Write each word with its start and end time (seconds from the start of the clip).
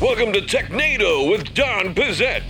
Welcome 0.00 0.34
to 0.34 0.42
Technado 0.42 1.30
with 1.30 1.54
Don 1.54 1.94
Pezet, 1.94 2.42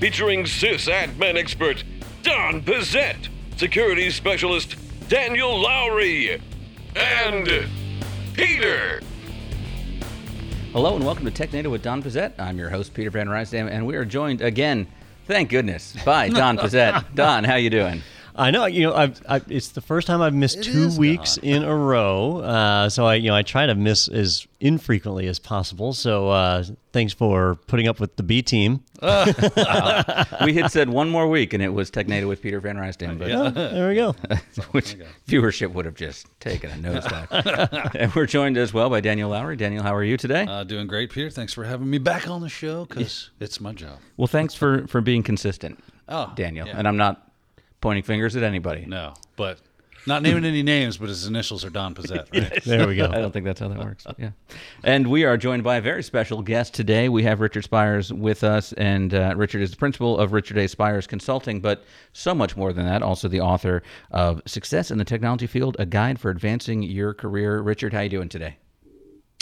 featuring 0.00 0.44
sysadmin 0.44 1.36
expert 1.36 1.84
Don 2.22 2.62
Pezet, 2.62 3.28
security 3.58 4.08
specialist 4.10 4.76
Daniel 5.08 5.50
Lowrie, 5.50 6.40
and 6.96 7.68
Peter. 8.32 9.02
Hello 10.72 10.96
and 10.96 11.04
welcome 11.04 11.30
to 11.30 11.30
Technado 11.30 11.70
with 11.70 11.82
Don 11.82 12.02
Pezet. 12.02 12.32
I'm 12.38 12.56
your 12.58 12.70
host 12.70 12.94
Peter 12.94 13.10
Van 13.10 13.28
Rysdam, 13.28 13.70
and 13.70 13.86
we 13.86 13.94
are 13.96 14.06
joined 14.06 14.40
again, 14.40 14.86
thank 15.26 15.50
goodness, 15.50 15.94
by 16.06 16.30
Don 16.30 16.56
Pezet. 16.58 17.04
Don, 17.14 17.44
how 17.44 17.56
you 17.56 17.68
doing? 17.68 18.02
I 18.38 18.50
know. 18.50 18.66
You 18.66 18.84
know, 18.88 18.94
I've, 18.94 19.20
I've, 19.28 19.50
it's 19.50 19.68
the 19.70 19.80
first 19.80 20.06
time 20.06 20.22
I've 20.22 20.34
missed 20.34 20.58
It 20.58 20.62
two 20.64 20.96
weeks 20.96 21.36
gone. 21.38 21.44
in 21.44 21.64
a 21.64 21.74
row. 21.74 22.38
Uh, 22.38 22.88
so 22.88 23.04
I, 23.06 23.16
you 23.16 23.28
know, 23.28 23.34
I 23.36 23.42
try 23.42 23.66
to 23.66 23.74
miss 23.74 24.08
as 24.08 24.46
infrequently 24.60 25.26
as 25.26 25.38
possible. 25.38 25.92
So 25.92 26.28
uh, 26.30 26.64
thanks 26.92 27.12
for 27.12 27.56
putting 27.66 27.88
up 27.88 28.00
with 28.00 28.16
the 28.16 28.22
B 28.22 28.40
team. 28.42 28.84
We 30.44 30.54
had 30.54 30.70
said 30.70 30.88
one 30.88 31.08
more 31.10 31.26
week, 31.28 31.52
and 31.52 31.62
it 31.62 31.68
was 31.68 31.90
Technado 31.90 32.28
with 32.28 32.40
Peter 32.42 32.60
Van 32.60 32.76
Rysdam, 32.76 33.18
but 33.18 33.30
Oh, 33.30 33.50
there 33.50 33.88
we 33.88 33.94
go. 33.94 34.12
which 34.70 34.96
viewership 35.26 35.72
would 35.72 35.84
have 35.84 35.94
just 35.94 36.26
taken 36.40 36.70
a 36.70 36.74
nosedive. 36.74 37.94
and 37.94 38.14
we're 38.14 38.26
joined 38.26 38.56
as 38.56 38.72
well 38.72 38.88
by 38.88 39.00
Daniel 39.00 39.30
Lowrie. 39.30 39.56
Daniel, 39.56 39.82
how 39.82 39.94
are 39.94 40.04
you 40.04 40.16
today? 40.16 40.46
Uh, 40.48 40.64
doing 40.64 40.86
great, 40.86 41.10
Peter. 41.10 41.30
Thanks 41.30 41.52
for 41.52 41.64
having 41.64 41.90
me 41.90 41.98
back 41.98 42.28
on 42.28 42.40
the 42.40 42.48
show 42.48 42.84
because 42.84 43.30
it's 43.40 43.60
my 43.60 43.72
job. 43.72 43.98
well, 44.16 44.26
thanks 44.28 44.54
for 44.54 44.86
for 44.86 45.00
being 45.00 45.22
consistent, 45.22 45.82
Oh, 46.08 46.32
Daniel. 46.36 46.66
yeah. 46.66 46.74
And 46.78 46.86
I'm 46.88 46.96
not 46.96 47.27
pointing 47.80 48.02
fingers 48.02 48.36
at 48.36 48.42
anybody. 48.42 48.84
No, 48.86 49.14
but 49.36 49.60
not 50.06 50.22
naming 50.22 50.44
any 50.44 50.62
names, 50.62 50.96
but 50.96 51.08
his 51.08 51.26
initials 51.26 51.64
are 51.64 51.70
Don 51.70 51.94
Pezet, 51.94 52.32
right? 52.32 52.64
There 52.64 52.86
we 52.86 52.96
go. 52.96 53.06
I 53.06 53.18
don't 53.18 53.32
think 53.32 53.44
that's 53.44 53.60
how 53.60 53.68
that 53.68 53.78
works. 53.78 54.06
Yeah. 54.18 54.30
And 54.82 55.06
we 55.08 55.24
are 55.24 55.36
joined 55.36 55.62
by 55.62 55.76
a 55.76 55.80
very 55.80 56.02
special 56.02 56.42
guest 56.42 56.74
today. 56.74 57.08
We 57.08 57.22
have 57.24 57.40
Richard 57.40 57.62
Spires 57.62 58.12
with 58.12 58.42
us, 58.42 58.72
and 58.72 59.12
uh, 59.14 59.34
Richard 59.36 59.60
is 59.60 59.70
the 59.70 59.76
principal 59.76 60.18
of 60.18 60.32
Richard 60.32 60.56
A. 60.56 60.66
Spires 60.66 61.06
Consulting, 61.06 61.60
but 61.60 61.84
so 62.12 62.34
much 62.34 62.56
more 62.56 62.72
than 62.72 62.86
that. 62.86 63.02
Also, 63.02 63.28
the 63.28 63.40
author 63.40 63.82
of 64.10 64.40
Success 64.46 64.90
in 64.90 64.98
the 64.98 65.04
Technology 65.04 65.46
Field: 65.46 65.76
A 65.78 65.86
Guide 65.86 66.18
for 66.18 66.30
Advancing 66.30 66.82
Your 66.82 67.12
Career. 67.14 67.60
Richard, 67.60 67.92
how 67.92 68.00
are 68.00 68.04
you 68.04 68.08
doing 68.08 68.28
today? 68.28 68.56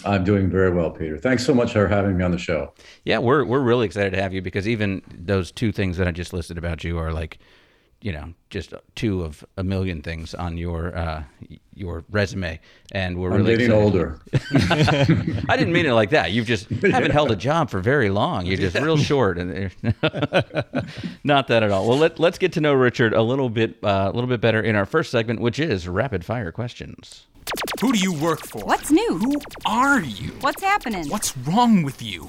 I'm 0.04 0.24
doing 0.24 0.50
very 0.50 0.70
well, 0.70 0.90
Peter. 0.90 1.16
Thanks 1.16 1.44
so 1.46 1.54
much 1.54 1.72
for 1.72 1.88
having 1.88 2.16
me 2.16 2.24
on 2.24 2.30
the 2.30 2.38
show. 2.38 2.72
Yeah, 3.04 3.18
we're 3.18 3.44
we're 3.44 3.60
really 3.60 3.86
excited 3.86 4.12
to 4.12 4.20
have 4.20 4.34
you 4.34 4.42
because 4.42 4.68
even 4.68 5.02
those 5.10 5.50
two 5.52 5.72
things 5.72 5.96
that 5.96 6.06
I 6.06 6.10
just 6.10 6.32
listed 6.32 6.58
about 6.58 6.84
you 6.84 6.98
are 6.98 7.12
like, 7.12 7.38
you 8.02 8.12
know, 8.12 8.34
just 8.50 8.72
two 8.94 9.22
of 9.22 9.44
a 9.56 9.64
million 9.64 10.02
things 10.02 10.34
on 10.34 10.56
your 10.56 10.96
uh, 10.96 11.24
your 11.74 12.04
resume, 12.10 12.60
and 12.92 13.18
we're 13.18 13.30
I'm 13.32 13.38
really 13.38 13.56
getting 13.56 13.66
excited. 13.66 13.84
older. 13.84 14.20
I 15.48 15.56
didn't 15.56 15.72
mean 15.72 15.86
it 15.86 15.92
like 15.92 16.10
that. 16.10 16.32
You've 16.32 16.46
just 16.46 16.68
haven't 16.82 17.10
held 17.10 17.30
a 17.30 17.36
job 17.36 17.70
for 17.70 17.80
very 17.80 18.10
long. 18.10 18.46
You're 18.46 18.58
just 18.58 18.78
real 18.78 18.96
short, 18.96 19.38
and 19.38 19.50
not 21.24 21.48
that 21.48 21.62
at 21.62 21.70
all. 21.70 21.88
Well, 21.88 21.98
let 21.98 22.18
let's 22.20 22.38
get 22.38 22.52
to 22.52 22.60
know 22.60 22.74
Richard 22.74 23.12
a 23.12 23.22
little 23.22 23.50
bit 23.50 23.76
uh, 23.82 24.10
a 24.10 24.12
little 24.12 24.28
bit 24.28 24.40
better 24.40 24.60
in 24.60 24.76
our 24.76 24.86
first 24.86 25.10
segment, 25.10 25.40
which 25.40 25.58
is 25.58 25.88
rapid 25.88 26.24
fire 26.24 26.52
questions. 26.52 27.26
Who 27.80 27.92
do 27.92 27.98
you 27.98 28.12
work 28.12 28.40
for? 28.46 28.64
What's 28.64 28.90
new? 28.90 29.18
Who 29.18 29.40
are 29.64 30.00
you? 30.00 30.30
What's 30.40 30.62
happening? 30.62 31.08
What's 31.08 31.36
wrong 31.38 31.82
with 31.82 32.02
you? 32.02 32.28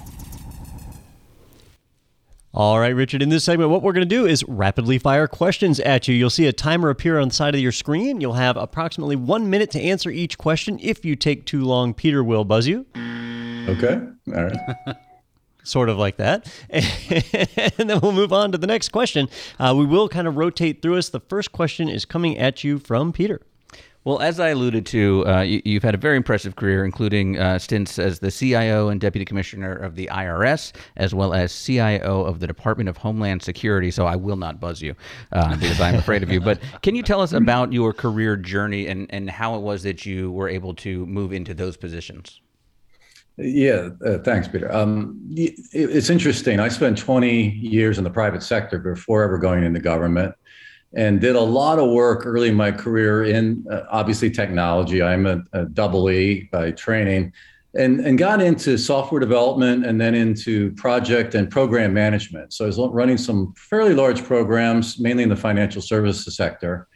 All 2.58 2.80
right, 2.80 2.96
Richard. 2.96 3.22
In 3.22 3.30
this 3.30 3.44
segment, 3.44 3.70
what 3.70 3.84
we're 3.84 3.94
going 3.94 4.10
to 4.10 4.16
do 4.16 4.26
is 4.26 4.44
rapidly 4.46 4.98
fire 4.98 5.28
questions 5.28 5.80
at 5.80 6.08
you. 6.08 6.16
You'll 6.16 6.32
see 6.32 6.48
a 6.48 6.52
timer 6.52 6.90
appear 6.90 7.20
on 7.20 7.28
the 7.28 7.36
side 7.36 7.54
of 7.54 7.62
your 7.62 7.72
screen. 7.72 8.20
You'll 8.20 8.34
have 8.34 8.58
approximately 8.58 9.16
one 9.16 9.48
minute 9.48 9.70
to 9.72 9.80
answer 9.80 10.10
each 10.10 10.40
question. 10.40 10.80
If 10.82 11.06
you 11.06 11.16
take 11.16 11.46
too 11.46 11.64
long, 11.64 11.94
Peter 11.94 12.24
will 12.24 12.46
buzz 12.46 12.66
you. 12.66 12.88
Okay. 12.96 14.02
All 14.36 14.44
right. 14.44 14.58
sort 15.64 15.88
of 15.88 16.00
like 16.00 16.18
that. 16.18 16.52
And 17.78 17.88
then 17.88 18.00
we'll 18.00 18.12
move 18.12 18.34
on 18.34 18.52
to 18.54 18.58
the 18.58 18.66
next 18.66 18.90
question. 18.90 19.30
Uh, 19.60 19.76
we 19.78 19.86
will 19.86 20.10
kind 20.10 20.28
of 20.28 20.36
rotate 20.36 20.82
through 20.82 20.98
us. 20.98 21.10
The 21.10 21.20
first 21.20 21.52
question 21.52 21.88
is 21.88 22.06
coming 22.06 22.40
at 22.40 22.64
you 22.64 22.80
from 22.80 23.14
Peter. 23.14 23.40
Well, 24.08 24.22
as 24.22 24.40
I 24.40 24.48
alluded 24.52 24.86
to, 24.86 25.28
uh, 25.28 25.42
you, 25.42 25.62
you've 25.66 25.84
had 25.84 25.94
a 25.94 25.98
very 25.98 26.16
impressive 26.16 26.56
career, 26.56 26.86
including 26.86 27.38
uh, 27.38 27.60
stints 27.60 28.00
as 28.00 28.20
the 28.20 28.32
CIO 28.32 28.88
and 28.88 29.02
Deputy 29.02 29.26
Commissioner 29.26 29.74
of 29.74 29.96
the 29.96 30.08
IRS, 30.10 30.72
as 30.96 31.14
well 31.14 31.34
as 31.34 31.52
CIO 31.54 32.24
of 32.24 32.40
the 32.40 32.48
Department 32.48 32.88
of 32.88 32.96
Homeland 32.96 33.44
Security. 33.44 33.92
So 33.92 34.06
I 34.06 34.16
will 34.16 34.38
not 34.38 34.62
buzz 34.62 34.82
you 34.82 34.96
uh, 35.34 35.58
because 35.58 35.82
I'm 35.82 35.96
afraid 35.96 36.24
of 36.24 36.32
you. 36.32 36.40
But 36.40 36.62
can 36.84 36.96
you 36.96 37.04
tell 37.04 37.20
us 37.20 37.34
about 37.34 37.74
your 37.74 37.92
career 37.92 38.38
journey 38.38 38.88
and, 38.88 39.08
and 39.10 39.30
how 39.30 39.56
it 39.56 39.62
was 39.62 39.84
that 39.84 40.06
you 40.06 40.32
were 40.32 40.48
able 40.48 40.74
to 40.76 41.06
move 41.06 41.34
into 41.34 41.54
those 41.54 41.76
positions? 41.76 42.40
Yeah. 43.36 43.90
Uh, 44.06 44.20
thanks, 44.20 44.48
Peter. 44.48 44.74
Um, 44.74 45.20
it- 45.36 45.60
it's 45.74 46.10
interesting. 46.10 46.62
I 46.62 46.70
spent 46.70 46.98
20 46.98 47.50
years 47.50 47.98
in 47.98 48.06
the 48.06 48.10
private 48.10 48.42
sector 48.42 48.80
before 48.80 49.22
ever 49.24 49.38
going 49.38 49.66
into 49.66 49.82
government 49.82 50.34
and 50.94 51.20
did 51.20 51.36
a 51.36 51.42
lot 51.42 51.80
of 51.80 51.90
work 51.90 52.26
early 52.26 52.50
in 52.50 52.56
my 52.56 52.72
career 52.72 53.26
in 53.26 53.66
uh, 53.72 53.82
obviously 53.90 54.30
technology. 54.32 55.02
I'm 55.02 55.26
a, 55.26 55.44
a 55.54 55.66
double 55.66 56.10
E 56.10 56.50
by 56.52 56.72
training 56.72 57.34
and, 57.78 58.00
and 58.00 58.18
got 58.18 58.42
into 58.42 58.78
software 58.78 59.20
development 59.20 59.86
and 59.86 60.00
then 60.00 60.16
into 60.16 60.72
project 60.72 61.36
and 61.36 61.50
program 61.50 61.94
management. 61.94 62.54
So 62.54 62.66
I 62.66 62.68
was 62.68 62.80
running 62.80 63.18
some 63.18 63.54
fairly 63.56 63.94
large 63.94 64.24
programs, 64.24 65.00
mainly 65.00 65.24
in 65.24 65.30
the 65.30 65.36
financial 65.36 65.82
services 65.82 66.36
sector. 66.36 66.88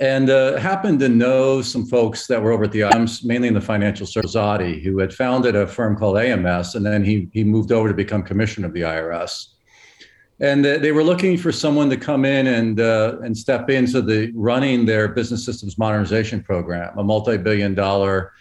and 0.00 0.28
uh, 0.28 0.56
happened 0.56 0.98
to 1.00 1.08
know 1.08 1.62
some 1.62 1.86
folks 1.86 2.26
that 2.26 2.42
were 2.42 2.52
over 2.52 2.64
at 2.64 2.72
the 2.72 2.80
IMS, 2.80 3.24
mainly 3.24 3.48
in 3.48 3.54
the 3.54 3.60
financial 3.60 4.06
service, 4.06 4.34
Zadi, 4.34 4.82
who 4.82 4.98
had 4.98 5.14
founded 5.14 5.54
a 5.56 5.66
firm 5.66 5.96
called 5.96 6.18
AMS, 6.18 6.74
and 6.74 6.84
then 6.84 7.04
he 7.04 7.28
he 7.32 7.44
moved 7.44 7.70
over 7.70 7.88
to 7.88 7.94
become 7.94 8.22
commissioner 8.22 8.66
of 8.66 8.74
the 8.74 8.82
IRS. 8.82 9.53
And 10.40 10.64
they 10.64 10.90
were 10.90 11.04
looking 11.04 11.38
for 11.38 11.52
someone 11.52 11.88
to 11.90 11.96
come 11.96 12.24
in 12.24 12.48
and 12.48 12.80
uh, 12.80 13.18
and 13.22 13.36
step 13.38 13.70
into 13.70 14.02
the 14.02 14.32
running 14.34 14.84
their 14.84 15.06
business 15.08 15.44
systems 15.44 15.78
modernization 15.78 16.42
program, 16.42 16.98
a 16.98 17.04
multi-billion-dollar, 17.04 18.32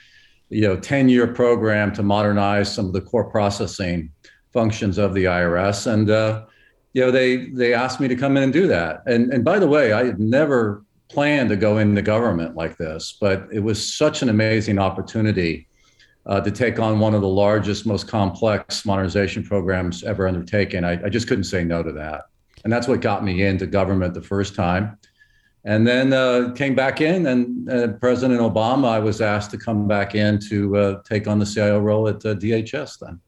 you 0.49 0.61
know, 0.61 0.75
ten-year 0.75 1.27
program 1.27 1.93
to 1.93 2.01
modernize 2.01 2.73
some 2.73 2.87
of 2.87 2.93
the 2.93 3.01
core 3.01 3.29
processing 3.29 4.11
functions 4.51 4.97
of 4.97 5.13
the 5.13 5.25
IRS. 5.25 5.85
And 5.85 6.09
uh, 6.09 6.45
you 6.93 7.01
know, 7.01 7.11
they 7.11 7.49
they 7.49 7.75
asked 7.75 7.99
me 7.99 8.07
to 8.07 8.15
come 8.15 8.37
in 8.37 8.43
and 8.43 8.53
do 8.53 8.65
that. 8.67 9.03
And 9.05 9.31
and 9.31 9.43
by 9.43 9.59
the 9.59 9.67
way, 9.67 9.93
I 9.93 10.05
had 10.05 10.19
never 10.19 10.83
planned 11.09 11.49
to 11.49 11.55
go 11.55 11.77
into 11.77 12.01
government 12.01 12.55
like 12.55 12.75
this, 12.77 13.17
but 13.21 13.47
it 13.51 13.59
was 13.59 13.93
such 13.93 14.23
an 14.23 14.29
amazing 14.29 14.79
opportunity 14.79 15.67
uh, 16.25 16.39
to 16.41 16.51
take 16.51 16.79
on 16.79 16.99
one 16.99 17.13
of 17.13 17.21
the 17.21 17.27
largest, 17.27 17.85
most 17.85 18.07
complex 18.07 18.85
modernization 18.85 19.43
programs 19.43 20.03
ever 20.03 20.27
undertaken. 20.27 20.83
I, 20.83 21.03
I 21.05 21.09
just 21.09 21.27
couldn't 21.27 21.43
say 21.45 21.63
no 21.63 21.83
to 21.83 21.91
that. 21.93 22.25
And 22.63 22.71
that's 22.71 22.87
what 22.87 23.01
got 23.01 23.23
me 23.23 23.43
into 23.43 23.65
government 23.67 24.13
the 24.13 24.21
first 24.21 24.55
time. 24.55 24.97
And 25.65 25.87
then 25.87 26.11
uh, 26.11 26.51
came 26.55 26.75
back 26.75 26.99
in, 26.99 27.25
and 27.25 27.69
uh, 27.69 27.87
President 27.93 28.41
Obama, 28.41 28.89
I 28.89 28.99
was 28.99 29.21
asked 29.21 29.51
to 29.51 29.57
come 29.57 29.87
back 29.87 30.13
in 30.13 30.37
to 30.49 30.75
uh, 30.75 31.01
take 31.03 31.25
on 31.27 31.39
the 31.39 31.45
CIO 31.45 31.79
role 31.79 32.07
at 32.09 32.17
uh, 32.17 32.35
DHS 32.35 32.99
then. 32.99 33.19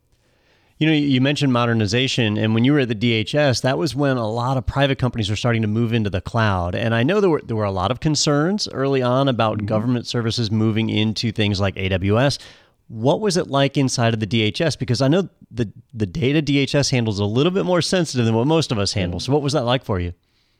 You 0.77 0.87
know, 0.87 0.93
you 0.93 1.21
mentioned 1.21 1.53
modernization, 1.53 2.37
and 2.37 2.53
when 2.53 2.65
you 2.65 2.73
were 2.73 2.79
at 2.79 2.89
the 2.89 2.95
DHS, 2.95 3.61
that 3.61 3.77
was 3.77 3.95
when 3.95 4.17
a 4.17 4.29
lot 4.29 4.57
of 4.57 4.65
private 4.65 4.97
companies 4.97 5.29
were 5.29 5.37
starting 5.37 5.61
to 5.61 5.69
move 5.69 5.93
into 5.93 6.09
the 6.09 6.19
cloud. 6.19 6.75
And 6.75 6.93
I 6.93 7.03
know 7.03 7.21
there 7.21 7.29
were 7.29 7.41
there 7.41 7.55
were 7.55 7.63
a 7.63 7.71
lot 7.71 7.91
of 7.91 8.01
concerns 8.01 8.67
early 8.67 9.01
on 9.01 9.29
about 9.29 9.65
government 9.65 10.05
services 10.05 10.51
moving 10.51 10.89
into 10.89 11.31
things 11.31 11.61
like 11.61 11.75
AWS. 11.75 12.39
What 12.87 13.19
was 13.19 13.37
it 13.37 13.47
like 13.47 13.77
inside 13.77 14.13
of 14.13 14.19
the 14.19 14.27
DHS? 14.27 14.77
Because 14.77 15.01
I 15.01 15.07
know 15.07 15.27
the 15.51 15.71
the 15.93 16.05
data 16.05 16.41
DHS 16.41 16.91
handles 16.91 17.19
a 17.19 17.25
little 17.25 17.51
bit 17.51 17.65
more 17.65 17.81
sensitive 17.81 18.25
than 18.25 18.35
what 18.35 18.47
most 18.47 18.71
of 18.71 18.77
us 18.77 18.93
handle. 18.93 19.19
So, 19.19 19.33
what 19.33 19.41
was 19.41 19.53
that 19.53 19.63
like 19.63 19.83
for 19.83 19.99
you? 19.99 20.13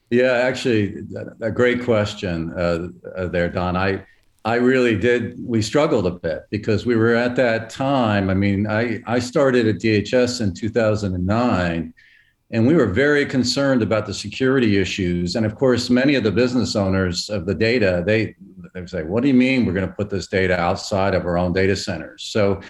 Yeah, 0.10 0.34
actually, 0.34 1.04
a 1.42 1.52
great 1.52 1.84
question 1.84 2.54
uh, 2.54 2.90
uh, 3.16 3.28
there, 3.28 3.50
Don. 3.50 3.76
I 3.76 4.06
I 4.44 4.56
really 4.56 4.96
did. 4.96 5.36
We 5.44 5.62
struggled 5.62 6.06
a 6.06 6.12
bit 6.12 6.46
because 6.52 6.86
we 6.86 6.96
were 6.96 7.16
at 7.16 7.36
that 7.36 7.70
time. 7.70 8.30
I 8.30 8.36
mean, 8.36 8.68
I 8.68 9.02
I 9.08 9.20
started 9.20 9.68
at 9.68 9.78
DHS 9.78 10.42
in 10.42 10.54
2009, 10.54 11.94
and 12.52 12.66
we 12.68 12.76
were 12.76 12.86
very 12.86 13.26
concerned 13.26 13.82
about 13.82 14.06
the 14.06 14.14
security 14.14 14.78
issues. 14.78 15.36
And 15.36 15.46
of 15.46 15.56
course, 15.56 15.90
many 15.90 16.16
of 16.16 16.24
the 16.24 16.32
business 16.32 16.76
owners 16.76 17.30
of 17.30 17.46
the 17.46 17.56
data 17.56 18.04
they 18.06 18.36
they 18.74 18.82
would 18.82 18.90
say, 18.90 19.04
"What 19.04 19.22
do 19.22 19.28
you 19.28 19.34
mean 19.34 19.66
we're 19.66 19.74
going 19.74 19.88
to 19.88 19.94
put 19.94 20.10
this 20.10 20.28
data 20.28 20.60
outside 20.60 21.14
of 21.16 21.26
our 21.26 21.38
own 21.38 21.54
data 21.54 21.76
centers?" 21.76 22.24
So. 22.24 22.62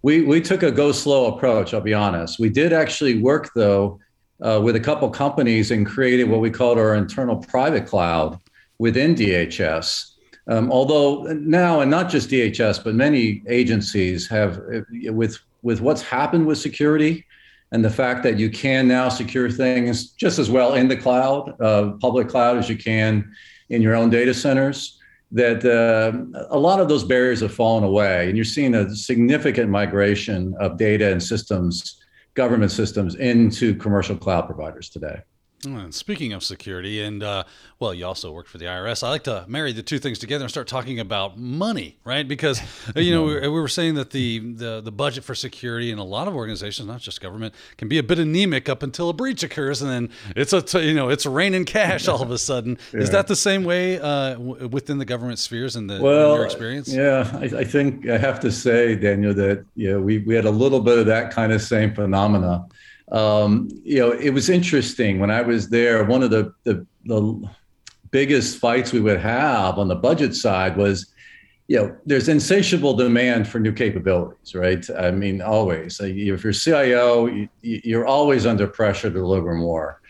We, 0.00 0.22
we 0.22 0.40
took 0.40 0.62
a 0.62 0.70
go 0.70 0.92
slow 0.92 1.34
approach, 1.34 1.74
I'll 1.74 1.80
be 1.80 1.92
honest. 1.92 2.38
We 2.38 2.50
did 2.50 2.72
actually 2.72 3.20
work, 3.20 3.50
though, 3.56 3.98
uh, 4.40 4.60
with 4.62 4.76
a 4.76 4.80
couple 4.80 5.10
companies 5.10 5.72
and 5.72 5.84
created 5.84 6.28
what 6.28 6.38
we 6.38 6.50
called 6.50 6.78
our 6.78 6.94
internal 6.94 7.36
private 7.36 7.86
cloud 7.86 8.38
within 8.78 9.14
DHS. 9.14 10.12
Um, 10.46 10.70
although 10.70 11.24
now, 11.32 11.80
and 11.80 11.90
not 11.90 12.08
just 12.08 12.30
DHS, 12.30 12.82
but 12.82 12.94
many 12.94 13.42
agencies 13.48 14.28
have, 14.28 14.62
with 15.06 15.38
with 15.62 15.80
what's 15.80 16.02
happened 16.02 16.46
with 16.46 16.58
security, 16.58 17.26
and 17.72 17.84
the 17.84 17.90
fact 17.90 18.22
that 18.22 18.38
you 18.38 18.50
can 18.50 18.88
now 18.88 19.08
secure 19.08 19.50
things 19.50 20.12
just 20.12 20.38
as 20.38 20.50
well 20.50 20.74
in 20.74 20.88
the 20.88 20.96
cloud, 20.96 21.54
uh, 21.60 21.92
public 22.00 22.28
cloud, 22.28 22.56
as 22.56 22.68
you 22.68 22.76
can 22.76 23.30
in 23.68 23.82
your 23.82 23.94
own 23.94 24.10
data 24.10 24.32
centers. 24.32 24.98
that 25.30 25.62
uh, 25.62 26.46
a 26.48 26.58
lot 26.58 26.80
of 26.80 26.88
those 26.88 27.04
barriers 27.04 27.40
have 27.40 27.52
fallen 27.52 27.84
away, 27.84 28.28
and 28.28 28.36
you're 28.36 28.44
seeing 28.44 28.74
a 28.74 28.88
significant 28.94 29.68
migration 29.70 30.54
of 30.58 30.78
data 30.78 31.12
and 31.12 31.22
systems, 31.22 32.02
government 32.32 32.72
systems, 32.72 33.14
into 33.16 33.74
commercial 33.74 34.16
cloud 34.16 34.46
providers 34.46 34.88
today. 34.88 35.20
And 35.64 35.92
speaking 35.92 36.32
of 36.32 36.44
security, 36.44 37.02
and 37.02 37.20
uh, 37.20 37.42
well, 37.80 37.92
you 37.92 38.06
also 38.06 38.30
worked 38.30 38.48
for 38.48 38.58
the 38.58 38.66
IRS. 38.66 39.02
I 39.02 39.08
like 39.08 39.24
to 39.24 39.44
marry 39.48 39.72
the 39.72 39.82
two 39.82 39.98
things 39.98 40.20
together 40.20 40.44
and 40.44 40.50
start 40.50 40.68
talking 40.68 41.00
about 41.00 41.36
money, 41.36 41.96
right? 42.04 42.26
Because 42.26 42.60
you 42.96 43.12
know 43.12 43.24
we, 43.24 43.40
we, 43.40 43.48
were 43.48 43.66
saying 43.66 43.96
that 43.96 44.10
the, 44.10 44.38
the 44.38 44.80
the 44.80 44.92
budget 44.92 45.24
for 45.24 45.34
security 45.34 45.90
in 45.90 45.98
a 45.98 46.04
lot 46.04 46.28
of 46.28 46.36
organizations, 46.36 46.86
not 46.86 47.00
just 47.00 47.20
government, 47.20 47.54
can 47.76 47.88
be 47.88 47.98
a 47.98 48.04
bit 48.04 48.20
anemic 48.20 48.68
up 48.68 48.84
until 48.84 49.08
a 49.08 49.12
breach 49.12 49.42
occurs, 49.42 49.82
and 49.82 49.90
then 49.90 50.10
it's 50.36 50.52
a 50.52 50.62
t- 50.62 50.86
you 50.86 50.94
know 50.94 51.08
it's 51.08 51.26
raining 51.26 51.64
cash 51.64 52.06
all 52.06 52.22
of 52.22 52.30
a 52.30 52.38
sudden. 52.38 52.78
yeah. 52.94 53.00
Is 53.00 53.10
that 53.10 53.26
the 53.26 53.36
same 53.36 53.64
way 53.64 53.98
uh, 53.98 54.34
w- 54.34 54.68
within 54.68 54.98
the 54.98 55.04
government 55.04 55.40
spheres 55.40 55.74
and 55.74 55.90
the 55.90 56.00
well, 56.00 56.36
your 56.36 56.44
experience? 56.44 56.88
Yeah, 56.88 57.28
I, 57.34 57.58
I, 57.58 57.64
think 57.64 58.08
I 58.08 58.16
have 58.16 58.38
to 58.40 58.52
say, 58.52 58.94
Daniel, 58.94 59.34
that 59.34 59.64
yeah, 59.74 59.96
we 59.96 60.18
we 60.18 60.36
had 60.36 60.44
a 60.44 60.52
little 60.52 60.80
bit 60.80 60.98
of 60.98 61.06
that 61.06 61.32
kind 61.32 61.52
of 61.52 61.60
same 61.62 61.92
phenomena 61.92 62.64
um, 63.12 63.68
you 63.84 63.98
know, 63.98 64.12
it 64.12 64.30
was 64.30 64.50
interesting 64.50 65.18
when 65.18 65.30
I 65.30 65.42
was 65.42 65.68
there. 65.70 66.04
One 66.04 66.22
of 66.22 66.30
the, 66.30 66.52
the, 66.64 66.86
the 67.04 67.48
biggest 68.10 68.58
fights 68.58 68.92
we 68.92 69.00
would 69.00 69.20
have 69.20 69.78
on 69.78 69.88
the 69.88 69.94
budget 69.94 70.34
side 70.34 70.76
was, 70.76 71.12
you 71.68 71.76
know, 71.76 71.96
there's 72.06 72.28
insatiable 72.28 72.94
demand 72.94 73.46
for 73.46 73.60
new 73.60 73.72
capabilities, 73.72 74.54
right? 74.54 74.84
I 74.98 75.10
mean, 75.10 75.42
always. 75.42 76.00
If 76.00 76.44
you're 76.44 76.52
CIO, 76.52 77.46
you're 77.62 78.06
always 78.06 78.46
under 78.46 78.66
pressure 78.66 79.10
to 79.10 79.14
deliver 79.14 79.54
more, 79.54 80.00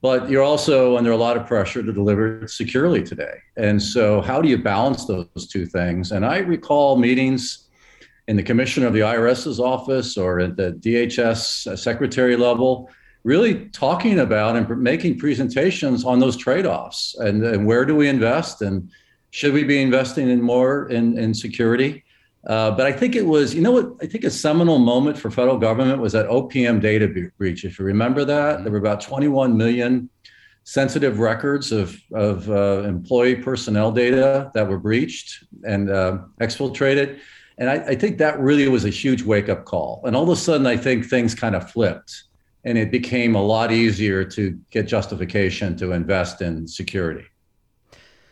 but 0.00 0.30
you're 0.30 0.42
also 0.42 0.96
under 0.96 1.12
a 1.12 1.16
lot 1.16 1.36
of 1.36 1.46
pressure 1.46 1.82
to 1.82 1.92
deliver 1.92 2.46
securely 2.48 3.02
today. 3.02 3.36
And 3.56 3.82
so, 3.82 4.22
how 4.22 4.40
do 4.40 4.48
you 4.48 4.56
balance 4.56 5.04
those 5.04 5.46
two 5.50 5.66
things? 5.66 6.12
And 6.12 6.24
I 6.24 6.38
recall 6.38 6.96
meetings 6.96 7.63
in 8.28 8.36
the 8.36 8.42
commissioner 8.42 8.86
of 8.86 8.92
the 8.92 9.00
IRS's 9.00 9.60
office 9.60 10.16
or 10.16 10.40
at 10.40 10.56
the 10.56 10.72
DHS 10.72 11.78
secretary 11.78 12.36
level, 12.36 12.90
really 13.22 13.66
talking 13.70 14.18
about 14.18 14.56
and 14.56 14.68
making 14.80 15.18
presentations 15.18 16.04
on 16.04 16.20
those 16.20 16.36
trade-offs 16.36 17.14
and, 17.18 17.44
and 17.44 17.66
where 17.66 17.84
do 17.84 17.94
we 17.94 18.08
invest 18.08 18.62
and 18.62 18.90
should 19.30 19.52
we 19.52 19.64
be 19.64 19.82
investing 19.82 20.28
in 20.28 20.40
more 20.40 20.88
in, 20.90 21.18
in 21.18 21.34
security? 21.34 22.04
Uh, 22.46 22.70
but 22.70 22.86
I 22.86 22.92
think 22.92 23.16
it 23.16 23.24
was, 23.24 23.54
you 23.54 23.62
know 23.62 23.72
what, 23.72 23.92
I 24.02 24.06
think 24.06 24.24
a 24.24 24.30
seminal 24.30 24.78
moment 24.78 25.18
for 25.18 25.30
federal 25.30 25.58
government 25.58 26.00
was 26.00 26.12
that 26.12 26.26
OPM 26.28 26.80
data 26.80 27.08
breach. 27.38 27.64
If 27.64 27.78
you 27.78 27.84
remember 27.84 28.24
that, 28.26 28.62
there 28.62 28.70
were 28.70 28.78
about 28.78 29.00
21 29.00 29.56
million 29.56 30.10
sensitive 30.64 31.18
records 31.18 31.72
of, 31.72 31.98
of 32.12 32.48
uh, 32.50 32.82
employee 32.86 33.36
personnel 33.36 33.90
data 33.92 34.50
that 34.54 34.68
were 34.68 34.78
breached 34.78 35.44
and 35.66 35.90
uh, 35.90 36.18
exfiltrated. 36.40 37.18
And 37.58 37.70
I, 37.70 37.74
I 37.74 37.94
think 37.94 38.18
that 38.18 38.38
really 38.40 38.66
was 38.68 38.84
a 38.84 38.90
huge 38.90 39.22
wake 39.22 39.48
up 39.48 39.64
call. 39.64 40.02
And 40.04 40.16
all 40.16 40.24
of 40.24 40.28
a 40.28 40.36
sudden, 40.36 40.66
I 40.66 40.76
think 40.76 41.06
things 41.06 41.34
kind 41.34 41.54
of 41.54 41.70
flipped 41.70 42.24
and 42.64 42.78
it 42.78 42.90
became 42.90 43.34
a 43.34 43.42
lot 43.42 43.72
easier 43.72 44.24
to 44.24 44.58
get 44.70 44.86
justification 44.86 45.76
to 45.76 45.92
invest 45.92 46.40
in 46.40 46.66
security. 46.66 47.24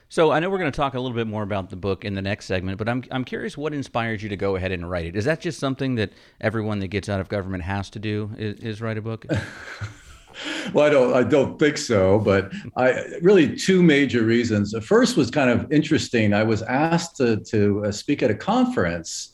So 0.09 0.31
I 0.31 0.41
know 0.41 0.51
we're 0.51 0.59
going 0.59 0.73
to 0.73 0.77
talk 0.77 0.95
a 0.95 1.01
little 1.01 1.17
bit 1.17 1.27
more 1.27 1.43
about 1.43 1.71
the 1.71 1.77
book 1.77 2.05
in 2.05 2.15
the 2.15 2.21
next 2.21 2.45
segment, 2.45 2.77
but 2.77 2.87
I'm 2.87 3.03
I'm 3.11 3.25
curious 3.25 3.57
what 3.57 3.73
inspired 3.73 4.21
you 4.21 4.29
to 4.29 4.37
go 4.37 4.57
ahead 4.57 4.71
and 4.71 4.89
write 4.89 5.07
it. 5.07 5.17
Is 5.17 5.25
that 5.25 5.41
just 5.41 5.59
something 5.59 5.95
that 5.95 6.13
everyone 6.39 6.81
that 6.81 6.89
gets 6.89 7.09
out 7.09 7.21
of 7.21 7.29
government 7.29 7.63
has 7.65 7.89
to 7.91 7.99
do? 7.99 8.31
Is, 8.37 8.61
is 8.61 8.83
write 8.83 8.99
a 8.99 9.03
book? 9.03 9.25
well, 10.73 10.85
I 10.85 10.91
don't, 10.91 11.15
I 11.15 11.23
don't 11.23 11.59
think 11.59 11.79
so, 11.79 12.19
but 12.19 12.53
I 12.77 13.05
really 13.21 13.57
two 13.57 13.83
major 13.83 14.23
reasons. 14.23 14.73
The 14.73 14.81
first 14.81 15.17
was 15.17 15.31
kind 15.31 15.51
of 15.51 15.71
interesting. 15.73 16.35
I 16.35 16.43
was 16.43 16.63
asked 16.63 17.17
to, 17.17 17.37
to 17.37 17.87
uh, 17.87 17.93
speak 17.93 18.23
at 18.23 18.31
a 18.31 18.35
conference, 18.35 19.33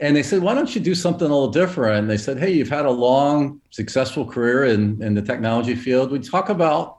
and 0.00 0.16
they 0.16 0.22
said, 0.22 0.42
"Why 0.42 0.54
don't 0.54 0.74
you 0.74 0.80
do 0.80 0.94
something 0.94 1.26
a 1.26 1.30
little 1.32 1.50
different?" 1.50 2.00
And 2.00 2.10
they 2.10 2.16
said, 2.16 2.38
"Hey, 2.38 2.52
you've 2.52 2.68
had 2.68 2.86
a 2.86 2.90
long, 2.90 3.60
successful 3.70 4.24
career 4.24 4.64
in 4.64 5.02
in 5.02 5.14
the 5.14 5.22
technology 5.22 5.74
field. 5.74 6.10
We 6.10 6.18
talk 6.18 6.48
about, 6.48 6.98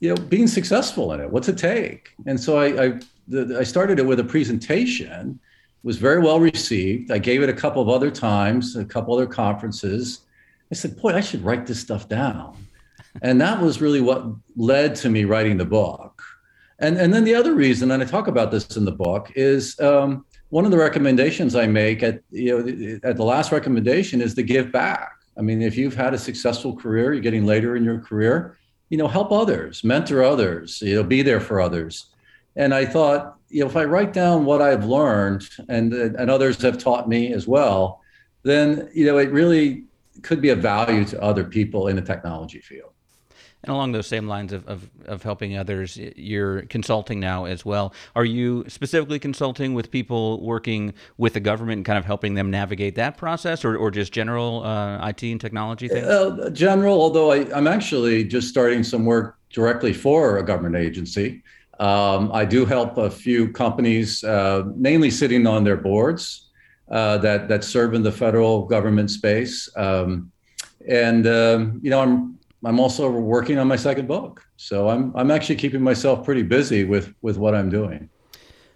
you 0.00 0.10
know, 0.10 0.16
being 0.16 0.46
successful 0.46 1.12
in 1.12 1.20
it. 1.20 1.30
What's 1.30 1.48
it 1.48 1.58
take?" 1.58 2.10
And 2.26 2.40
so 2.40 2.58
I, 2.58 2.84
I, 2.84 3.00
the, 3.28 3.58
I 3.58 3.64
started 3.64 3.98
it 3.98 4.06
with 4.06 4.20
a 4.20 4.24
presentation. 4.24 5.38
It 5.82 5.86
was 5.86 5.98
very 5.98 6.20
well 6.20 6.40
received. 6.40 7.10
I 7.10 7.18
gave 7.18 7.42
it 7.42 7.48
a 7.48 7.54
couple 7.54 7.82
of 7.82 7.88
other 7.88 8.10
times, 8.10 8.76
a 8.76 8.84
couple 8.84 9.14
other 9.14 9.26
conferences. 9.26 10.20
I 10.70 10.74
said, 10.74 11.00
"Boy, 11.00 11.14
I 11.14 11.20
should 11.20 11.44
write 11.44 11.66
this 11.66 11.80
stuff 11.80 12.08
down." 12.08 12.56
And 13.20 13.40
that 13.40 13.60
was 13.60 13.80
really 13.80 14.00
what 14.00 14.24
led 14.56 14.94
to 14.96 15.10
me 15.10 15.24
writing 15.24 15.58
the 15.58 15.64
book. 15.64 16.22
And, 16.78 16.96
and 16.96 17.12
then 17.12 17.24
the 17.24 17.34
other 17.34 17.54
reason, 17.54 17.90
and 17.90 18.02
I 18.02 18.06
talk 18.06 18.26
about 18.26 18.50
this 18.50 18.76
in 18.76 18.84
the 18.84 18.92
book, 18.92 19.30
is 19.36 19.78
um, 19.80 20.24
one 20.48 20.64
of 20.64 20.70
the 20.70 20.78
recommendations 20.78 21.54
I 21.54 21.66
make 21.66 22.02
at 22.02 22.20
you 22.30 22.58
know 22.58 22.98
at 23.08 23.16
the 23.16 23.24
last 23.24 23.52
recommendation 23.52 24.20
is 24.20 24.34
to 24.34 24.42
give 24.42 24.72
back. 24.72 25.12
I 25.38 25.42
mean, 25.42 25.62
if 25.62 25.76
you've 25.76 25.94
had 25.94 26.12
a 26.12 26.18
successful 26.18 26.76
career, 26.76 27.12
you're 27.12 27.22
getting 27.22 27.46
later 27.46 27.76
in 27.76 27.84
your 27.84 28.00
career, 28.00 28.58
you 28.90 28.98
know, 28.98 29.08
help 29.08 29.32
others, 29.32 29.82
mentor 29.82 30.22
others, 30.22 30.82
you 30.82 30.96
know, 30.96 31.02
be 31.02 31.22
there 31.22 31.40
for 31.40 31.60
others. 31.60 32.06
And 32.56 32.74
I 32.74 32.84
thought, 32.84 33.36
you 33.48 33.60
know, 33.60 33.66
if 33.66 33.76
I 33.76 33.84
write 33.84 34.12
down 34.12 34.44
what 34.44 34.60
I've 34.60 34.84
learned 34.84 35.48
and 35.68 35.92
and 35.94 36.30
others 36.30 36.60
have 36.62 36.78
taught 36.78 37.08
me 37.08 37.32
as 37.32 37.46
well, 37.46 38.00
then 38.42 38.90
you 38.92 39.06
know, 39.06 39.18
it 39.18 39.30
really 39.30 39.84
could 40.22 40.42
be 40.42 40.50
of 40.50 40.58
value 40.58 41.04
to 41.06 41.22
other 41.22 41.44
people 41.44 41.88
in 41.88 41.96
the 41.96 42.02
technology 42.02 42.60
field. 42.60 42.92
And 43.64 43.72
along 43.72 43.92
those 43.92 44.08
same 44.08 44.26
lines 44.26 44.52
of, 44.52 44.66
of, 44.66 44.90
of, 45.06 45.22
helping 45.22 45.56
others, 45.56 45.96
you're 46.16 46.62
consulting 46.62 47.20
now 47.20 47.44
as 47.44 47.64
well. 47.64 47.94
Are 48.16 48.24
you 48.24 48.64
specifically 48.66 49.20
consulting 49.20 49.72
with 49.72 49.90
people 49.90 50.40
working 50.44 50.94
with 51.16 51.34
the 51.34 51.40
government 51.40 51.78
and 51.78 51.84
kind 51.84 51.98
of 51.98 52.04
helping 52.04 52.34
them 52.34 52.50
navigate 52.50 52.96
that 52.96 53.16
process 53.16 53.64
or, 53.64 53.76
or 53.76 53.92
just 53.92 54.12
general 54.12 54.64
uh, 54.64 55.06
IT 55.08 55.22
and 55.22 55.40
technology 55.40 55.86
things? 55.86 56.04
Uh, 56.04 56.50
general, 56.52 57.00
although 57.00 57.30
I, 57.30 57.56
am 57.56 57.68
actually 57.68 58.24
just 58.24 58.48
starting 58.48 58.82
some 58.82 59.04
work 59.04 59.38
directly 59.50 59.92
for 59.92 60.38
a 60.38 60.42
government 60.42 60.74
agency. 60.74 61.44
Um, 61.78 62.32
I 62.32 62.44
do 62.44 62.64
help 62.64 62.98
a 62.98 63.10
few 63.10 63.52
companies, 63.52 64.24
uh, 64.24 64.64
mainly 64.74 65.10
sitting 65.10 65.46
on 65.46 65.62
their 65.62 65.76
boards 65.76 66.50
uh, 66.90 67.18
that, 67.18 67.48
that 67.48 67.62
serve 67.62 67.94
in 67.94 68.02
the 68.02 68.12
federal 68.12 68.66
government 68.66 69.10
space. 69.10 69.68
Um, 69.76 70.32
and, 70.88 71.26
um, 71.28 71.80
you 71.82 71.90
know, 71.90 72.00
I'm 72.00 72.38
I'm 72.64 72.78
also 72.78 73.10
working 73.10 73.58
on 73.58 73.66
my 73.66 73.76
second 73.76 74.06
book. 74.06 74.44
So 74.56 74.88
I'm 74.88 75.12
I'm 75.16 75.30
actually 75.30 75.56
keeping 75.56 75.82
myself 75.82 76.24
pretty 76.24 76.42
busy 76.42 76.84
with 76.84 77.12
with 77.22 77.38
what 77.38 77.54
I'm 77.54 77.70
doing. 77.70 78.08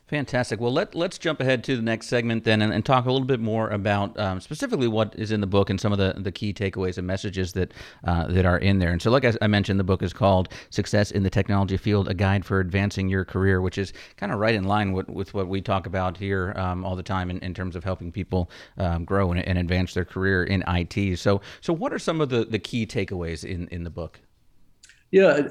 Fantastic. 0.08 0.60
Well, 0.60 0.72
let, 0.72 0.94
let's 0.94 1.18
jump 1.18 1.40
ahead 1.40 1.64
to 1.64 1.74
the 1.74 1.82
next 1.82 2.06
segment 2.06 2.44
then 2.44 2.62
and, 2.62 2.72
and 2.72 2.84
talk 2.84 3.06
a 3.06 3.12
little 3.12 3.26
bit 3.26 3.40
more 3.40 3.70
about 3.70 4.16
um, 4.20 4.40
specifically 4.40 4.86
what 4.86 5.12
is 5.16 5.32
in 5.32 5.40
the 5.40 5.48
book 5.48 5.68
and 5.68 5.80
some 5.80 5.90
of 5.90 5.98
the, 5.98 6.14
the 6.16 6.30
key 6.30 6.54
takeaways 6.54 6.96
and 6.96 7.08
messages 7.08 7.54
that 7.54 7.74
uh, 8.04 8.28
that 8.28 8.46
are 8.46 8.58
in 8.58 8.78
there. 8.78 8.92
And 8.92 9.02
so, 9.02 9.10
like 9.10 9.24
I, 9.24 9.32
I, 9.42 9.48
mentioned, 9.48 9.80
the 9.80 9.84
book 9.84 10.04
is 10.04 10.12
called 10.12 10.48
Success 10.70 11.10
in 11.10 11.24
the 11.24 11.30
Technology 11.30 11.76
Field 11.76 12.06
A 12.06 12.14
Guide 12.14 12.44
for 12.44 12.60
Advancing 12.60 13.08
Your 13.08 13.24
Career, 13.24 13.60
which 13.60 13.78
is 13.78 13.92
kind 14.16 14.30
of 14.30 14.38
right 14.38 14.54
in 14.54 14.62
line 14.62 14.92
with, 14.92 15.08
with 15.08 15.34
what 15.34 15.48
we 15.48 15.60
talk 15.60 15.86
about 15.86 16.16
here 16.16 16.52
um, 16.54 16.84
all 16.84 16.94
the 16.94 17.02
time 17.02 17.28
in, 17.28 17.40
in 17.40 17.52
terms 17.52 17.74
of 17.74 17.82
helping 17.82 18.12
people 18.12 18.48
um, 18.78 19.04
grow 19.04 19.32
and, 19.32 19.40
and 19.40 19.58
advance 19.58 19.92
their 19.92 20.04
career 20.04 20.44
in 20.44 20.62
IT. 20.68 21.18
So, 21.18 21.40
so 21.60 21.72
what 21.72 21.92
are 21.92 21.98
some 21.98 22.20
of 22.20 22.28
the, 22.28 22.44
the 22.44 22.60
key 22.60 22.86
takeaways 22.86 23.44
in, 23.44 23.66
in 23.72 23.82
the 23.82 23.90
book? 23.90 24.20
Yeah, 25.16 25.48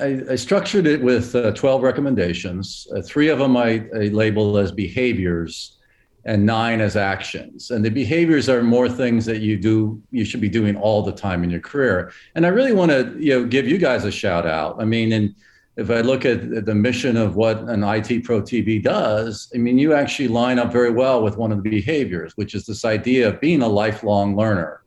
I, 0.00 0.22
I 0.30 0.34
structured 0.34 0.86
it 0.86 1.02
with 1.02 1.34
uh, 1.34 1.52
12 1.52 1.82
recommendations. 1.82 2.86
Uh, 2.96 3.02
three 3.02 3.28
of 3.28 3.38
them 3.38 3.54
I, 3.54 3.84
I 3.94 4.08
label 4.08 4.56
as 4.56 4.72
behaviors 4.72 5.76
and 6.24 6.46
nine 6.46 6.80
as 6.80 6.96
actions. 6.96 7.70
And 7.70 7.84
the 7.84 7.90
behaviors 7.90 8.48
are 8.48 8.62
more 8.62 8.88
things 8.88 9.26
that 9.26 9.42
you 9.42 9.58
do, 9.58 10.00
you 10.10 10.24
should 10.24 10.40
be 10.40 10.48
doing 10.48 10.74
all 10.74 11.02
the 11.02 11.12
time 11.12 11.44
in 11.44 11.50
your 11.50 11.60
career. 11.60 12.12
And 12.34 12.46
I 12.46 12.48
really 12.48 12.72
want 12.72 12.92
to, 12.92 13.14
you 13.18 13.38
know, 13.38 13.44
give 13.44 13.68
you 13.68 13.76
guys 13.76 14.04
a 14.04 14.10
shout 14.10 14.46
out. 14.46 14.80
I 14.80 14.86
mean, 14.86 15.12
and 15.12 15.34
if 15.76 15.90
I 15.90 16.00
look 16.00 16.24
at 16.24 16.64
the 16.64 16.74
mission 16.74 17.18
of 17.18 17.36
what 17.36 17.58
an 17.64 17.84
IT 17.84 18.24
Pro 18.24 18.40
TV 18.40 18.82
does, 18.82 19.52
I 19.54 19.58
mean, 19.58 19.76
you 19.76 19.92
actually 19.92 20.28
line 20.28 20.58
up 20.58 20.72
very 20.72 20.92
well 20.92 21.22
with 21.22 21.36
one 21.36 21.52
of 21.52 21.62
the 21.62 21.68
behaviors, 21.68 22.38
which 22.38 22.54
is 22.54 22.64
this 22.64 22.86
idea 22.86 23.28
of 23.28 23.38
being 23.38 23.60
a 23.60 23.68
lifelong 23.68 24.34
learner. 24.34 24.80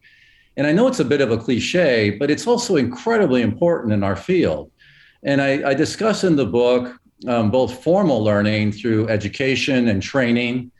And 0.58 0.66
I 0.66 0.72
know 0.72 0.88
it's 0.88 1.00
a 1.00 1.06
bit 1.06 1.22
of 1.22 1.32
a 1.32 1.38
cliche, 1.38 2.10
but 2.10 2.32
it's 2.32 2.48
also 2.48 2.76
incredibly 2.76 3.44
important 3.44 3.94
in 3.94 4.04
our 4.04 4.16
field. 4.16 4.72
And 5.24 5.42
I, 5.42 5.70
I 5.70 5.74
discuss 5.76 6.24
in 6.24 6.36
the 6.36 6.46
book 6.46 7.00
um, 7.28 7.52
both 7.52 7.84
formal 7.84 8.24
learning 8.24 8.72
through 8.72 9.08
education 9.08 9.88
and 9.88 10.02
training, 10.02 10.72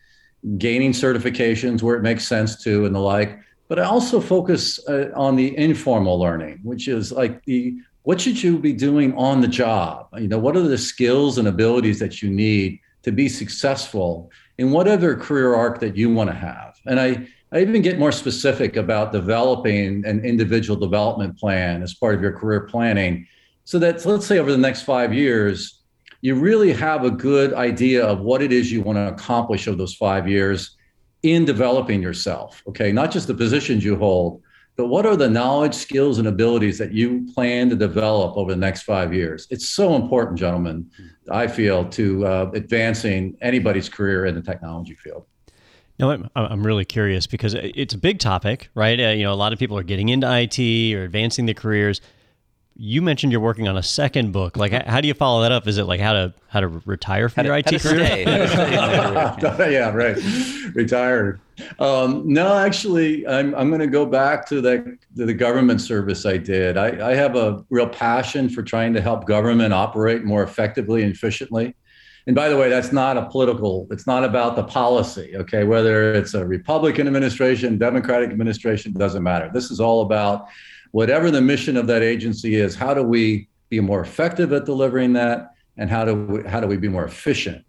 gaining 0.58 0.92
certifications 0.92 1.82
where 1.82 1.96
it 1.96 2.02
makes 2.02 2.28
sense 2.28 2.62
to, 2.64 2.86
and 2.86 2.96
the 2.96 3.00
like. 3.00 3.40
But 3.68 3.80
I 3.80 3.84
also 3.84 4.20
focus 4.20 4.80
uh, 4.88 5.12
on 5.16 5.36
the 5.36 5.56
informal 5.58 6.20
learning, 6.20 6.60
which 6.64 6.88
is 6.88 7.12
like 7.12 7.44
the 7.46 7.78
what 8.04 8.22
should 8.22 8.42
you 8.42 8.58
be 8.58 8.72
doing 8.72 9.14
on 9.18 9.42
the 9.42 9.50
job? 9.50 10.08
You 10.18 10.30
know, 10.30 10.40
what 10.40 10.56
are 10.56 10.62
the 10.62 10.78
skills 10.78 11.38
and 11.38 11.46
abilities 11.46 12.00
that 12.00 12.22
you 12.22 12.30
need 12.30 12.80
to 13.04 13.12
be 13.12 13.28
successful 13.28 14.32
in 14.58 14.72
whatever 14.72 15.14
career 15.14 15.54
arc 15.54 15.82
that 15.82 15.98
you 15.98 16.14
want 16.14 16.30
to 16.30 16.36
have? 16.36 16.80
And 16.86 17.02
I 17.02 17.28
I 17.52 17.62
even 17.62 17.82
get 17.82 17.98
more 17.98 18.12
specific 18.12 18.76
about 18.76 19.14
developing 19.14 20.06
an 20.06 20.26
individual 20.26 20.78
development 20.78 21.38
plan 21.38 21.82
as 21.82 21.94
part 21.94 22.16
of 22.16 22.22
your 22.22 22.34
career 22.34 22.62
planning. 22.62 23.26
So 23.64 23.80
that, 23.80 24.06
let's 24.06 24.26
say 24.26 24.40
over 24.40 24.52
the 24.52 24.58
next 24.58 24.82
five 24.82 25.14
years, 25.14 25.82
you 26.22 26.36
really 26.36 26.74
have 26.74 27.06
a 27.06 27.12
good 27.12 27.54
idea 27.54 28.06
of 28.06 28.20
what 28.20 28.42
it 28.42 28.52
is 28.52 28.72
you 28.72 28.82
want 28.82 28.98
to 28.98 29.08
accomplish 29.08 29.68
over 29.68 29.78
those 29.78 29.94
five 29.94 30.28
years 30.28 30.76
in 31.24 31.46
developing 31.46 32.02
yourself. 32.02 32.64
Okay, 32.68 32.92
not 32.92 33.12
just 33.12 33.28
the 33.28 33.34
positions 33.34 33.84
you 33.84 33.96
hold, 33.96 34.42
but 34.76 34.88
what 34.88 35.06
are 35.06 35.16
the 35.16 35.30
knowledge, 35.30 35.74
skills, 35.74 36.20
and 36.20 36.28
abilities 36.28 36.78
that 36.78 36.92
you 36.92 37.28
plan 37.34 37.70
to 37.70 37.76
develop 37.76 38.38
over 38.38 38.52
the 38.52 38.60
next 38.60 38.84
five 38.84 39.14
years? 39.14 39.48
It's 39.50 39.70
so 39.70 39.96
important, 39.96 40.38
gentlemen, 40.38 40.90
I 41.32 41.48
feel, 41.48 41.88
to 41.90 42.26
uh, 42.26 42.52
advancing 42.54 43.38
anybody's 43.42 43.90
career 43.90 44.26
in 44.26 44.36
the 44.36 44.42
technology 44.42 44.96
field. 44.96 45.26
No, 46.00 46.12
I'm, 46.12 46.30
I'm 46.36 46.66
really 46.66 46.86
curious 46.86 47.26
because 47.26 47.56
it's 47.56 47.94
a 47.94 47.98
big 47.98 48.20
topic, 48.20 48.70
right? 48.76 49.00
Uh, 49.00 49.10
you 49.10 49.24
know, 49.24 49.34
a 49.34 49.36
lot 49.36 49.52
of 49.52 49.60
people 49.60 49.78
are 49.78 49.84
getting 49.84 50.10
into 50.10 50.28
IT 50.28 50.94
or 50.94 51.04
advancing 51.04 51.46
their 51.46 51.56
careers 51.56 52.02
you 52.80 53.02
mentioned 53.02 53.32
you're 53.32 53.42
working 53.42 53.68
on 53.68 53.76
a 53.76 53.84
second 53.84 54.32
book. 54.32 54.56
Like, 54.56 54.72
how 54.72 55.02
do 55.02 55.08
you 55.08 55.16
follow 55.16 55.42
that 55.42 55.52
up? 55.52 55.68
Is 55.68 55.80
it 55.80 55.86
like 55.86 56.00
how 56.00 56.14
to 56.14 56.34
how 56.48 56.60
to 56.60 56.68
retire 56.68 57.28
from 57.28 57.46
how 57.46 57.54
your 57.54 57.62
to, 57.62 57.76
IT 57.76 57.82
career? 57.82 58.00
yeah, 59.72 59.92
right. 59.92 60.16
Retired. 60.76 61.42
Um, 61.80 62.22
no, 62.32 62.56
actually, 62.56 63.28
I'm 63.28 63.56
I'm 63.56 63.70
going 63.70 63.82
to 63.82 63.88
go 63.88 64.06
back 64.06 64.48
to 64.50 64.62
the 64.62 64.98
to 65.16 65.26
the 65.26 65.34
government 65.34 65.82
service 65.82 66.26
I 66.26 66.38
did. 66.38 66.78
I, 66.78 67.10
I 67.10 67.16
have 67.16 67.36
a 67.36 67.66
real 67.72 67.90
passion 67.90 68.48
for 68.48 68.62
trying 68.62 68.94
to 68.94 69.02
help 69.02 69.26
government 69.26 69.74
operate 69.74 70.24
more 70.24 70.44
effectively 70.44 71.02
and 71.02 71.12
efficiently. 71.12 71.76
And 72.28 72.36
by 72.36 72.50
the 72.50 72.58
way, 72.58 72.70
that's 72.70 72.92
not 72.92 73.16
a 73.18 73.26
political. 73.26 73.88
It's 73.90 74.06
not 74.06 74.26
about 74.26 74.58
the 74.58 74.64
policy. 74.64 75.36
Okay, 75.38 75.64
whether 75.64 76.14
it's 76.14 76.34
a 76.34 76.46
Republican 76.46 77.08
administration, 77.08 77.78
Democratic 77.78 78.30
administration, 78.32 78.92
doesn't 78.92 79.24
matter. 79.24 79.50
This 79.54 79.72
is 79.72 79.80
all 79.80 80.02
about 80.02 80.48
whatever 80.92 81.32
the 81.32 81.42
mission 81.42 81.78
of 81.78 81.88
that 81.88 82.04
agency 82.04 82.56
is, 82.56 82.76
how 82.76 82.94
do 82.94 83.02
we 83.02 83.48
be 83.70 83.80
more 83.80 84.02
effective 84.02 84.52
at 84.52 84.66
delivering 84.66 85.14
that? 85.14 85.52
And 85.78 85.90
how 85.90 86.04
do 86.04 86.16
we, 86.16 86.50
how 86.50 86.60
do 86.60 86.68
we 86.68 86.76
be 86.76 86.90
more 86.90 87.06
efficient? 87.06 87.64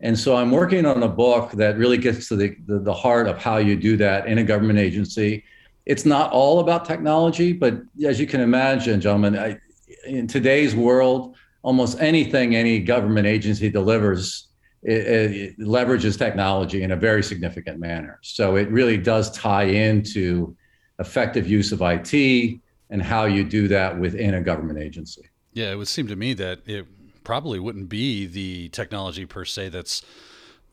And 0.00 0.18
so 0.18 0.34
I'm 0.34 0.50
working 0.50 0.84
on 0.84 1.00
a 1.04 1.08
book 1.08 1.52
that 1.52 1.78
really 1.78 1.98
gets 1.98 2.28
to 2.28 2.36
the, 2.36 2.56
the, 2.66 2.80
the 2.80 2.94
heart 2.94 3.28
of 3.28 3.38
how 3.38 3.58
you 3.58 3.76
do 3.76 3.96
that 3.98 4.26
in 4.26 4.38
a 4.38 4.44
government 4.44 4.80
agency. 4.80 5.44
It's 5.86 6.04
not 6.04 6.32
all 6.32 6.58
about 6.58 6.84
technology, 6.84 7.52
but 7.52 7.80
as 8.04 8.18
you 8.18 8.26
can 8.26 8.40
imagine, 8.40 9.00
gentlemen, 9.00 9.38
I, 9.38 9.58
in 10.06 10.26
today's 10.26 10.74
world, 10.74 11.36
almost 11.62 12.00
anything 12.00 12.54
any 12.54 12.78
government 12.78 13.26
agency 13.26 13.70
delivers 13.70 14.48
it, 14.82 15.36
it 15.36 15.58
leverages 15.58 16.18
technology 16.18 16.82
in 16.82 16.90
a 16.90 16.96
very 16.96 17.22
significant 17.22 17.78
manner. 17.78 18.18
So 18.22 18.56
it 18.56 18.68
really 18.70 18.96
does 18.96 19.30
tie 19.30 19.64
into 19.64 20.56
effective 20.98 21.48
use 21.48 21.72
of 21.72 21.80
IT 21.82 22.60
and 22.90 23.02
how 23.02 23.24
you 23.24 23.44
do 23.44 23.68
that 23.68 23.98
within 23.98 24.34
a 24.34 24.40
government 24.40 24.78
agency. 24.78 25.22
Yeah, 25.52 25.70
it 25.70 25.76
would 25.76 25.88
seem 25.88 26.08
to 26.08 26.16
me 26.16 26.34
that 26.34 26.60
it 26.66 26.86
probably 27.24 27.60
wouldn't 27.60 27.88
be 27.88 28.26
the 28.26 28.68
technology 28.70 29.24
per 29.26 29.44
se 29.44 29.68
that's 29.68 30.02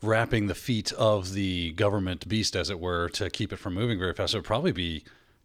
wrapping 0.02 0.48
the 0.48 0.56
feet 0.56 0.92
of 0.94 1.34
the 1.34 1.72
government 1.74 2.28
beast, 2.28 2.56
as 2.56 2.70
it 2.70 2.80
were, 2.80 3.10
to 3.10 3.30
keep 3.30 3.52
it 3.52 3.58
from 3.58 3.74
moving 3.74 4.00
very 4.00 4.14
fast. 4.14 4.34
It 4.34 4.38
would 4.38 4.46
probably 4.46 4.72
be 4.72 5.04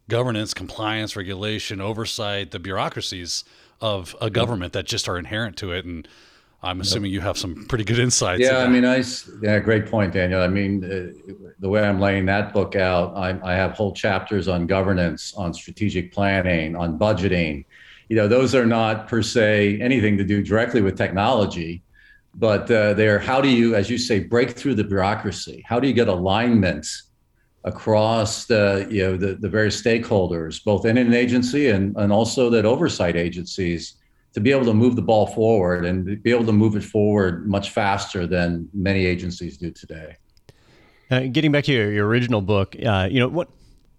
governance, 0.09 0.53
compliance, 0.53 1.15
regulation, 1.15 1.81
oversight, 1.81 2.51
the 2.51 2.59
bureaucracies 2.59 3.43
of 3.81 4.15
a 4.21 4.29
government 4.29 4.73
that 4.73 4.85
just 4.85 5.07
are 5.07 5.17
inherent 5.17 5.57
to 5.57 5.71
it. 5.71 5.85
And 5.85 6.07
I'm 6.63 6.81
assuming 6.81 7.11
you 7.11 7.21
have 7.21 7.37
some 7.37 7.65
pretty 7.67 7.83
good 7.83 7.99
insights. 7.99 8.41
Yeah, 8.41 8.57
I 8.57 8.67
mean, 8.67 8.85
I 8.85 9.03
yeah, 9.41 9.59
great 9.59 9.85
point, 9.85 10.13
Daniel. 10.13 10.41
I 10.41 10.47
mean, 10.47 10.83
uh, 10.83 11.33
the 11.59 11.69
way 11.69 11.83
I'm 11.83 11.99
laying 11.99 12.25
that 12.25 12.53
book 12.53 12.75
out, 12.75 13.15
I, 13.15 13.39
I 13.43 13.53
have 13.53 13.73
whole 13.73 13.93
chapters 13.93 14.47
on 14.47 14.65
governance, 14.65 15.33
on 15.35 15.53
strategic 15.53 16.11
planning, 16.11 16.75
on 16.75 16.97
budgeting. 16.97 17.65
You 18.09 18.15
know, 18.15 18.27
those 18.27 18.55
are 18.55 18.65
not 18.65 19.07
per 19.07 19.21
se 19.21 19.79
anything 19.79 20.17
to 20.17 20.23
do 20.23 20.41
directly 20.41 20.81
with 20.81 20.97
technology, 20.97 21.83
but 22.33 22.69
uh, 22.71 22.93
they're 22.93 23.19
how 23.19 23.41
do 23.41 23.49
you, 23.49 23.75
as 23.75 23.89
you 23.89 23.97
say, 23.97 24.19
break 24.19 24.51
through 24.51 24.75
the 24.75 24.83
bureaucracy? 24.83 25.63
How 25.67 25.79
do 25.79 25.87
you 25.87 25.93
get 25.93 26.07
alignment 26.07 26.87
across 27.65 28.45
the 28.45 28.87
you 28.89 29.03
know 29.03 29.17
the, 29.17 29.35
the 29.35 29.49
various 29.49 29.81
stakeholders, 29.81 30.63
both 30.63 30.85
in 30.85 30.97
an 30.97 31.13
agency 31.13 31.69
and 31.69 31.95
and 31.97 32.13
also 32.13 32.49
that 32.49 32.65
oversight 32.65 33.15
agencies? 33.15 33.97
to 34.35 34.41
be 34.41 34.51
able 34.51 34.65
to 34.65 34.73
move 34.73 34.97
the 34.97 35.01
ball 35.01 35.27
forward 35.27 35.85
and 35.85 36.21
be 36.21 36.29
able 36.29 36.45
to 36.45 36.51
move 36.51 36.75
it 36.75 36.83
forward 36.83 37.47
much 37.47 37.69
faster 37.69 38.27
than 38.27 38.67
many 38.73 39.05
agencies 39.05 39.55
do 39.55 39.71
today. 39.71 40.17
Uh, 41.09 41.21
getting 41.31 41.53
back 41.53 41.63
to 41.63 41.71
your, 41.71 41.89
your 41.93 42.05
original 42.05 42.41
book, 42.41 42.75
uh, 42.85 43.07
you 43.09 43.17
know 43.17 43.29
what 43.29 43.47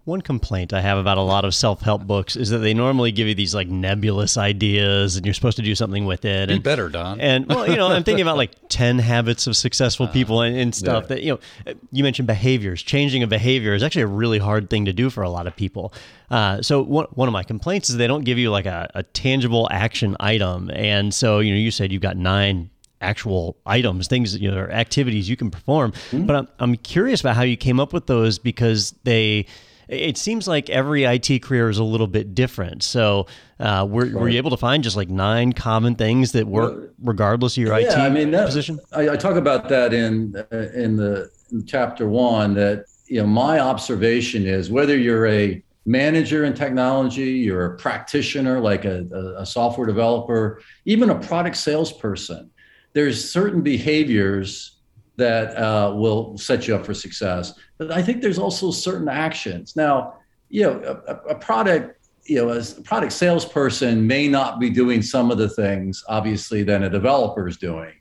one 0.07 0.21
complaint 0.21 0.71
I 0.71 0.79
have 0.79 0.97
about 0.97 1.17
a 1.17 1.21
lot 1.21 1.43
of 1.43 1.53
self 1.53 1.81
help 1.81 2.07
books 2.07 2.37
is 2.37 2.49
that 2.51 2.59
they 2.59 2.73
normally 2.73 3.11
give 3.11 3.27
you 3.27 3.35
these 3.35 3.53
like 3.53 3.67
nebulous 3.67 4.37
ideas 4.37 5.17
and 5.17 5.25
you're 5.25 5.33
supposed 5.33 5.57
to 5.57 5.63
do 5.63 5.75
something 5.75 6.05
with 6.05 6.23
it. 6.23 6.47
Be 6.47 6.55
and, 6.55 6.63
better, 6.63 6.87
Don. 6.87 7.19
And 7.19 7.45
well, 7.45 7.69
you 7.69 7.75
know, 7.75 7.89
I'm 7.89 8.05
thinking 8.05 8.21
about 8.21 8.37
like 8.37 8.51
10 8.69 8.99
habits 8.99 9.47
of 9.47 9.57
successful 9.57 10.05
uh, 10.05 10.11
people 10.11 10.41
and, 10.41 10.55
and 10.55 10.73
stuff 10.73 11.03
yeah. 11.03 11.07
that, 11.07 11.23
you 11.23 11.33
know, 11.33 11.73
you 11.91 12.03
mentioned 12.03 12.25
behaviors. 12.25 12.81
Changing 12.81 13.21
a 13.21 13.27
behavior 13.27 13.73
is 13.73 13.83
actually 13.83 14.03
a 14.03 14.07
really 14.07 14.37
hard 14.37 14.69
thing 14.69 14.85
to 14.85 14.93
do 14.93 15.09
for 15.09 15.23
a 15.23 15.29
lot 15.29 15.45
of 15.45 15.55
people. 15.57 15.93
Uh, 16.31 16.61
so 16.61 16.81
one, 16.81 17.07
one 17.11 17.27
of 17.27 17.33
my 17.33 17.43
complaints 17.43 17.89
is 17.89 17.97
they 17.97 18.07
don't 18.07 18.23
give 18.23 18.37
you 18.37 18.49
like 18.49 18.65
a, 18.65 18.89
a 18.95 19.03
tangible 19.03 19.67
action 19.71 20.15
item. 20.21 20.71
And 20.73 21.13
so, 21.13 21.39
you 21.39 21.51
know, 21.51 21.59
you 21.59 21.69
said 21.69 21.91
you've 21.91 22.01
got 22.01 22.15
nine 22.15 22.69
actual 23.01 23.57
items, 23.65 24.07
things, 24.07 24.37
you 24.37 24.49
know, 24.49 24.57
or 24.57 24.71
activities 24.71 25.27
you 25.27 25.35
can 25.35 25.51
perform. 25.51 25.91
Mm-hmm. 25.91 26.25
But 26.25 26.35
I'm, 26.37 26.47
I'm 26.59 26.75
curious 26.77 27.19
about 27.19 27.35
how 27.35 27.43
you 27.43 27.57
came 27.57 27.81
up 27.81 27.91
with 27.91 28.07
those 28.07 28.39
because 28.39 28.95
they, 29.03 29.45
it 29.87 30.17
seems 30.17 30.47
like 30.47 30.69
every 30.69 31.03
IT 31.03 31.41
career 31.41 31.69
is 31.69 31.77
a 31.77 31.83
little 31.83 32.07
bit 32.07 32.35
different. 32.35 32.83
So, 32.83 33.27
uh, 33.59 33.87
were, 33.89 34.09
were 34.09 34.29
you 34.29 34.37
able 34.37 34.51
to 34.51 34.57
find 34.57 34.83
just 34.83 34.97
like 34.97 35.09
nine 35.09 35.53
common 35.53 35.95
things 35.95 36.33
that 36.33 36.47
work 36.47 36.93
regardless 37.01 37.57
of 37.57 37.63
your 37.63 37.79
yeah, 37.79 37.87
IT 37.87 37.97
I 37.97 38.09
mean, 38.09 38.31
that, 38.31 38.45
position? 38.45 38.79
I, 38.91 39.09
I, 39.11 39.15
talk 39.15 39.35
about 39.35 39.69
that 39.69 39.93
in 39.93 40.35
uh, 40.51 40.57
in 40.73 40.97
the 40.97 41.29
in 41.51 41.65
chapter 41.65 42.07
one. 42.07 42.53
That 42.53 42.85
you 43.07 43.21
know, 43.21 43.27
my 43.27 43.59
observation 43.59 44.45
is 44.45 44.69
whether 44.69 44.97
you're 44.97 45.27
a 45.27 45.63
manager 45.85 46.43
in 46.43 46.53
technology, 46.53 47.31
you're 47.31 47.73
a 47.73 47.77
practitioner 47.77 48.59
like 48.59 48.83
a, 48.83 49.07
a, 49.13 49.41
a 49.41 49.45
software 49.45 49.87
developer, 49.87 50.61
even 50.85 51.09
a 51.09 51.15
product 51.17 51.55
salesperson. 51.55 52.51
There's 52.93 53.31
certain 53.31 53.61
behaviors 53.61 54.76
that 55.17 55.57
uh, 55.57 55.93
will 55.93 56.37
set 56.37 56.67
you 56.67 56.75
up 56.75 56.85
for 56.85 56.93
success. 56.93 57.53
But 57.77 57.91
I 57.91 58.01
think 58.01 58.21
there's 58.21 58.39
also 58.39 58.71
certain 58.71 59.09
actions. 59.09 59.75
Now, 59.75 60.15
you 60.49 60.63
know, 60.63 61.01
a, 61.07 61.13
a 61.31 61.35
product, 61.35 62.07
you 62.25 62.37
know, 62.37 62.49
as 62.49 62.77
a 62.77 62.81
product 62.81 63.11
salesperson 63.11 64.05
may 64.05 64.27
not 64.27 64.59
be 64.59 64.69
doing 64.69 65.01
some 65.01 65.31
of 65.31 65.37
the 65.37 65.49
things, 65.49 66.03
obviously, 66.07 66.63
than 66.63 66.83
a 66.83 66.89
developer 66.89 67.47
is 67.47 67.57
doing. 67.57 67.93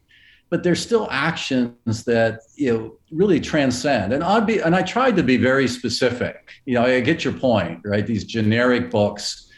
But 0.48 0.62
there's 0.62 0.80
still 0.80 1.08
actions 1.10 2.04
that 2.04 2.40
you 2.54 2.72
know 2.72 2.96
really 3.10 3.40
transcend, 3.40 4.12
and 4.12 4.22
I'd 4.22 4.46
be, 4.46 4.60
and 4.60 4.76
I 4.76 4.82
tried 4.82 5.16
to 5.16 5.24
be 5.24 5.36
very 5.36 5.66
specific. 5.66 6.50
You 6.66 6.74
know, 6.74 6.84
I 6.84 7.00
get 7.00 7.24
your 7.24 7.32
point, 7.32 7.80
right? 7.84 8.06
These 8.06 8.24
generic 8.24 8.88
books, 8.90 9.50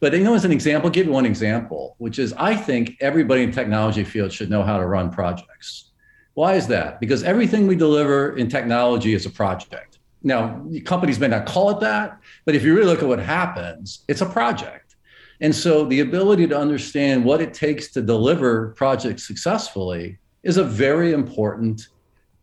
but 0.00 0.12
you 0.12 0.22
know, 0.22 0.34
as 0.34 0.44
an 0.44 0.52
example, 0.52 0.88
I'll 0.88 0.92
give 0.92 1.06
you 1.06 1.12
one 1.12 1.24
example, 1.24 1.94
which 1.96 2.18
is 2.18 2.34
I 2.34 2.54
think 2.54 2.98
everybody 3.00 3.42
in 3.42 3.52
technology 3.52 4.04
field 4.04 4.32
should 4.32 4.50
know 4.50 4.62
how 4.62 4.76
to 4.76 4.86
run 4.86 5.10
projects. 5.10 5.92
Why 6.34 6.54
is 6.54 6.66
that? 6.68 7.00
Because 7.00 7.22
everything 7.22 7.66
we 7.66 7.76
deliver 7.76 8.36
in 8.36 8.48
technology 8.48 9.14
is 9.14 9.24
a 9.26 9.30
project. 9.30 9.98
Now, 10.22 10.66
companies 10.84 11.20
may 11.20 11.28
not 11.28 11.46
call 11.46 11.70
it 11.70 11.80
that, 11.80 12.18
but 12.44 12.54
if 12.54 12.62
you 12.62 12.74
really 12.74 12.86
look 12.86 13.02
at 13.02 13.08
what 13.08 13.20
happens, 13.20 14.04
it's 14.08 14.20
a 14.20 14.26
project. 14.26 14.96
And 15.40 15.54
so 15.54 15.84
the 15.84 16.00
ability 16.00 16.46
to 16.48 16.58
understand 16.58 17.24
what 17.24 17.40
it 17.40 17.52
takes 17.52 17.90
to 17.92 18.02
deliver 18.02 18.68
projects 18.70 19.26
successfully 19.26 20.18
is 20.42 20.56
a 20.56 20.64
very 20.64 21.12
important 21.12 21.88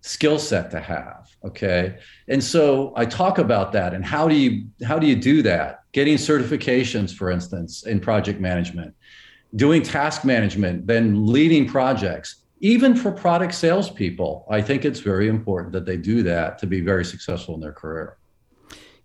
skill 0.01 0.39
set 0.39 0.71
to 0.71 0.79
have 0.79 1.29
okay 1.45 1.95
and 2.27 2.43
so 2.43 2.91
i 2.95 3.05
talk 3.05 3.37
about 3.37 3.71
that 3.71 3.93
and 3.93 4.03
how 4.03 4.27
do 4.27 4.33
you 4.33 4.65
how 4.83 4.97
do 4.97 5.05
you 5.05 5.15
do 5.15 5.43
that 5.43 5.83
getting 5.91 6.15
certifications 6.15 7.15
for 7.15 7.29
instance 7.29 7.85
in 7.85 7.99
project 7.99 8.39
management 8.39 8.95
doing 9.55 9.83
task 9.83 10.25
management 10.25 10.87
then 10.87 11.27
leading 11.27 11.67
projects 11.67 12.40
even 12.61 12.95
for 12.95 13.11
product 13.11 13.55
salespeople, 13.55 14.45
I 14.49 14.61
think 14.61 14.85
it's 14.85 14.99
very 14.99 15.27
important 15.27 15.73
that 15.73 15.85
they 15.85 15.97
do 15.97 16.21
that 16.23 16.59
to 16.59 16.67
be 16.67 16.79
very 16.79 17.03
successful 17.03 17.55
in 17.55 17.61
their 17.61 17.73
career. 17.73 18.17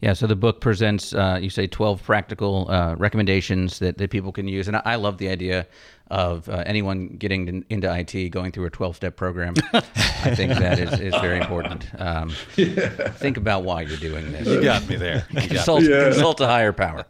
Yeah, 0.00 0.12
so 0.12 0.26
the 0.26 0.37
book 0.37 0.61
presents, 0.61 1.15
uh, 1.15 1.38
you 1.41 1.49
say, 1.49 1.67
12 1.67 2.03
practical 2.03 2.71
uh, 2.71 2.95
recommendations 2.97 3.79
that, 3.79 3.97
that 3.97 4.11
people 4.11 4.31
can 4.31 4.47
use. 4.47 4.69
And 4.69 4.76
I, 4.76 4.83
I 4.85 4.97
love 4.97 5.17
the 5.17 5.31
idea 5.31 5.67
of 6.11 6.47
uh, 6.49 6.62
anyone 6.67 7.09
getting 7.09 7.65
into 7.71 7.93
IT 7.93 8.31
going 8.31 8.53
through 8.53 8.67
a 8.67 8.71
12 8.71 8.95
step 8.97 9.17
program. 9.17 9.55
I 9.73 10.35
think 10.35 10.53
that 10.53 10.79
is, 10.79 11.00
is 11.00 11.15
very 11.17 11.41
important. 11.41 11.87
Um, 11.99 12.31
yeah. 12.57 12.91
Think 13.12 13.38
about 13.38 13.65
why 13.65 13.81
you're 13.83 13.97
doing 13.97 14.31
this. 14.33 14.47
You 14.47 14.62
got 14.62 14.87
me 14.87 14.97
there. 14.97 15.26
consult, 15.31 15.83
yeah. 15.83 16.11
consult 16.11 16.43
a 16.43 16.47
higher 16.47 16.73
power. 16.73 17.07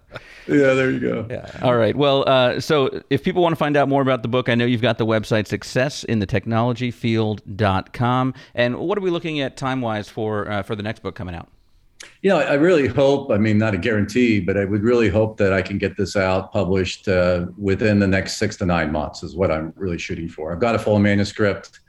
Yeah, 0.46 0.74
there 0.74 0.92
you 0.92 1.00
go. 1.00 1.26
Yeah. 1.28 1.50
All 1.62 1.76
right. 1.76 1.96
Well, 1.96 2.22
uh, 2.28 2.60
so 2.60 3.02
if 3.10 3.24
people 3.24 3.42
want 3.42 3.52
to 3.52 3.56
find 3.56 3.76
out 3.76 3.88
more 3.88 4.00
about 4.00 4.22
the 4.22 4.28
book, 4.28 4.48
I 4.48 4.54
know 4.54 4.64
you've 4.64 4.80
got 4.80 4.96
the 4.96 5.06
website 5.06 5.48
successinthetechnologyfield.com. 5.48 8.34
And 8.54 8.78
what 8.78 8.96
are 8.96 9.00
we 9.00 9.10
looking 9.10 9.40
at 9.40 9.56
time 9.56 9.80
wise 9.80 10.08
for, 10.08 10.48
uh, 10.48 10.62
for 10.62 10.76
the 10.76 10.84
next 10.84 11.02
book 11.02 11.16
coming 11.16 11.34
out? 11.34 11.48
You 12.22 12.30
know, 12.30 12.38
I 12.38 12.54
really 12.54 12.88
hope, 12.88 13.30
I 13.30 13.38
mean, 13.38 13.58
not 13.58 13.74
a 13.74 13.78
guarantee, 13.78 14.40
but 14.40 14.56
I 14.56 14.64
would 14.64 14.82
really 14.82 15.08
hope 15.08 15.36
that 15.38 15.52
I 15.52 15.62
can 15.62 15.78
get 15.78 15.96
this 15.96 16.16
out 16.16 16.52
published 16.52 17.08
uh, 17.08 17.46
within 17.56 17.98
the 17.98 18.06
next 18.06 18.36
six 18.36 18.56
to 18.56 18.66
nine 18.66 18.92
months, 18.92 19.22
is 19.22 19.36
what 19.36 19.50
I'm 19.50 19.72
really 19.76 19.98
shooting 19.98 20.28
for. 20.28 20.52
I've 20.52 20.60
got 20.60 20.74
a 20.74 20.78
full 20.78 20.98
manuscript. 20.98 21.80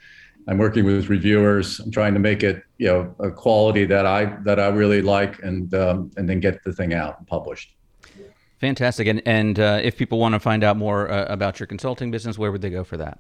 I'm 0.48 0.58
working 0.58 0.86
with 0.86 1.10
reviewers. 1.10 1.80
I'm 1.80 1.92
trying 1.92 2.14
to 2.14 2.20
make 2.20 2.42
it, 2.42 2.64
you 2.78 2.88
know, 2.88 3.16
a 3.20 3.30
quality 3.30 3.86
that 3.86 4.06
I 4.06 4.38
that 4.44 4.60
I 4.60 4.68
really 4.68 5.02
like, 5.02 5.40
and 5.44 5.74
um, 5.74 6.12
and 6.16 6.30
then 6.30 6.40
get 6.40 6.64
the 6.64 6.72
thing 6.72 6.94
out 6.94 7.18
and 7.18 7.28
published. 7.28 7.76
Fantastic. 8.60 9.08
And 9.08 9.22
and 9.26 9.60
uh, 9.60 9.82
if 9.84 9.98
people 9.98 10.20
want 10.20 10.34
to 10.34 10.40
find 10.40 10.64
out 10.64 10.78
more 10.78 11.12
uh, 11.12 11.26
about 11.26 11.60
your 11.60 11.68
consulting 11.68 12.12
business, 12.12 12.38
where 12.38 12.52
would 12.52 12.62
they 12.62 12.70
go 12.70 12.84
for 12.84 12.98
that? 12.98 13.20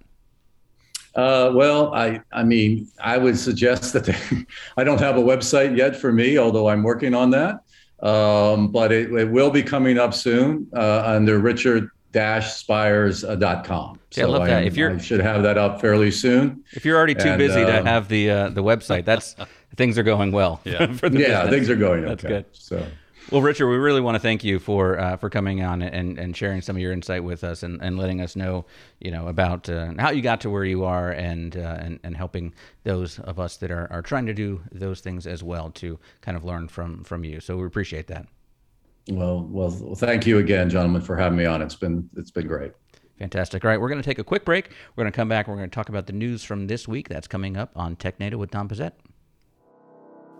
Uh, 1.18 1.52
well, 1.54 1.94
I 1.96 2.22
I 2.32 2.44
mean, 2.44 2.88
I 3.04 3.18
would 3.18 3.38
suggest 3.38 3.92
that 3.94 4.06
they, 4.06 4.16
I 4.78 4.84
don't 4.84 5.00
have 5.00 5.18
a 5.18 5.22
website 5.22 5.76
yet 5.76 5.96
for 5.96 6.14
me, 6.14 6.38
although 6.38 6.70
I'm 6.70 6.84
working 6.84 7.14
on 7.14 7.32
that. 7.32 7.62
Um, 8.04 8.68
but 8.72 8.92
it, 8.92 9.12
it, 9.12 9.32
will 9.32 9.50
be 9.50 9.64
coming 9.64 9.98
up 9.98 10.14
soon 10.14 10.68
uh, 10.76 11.02
under 11.04 11.40
Richard 11.40 11.90
spires.com. 12.14 14.00
Yeah, 14.12 14.16
so 14.16 14.22
I 14.22 14.26
love 14.26 14.48
that. 14.48 14.64
I, 14.64 14.66
if 14.66 14.78
you're, 14.78 14.94
I 14.94 14.98
should 14.98 15.20
have 15.20 15.44
that 15.44 15.58
up 15.58 15.82
fairly 15.82 16.12
soon. 16.12 16.64
If 16.72 16.86
you're 16.86 16.98
already 16.98 17.16
too 17.16 17.30
and, 17.30 17.38
busy 17.38 17.62
uh, 17.62 17.66
to 17.66 17.84
have 17.84 18.08
the 18.08 18.30
uh, 18.30 18.50
the 18.50 18.64
website, 18.64 19.06
that's 19.06 19.36
things 19.76 19.98
are 19.98 20.04
going 20.04 20.32
well. 20.32 20.62
Yeah, 20.64 20.94
for 20.94 21.10
the 21.10 21.20
yeah, 21.20 21.50
things 21.50 21.70
are 21.70 21.76
going. 21.76 22.06
okay. 22.06 22.10
That's 22.10 22.26
okay. 22.26 22.34
good. 22.34 22.46
So. 22.54 22.88
Well, 23.30 23.42
Richard, 23.42 23.68
we 23.68 23.76
really 23.76 24.00
want 24.00 24.16
to 24.16 24.20
thank 24.20 24.46
you 24.46 24.58
for 24.58 24.98
uh, 24.98 25.18
for 25.18 25.30
coming 25.30 25.62
on 25.62 25.82
and, 25.82 26.18
and 26.18 26.36
sharing 26.36 26.62
some 26.62 26.78
of 26.78 26.82
your 26.82 26.94
insight 26.94 27.26
with 27.26 27.44
us 27.44 27.62
and, 27.62 27.82
and 27.82 27.98
letting 27.98 28.22
us 28.22 28.38
know, 28.38 28.66
you 29.02 29.12
know, 29.12 29.28
about 29.28 29.68
uh, 29.68 29.92
how 30.00 30.12
you 30.12 30.22
got 30.22 30.40
to 30.42 30.50
where 30.50 30.64
you 30.64 30.86
are 30.86 31.12
and, 31.12 31.58
uh, 31.58 31.78
and 31.80 32.00
and 32.06 32.16
helping 32.16 32.54
those 32.86 33.20
of 33.20 33.38
us 33.38 33.58
that 33.58 33.70
are, 33.70 33.92
are 33.92 34.02
trying 34.02 34.28
to 34.28 34.34
do 34.34 34.62
those 34.72 35.02
things 35.02 35.28
as 35.28 35.44
well 35.44 35.70
to 35.72 36.00
kind 36.22 36.38
of 36.38 36.46
learn 36.46 36.70
from 36.70 37.04
from 37.04 37.26
you. 37.26 37.42
So 37.42 37.58
we 37.58 37.66
appreciate 37.66 38.08
that. 38.08 38.28
Well, 39.10 39.46
well, 39.50 39.96
thank 39.96 40.26
you 40.26 40.38
again, 40.38 40.70
gentlemen, 40.70 41.02
for 41.02 41.18
having 41.18 41.38
me 41.38 41.46
on. 41.46 41.62
It's 41.62 41.76
been 41.76 42.10
it's 42.16 42.32
been 42.32 42.48
great. 42.48 42.72
Fantastic. 43.20 43.66
All 43.66 43.70
right, 43.70 43.82
we're 43.82 43.90
going 43.90 44.02
to 44.02 44.08
take 44.08 44.20
a 44.20 44.24
quick 44.24 44.46
break. 44.46 44.70
We're 44.96 45.04
going 45.04 45.12
to 45.12 45.16
come 45.16 45.28
back. 45.28 45.50
We're 45.50 45.58
going 45.58 45.70
to 45.70 45.76
talk 45.76 45.90
about 45.90 46.06
the 46.06 46.14
news 46.14 46.46
from 46.46 46.68
this 46.68 46.88
week. 46.88 47.10
That's 47.10 47.28
coming 47.28 47.58
up 47.58 47.72
on 47.76 47.98
TechNado 47.98 48.36
with 48.36 48.52
Don 48.52 48.70
Pezet. 48.70 48.94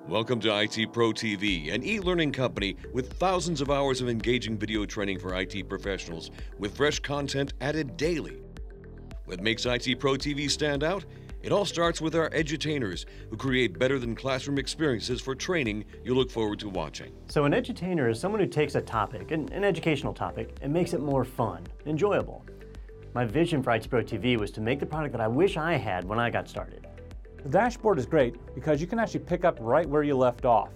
Welcome 0.08 0.40
to 0.42 0.62
IT 0.62 0.94
Pro 0.94 1.12
TV, 1.12 1.74
an 1.74 1.84
e 1.84 2.00
learning 2.00 2.32
company 2.32 2.78
with 2.94 3.12
thousands 3.16 3.60
of 3.60 3.70
hours 3.70 4.00
of 4.00 4.08
engaging 4.08 4.58
video 4.58 4.86
training 4.86 5.20
for 5.20 5.36
IT 5.38 5.68
professionals 5.68 6.32
with 6.58 6.78
fresh 6.78 7.00
content 7.00 7.52
added 7.60 7.98
daily. 7.98 8.42
What 9.26 9.42
makes 9.42 9.66
IT 9.66 10.00
Pro 10.00 10.14
TV 10.14 10.50
stand 10.50 10.86
out? 10.86 11.04
It 11.42 11.52
all 11.52 11.66
starts 11.66 12.00
with 12.00 12.16
our 12.16 12.30
edutainers, 12.30 13.04
who 13.30 13.36
create 13.36 13.78
better 13.78 14.00
than 14.00 14.16
classroom 14.16 14.58
experiences 14.58 15.20
for 15.20 15.36
training 15.36 15.84
you 16.06 16.16
look 16.16 16.32
forward 16.32 16.60
to 16.60 16.70
watching. 16.70 17.12
So, 17.28 17.44
an 17.44 17.52
edutainer 17.52 18.10
is 18.10 18.18
someone 18.18 18.40
who 18.40 18.48
takes 18.48 18.76
a 18.76 18.82
topic, 18.82 19.32
an, 19.32 19.52
an 19.52 19.66
educational 19.66 20.14
topic, 20.14 20.56
and 20.62 20.72
makes 20.72 20.94
it 20.94 21.02
more 21.02 21.26
fun, 21.26 21.68
enjoyable. 21.86 22.46
My 23.14 23.26
vision 23.26 23.62
for 23.62 23.72
IT 23.72 23.90
Pro 23.90 24.04
TV 24.04 24.40
was 24.40 24.52
to 24.52 24.62
make 24.62 24.80
the 24.80 24.86
product 24.86 25.12
that 25.12 25.22
I 25.22 25.28
wish 25.28 25.58
I 25.58 25.74
had 25.74 26.06
when 26.06 26.18
I 26.18 26.30
got 26.30 26.48
started. 26.48 26.87
The 27.44 27.50
dashboard 27.50 28.00
is 28.00 28.06
great 28.06 28.36
because 28.56 28.82
you 28.82 28.88
can 28.88 29.00
actually 29.00 29.22
pick 29.22 29.46
up 29.46 29.58
right 29.62 29.88
where 29.88 30.04
you 30.04 30.18
left 30.18 30.46
off. 30.46 30.72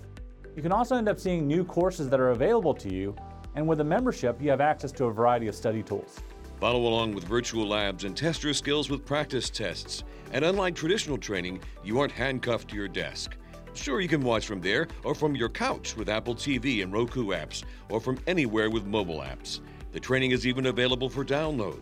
You 0.55 0.61
can 0.61 0.71
also 0.71 0.95
end 0.95 1.09
up 1.09 1.19
seeing 1.19 1.47
new 1.47 1.63
courses 1.63 2.09
that 2.09 2.19
are 2.19 2.29
available 2.29 2.73
to 2.75 2.93
you, 2.93 3.15
and 3.55 3.67
with 3.67 3.79
a 3.79 3.83
membership, 3.83 4.41
you 4.41 4.49
have 4.49 4.61
access 4.61 4.91
to 4.93 5.05
a 5.05 5.11
variety 5.11 5.47
of 5.47 5.55
study 5.55 5.81
tools. 5.81 6.19
Follow 6.59 6.87
along 6.87 7.15
with 7.15 7.23
virtual 7.23 7.67
labs 7.67 8.03
and 8.03 8.15
test 8.15 8.43
your 8.43 8.53
skills 8.53 8.89
with 8.89 9.05
practice 9.05 9.49
tests. 9.49 10.03
And 10.31 10.45
unlike 10.45 10.75
traditional 10.75 11.17
training, 11.17 11.61
you 11.83 11.99
aren't 11.99 12.11
handcuffed 12.11 12.69
to 12.69 12.75
your 12.75 12.87
desk. 12.87 13.35
Sure, 13.73 13.99
you 13.99 14.07
can 14.07 14.21
watch 14.21 14.45
from 14.45 14.61
there 14.61 14.87
or 15.03 15.15
from 15.15 15.35
your 15.35 15.49
couch 15.49 15.97
with 15.97 16.09
Apple 16.09 16.35
TV 16.35 16.83
and 16.83 16.93
Roku 16.93 17.27
apps, 17.27 17.63
or 17.89 17.99
from 17.99 18.19
anywhere 18.27 18.69
with 18.69 18.85
mobile 18.85 19.19
apps. 19.19 19.61
The 19.91 19.99
training 19.99 20.31
is 20.31 20.45
even 20.45 20.67
available 20.67 21.09
for 21.09 21.25
download. 21.25 21.81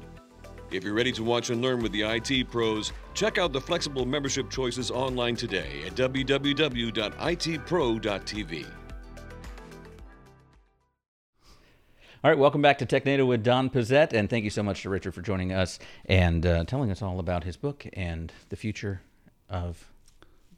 If 0.72 0.84
you're 0.84 0.94
ready 0.94 1.12
to 1.14 1.24
watch 1.24 1.50
and 1.50 1.62
learn 1.62 1.82
with 1.82 1.92
the 1.92 2.04
IT 2.04 2.52
pros, 2.52 2.92
check 3.14 3.40
out 3.40 3.52
the 3.54 3.62
flexible 3.62 4.06
membership 4.06 4.52
choices 4.52 4.92
online 4.92 5.36
today 5.36 5.84
at 5.86 5.96
www.itpro.tv. 5.96 6.96
All 12.22 12.30
right, 12.30 12.38
welcome 12.38 12.62
back 12.62 12.78
to 12.80 12.86
TechNado 12.86 13.26
with 13.26 13.44
Don 13.44 13.70
Pezet, 13.70 14.12
and 14.12 14.30
thank 14.30 14.44
you 14.44 14.50
so 14.50 14.62
much 14.62 14.82
to 14.82 14.90
Richard 14.90 15.14
for 15.14 15.22
joining 15.22 15.54
us 15.54 15.80
and 16.06 16.46
uh, 16.46 16.66
telling 16.66 16.92
us 16.92 17.02
all 17.02 17.18
about 17.18 17.46
his 17.46 17.56
book 17.56 17.88
and 17.94 18.34
the 18.50 18.58
future 18.58 19.02
of 19.50 19.90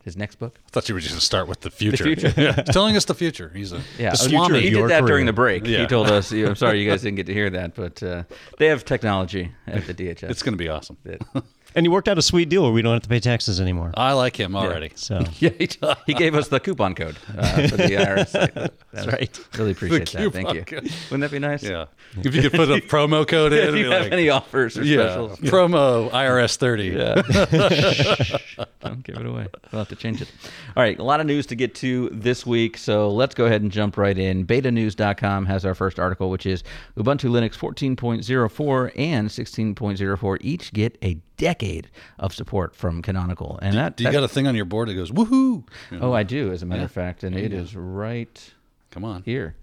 his 0.03 0.17
next 0.17 0.39
book. 0.39 0.59
I 0.65 0.69
thought 0.69 0.89
you 0.89 0.95
were 0.95 1.01
just 1.01 1.11
going 1.11 1.19
to 1.19 1.25
start 1.25 1.47
with 1.47 1.61
the 1.61 1.69
future. 1.69 2.03
The 2.03 2.15
future. 2.15 2.33
yeah. 2.41 2.53
telling 2.63 2.95
us 2.95 3.05
the 3.05 3.15
future. 3.15 3.51
He's 3.53 3.71
a 3.71 3.81
yeah. 3.97 4.11
The 4.11 4.17
Swami. 4.17 4.61
He 4.61 4.69
did 4.71 4.89
that 4.89 5.01
career. 5.01 5.07
during 5.07 5.25
the 5.25 5.33
break. 5.33 5.65
Yeah. 5.65 5.81
He 5.81 5.87
told 5.87 6.07
us. 6.07 6.31
I'm 6.31 6.55
sorry 6.55 6.81
you 6.81 6.89
guys 6.89 7.01
didn't 7.01 7.17
get 7.17 7.27
to 7.27 7.33
hear 7.33 7.49
that, 7.49 7.75
but 7.75 8.01
uh, 8.01 8.23
they 8.57 8.67
have 8.67 8.85
technology 8.85 9.51
at 9.67 9.85
the 9.85 9.93
DHS. 9.93 10.29
It's 10.29 10.43
going 10.43 10.53
to 10.53 10.57
be 10.57 10.69
awesome. 10.69 10.97
And 11.73 11.85
he 11.85 11.89
worked 11.89 12.09
out 12.09 12.17
a 12.17 12.21
sweet 12.21 12.49
deal 12.49 12.63
where 12.63 12.71
we 12.73 12.81
don't 12.81 12.91
have 12.91 13.03
to 13.03 13.07
pay 13.07 13.21
taxes 13.21 13.61
anymore. 13.61 13.93
I 13.95 14.11
like 14.11 14.35
him 14.37 14.57
already. 14.57 14.91
So 14.95 15.23
yeah, 15.39 15.51
he, 15.57 15.69
he 16.05 16.13
gave 16.13 16.35
us 16.35 16.49
the 16.49 16.59
coupon 16.59 16.95
code 16.95 17.15
uh, 17.37 17.69
for 17.69 17.77
the 17.77 17.83
IRS. 17.83 18.71
Site. 18.93 19.05
That 19.05 19.05
That's 19.05 19.39
right. 19.39 19.47
Really 19.57 19.71
appreciate 19.71 20.11
that. 20.11 20.31
Thank 20.33 20.53
you. 20.53 20.63
code. 20.63 20.83
Wouldn't 20.83 21.21
that 21.21 21.31
be 21.31 21.39
nice? 21.39 21.63
Yeah. 21.63 21.85
If 22.23 22.35
you 22.35 22.41
could 22.41 22.51
put 22.51 22.69
a 22.69 22.81
promo 22.81 23.25
code 23.25 23.53
in, 23.53 23.69
If 23.69 23.75
you 23.75 23.89
have 23.89 24.03
like, 24.03 24.11
any 24.11 24.27
offers 24.29 24.77
or 24.77 24.83
yeah, 24.83 24.97
specials, 24.97 25.39
promo 25.39 26.09
IRS 26.11 26.57
30. 26.57 26.83
Yeah. 26.87 28.65
Don't 28.81 29.01
give 29.03 29.15
it 29.17 29.25
away. 29.25 29.47
We'll 29.71 29.79
have 29.79 29.87
to 29.89 29.95
change 29.95 30.21
it. 30.21 30.29
All 30.75 30.83
right, 30.83 30.99
a 30.99 31.03
lot 31.03 31.21
of 31.21 31.25
news 31.25 31.45
to 31.47 31.55
get 31.55 31.73
to 31.75 32.09
this 32.11 32.45
week, 32.45 32.77
so 32.77 33.09
let's 33.09 33.33
go 33.33 33.45
ahead 33.45 33.61
and 33.61 33.71
jump 33.71 33.95
right 33.97 34.17
in. 34.17 34.45
BetaNews.com 34.45 35.45
has 35.45 35.65
our 35.65 35.73
first 35.73 35.99
article, 35.99 36.29
which 36.29 36.45
is 36.45 36.63
Ubuntu 36.97 37.29
Linux 37.29 37.57
14.04 37.57 38.91
and 38.97 39.29
16.04 39.29 40.37
each 40.41 40.73
get 40.73 40.97
a 41.01 41.13
decade 41.37 41.89
of 42.19 42.33
support 42.33 42.75
from 42.75 43.01
Canonical, 43.01 43.57
and 43.61 43.75
that. 43.77 43.95
Do 43.95 44.03
you 44.03 44.09
that- 44.09 44.13
got 44.13 44.23
a 44.23 44.27
thing 44.27 44.47
on 44.47 44.55
your 44.55 44.65
board 44.65 44.89
that 44.89 44.95
goes 44.95 45.11
woohoo? 45.11 45.63
You 45.91 45.99
know, 45.99 46.09
oh, 46.09 46.13
I 46.13 46.23
do, 46.23 46.51
as 46.51 46.61
a 46.61 46.65
matter 46.65 46.83
of 46.83 46.91
fact, 46.91 47.23
and 47.23 47.35
it 47.37 47.53
is 47.53 47.75
right 47.75 48.53
Come 48.91 49.03
on. 49.05 49.23
here. 49.23 49.55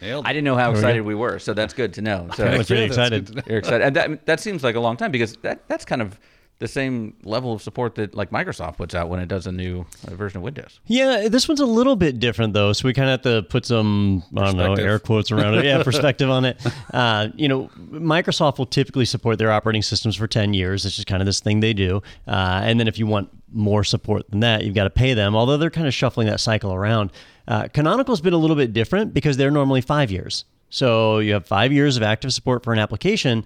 Nailed 0.00 0.26
I 0.26 0.32
didn't 0.32 0.44
know 0.44 0.56
how 0.56 0.72
excited 0.72 1.02
we 1.02 1.14
were, 1.14 1.38
so 1.38 1.54
that's 1.54 1.72
good 1.72 1.94
to 1.94 2.02
know. 2.02 2.28
So 2.36 2.44
we're 2.44 2.64
pretty 2.64 2.82
excited. 2.84 3.34
good. 3.34 3.44
You're 3.46 3.58
excited, 3.58 3.82
and 3.82 3.96
that 3.96 4.26
that 4.26 4.40
seems 4.40 4.62
like 4.62 4.74
a 4.74 4.80
long 4.80 4.96
time 4.96 5.10
because 5.10 5.36
that 5.42 5.66
that's 5.68 5.84
kind 5.86 6.02
of 6.02 6.18
the 6.58 6.68
same 6.68 7.14
level 7.22 7.52
of 7.52 7.60
support 7.62 7.94
that 7.96 8.14
like 8.14 8.30
Microsoft 8.30 8.76
puts 8.78 8.94
out 8.94 9.08
when 9.10 9.20
it 9.20 9.26
does 9.26 9.46
a 9.46 9.52
new 9.52 9.84
uh, 10.06 10.14
version 10.14 10.38
of 10.38 10.42
Windows. 10.42 10.80
Yeah, 10.86 11.28
this 11.28 11.48
one's 11.48 11.60
a 11.60 11.66
little 11.66 11.96
bit 11.96 12.18
different 12.18 12.52
though, 12.54 12.72
so 12.72 12.86
we 12.88 12.94
kind 12.94 13.08
of 13.10 13.12
have 13.12 13.22
to 13.22 13.48
put 13.48 13.64
some 13.66 14.22
I 14.36 14.44
don't 14.52 14.56
know 14.56 14.74
air 14.74 14.98
quotes 14.98 15.30
around 15.30 15.54
it. 15.54 15.64
Yeah, 15.64 15.82
perspective 15.84 16.30
on 16.30 16.44
it. 16.44 16.60
Uh, 16.92 17.28
you 17.34 17.48
know, 17.48 17.68
Microsoft 17.78 18.58
will 18.58 18.66
typically 18.66 19.04
support 19.04 19.38
their 19.38 19.52
operating 19.52 19.82
systems 19.82 20.16
for 20.16 20.26
ten 20.26 20.54
years. 20.54 20.84
It's 20.84 20.96
just 20.96 21.08
kind 21.08 21.22
of 21.22 21.26
this 21.26 21.40
thing 21.40 21.60
they 21.60 21.72
do. 21.74 22.02
Uh, 22.26 22.60
and 22.64 22.80
then 22.80 22.88
if 22.88 22.98
you 22.98 23.06
want 23.06 23.30
more 23.52 23.84
support 23.84 24.28
than 24.30 24.40
that, 24.40 24.64
you've 24.64 24.74
got 24.74 24.84
to 24.84 24.90
pay 24.90 25.14
them. 25.14 25.36
Although 25.36 25.56
they're 25.56 25.70
kind 25.70 25.86
of 25.86 25.94
shuffling 25.94 26.26
that 26.26 26.40
cycle 26.40 26.72
around. 26.72 27.12
Uh, 27.48 27.68
Canonical's 27.68 28.20
been 28.20 28.32
a 28.32 28.38
little 28.38 28.56
bit 28.56 28.72
different 28.72 29.14
because 29.14 29.36
they're 29.36 29.50
normally 29.50 29.80
five 29.80 30.10
years. 30.10 30.44
So 30.68 31.18
you 31.20 31.32
have 31.32 31.46
five 31.46 31.72
years 31.72 31.96
of 31.96 32.02
active 32.02 32.32
support 32.32 32.64
for 32.64 32.72
an 32.72 32.78
application, 32.78 33.44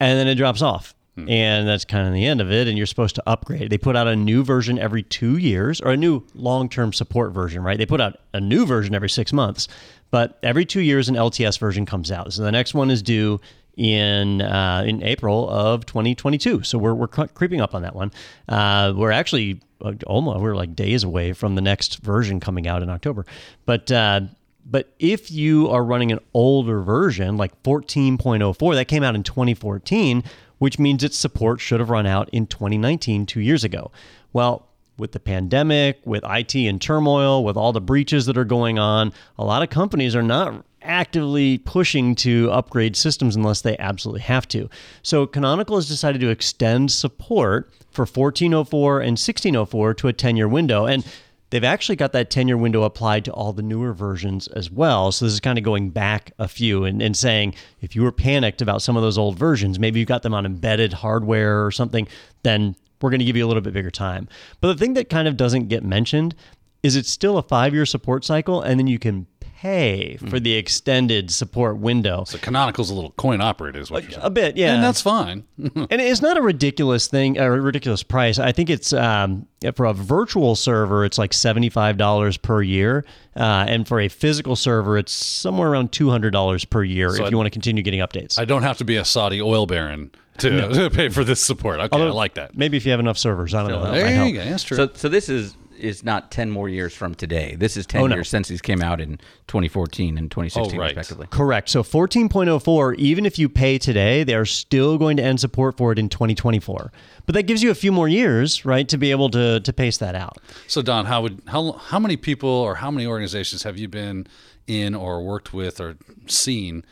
and 0.00 0.18
then 0.18 0.26
it 0.26 0.34
drops 0.34 0.62
off. 0.62 0.94
And 1.28 1.66
that's 1.66 1.86
kind 1.86 2.06
of 2.06 2.12
the 2.12 2.26
end 2.26 2.42
of 2.42 2.52
it. 2.52 2.68
And 2.68 2.76
you're 2.76 2.86
supposed 2.86 3.14
to 3.14 3.22
upgrade. 3.26 3.70
They 3.70 3.78
put 3.78 3.96
out 3.96 4.06
a 4.06 4.14
new 4.14 4.44
version 4.44 4.78
every 4.78 5.02
two 5.02 5.38
years, 5.38 5.80
or 5.80 5.92
a 5.92 5.96
new 5.96 6.22
long 6.34 6.68
term 6.68 6.92
support 6.92 7.32
version, 7.32 7.62
right? 7.62 7.78
They 7.78 7.86
put 7.86 8.02
out 8.02 8.18
a 8.34 8.40
new 8.40 8.66
version 8.66 8.94
every 8.94 9.08
six 9.08 9.32
months, 9.32 9.66
but 10.10 10.38
every 10.42 10.66
two 10.66 10.80
years, 10.80 11.08
an 11.08 11.14
LTS 11.14 11.58
version 11.58 11.86
comes 11.86 12.10
out. 12.10 12.32
So 12.34 12.42
the 12.42 12.52
next 12.52 12.74
one 12.74 12.90
is 12.90 13.02
due 13.02 13.40
in 13.76 14.40
uh, 14.40 14.84
in 14.86 15.02
April 15.02 15.48
of 15.48 15.86
2022. 15.86 16.62
So 16.62 16.78
we're, 16.78 16.94
we're 16.94 17.08
cre- 17.08 17.26
creeping 17.26 17.60
up 17.60 17.74
on 17.74 17.82
that 17.82 17.94
one. 17.94 18.10
Uh, 18.48 18.92
we're 18.96 19.12
actually 19.12 19.60
uh, 19.80 19.92
almost 20.06 20.40
we're 20.40 20.56
like 20.56 20.74
days 20.74 21.04
away 21.04 21.32
from 21.32 21.54
the 21.54 21.60
next 21.60 21.98
version 21.98 22.40
coming 22.40 22.66
out 22.66 22.82
in 22.82 22.90
October. 22.90 23.26
But 23.66 23.90
uh, 23.92 24.22
but 24.64 24.92
if 24.98 25.30
you 25.30 25.68
are 25.68 25.84
running 25.84 26.10
an 26.10 26.18
older 26.34 26.82
version 26.82 27.36
like 27.36 27.62
14.04 27.62 28.74
that 28.74 28.86
came 28.86 29.04
out 29.04 29.14
in 29.14 29.22
2014, 29.22 30.24
which 30.58 30.78
means 30.78 31.04
its 31.04 31.16
support 31.16 31.60
should 31.60 31.80
have 31.80 31.90
run 31.90 32.06
out 32.06 32.28
in 32.30 32.46
2019, 32.46 33.26
two 33.26 33.40
years 33.40 33.62
ago. 33.62 33.92
Well, 34.32 34.66
with 34.98 35.12
the 35.12 35.20
pandemic, 35.20 36.00
with 36.04 36.24
IT 36.24 36.54
in 36.54 36.78
turmoil, 36.78 37.44
with 37.44 37.56
all 37.56 37.72
the 37.72 37.80
breaches 37.80 38.26
that 38.26 38.38
are 38.38 38.44
going 38.44 38.78
on, 38.78 39.12
a 39.38 39.44
lot 39.44 39.62
of 39.62 39.68
companies 39.68 40.16
are 40.16 40.22
not 40.22 40.64
actively 40.86 41.58
pushing 41.58 42.14
to 42.16 42.50
upgrade 42.50 42.96
systems 42.96 43.36
unless 43.36 43.60
they 43.60 43.76
absolutely 43.78 44.22
have 44.22 44.48
to. 44.48 44.68
So 45.02 45.26
Canonical 45.26 45.76
has 45.76 45.88
decided 45.88 46.20
to 46.20 46.30
extend 46.30 46.90
support 46.90 47.70
for 47.90 48.02
1404 48.02 49.00
and 49.00 49.12
1604 49.12 49.94
to 49.94 50.08
a 50.08 50.12
10 50.12 50.36
year 50.36 50.48
window. 50.48 50.86
And 50.86 51.04
they've 51.50 51.64
actually 51.64 51.96
got 51.96 52.12
that 52.12 52.30
10 52.30 52.48
year 52.48 52.56
window 52.56 52.82
applied 52.82 53.24
to 53.24 53.32
all 53.32 53.52
the 53.52 53.62
newer 53.62 53.92
versions 53.92 54.46
as 54.48 54.70
well. 54.70 55.12
So 55.12 55.24
this 55.24 55.34
is 55.34 55.40
kind 55.40 55.58
of 55.58 55.64
going 55.64 55.90
back 55.90 56.32
a 56.38 56.48
few 56.48 56.84
and, 56.84 57.00
and 57.00 57.16
saying 57.16 57.54
if 57.80 57.94
you 57.94 58.02
were 58.02 58.12
panicked 58.12 58.62
about 58.62 58.82
some 58.82 58.96
of 58.96 59.02
those 59.02 59.18
old 59.18 59.38
versions, 59.38 59.78
maybe 59.78 60.00
you've 60.00 60.08
got 60.08 60.22
them 60.22 60.34
on 60.34 60.46
embedded 60.46 60.92
hardware 60.92 61.64
or 61.64 61.70
something, 61.70 62.08
then 62.42 62.76
we're 63.00 63.10
going 63.10 63.20
to 63.20 63.24
give 63.24 63.36
you 63.36 63.44
a 63.44 63.48
little 63.48 63.62
bit 63.62 63.74
bigger 63.74 63.90
time. 63.90 64.28
But 64.60 64.68
the 64.68 64.78
thing 64.78 64.94
that 64.94 65.08
kind 65.08 65.28
of 65.28 65.36
doesn't 65.36 65.68
get 65.68 65.84
mentioned 65.84 66.34
is 66.82 66.96
it's 66.96 67.10
still 67.10 67.36
a 67.38 67.42
five 67.42 67.74
year 67.74 67.86
support 67.86 68.24
cycle, 68.24 68.62
and 68.62 68.78
then 68.78 68.86
you 68.86 68.98
can 68.98 69.26
pay 69.60 70.16
for 70.28 70.38
the 70.38 70.54
extended 70.54 71.30
support 71.30 71.78
window. 71.78 72.24
So 72.24 72.36
Canonical's 72.38 72.90
a 72.90 72.94
little 72.94 73.12
coin 73.12 73.40
operated, 73.40 73.80
is 73.80 73.90
what 73.90 74.02
you're 74.02 74.12
saying. 74.12 74.24
A 74.24 74.30
bit, 74.30 74.56
yeah. 74.56 74.74
And 74.74 74.82
that's 74.84 75.00
fine. 75.00 75.44
and 75.58 75.86
it's 76.00 76.20
not 76.20 76.36
a 76.36 76.42
ridiculous 76.42 77.06
thing, 77.08 77.38
a 77.38 77.50
ridiculous 77.50 78.02
price. 78.02 78.38
I 78.38 78.52
think 78.52 78.68
it's 78.68 78.92
um, 78.92 79.46
for 79.74 79.86
a 79.86 79.94
virtual 79.94 80.56
server, 80.56 81.04
it's 81.04 81.16
like 81.18 81.32
seventy 81.32 81.70
five 81.70 81.96
dollars 81.96 82.36
per 82.36 82.60
year, 82.62 83.04
uh, 83.34 83.64
and 83.68 83.88
for 83.88 83.98
a 84.00 84.08
physical 84.08 84.56
server, 84.56 84.98
it's 84.98 85.12
somewhere 85.12 85.70
around 85.70 85.90
two 85.92 86.10
hundred 86.10 86.30
dollars 86.32 86.64
per 86.64 86.84
year 86.84 87.14
if 87.14 87.22
I- 87.22 87.28
you 87.28 87.36
want 87.36 87.46
to 87.46 87.50
continue 87.50 87.82
getting 87.82 88.00
updates. 88.00 88.38
I 88.38 88.44
don't 88.44 88.62
have 88.62 88.76
to 88.78 88.84
be 88.84 88.96
a 88.96 89.04
Saudi 89.04 89.40
oil 89.40 89.66
baron 89.66 90.10
to, 90.38 90.68
to 90.74 90.90
pay 90.90 91.08
for 91.08 91.24
this 91.24 91.40
support. 91.42 91.80
Okay, 91.80 91.96
I 91.98 92.04
like 92.10 92.34
that. 92.34 92.54
Maybe 92.56 92.76
if 92.76 92.84
you 92.84 92.90
have 92.90 93.00
enough 93.00 93.16
servers, 93.18 93.54
I 93.54 93.62
don't 93.62 93.70
know. 93.70 93.82
that 93.84 93.90
might 93.92 93.98
There 93.98 94.08
help. 94.10 94.28
you 94.28 94.34
go. 94.34 94.44
That's 94.44 94.62
true. 94.64 94.76
So, 94.76 94.90
so 94.94 95.08
this 95.08 95.28
is 95.30 95.56
is 95.78 96.02
not 96.04 96.30
10 96.30 96.50
more 96.50 96.68
years 96.68 96.94
from 96.94 97.14
today. 97.14 97.54
This 97.58 97.76
is 97.76 97.86
10 97.86 98.00
Oh, 98.02 98.06
no. 98.06 98.16
years 98.16 98.28
since 98.28 98.48
these 98.48 98.60
came 98.60 98.82
out 98.82 99.00
in 99.00 99.18
2014 99.48 100.18
and 100.18 100.30
2016, 100.30 100.76
Oh, 100.78 100.80
right. 100.82 100.96
respectively. 100.96 101.26
Correct. 101.30 101.68
So 101.68 101.82
14.04, 101.82 102.94
even 102.96 103.26
if 103.26 103.38
you 103.38 103.48
pay 103.48 103.78
today, 103.78 104.24
they 104.24 104.34
are 104.34 104.44
still 104.44 104.98
going 104.98 105.16
to 105.16 105.22
end 105.22 105.40
support 105.40 105.76
for 105.76 105.92
it 105.92 105.98
in 105.98 106.08
2024. 106.08 106.92
But 107.26 107.34
that 107.34 107.44
gives 107.44 107.62
you 107.62 107.70
a 107.70 107.74
few 107.74 107.92
more 107.92 108.08
years, 108.08 108.64
right, 108.64 108.88
to 108.88 108.96
be 108.98 109.10
able 109.10 109.30
to 109.30 109.60
to 109.60 109.72
pace 109.72 109.98
that 109.98 110.14
out. 110.14 110.38
So 110.66 110.82
Don, 110.82 111.06
how 111.06 111.22
would 111.22 111.42
how 111.48 111.72
how 111.72 111.98
many 111.98 112.16
people 112.16 112.48
or 112.48 112.76
how 112.76 112.90
many 112.90 113.06
organizations 113.06 113.62
have 113.64 113.76
you 113.78 113.88
been 113.88 114.26
in 114.66 114.94
or 114.94 115.22
worked 115.22 115.52
with 115.52 115.80
or 115.80 115.96
seen 116.26 116.84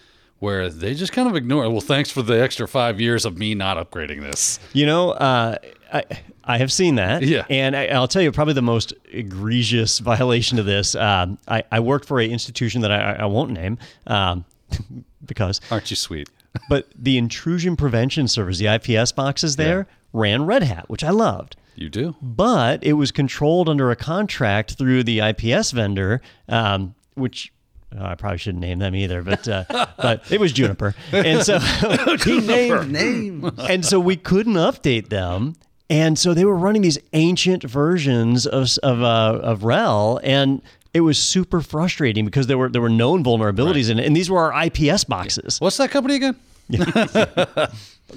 where 0.45 0.69
they 0.69 0.95
just 0.95 1.13
kind 1.13 1.29
of 1.29 1.35
ignore? 1.35 1.69
Well, 1.71 1.81
thanks 1.81 2.11
for 2.11 2.23
the 2.23 2.41
extra 2.41 2.69
five 2.69 3.01
years 3.01 3.25
of 3.25 3.39
me 3.39 3.55
not 3.55 3.77
upgrading 3.79 4.21
this. 4.21 4.61
You 4.73 4.87
know, 4.87 5.11
uh, 5.11 5.57
I 5.93 6.05
I 6.45 6.59
have 6.59 6.71
seen 6.71 6.97
that. 6.97 7.23
Yeah. 7.23 7.45
And 7.49 7.75
I, 7.75 7.87
I'll 7.87 8.07
tell 8.09 8.23
you, 8.23 8.31
probably 8.31 8.55
the 8.55 8.63
most 8.63 8.93
egregious 9.11 9.99
violation 10.13 10.59
of 10.59 10.67
this. 10.67 10.95
Um, 10.95 11.39
I 11.49 11.65
I 11.73 11.81
worked 11.81 12.07
for 12.07 12.21
a 12.21 12.29
institution 12.29 12.83
that 12.83 12.93
I, 12.93 13.15
I 13.15 13.25
won't 13.25 13.51
name, 13.51 13.79
um, 14.07 14.45
because, 15.25 15.61
Aren't 15.71 15.91
you 15.91 15.97
sweet? 15.97 16.29
but 16.69 16.87
the 16.97 17.19
intrusion 17.19 17.75
prevention 17.77 18.29
service, 18.29 18.59
the 18.59 18.69
IPS 18.69 19.13
boxes 19.13 19.57
there, 19.57 19.89
ran 20.13 20.47
Red 20.47 20.63
Hat, 20.63 20.89
which 20.89 21.03
I 21.03 21.11
loved. 21.11 21.57
You 21.77 21.89
do. 21.89 22.15
but 22.23 22.85
it 22.85 22.93
was 22.93 23.11
controlled 23.11 23.69
under 23.69 23.91
a 23.91 23.97
contract 23.97 24.75
through 24.79 25.03
the 25.03 25.19
IPS 25.19 25.73
vendor, 25.73 26.21
um, 26.49 26.95
which 27.15 27.53
I 27.99 28.15
probably 28.15 28.39
shouldn't 28.39 28.61
name 28.61 28.79
them 28.79 28.95
either, 28.95 29.23
but 29.23 29.47
uh, 29.49 29.65
but 29.97 30.23
it 30.33 30.41
was 30.41 30.53
Juniper, 30.53 30.95
and 31.13 31.43
so 31.43 31.59
he 32.25 32.41
named 32.41 32.91
Name. 32.91 33.51
and 33.59 33.85
so 33.85 34.01
we 34.01 34.17
couldn't 34.17 34.55
update 34.55 35.09
them. 35.09 35.55
And 35.91 36.19
so 36.19 36.33
they 36.33 36.47
were 36.47 36.57
running 36.57 36.81
these 36.81 36.99
ancient 37.13 37.63
versions 37.63 38.47
of 38.47 38.69
of, 38.83 39.03
uh, 39.03 39.39
of 39.43 39.61
RHEL, 39.61 40.19
and 40.23 40.63
it 40.95 41.01
was 41.01 41.19
super 41.19 41.61
frustrating 41.61 42.25
because 42.25 42.47
there 42.47 42.57
were 42.57 42.69
there 42.71 42.81
were 42.81 42.89
known 42.89 43.23
vulnerabilities 43.23 43.91
in 43.91 43.99
it, 43.99 44.07
and 44.07 44.17
these 44.17 44.31
were 44.31 44.53
our 44.53 44.65
IPS 44.65 45.05
boxes. 45.05 45.61
What's 45.61 45.77
that 45.77 45.91
company 45.91 46.17
again? 46.17 46.37
I'm 46.73 47.69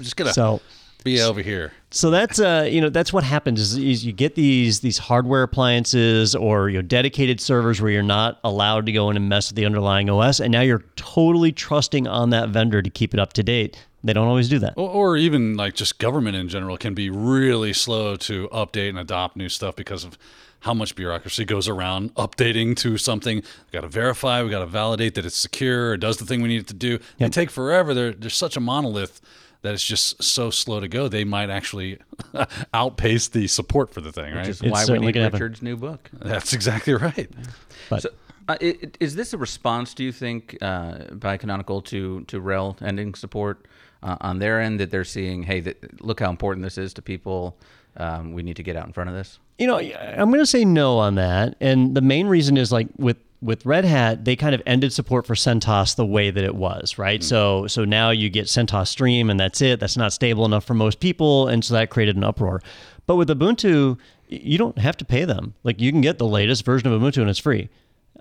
just 0.02 0.16
gonna 0.16 0.32
So 0.34 0.62
be 1.08 1.22
over 1.22 1.42
here. 1.42 1.72
So 1.92 2.10
that's 2.10 2.40
uh, 2.40 2.68
you 2.70 2.82
know 2.82 2.90
that's 2.90 3.14
what 3.14 3.24
happens 3.24 3.60
is, 3.60 3.78
is 3.78 4.06
you 4.06 4.12
get 4.12 4.36
these 4.36 4.82
these 4.82 4.98
hardware 4.98 5.44
appliances 5.44 6.36
or 6.36 6.70
you 6.70 6.78
know 6.78 6.82
dedicated 6.82 7.40
servers 7.40 7.82
where 7.82 7.92
you're 7.92 8.04
not 8.04 8.40
allowed 8.44 8.86
to 8.88 8.92
go 8.92 9.10
in 9.10 9.16
and 9.16 9.30
mess 9.30 9.50
with 9.50 9.56
the 9.56 9.66
underlying 9.66 10.10
OS, 10.10 10.40
and 10.40 10.52
now 10.52 10.62
you're 10.62 10.84
totally 10.96 11.52
trusting 11.52 12.08
on 12.08 12.30
that 12.32 12.50
vendor 12.50 12.82
to 12.82 12.90
keep 12.90 13.14
it 13.14 13.20
up 13.20 13.34
to 13.34 13.44
date. 13.44 13.86
They 14.04 14.14
don't 14.14 14.28
always 14.28 14.48
do 14.48 14.60
that. 14.60 14.74
Or, 14.78 14.90
or 14.90 15.18
even 15.18 15.56
like 15.58 15.74
just 15.74 16.00
government 16.00 16.36
in 16.36 16.48
general 16.50 16.78
can 16.78 16.94
be 16.94 17.10
really 17.10 17.74
slow 17.74 18.16
to 18.18 18.48
update 18.50 18.90
and 18.90 19.00
adopt 19.00 19.36
new 19.36 19.50
stuff 19.50 19.76
because 19.76 20.04
of 20.04 20.18
how 20.62 20.74
much 20.74 20.96
bureaucracy 20.96 21.46
goes 21.46 21.68
around 21.68 22.14
updating 22.16 22.76
to 22.78 22.98
something. 22.98 23.38
We 23.38 23.72
got 23.72 23.82
to 23.82 23.88
verify, 23.88 24.44
we 24.44 24.50
got 24.50 24.60
to 24.60 24.66
validate 24.66 25.16
that 25.16 25.26
it's 25.26 25.36
secure, 25.36 25.94
it 25.94 26.00
does 26.00 26.18
the 26.18 26.26
thing 26.26 26.42
we 26.42 26.48
need 26.50 26.62
it 26.62 26.68
to 26.68 26.74
do. 26.74 27.00
They 27.18 27.30
take 27.30 27.50
forever. 27.50 27.94
They're, 27.94 28.12
they're 28.12 28.30
such 28.30 28.58
a 28.58 28.60
monolith 28.60 29.22
that 29.62 29.74
it's 29.74 29.84
just 29.86 30.22
so 30.24 30.50
slow 30.50 30.80
to 30.80 30.88
go. 30.88 31.08
They 31.08 31.24
might 31.24 31.50
actually 31.50 31.98
outpace 32.74 33.28
the 33.30 33.48
support 33.48 33.94
for 33.94 34.02
the 34.02 34.12
thing, 34.12 34.34
right? 34.34 34.42
Which 34.42 34.50
is 34.50 34.62
It's 34.62 34.72
why 34.72 34.86
we 34.86 35.00
need 35.00 35.12
gonna 35.14 35.26
happen. 35.26 35.40
Richard's 35.40 35.62
new 35.62 35.76
book. 35.78 36.10
That's 36.14 36.54
exactly 36.54 36.94
right. 36.94 37.30
But 37.90 38.02
So, 38.04 38.10
uh, 38.50 38.58
i- 38.62 38.78
i- 38.84 38.92
is 39.00 39.16
this 39.16 39.34
a 39.34 39.38
response, 39.38 39.94
do 39.94 40.04
you 40.04 40.12
think, 40.12 40.58
uh, 40.62 41.06
by 41.14 41.38
Canonical 41.38 41.82
to 41.84 42.22
to 42.26 42.42
RHEL 42.42 42.82
ending 42.82 43.14
support 43.16 43.66
uh, 44.04 44.18
on 44.22 44.40
their 44.40 44.60
end 44.62 44.80
that 44.80 44.92
they're 44.92 45.04
seeing, 45.06 45.44
hey, 45.44 45.60
that, 45.62 46.02
look 46.04 46.20
how 46.20 46.30
important 46.30 46.64
this 46.64 46.78
is 46.78 46.94
to 46.96 47.02
people. 47.02 47.58
Um, 47.98 48.34
we 48.34 48.44
need 48.44 48.58
to 48.58 48.64
get 48.64 48.76
out 48.76 48.86
in 48.86 48.94
front 48.94 49.10
of 49.10 49.16
this. 49.16 49.40
you 49.58 49.66
know, 49.66 49.78
I'm 49.80 50.30
going 50.30 50.40
to 50.40 50.46
say 50.46 50.64
no 50.66 51.00
on 51.00 51.16
that, 51.16 51.56
and 51.60 51.96
the 51.96 52.02
main 52.02 52.28
reason 52.28 52.58
is 52.58 52.72
like 52.72 52.88
with 52.98 53.18
with 53.42 53.66
Red 53.66 53.86
Hat, 53.86 54.26
they 54.26 54.36
kind 54.36 54.56
of 54.56 54.62
ended 54.66 54.92
support 54.94 55.28
for 55.28 55.36
CentOS 55.36 55.96
the 55.96 56.06
way 56.06 56.32
that 56.32 56.44
it 56.44 56.56
was, 56.56 56.98
right? 56.98 57.24
So 57.24 57.68
so 57.68 57.86
now 57.86 58.10
you 58.10 58.30
get 58.30 58.46
CentOS 58.46 58.88
Stream, 58.88 59.30
and 59.30 59.40
that's 59.40 59.62
it. 59.62 59.80
That's 59.80 59.98
not 59.98 60.14
stable 60.14 60.46
enough 60.46 60.66
for 60.66 60.74
most 60.74 61.00
people, 61.00 61.48
and 61.48 61.64
so 61.64 61.74
that 61.76 61.90
created 61.90 62.16
an 62.16 62.24
uproar. 62.24 62.62
But 63.06 63.16
with 63.16 63.30
Ubuntu, 63.30 63.98
you 64.28 64.58
don't 64.58 64.78
have 64.78 64.98
to 64.98 65.06
pay 65.06 65.26
them. 65.26 65.54
Like 65.64 65.80
you 65.80 65.92
can 65.92 66.02
get 66.02 66.18
the 66.18 66.26
latest 66.28 66.66
version 66.66 66.92
of 66.92 67.00
Ubuntu, 67.00 67.22
and 67.22 67.30
it's 67.30 67.40
free. 67.40 67.70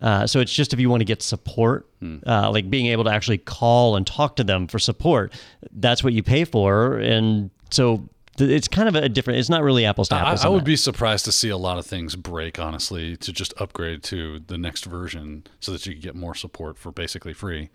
Uh, 0.03 0.27
so 0.27 0.41
it's 0.41 0.53
just 0.53 0.75
if 0.75 0.81
you 0.81 0.91
want 0.91 1.01
to 1.01 1.07
get 1.07 1.23
support, 1.23 1.89
uh, 2.27 2.51
like 2.51 2.69
being 2.69 2.87
able 2.87 3.05
to 3.05 3.11
actually 3.11 3.39
call 3.39 3.97
and 3.97 4.07
talk 4.07 4.37
to 4.37 4.45
them 4.45 4.67
for 4.67 4.79
support, 4.79 5.33
that's 5.73 6.05
what 6.05 6.13
you 6.13 6.23
pay 6.23 6.45
for. 6.45 6.99
And 6.99 7.51
so 7.71 8.07
it's 8.41 8.69
kind 8.69 8.89
of 8.89 8.95
a 8.95 9.09
different. 9.09 9.39
It's 9.41 9.49
not 9.49 9.63
really 9.63 9.85
apples 9.85 10.09
to 10.11 10.17
I, 10.17 10.21
apples. 10.21 10.45
I 10.45 10.49
on 10.49 10.55
would 10.55 10.61
that. 10.63 10.67
be 10.67 10.77
surprised 10.77 11.25
to 11.27 11.33
see 11.33 11.49
a 11.49 11.57
lot 11.57 11.79
of 11.79 11.87
things 11.87 12.17
break, 12.17 12.59
honestly, 12.59 13.17
to 13.19 13.33
just 13.33 13.53
upgrade 13.61 14.03
to 14.05 14.41
the 14.47 14.59
next 14.59 14.85
version 14.85 15.45
so 15.61 15.73
that 15.73 15.85
you 15.87 15.93
can 15.93 16.03
get 16.03 16.15
more 16.15 16.35
support 16.35 16.79
for 16.79 16.91
basically 16.93 17.33
free, 17.33 17.71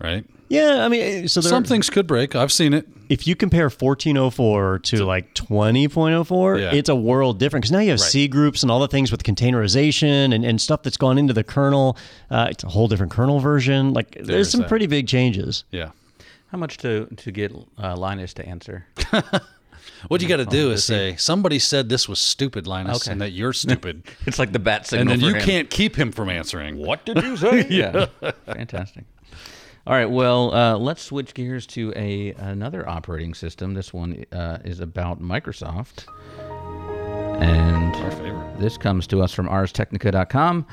right? 0.00 0.24
Yeah, 0.48 0.84
I 0.84 0.88
mean, 0.88 1.00
eh, 1.24 1.26
so 1.26 1.40
there, 1.40 1.50
Some 1.50 1.64
things 1.64 1.90
could 1.90 2.06
break. 2.06 2.36
I've 2.36 2.52
seen 2.52 2.72
it. 2.72 2.86
if 3.08 3.26
you 3.26 3.34
compare 3.34 3.64
1404 3.68 4.78
to 4.80 5.04
like 5.04 5.34
20.04, 5.34 6.60
Yeah. 6.60 6.72
it's 6.72 6.88
a 6.88 6.94
world 6.94 7.38
different 7.40 7.62
because 7.64 7.72
now 7.72 7.80
you 7.80 7.90
have 7.90 8.00
C 8.00 8.28
groups 8.28 8.62
and 8.62 8.70
all 8.70 8.78
the 8.78 8.86
things 8.88 9.10
with 9.10 9.24
containerization 9.24 10.32
and, 10.34 10.44
and 10.44 10.60
stuff 10.60 10.82
that's 10.84 10.96
gone 10.96 11.18
into 11.18 11.32
the 11.32 11.42
kernel. 11.42 11.96
Uh, 12.30 12.46
it's 12.50 12.62
a 12.62 12.68
whole 12.68 12.86
different 12.86 13.10
kernel 13.12 13.40
version. 13.40 13.92
Like, 13.92 14.12
there's, 14.12 14.26
There's 14.28 14.50
some 14.50 14.60
that. 14.60 14.68
pretty 14.68 14.86
big 14.86 15.08
changes. 15.08 15.64
Yeah. 15.72 15.90
How 16.52 16.58
much 16.58 16.78
to 16.78 17.06
to 17.06 17.32
get 17.32 17.52
uh, 17.82 17.96
Linus 17.96 18.32
to 18.34 18.46
answer? 18.46 18.86
What 20.08 20.22
you 20.22 20.28
got 20.28 20.36
to 20.38 20.44
do 20.46 20.70
is 20.70 20.84
say 20.84 21.16
somebody 21.16 21.58
said 21.58 21.88
this 21.88 22.08
was 22.08 22.18
stupid, 22.20 22.66
Linus, 22.66 23.02
Okay. 23.02 23.12
and 23.12 23.20
that 23.20 23.32
you're 23.32 23.52
stupid, 23.52 24.04
It's 24.26 24.38
like 24.38 24.52
the 24.52 24.58
bat 24.58 24.86
signal. 24.86 25.12
and 25.12 25.20
signal. 25.20 25.32
then 25.34 25.40
for 25.42 25.46
you 25.48 25.52
him. 25.54 25.58
can't 25.60 25.70
keep 25.70 25.96
him 25.96 26.12
from 26.12 26.28
answering. 26.30 26.76
What 26.78 27.04
did 27.06 27.22
you 27.22 27.36
say? 27.36 27.66
yeah, 27.70 28.06
fantastic. 28.46 29.04
All 29.86 29.92
right, 29.94 30.10
well, 30.10 30.52
uh, 30.52 30.76
let's 30.76 31.00
switch 31.02 31.32
gears 31.32 31.64
to 31.68 31.92
a 31.94 32.32
another 32.32 32.88
operating 32.88 33.34
system. 33.34 33.72
This 33.74 33.92
one 33.94 34.24
uh, 34.32 34.58
is 34.64 34.80
about 34.80 35.22
Microsoft, 35.22 36.06
and 37.40 37.94
Our 37.94 38.10
favorite. 38.12 38.58
this 38.58 38.76
comes 38.78 39.06
to 39.08 39.22
us 39.22 39.32
from 39.32 39.48
ArsTechnica.com. 39.48 40.66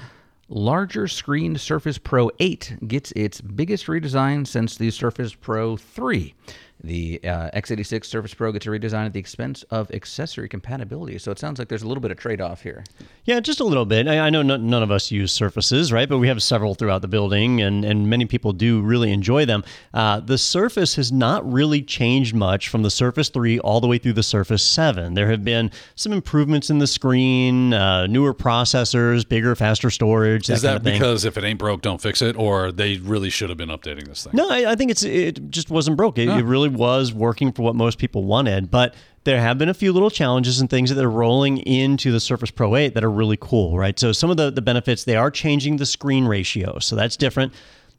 Larger 0.50 1.08
screen 1.08 1.58
Surface 1.58 1.98
Pro 1.98 2.30
8 2.40 2.78
gets 2.88 3.12
its 3.14 3.42
biggest 3.42 3.88
redesign 3.88 4.46
since 4.46 4.78
the 4.78 4.92
Surface 4.92 5.34
Pro 5.34 5.78
3. 5.78 6.34
The 6.84 7.22
uh, 7.24 7.50
x86 7.54 8.04
Surface 8.06 8.34
Pro 8.34 8.52
gets 8.52 8.66
a 8.66 8.70
redesign 8.70 9.06
at 9.06 9.14
the 9.14 9.20
expense 9.20 9.64
of 9.72 9.90
accessory 9.92 10.50
compatibility. 10.50 11.18
So 11.18 11.32
it 11.32 11.40
sounds 11.40 11.58
like 11.58 11.70
there's 11.70 11.82
a 11.84 11.88
little 11.88 12.02
bit 12.02 12.12
of 12.12 12.18
trade 12.18 12.42
off 12.42 12.62
here. 12.62 12.84
Yeah, 13.24 13.40
just 13.40 13.62
a 13.62 13.64
little 13.64 13.86
bit. 13.86 14.06
I, 14.06 14.20
I 14.20 14.30
know 14.30 14.42
none, 14.42 14.70
none 14.70 14.84
of 14.84 14.92
us 14.92 15.10
use 15.10 15.32
Surfaces, 15.32 15.94
right? 15.94 16.10
But 16.10 16.18
we 16.18 16.28
have 16.28 16.44
several 16.44 16.76
throughout 16.76 17.02
the 17.02 17.08
building, 17.08 17.62
and, 17.62 17.86
and 17.86 18.10
many 18.10 18.26
people 18.26 18.52
do 18.52 18.82
really 18.82 19.14
enjoy 19.14 19.46
them. 19.46 19.64
Uh, 19.94 20.20
the 20.20 20.38
Surface 20.38 20.96
has 20.96 21.10
not 21.10 21.50
really 21.50 21.82
changed 21.82 22.36
much 22.36 22.68
from 22.68 22.84
the 22.84 22.92
Surface 22.92 23.30
3 23.30 23.60
all 23.60 23.80
the 23.80 23.88
way 23.88 23.98
through 23.98 24.14
the 24.14 24.24
Surface 24.24 24.62
7. 24.64 25.14
There 25.14 25.30
have 25.30 25.46
been 25.46 25.72
some 25.96 26.12
improvements 26.12 26.70
in 26.70 26.80
the 26.80 26.88
screen, 26.88 27.74
uh, 27.74 28.08
newer 28.08 28.34
processors, 28.34 29.28
bigger, 29.28 29.56
faster 29.56 29.90
storage. 29.90 30.48
That 30.48 30.54
Is 30.56 30.62
kind 30.64 30.74
that 30.74 30.78
of 30.78 30.84
thing. 30.84 31.00
because 31.00 31.24
if 31.24 31.38
it 31.38 31.46
ain't 31.46 31.60
broke, 31.60 31.82
don't 31.82 32.02
fix 32.02 32.22
it, 32.22 32.36
or 32.36 32.74
they 32.74 32.98
really 32.98 33.30
should 33.30 33.48
have 33.48 33.58
been 33.58 33.70
updating 33.70 34.06
this 34.08 34.26
thing? 34.26 34.34
No, 34.36 34.50
I, 34.50 34.72
I 34.72 34.76
think 34.76 34.92
it's 34.92 35.04
it 35.04 35.50
just 35.50 35.70
wasn't 35.70 35.96
broke. 35.96 36.18
It, 36.18 36.28
it 36.28 36.44
really 36.44 36.73
was 36.74 37.14
working 37.14 37.52
for 37.52 37.62
what 37.64 37.76
most 37.76 37.98
people 37.98 38.24
wanted, 38.24 38.70
but 38.72 38.94
there 39.24 39.40
have 39.40 39.58
been 39.58 39.70
a 39.70 39.74
few 39.74 39.94
little 39.94 40.10
challenges 40.10 40.60
and 40.60 40.70
things 40.70 40.94
that 40.94 41.04
are 41.04 41.10
rolling 41.10 41.60
into 41.60 42.12
the 42.12 42.20
Surface 42.20 42.52
Pro 42.52 42.76
8 42.76 42.94
that 42.94 43.04
are 43.04 43.10
really 43.12 43.38
cool, 43.40 43.78
right? 43.78 43.98
So 43.98 44.12
some 44.12 44.30
of 44.30 44.38
the, 44.38 44.52
the 44.52 44.62
benefits, 44.62 45.06
they 45.06 45.16
are 45.16 45.32
changing 45.32 45.78
the 45.78 45.86
screen 45.86 46.26
ratio. 46.26 46.80
So 46.80 46.96
that's 46.96 47.16
different. 47.16 47.54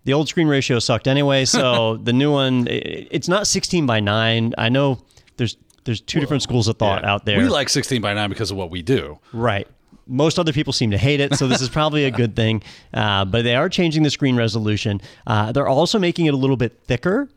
The 0.04 0.12
old 0.12 0.28
screen 0.28 0.48
ratio 0.48 0.78
sucked 0.80 1.08
anyway, 1.08 1.46
so 1.46 1.96
the 2.02 2.12
new 2.12 2.30
one, 2.30 2.66
it, 2.68 3.08
it's 3.10 3.28
not 3.28 3.46
16 3.46 3.86
by 3.86 4.00
9. 4.00 4.54
I 4.58 4.68
know 4.68 4.98
there's 5.38 5.56
there's 5.84 6.00
two 6.00 6.18
different 6.20 6.42
schools 6.42 6.66
of 6.68 6.78
thought 6.78 7.02
Yeah. 7.02 7.12
out 7.12 7.24
there. 7.26 7.38
We 7.38 7.44
like 7.48 7.68
16 7.68 8.00
by 8.00 8.14
9 8.14 8.28
because 8.30 8.50
of 8.50 8.56
what 8.56 8.70
we 8.70 8.80
do. 8.82 9.18
Right. 9.34 9.66
Most 10.06 10.38
other 10.38 10.52
people 10.52 10.72
seem 10.74 10.90
to 10.90 10.98
hate 10.98 11.20
it, 11.20 11.34
so 11.34 11.46
this 11.48 11.60
is 11.62 11.68
probably 11.70 12.04
a 12.04 12.10
good 12.10 12.36
thing. 12.36 12.62
Uh, 12.92 13.24
but 13.26 13.42
they 13.44 13.54
are 13.54 13.68
changing 13.70 14.02
the 14.02 14.10
screen 14.10 14.36
resolution. 14.36 15.00
Uh, 15.26 15.52
they're 15.52 15.68
also 15.68 15.98
making 15.98 16.26
it 16.26 16.34
a 16.34 16.36
little 16.36 16.56
bit 16.58 16.78
thicker. 16.86 17.28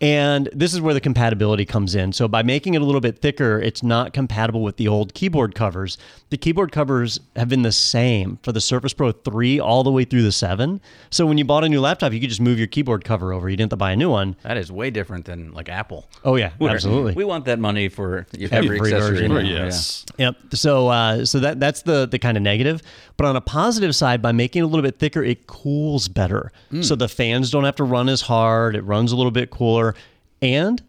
And 0.00 0.48
this 0.52 0.72
is 0.72 0.80
where 0.80 0.94
the 0.94 1.00
compatibility 1.00 1.64
comes 1.64 1.94
in. 1.94 2.12
So 2.12 2.26
by 2.28 2.42
making 2.42 2.74
it 2.74 2.82
a 2.82 2.84
little 2.84 3.00
bit 3.00 3.18
thicker, 3.18 3.58
it's 3.60 3.82
not 3.82 4.12
compatible 4.12 4.62
with 4.62 4.76
the 4.76 4.88
old 4.88 5.14
keyboard 5.14 5.54
covers. 5.54 5.98
The 6.30 6.36
keyboard 6.36 6.72
covers 6.72 7.20
have 7.36 7.48
been 7.48 7.62
the 7.62 7.72
same 7.72 8.38
for 8.42 8.52
the 8.52 8.60
Surface 8.60 8.92
Pro 8.94 9.12
3 9.12 9.60
all 9.60 9.84
the 9.84 9.90
way 9.92 10.04
through 10.04 10.22
the 10.22 10.32
7. 10.32 10.80
So 11.10 11.26
when 11.26 11.38
you 11.38 11.44
bought 11.44 11.64
a 11.64 11.68
new 11.68 11.80
laptop, 11.80 12.12
you 12.12 12.20
could 12.20 12.28
just 12.30 12.40
move 12.40 12.58
your 12.58 12.66
keyboard 12.66 13.04
cover 13.04 13.32
over. 13.32 13.48
You 13.48 13.56
didn't 13.56 13.72
have 13.72 13.76
to 13.78 13.82
buy 13.82 13.92
a 13.92 13.96
new 13.96 14.10
one. 14.10 14.36
That 14.42 14.56
is 14.56 14.72
way 14.72 14.90
different 14.90 15.26
than 15.26 15.52
like 15.52 15.68
Apple. 15.68 16.08
Oh 16.24 16.36
yeah, 16.36 16.52
Where 16.58 16.72
absolutely. 16.72 17.14
We 17.14 17.24
want 17.24 17.44
that 17.44 17.58
money 17.58 17.88
for 17.88 18.26
every, 18.40 18.50
Every 18.50 18.78
accessory. 18.78 19.28
version. 19.28 19.34
now, 19.34 19.40
yes. 19.40 20.06
Yep. 20.18 20.36
So 20.54 20.88
uh, 20.88 21.24
so 21.24 21.40
that 21.40 21.60
that's 21.60 21.82
the 21.82 22.06
the 22.06 22.18
kind 22.18 22.36
of 22.36 22.42
negative. 22.42 22.80
But 23.16 23.26
on 23.26 23.36
a 23.36 23.40
positive 23.40 23.94
side, 23.94 24.22
by 24.22 24.32
making 24.32 24.60
it 24.60 24.64
a 24.64 24.66
little 24.68 24.82
bit 24.82 24.98
thicker, 24.98 25.22
it 25.22 25.46
cools 25.46 26.08
better. 26.08 26.50
So 26.80 26.96
the 26.96 27.06
fans 27.08 27.50
don't 27.52 27.62
have 27.64 27.76
to 27.76 27.84
run 27.84 28.08
as 28.08 28.22
hard. 28.22 28.74
It 28.74 28.82
runs 28.82 29.12
a 29.12 29.16
little 29.16 29.30
bit 29.30 29.50
cooler, 29.50 29.73
and 30.42 30.82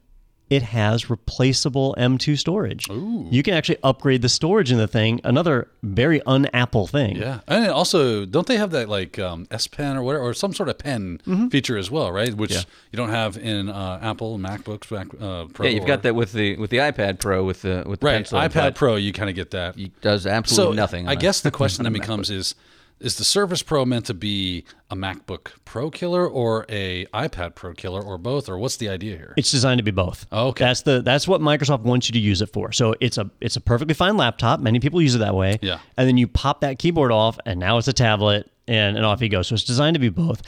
it 0.47 0.61
has 0.61 1.09
replaceable 1.09 1.95
M2 1.97 2.37
storage. 2.37 2.87
You 2.87 3.41
can 3.41 3.55
actually 3.55 3.77
upgrade 3.83 4.21
the 4.21 4.29
storage 4.29 4.71
in 4.71 4.77
the 4.77 4.87
thing. 4.87 5.19
Another 5.23 5.67
very 5.81 6.21
un-Apple 6.21 6.85
thing. 6.85 7.15
Yeah, 7.15 7.39
and 7.47 7.65
also 7.71 8.25
don't 8.25 8.45
they 8.45 8.57
have 8.57 8.69
that 8.69 8.87
like 8.87 9.17
um, 9.17 9.47
S 9.49 9.65
Pen 9.65 9.97
or 9.97 10.03
whatever, 10.03 10.23
or 10.23 10.33
some 10.35 10.53
sort 10.53 10.69
of 10.69 10.77
pen 10.77 11.19
Mm-hmm. 11.25 11.47
feature 11.47 11.77
as 11.77 11.89
well, 11.89 12.11
right? 12.11 12.31
Which 12.31 12.53
you 12.53 12.61
don't 12.97 13.09
have 13.09 13.37
in 13.37 13.69
uh, 13.69 13.97
Apple 14.03 14.37
MacBooks, 14.37 14.91
Mac 14.91 15.07
uh, 15.19 15.45
Pro. 15.51 15.65
Yeah, 15.65 15.71
you've 15.73 15.83
or- 15.85 15.87
got 15.87 16.03
that 16.03 16.13
with 16.13 16.31
the 16.33 16.57
with 16.57 16.69
the 16.69 16.77
iPad 16.77 17.19
Pro 17.19 17.43
with 17.43 17.63
the 17.63 17.83
with 17.87 18.01
the 18.01 18.05
right. 18.05 18.15
pencil. 18.17 18.39
iPad 18.39 18.75
Pro, 18.75 18.97
you 18.97 19.13
kind 19.13 19.31
of 19.31 19.35
get 19.35 19.49
that. 19.51 19.75
it 19.79 19.99
does 20.01 20.27
absolutely 20.27 20.75
nothing. 20.75 21.07
I 21.07 21.15
guess 21.15 21.41
the 21.41 21.49
question 21.51 21.83
then 21.85 21.93
becomes 21.93 22.29
is 22.29 22.53
is 22.99 23.17
the 23.17 23.23
Surface 23.23 23.61
Pro 23.61 23.85
meant 23.85 24.05
to 24.05 24.13
be 24.13 24.65
a 24.89 24.95
MacBook 24.95 25.51
Pro 25.65 25.91
killer 25.91 26.27
or 26.27 26.65
a 26.69 27.05
iPad 27.07 27.55
Pro 27.55 27.73
killer 27.73 28.01
or 28.01 28.17
both 28.17 28.47
or 28.47 28.57
what's 28.57 28.77
the 28.77 28.89
idea 28.89 29.17
here? 29.17 29.33
It's 29.37 29.51
designed 29.51 29.79
to 29.79 29.83
be 29.83 29.91
both. 29.91 30.25
Oh, 30.31 30.47
okay. 30.49 30.65
That's 30.65 30.81
the 30.83 31.01
that's 31.01 31.27
what 31.27 31.41
Microsoft 31.41 31.81
wants 31.81 32.07
you 32.07 32.13
to 32.13 32.19
use 32.19 32.41
it 32.41 32.47
for. 32.47 32.71
So 32.71 32.95
it's 33.01 33.17
a 33.17 33.29
it's 33.41 33.55
a 33.55 33.61
perfectly 33.61 33.93
fine 33.93 34.17
laptop. 34.17 34.59
Many 34.59 34.79
people 34.79 35.01
use 35.01 35.15
it 35.15 35.19
that 35.19 35.35
way. 35.35 35.59
Yeah. 35.61 35.79
And 35.97 36.07
then 36.07 36.17
you 36.17 36.27
pop 36.27 36.61
that 36.61 36.79
keyboard 36.79 37.11
off 37.11 37.37
and 37.45 37.59
now 37.59 37.77
it's 37.77 37.87
a 37.87 37.93
tablet 37.93 38.49
and, 38.67 38.95
and 38.95 39.05
off 39.05 39.21
you 39.21 39.29
go. 39.29 39.41
So 39.41 39.55
it's 39.55 39.63
designed 39.63 39.95
to 39.95 39.99
be 39.99 40.09
both. 40.09 40.41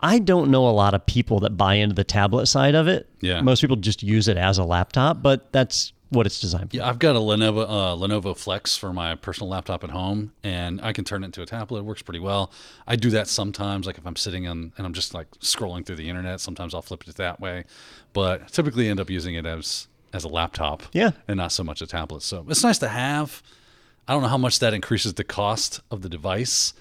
I 0.00 0.18
don't 0.18 0.50
know 0.50 0.68
a 0.68 0.70
lot 0.70 0.92
of 0.94 1.04
people 1.06 1.40
that 1.40 1.56
buy 1.56 1.74
into 1.74 1.94
the 1.94 2.04
tablet 2.04 2.46
side 2.46 2.74
of 2.74 2.86
it. 2.86 3.08
Yeah. 3.20 3.40
Most 3.40 3.62
people 3.62 3.76
just 3.76 4.02
use 4.02 4.28
it 4.28 4.36
as 4.36 4.58
a 4.58 4.64
laptop, 4.64 5.22
but 5.22 5.50
that's 5.52 5.92
what 6.10 6.26
it's 6.26 6.40
designed 6.40 6.70
for. 6.70 6.76
Yeah, 6.76 6.88
I've 6.88 6.98
got 6.98 7.16
a 7.16 7.18
Lenovo 7.18 7.62
uh, 7.64 7.96
Lenovo 7.96 8.36
Flex 8.36 8.76
for 8.76 8.92
my 8.92 9.14
personal 9.14 9.48
laptop 9.50 9.82
at 9.84 9.90
home, 9.90 10.32
and 10.44 10.80
I 10.80 10.92
can 10.92 11.04
turn 11.04 11.22
it 11.22 11.26
into 11.26 11.42
a 11.42 11.46
tablet. 11.46 11.80
It 11.80 11.84
works 11.84 12.02
pretty 12.02 12.20
well. 12.20 12.52
I 12.86 12.96
do 12.96 13.10
that 13.10 13.28
sometimes, 13.28 13.86
like 13.86 13.98
if 13.98 14.06
I'm 14.06 14.16
sitting 14.16 14.46
on 14.46 14.72
and 14.76 14.86
I'm 14.86 14.92
just 14.92 15.14
like 15.14 15.30
scrolling 15.40 15.84
through 15.84 15.96
the 15.96 16.08
internet. 16.08 16.40
Sometimes 16.40 16.74
I'll 16.74 16.82
flip 16.82 17.04
it 17.06 17.14
that 17.16 17.40
way, 17.40 17.64
but 18.12 18.48
typically 18.52 18.88
end 18.88 19.00
up 19.00 19.10
using 19.10 19.34
it 19.34 19.46
as 19.46 19.88
as 20.12 20.24
a 20.24 20.28
laptop. 20.28 20.84
Yeah. 20.92 21.10
and 21.28 21.36
not 21.36 21.52
so 21.52 21.62
much 21.64 21.82
a 21.82 21.86
tablet. 21.86 22.22
So 22.22 22.46
it's 22.48 22.62
nice 22.62 22.78
to 22.78 22.88
have. 22.88 23.42
I 24.08 24.12
don't 24.12 24.22
know 24.22 24.28
how 24.28 24.38
much 24.38 24.60
that 24.60 24.72
increases 24.72 25.14
the 25.14 25.24
cost 25.24 25.80
of 25.90 26.02
the 26.02 26.08
device. 26.08 26.72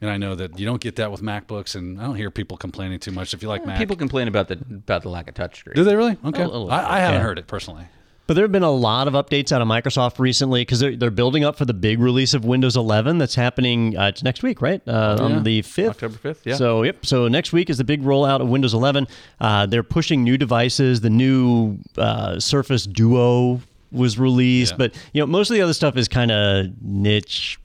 And 0.00 0.10
I 0.10 0.16
know 0.16 0.34
that 0.34 0.58
you 0.58 0.66
don't 0.66 0.80
get 0.80 0.96
that 0.96 1.12
with 1.12 1.22
MacBooks, 1.22 1.76
and 1.76 2.00
I 2.00 2.04
don't 2.06 2.16
hear 2.16 2.28
people 2.32 2.56
complaining 2.56 2.98
too 2.98 3.12
much. 3.12 3.34
If 3.34 3.40
you 3.40 3.48
like 3.48 3.64
Mac, 3.64 3.78
people 3.78 3.94
complain 3.94 4.26
about 4.26 4.48
the 4.48 4.54
about 4.54 5.02
the 5.02 5.08
lack 5.08 5.28
of 5.28 5.34
touchscreen. 5.34 5.74
do 5.74 5.84
they 5.84 5.94
really? 5.94 6.16
Okay, 6.24 6.42
A 6.42 6.48
bit, 6.48 6.70
I, 6.70 6.96
I 6.96 6.98
haven't 6.98 7.20
yeah. 7.20 7.22
heard 7.22 7.38
it 7.38 7.46
personally. 7.46 7.84
But 8.26 8.34
there 8.34 8.44
have 8.44 8.52
been 8.52 8.62
a 8.62 8.70
lot 8.70 9.08
of 9.08 9.14
updates 9.14 9.50
out 9.52 9.60
of 9.60 9.68
Microsoft 9.68 10.18
recently 10.18 10.62
because 10.62 10.78
they're, 10.80 10.96
they're 10.96 11.10
building 11.10 11.44
up 11.44 11.56
for 11.56 11.64
the 11.64 11.74
big 11.74 11.98
release 11.98 12.34
of 12.34 12.44
Windows 12.44 12.76
11 12.76 13.18
that's 13.18 13.34
happening 13.34 13.96
uh, 13.98 14.06
it's 14.08 14.22
next 14.22 14.42
week, 14.42 14.62
right? 14.62 14.80
Uh, 14.86 15.16
yeah. 15.18 15.24
On 15.24 15.42
the 15.42 15.62
5th. 15.62 15.88
October 15.90 16.14
5th, 16.16 16.38
yeah. 16.44 16.54
So, 16.54 16.82
yep. 16.84 17.04
So 17.04 17.26
next 17.28 17.52
week 17.52 17.68
is 17.68 17.78
the 17.78 17.84
big 17.84 18.02
rollout 18.02 18.40
of 18.40 18.48
Windows 18.48 18.74
11. 18.74 19.08
Uh, 19.40 19.66
they're 19.66 19.82
pushing 19.82 20.22
new 20.22 20.38
devices. 20.38 21.00
The 21.00 21.10
new 21.10 21.78
uh, 21.98 22.38
Surface 22.38 22.86
Duo 22.86 23.60
was 23.90 24.18
released, 24.18 24.72
Yeah. 24.72 24.76
but 24.78 24.94
you 25.12 25.20
know 25.20 25.26
most 25.26 25.50
of 25.50 25.54
the 25.54 25.60
other 25.60 25.74
stuff 25.74 25.96
is 25.98 26.08
kind 26.08 26.30
of 26.30 26.66
niche 26.80 27.58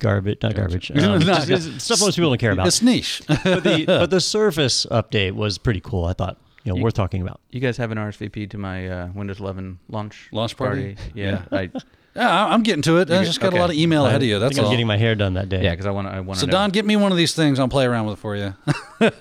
garbage, 0.00 0.38
not 0.42 0.54
garbage. 0.54 0.90
Um, 0.96 1.20
Not- 1.20 1.48
it's 1.48 1.84
stuff 1.84 2.00
most 2.00 2.16
people 2.16 2.30
don't 2.30 2.38
care 2.38 2.52
about. 2.52 2.66
It's 2.66 2.82
niche. 2.82 3.22
but, 3.28 3.62
the, 3.62 3.84
but 3.86 4.10
the 4.10 4.20
Surface 4.20 4.86
update 4.90 5.32
was 5.32 5.58
pretty 5.58 5.80
cool. 5.80 6.04
I 6.04 6.14
thought, 6.14 6.36
you 6.68 6.80
know, 6.80 6.82
worth 6.84 6.94
talking 6.94 7.22
about. 7.22 7.40
You 7.50 7.60
guys 7.60 7.76
have 7.76 7.90
an 7.90 7.98
RSVP 7.98 8.50
to 8.50 8.58
my 8.58 8.88
uh, 8.88 9.08
Windows 9.14 9.40
11 9.40 9.78
launch 9.88 10.28
Launch 10.32 10.56
party? 10.56 10.96
Yeah, 11.14 11.44
I, 11.50 11.70
yeah, 12.14 12.44
I- 12.44 12.52
I'm 12.52 12.62
getting 12.62 12.82
to 12.82 12.98
it. 12.98 13.10
I 13.10 13.24
just 13.24 13.40
got 13.40 13.48
okay. 13.48 13.58
a 13.58 13.60
lot 13.60 13.70
of 13.70 13.76
email 13.76 14.06
ahead 14.06 14.22
of 14.22 14.28
you. 14.28 14.38
That's 14.38 14.50
think 14.50 14.60
I 14.60 14.62
was 14.62 14.66
all. 14.66 14.72
getting 14.72 14.86
my 14.86 14.96
hair 14.96 15.14
done 15.14 15.34
that 15.34 15.48
day. 15.48 15.62
yeah, 15.62 15.70
because 15.70 15.86
I 15.86 15.90
want 15.90 16.08
to. 16.08 16.12
I 16.14 16.20
want 16.20 16.38
to. 16.40 16.46
So 16.46 16.50
Don, 16.50 16.70
get 16.70 16.84
me 16.84 16.96
one 16.96 17.12
of 17.12 17.18
these 17.18 17.34
things. 17.34 17.58
I'll 17.58 17.68
play 17.68 17.84
around 17.86 18.06
with 18.06 18.18
it 18.18 18.20
for 18.20 18.36
you. 18.36 18.54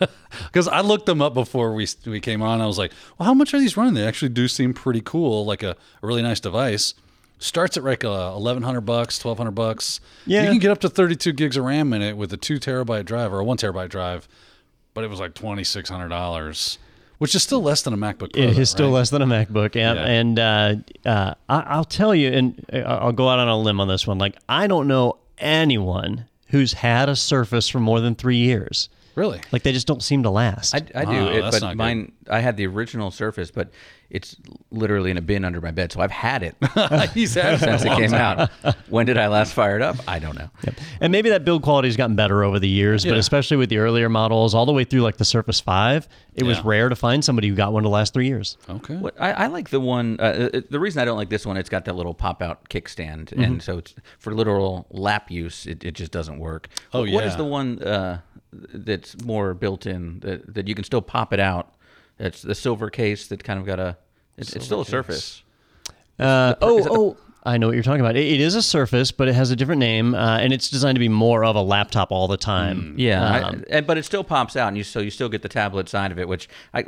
Because 0.43 0.67
I 0.67 0.81
looked 0.81 1.05
them 1.05 1.21
up 1.21 1.33
before 1.33 1.73
we 1.73 1.87
we 2.05 2.19
came 2.19 2.41
on. 2.41 2.61
I 2.61 2.65
was 2.65 2.77
like, 2.77 2.91
well, 3.17 3.25
how 3.27 3.33
much 3.33 3.53
are 3.53 3.59
these 3.59 3.77
running? 3.77 3.93
They 3.93 4.05
actually 4.05 4.29
do 4.29 4.47
seem 4.47 4.73
pretty 4.73 5.01
cool, 5.01 5.45
like 5.45 5.63
a, 5.63 5.71
a 5.71 6.07
really 6.07 6.21
nice 6.21 6.39
device. 6.39 6.93
Starts 7.39 7.77
at 7.77 7.83
like 7.83 8.03
uh, 8.03 8.33
eleven 8.35 8.63
hundred 8.63 8.81
bucks, 8.81 9.19
twelve 9.19 9.37
hundred 9.37 9.51
bucks. 9.51 9.99
Yeah. 10.25 10.43
you 10.43 10.49
can 10.49 10.59
get 10.59 10.71
up 10.71 10.79
to 10.81 10.89
thirty 10.89 11.15
two 11.15 11.31
gigs 11.31 11.55
of 11.55 11.63
RAM 11.63 11.93
in 11.93 12.01
it 12.01 12.17
with 12.17 12.33
a 12.33 12.37
two 12.37 12.59
terabyte 12.59 13.05
drive 13.05 13.31
or 13.31 13.39
a 13.39 13.43
one 13.45 13.57
terabyte 13.57 13.89
drive, 13.89 14.27
but 14.93 15.03
it 15.03 15.09
was 15.09 15.19
like 15.19 15.33
twenty 15.33 15.63
six 15.63 15.89
hundred 15.89 16.09
dollars, 16.09 16.77
which 17.17 17.35
is 17.35 17.43
still 17.43 17.61
less 17.61 17.81
than 17.81 17.93
a 17.93 17.97
MacBook. 17.97 18.33
Pro, 18.33 18.43
It 18.43 18.53
though, 18.55 18.61
is 18.61 18.69
still 18.69 18.87
right? 18.87 18.93
less 18.95 19.09
than 19.09 19.21
a 19.21 19.25
MacBook, 19.25 19.75
yeah. 19.75 19.93
Yeah. 19.93 20.05
And 20.05 20.39
uh, 20.39 20.75
uh, 21.05 21.33
I, 21.49 21.59
I'll 21.61 21.83
tell 21.85 22.13
you, 22.15 22.29
and 22.31 22.65
uh, 22.71 22.77
I'll 22.77 23.11
go 23.11 23.27
out 23.29 23.39
on 23.39 23.47
a 23.47 23.57
limb 23.57 23.79
on 23.79 23.87
this 23.87 24.05
one. 24.05 24.17
Like, 24.17 24.35
I 24.47 24.67
don't 24.67 24.87
know 24.87 25.17
anyone 25.37 26.25
who's 26.49 26.73
had 26.73 27.09
a 27.09 27.15
Surface 27.15 27.67
for 27.67 27.79
more 27.79 27.99
than 27.99 28.15
three 28.15 28.37
years. 28.37 28.89
Really? 29.17 29.41
Like, 29.51 29.63
they 29.63 29.73
just 29.73 29.87
don't 29.87 30.01
seem 30.03 30.23
to 30.23 30.29
last. 30.29 30.73
I, 30.75 30.77
I 30.95 31.05
do, 31.05 31.11
Oh, 31.11 31.27
it, 31.29 31.41
that's 31.41 31.55
but 31.57 31.61
not 31.65 31.71
good. 31.71 31.77
mine. 31.77 32.11
I 32.29 32.39
had 32.39 32.55
the 32.55 32.67
original 32.67 33.09
Surface, 33.11 33.49
but 33.51 33.71
it's 34.09 34.37
literally 34.71 35.11
in 35.11 35.17
a 35.17 35.21
bin 35.21 35.43
under 35.43 35.59
my 35.59 35.71
bed, 35.71 35.91
so 35.91 35.99
I've 35.99 36.11
had 36.11 36.41
it 36.43 36.55
He's 37.13 37.33
had 37.33 37.59
since 37.59 37.83
it 37.83 37.89
came 37.89 38.13
out. 38.13 38.49
When 38.89 39.05
did 39.05 39.17
I 39.17 39.27
last 39.27 39.53
fire 39.53 39.75
it 39.75 39.81
up? 39.81 39.97
I 40.07 40.19
don't 40.19 40.37
know. 40.37 40.49
and 41.01 41.11
maybe 41.11 41.29
that 41.31 41.43
build 41.43 41.61
quality 41.63 41.89
has 41.89 41.97
gotten 41.97 42.15
better 42.15 42.41
over 42.43 42.57
the 42.57 42.69
years, 42.69 43.03
but 43.03 43.17
especially 43.17 43.57
with 43.57 43.69
the 43.69 43.79
earlier 43.79 44.07
models, 44.07 44.53
all 44.53 44.65
the 44.65 44.71
way 44.71 44.85
through 44.85 45.01
like 45.01 45.17
the 45.17 45.25
Surface 45.25 45.59
5, 45.59 46.07
it 46.35 46.43
was 46.43 46.63
rare 46.63 46.87
to 46.87 46.95
find 46.95 47.25
somebody 47.25 47.49
who 47.49 47.55
got 47.55 47.73
one 47.73 47.83
to 47.83 47.89
last 47.89 48.13
three 48.13 48.27
years. 48.27 48.57
Okay. 48.69 48.95
What 48.95 49.19
I, 49.19 49.31
I 49.33 49.47
like 49.47 49.69
the 49.71 49.79
one. 49.81 50.17
Uh, 50.21 50.49
uh, 50.53 50.61
the 50.69 50.79
reason 50.79 51.01
I 51.01 51.05
don't 51.05 51.17
like 51.17 51.29
this 51.29 51.45
one, 51.45 51.57
it's 51.57 51.69
got 51.69 51.83
that 51.85 51.95
little 51.95 52.13
pop-out 52.13 52.69
kickstand, 52.69 53.25
Mm-hmm. 53.27 53.43
and 53.43 53.61
so 53.63 53.79
it's 53.79 53.93
for 54.19 54.33
literal 54.33 54.85
lap 54.91 55.29
use, 55.31 55.65
it, 55.65 55.83
it 55.83 55.95
just 55.95 56.11
doesn't 56.11 56.39
work. 56.39 56.67
Oh, 56.93 57.01
What 57.01 57.25
is 57.25 57.33
yeah. 57.33 57.37
the 57.37 57.45
one 57.45 57.83
uh, 57.83 58.21
that's 58.51 59.21
more 59.23 59.53
built-in 59.53 60.19
that, 60.21 60.53
that 60.53 60.67
you 60.67 60.75
can 60.75 60.83
still 60.83 61.01
pop 61.01 61.33
it 61.33 61.39
out? 61.39 61.73
It's 62.19 62.41
the 62.41 62.55
silver 62.55 62.89
case 62.89 63.27
that 63.27 63.43
kind 63.43 63.59
of 63.59 63.65
got 63.65 63.79
a. 63.79 63.97
It's, 64.37 64.55
it's 64.55 64.65
still 64.65 64.81
a 64.81 64.85
Surface. 64.85 65.43
Uh, 66.19 66.55
oh, 66.61 66.79
is 66.79 66.85
the- 66.85 66.91
oh, 66.91 67.17
I 67.43 67.57
know 67.57 67.67
what 67.67 67.73
you're 67.75 67.83
talking 67.83 68.01
about. 68.01 68.15
It, 68.17 68.25
it 68.27 68.39
is 68.41 68.55
a 68.55 68.61
Surface, 68.61 69.11
but 69.11 69.27
it 69.27 69.33
has 69.35 69.51
a 69.51 69.55
different 69.55 69.79
name, 69.79 70.13
uh, 70.15 70.37
and 70.39 70.51
it's 70.51 70.69
designed 70.69 70.95
to 70.95 70.99
be 70.99 71.09
more 71.09 71.45
of 71.45 71.55
a 71.55 71.61
laptop 71.61 72.11
all 72.11 72.27
the 72.27 72.37
time. 72.37 72.95
Yeah, 72.97 73.23
I- 73.23 73.41
Um, 73.43 73.63
and, 73.69 73.85
but 73.87 73.97
it 73.97 74.03
still 74.05 74.23
pops 74.23 74.55
out, 74.55 74.67
and 74.69 74.77
you 74.77 74.83
so 74.83 74.99
you 74.99 75.09
still 75.11 75.29
get 75.29 75.41
the 75.43 75.49
tablet 75.49 75.87
side 75.89 76.11
of 76.11 76.19
it, 76.19 76.27
which 76.27 76.49
I. 76.73 76.85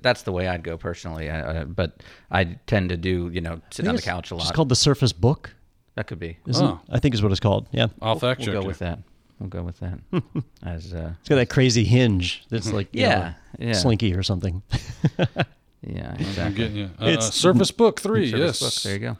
That's 0.00 0.22
the 0.22 0.32
way 0.32 0.48
I'd 0.48 0.62
go 0.64 0.78
personally, 0.78 1.28
uh, 1.28 1.36
uh, 1.52 1.64
but 1.64 2.02
I 2.30 2.56
tend 2.66 2.88
to 2.90 2.96
do 2.96 3.30
you 3.32 3.42
know 3.42 3.60
sit 3.70 3.86
on 3.86 3.94
the 3.94 4.00
couch 4.02 4.30
a 4.30 4.34
lot. 4.34 4.44
It's 4.44 4.52
called 4.52 4.70
the 4.70 4.76
Surface 4.76 5.12
Book. 5.12 5.50
that 5.96 6.06
could 6.06 6.18
be. 6.18 6.38
Isn't 6.46 6.64
Oh. 6.66 6.80
I 6.88 6.98
think 6.98 7.14
is 7.14 7.22
what 7.22 7.30
it's 7.30 7.40
called. 7.40 7.68
Yeah. 7.72 7.88
I'll 8.00 8.18
fact 8.18 8.40
We'll 8.40 8.46
check 8.46 8.54
go 8.54 8.60
you. 8.62 8.66
with 8.68 8.78
that. 8.78 9.00
We'll 9.42 9.48
go 9.50 9.62
with 9.64 9.80
that. 9.80 9.98
As 10.62 10.94
uh, 10.94 11.14
It's 11.18 11.28
got 11.28 11.34
that 11.34 11.50
crazy 11.50 11.82
hinge 11.82 12.44
that's 12.48 12.72
like 12.72 12.88
you 12.94 13.00
Yeah, 13.02 13.34
know, 13.58 13.66
yeah. 13.66 13.72
slinky 13.72 14.14
or 14.14 14.22
something. 14.22 14.62
yeah, 15.82 16.12
I'm 16.14 16.20
exactly. 16.20 16.54
getting 16.54 16.76
you. 16.76 16.90
Uh, 17.00 17.06
It's- 17.06 17.34
Surface 17.34 17.72
Book 17.72 18.00
Three. 18.00 18.30
Surface 18.30 18.60
yes. 18.62 18.74
book, 18.74 18.82
There 18.84 18.92
you 18.92 18.98
go. 19.00 19.16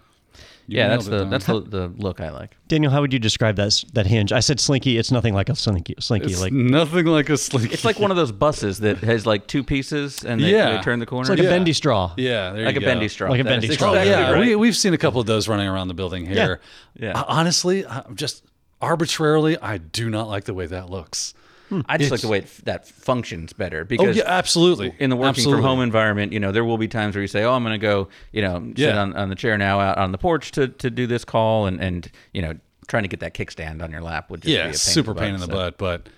You 0.68 0.78
yeah, 0.78 0.88
that's 0.90 1.06
the 1.06 1.18
Don. 1.18 1.30
that's 1.30 1.46
the, 1.46 1.60
the 1.60 1.88
look 1.96 2.20
I 2.20 2.30
like. 2.30 2.56
Daniel, 2.68 2.92
how 2.92 3.00
would 3.00 3.12
you 3.12 3.18
describe 3.18 3.56
that 3.56 3.82
that 3.94 4.06
hinge? 4.06 4.30
I 4.30 4.38
said 4.38 4.60
slinky. 4.60 4.96
It's 4.96 5.10
nothing 5.10 5.34
like 5.34 5.48
a 5.48 5.56
slinky. 5.56 5.96
Slinky 5.98 6.30
It's 6.30 6.40
like 6.40 6.52
nothing 6.52 7.06
like 7.06 7.28
a 7.30 7.36
slinky. 7.36 7.74
It's 7.74 7.84
like 7.84 7.98
one 7.98 8.12
of 8.12 8.16
those 8.16 8.30
buses 8.30 8.78
that 8.78 8.98
has 8.98 9.26
like 9.26 9.48
two 9.48 9.64
pieces 9.64 10.24
and 10.24 10.40
they, 10.40 10.52
Yeah. 10.52 10.76
they 10.76 10.82
turn 10.82 11.00
the 11.00 11.04
corner. 11.06 11.22
it's 11.22 11.30
like 11.30 11.40
Yeah. 11.40 11.46
a 11.46 11.50
bendy 11.50 11.72
straw. 11.72 12.14
yeah, 12.16 12.52
there 12.52 12.64
like 12.64 12.74
you 12.76 12.78
a 12.78 12.80
go. 12.80 12.86
bendy 12.86 13.08
straw. 13.08 13.28
Like 13.28 13.40
a 13.40 13.44
bendy 13.44 13.72
straw. 13.72 13.90
Exactly 13.94 14.10
yeah, 14.12 14.30
right. 14.30 14.40
we 14.40 14.54
we've 14.54 14.76
seen 14.76 14.94
a 14.94 14.98
couple 14.98 15.20
of 15.20 15.26
those 15.26 15.48
running 15.48 15.66
around 15.66 15.88
the 15.88 15.94
building 15.94 16.26
here. 16.26 16.60
Yeah. 16.94 17.18
Uh, 17.20 17.24
honestly, 17.26 17.84
uh, 17.84 18.02
just 18.14 18.44
arbitrarily, 18.82 19.56
I 19.58 19.78
do 19.78 20.10
not 20.10 20.28
like 20.28 20.44
the 20.44 20.52
way 20.54 20.66
that 20.66 20.90
looks. 20.90 21.32
Hmm. 21.70 21.80
I 21.88 21.96
just 21.96 22.10
like 22.10 22.20
the 22.20 22.28
way 22.28 22.38
it, 22.38 22.48
that 22.64 22.86
functions 22.86 23.54
better 23.54 23.86
Oh 23.98 24.10
yeah, 24.10 24.24
absolutely. 24.26 24.94
in 24.98 25.08
the 25.08 25.16
working 25.16 25.28
Absolutely. 25.30 25.62
from 25.62 25.64
home 25.70 25.80
environment, 25.80 26.32
you 26.32 26.40
know, 26.40 26.52
there 26.52 26.64
will 26.66 26.76
be 26.76 26.88
times 26.88 27.14
where 27.14 27.22
you 27.22 27.28
say, 27.28 27.44
"Oh, 27.44 27.54
I'm 27.54 27.62
going 27.62 27.72
to 27.72 27.78
go, 27.78 28.08
you 28.32 28.42
know, 28.42 28.60
sit 28.76 28.78
Yeah. 28.80 29.00
on, 29.00 29.14
on 29.16 29.30
the 29.30 29.34
chair 29.34 29.56
now 29.56 29.80
out 29.80 29.96
on 29.96 30.12
the 30.12 30.18
porch 30.18 30.50
to, 30.52 30.68
to 30.68 30.90
do 30.90 31.06
this 31.06 31.24
call," 31.24 31.64
and 31.66 31.80
and 31.80 32.10
you 32.34 32.42
know, 32.42 32.58
trying 32.88 33.04
to 33.04 33.08
get 33.08 33.20
that 33.20 33.32
kickstand 33.32 33.82
on 33.82 33.90
your 33.90 34.02
lap 34.02 34.28
would 34.28 34.42
just 34.42 34.48
be 34.48 34.54
a 34.56 34.58
Yeah, 34.58 34.64
pain 34.64 34.74
super 34.74 35.12
in 35.12 35.16
the 35.16 35.22
pain 35.22 35.34
in 35.34 35.40
the 35.40 35.46
so. 35.46 35.52
butt. 35.52 35.78
But 35.78 36.08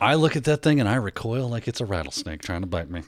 I 0.00 0.14
look 0.16 0.34
at 0.34 0.44
that 0.44 0.62
thing 0.62 0.80
and 0.80 0.88
I 0.88 0.96
recoil 0.96 1.48
like 1.48 1.68
it's 1.68 1.80
a 1.80 1.84
rattlesnake 1.86 2.42
trying 2.42 2.62
to 2.62 2.66
bite 2.66 2.90
me. 2.90 3.02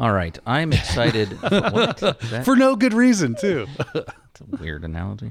All 0.00 0.12
right, 0.12 0.38
I'm 0.46 0.72
excited. 0.72 1.28
what? 1.42 2.00
For 2.46 2.56
no 2.56 2.74
good 2.74 2.94
reason, 2.94 3.34
too. 3.38 3.66
it's 3.94 4.40
a 4.40 4.56
weird 4.56 4.82
analogy. 4.82 5.30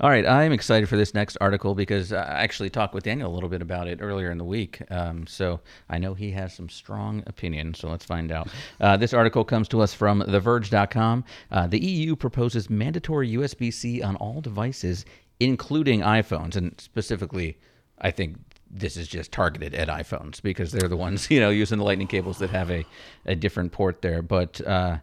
All 0.00 0.10
right, 0.10 0.26
I'm 0.26 0.50
excited 0.50 0.88
for 0.88 0.96
this 0.96 1.14
next 1.14 1.38
article 1.40 1.76
because 1.76 2.12
I 2.12 2.24
actually 2.24 2.68
talked 2.68 2.94
with 2.94 3.04
Daniel 3.04 3.30
a 3.30 3.32
little 3.32 3.48
bit 3.48 3.62
about 3.62 3.86
it 3.86 4.00
earlier 4.02 4.32
in 4.32 4.38
the 4.38 4.44
week. 4.44 4.82
Um, 4.90 5.24
so 5.28 5.60
I 5.88 5.98
know 5.98 6.14
he 6.14 6.32
has 6.32 6.52
some 6.52 6.68
strong 6.68 7.22
opinions. 7.28 7.78
So 7.78 7.90
let's 7.90 8.04
find 8.04 8.32
out. 8.32 8.48
Uh, 8.80 8.96
this 8.96 9.14
article 9.14 9.44
comes 9.44 9.68
to 9.68 9.80
us 9.82 9.94
from 9.94 10.22
TheVerge.com. 10.22 11.24
Uh, 11.52 11.68
the 11.68 11.78
EU 11.78 12.16
proposes 12.16 12.68
mandatory 12.68 13.30
USB 13.34 13.72
C 13.72 14.02
on 14.02 14.16
all 14.16 14.40
devices, 14.40 15.04
including 15.38 16.00
iPhones, 16.00 16.56
and 16.56 16.74
specifically, 16.80 17.56
I 18.00 18.10
think. 18.10 18.36
This 18.70 18.96
is 18.96 19.08
just 19.08 19.32
targeted 19.32 19.74
at 19.74 19.88
iPhones 19.88 20.42
because 20.42 20.72
they're 20.72 20.88
the 20.88 20.96
ones, 20.96 21.30
you 21.30 21.40
know, 21.40 21.50
using 21.50 21.78
the 21.78 21.84
lightning 21.84 22.08
cables 22.08 22.38
that 22.38 22.50
have 22.50 22.70
a, 22.70 22.84
a 23.26 23.34
different 23.34 23.72
port 23.72 24.02
there. 24.02 24.22
But 24.22 24.60
uh, 24.60 24.98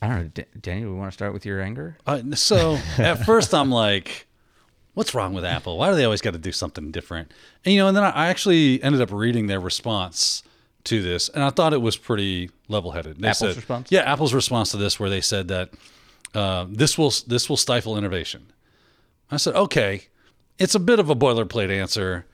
I 0.00 0.08
don't 0.08 0.16
know, 0.16 0.30
D- 0.34 0.44
Daniel, 0.60 0.92
we 0.92 0.98
want 0.98 1.10
to 1.10 1.14
start 1.14 1.32
with 1.32 1.44
your 1.46 1.60
anger? 1.60 1.96
Uh, 2.06 2.22
so 2.34 2.78
at 2.98 3.24
first 3.24 3.54
I'm 3.54 3.70
like, 3.70 4.26
what's 4.94 5.14
wrong 5.14 5.34
with 5.34 5.44
Apple? 5.44 5.78
Why 5.78 5.90
do 5.90 5.96
they 5.96 6.04
always 6.04 6.22
got 6.22 6.32
to 6.32 6.38
do 6.38 6.52
something 6.52 6.90
different? 6.90 7.32
And 7.64 7.74
you 7.74 7.80
know, 7.80 7.88
and 7.88 7.96
then 7.96 8.04
I 8.04 8.28
actually 8.28 8.82
ended 8.82 9.00
up 9.00 9.12
reading 9.12 9.46
their 9.46 9.60
response 9.60 10.42
to 10.84 11.02
this, 11.02 11.28
and 11.28 11.42
I 11.42 11.50
thought 11.50 11.72
it 11.72 11.82
was 11.82 11.96
pretty 11.96 12.50
level-headed. 12.68 13.20
They 13.20 13.28
Apple's 13.28 13.38
said, 13.38 13.56
response? 13.56 13.92
Yeah, 13.92 14.00
Apple's 14.00 14.32
response 14.32 14.70
to 14.70 14.76
this, 14.76 14.98
where 14.98 15.10
they 15.10 15.20
said 15.20 15.48
that 15.48 15.70
uh, 16.34 16.66
this 16.68 16.96
will 16.96 17.12
this 17.26 17.48
will 17.48 17.56
stifle 17.56 17.96
innovation. 17.98 18.52
I 19.30 19.36
said, 19.38 19.54
okay, 19.54 20.02
it's 20.58 20.74
a 20.74 20.80
bit 20.80 20.98
of 20.98 21.10
a 21.10 21.16
boilerplate 21.16 21.70
answer, 21.70 22.26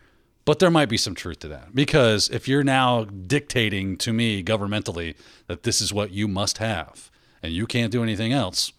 but 0.45 0.59
there 0.59 0.71
might 0.71 0.89
be 0.89 0.97
some 0.97 1.15
truth 1.15 1.41
to 1.41 1.49
that 1.49 1.75
because 1.75 2.29
if 2.31 2.49
you're 2.49 2.65
now 2.65 3.05
dictating 3.05 3.97
to 3.99 4.13
me 4.13 4.43
governmentally 4.43 5.15
that 5.47 5.63
this 5.63 5.81
is 5.81 5.93
what 5.93 6.11
you 6.11 6.27
must 6.27 6.59
have 6.59 7.11
and 7.43 7.53
you 7.53 7.67
can't 7.67 7.93
do 7.93 8.03
anything 8.03 8.33
else, 8.33 8.73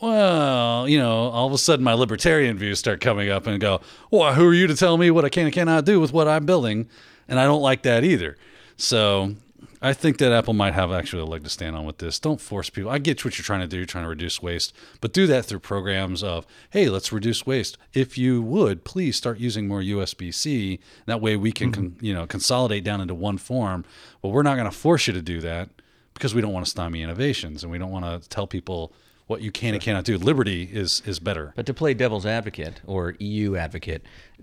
well, 0.00 0.88
you 0.88 0.98
know, 0.98 1.30
all 1.30 1.46
of 1.46 1.52
a 1.52 1.58
sudden 1.58 1.84
my 1.84 1.94
libertarian 1.94 2.58
views 2.58 2.78
start 2.78 3.00
coming 3.00 3.30
up 3.30 3.46
and 3.46 3.60
go, 3.60 3.80
well, 4.10 4.34
who 4.34 4.46
are 4.46 4.54
you 4.54 4.66
to 4.66 4.76
tell 4.76 4.98
me 4.98 5.10
what 5.10 5.24
I 5.24 5.28
can 5.28 5.44
and 5.44 5.54
cannot 5.54 5.84
do 5.84 6.00
with 6.00 6.12
what 6.12 6.28
I'm 6.28 6.44
building? 6.44 6.88
And 7.28 7.40
I 7.40 7.44
don't 7.44 7.62
like 7.62 7.82
that 7.82 8.04
either. 8.04 8.36
So 8.76 9.34
I 9.84 9.92
think 9.92 10.16
that 10.16 10.32
Apple 10.32 10.54
might 10.54 10.72
have 10.72 10.90
actually 10.90 11.20
a 11.20 11.26
leg 11.26 11.44
to 11.44 11.50
stand 11.50 11.76
on 11.76 11.84
with 11.84 11.98
this. 11.98 12.18
Don't 12.18 12.40
force 12.40 12.70
people. 12.70 12.90
I 12.90 12.96
get 12.96 13.22
what 13.22 13.36
you're 13.36 13.44
trying 13.44 13.60
to 13.60 13.66
do, 13.66 13.84
trying 13.84 14.04
to 14.04 14.08
reduce 14.08 14.40
waste, 14.40 14.74
but 15.02 15.12
do 15.12 15.26
that 15.26 15.44
through 15.44 15.58
programs 15.58 16.22
of, 16.22 16.46
hey, 16.70 16.88
let's 16.88 17.12
reduce 17.12 17.44
waste. 17.44 17.76
If 17.92 18.16
you 18.16 18.40
would, 18.40 18.84
please 18.84 19.14
start 19.14 19.38
using 19.38 19.68
more 19.68 19.82
USB 19.82 20.32
C. 20.32 20.80
That 21.04 21.20
way 21.20 21.36
we 21.36 21.52
can, 21.52 21.70
mm-hmm. 21.70 21.80
con, 21.82 21.96
you 22.00 22.14
know, 22.14 22.26
consolidate 22.26 22.82
down 22.82 23.02
into 23.02 23.14
one 23.14 23.36
form. 23.36 23.84
But 24.22 24.30
we're 24.30 24.42
not 24.42 24.54
going 24.54 24.70
to 24.70 24.74
force 24.74 25.06
you 25.06 25.12
to 25.12 25.20
do 25.20 25.42
that 25.42 25.68
because 26.14 26.34
we 26.34 26.40
don't 26.40 26.54
want 26.54 26.64
to 26.64 26.70
stymie 26.70 27.02
innovations 27.02 27.62
and 27.62 27.70
we 27.70 27.76
don't 27.76 27.90
want 27.90 28.06
to 28.06 28.26
tell 28.30 28.46
people 28.46 28.94
what 29.26 29.40
you 29.40 29.50
can 29.50 29.74
and 29.74 29.82
cannot 29.82 30.04
do. 30.04 30.18
Liberty 30.18 30.68
is 30.70 31.02
is 31.06 31.18
better. 31.18 31.52
But 31.56 31.66
to 31.66 31.74
play 31.74 31.94
devil's 31.94 32.26
advocate 32.26 32.80
or 32.86 33.14
EU 33.18 33.56
advocate, 33.56 34.02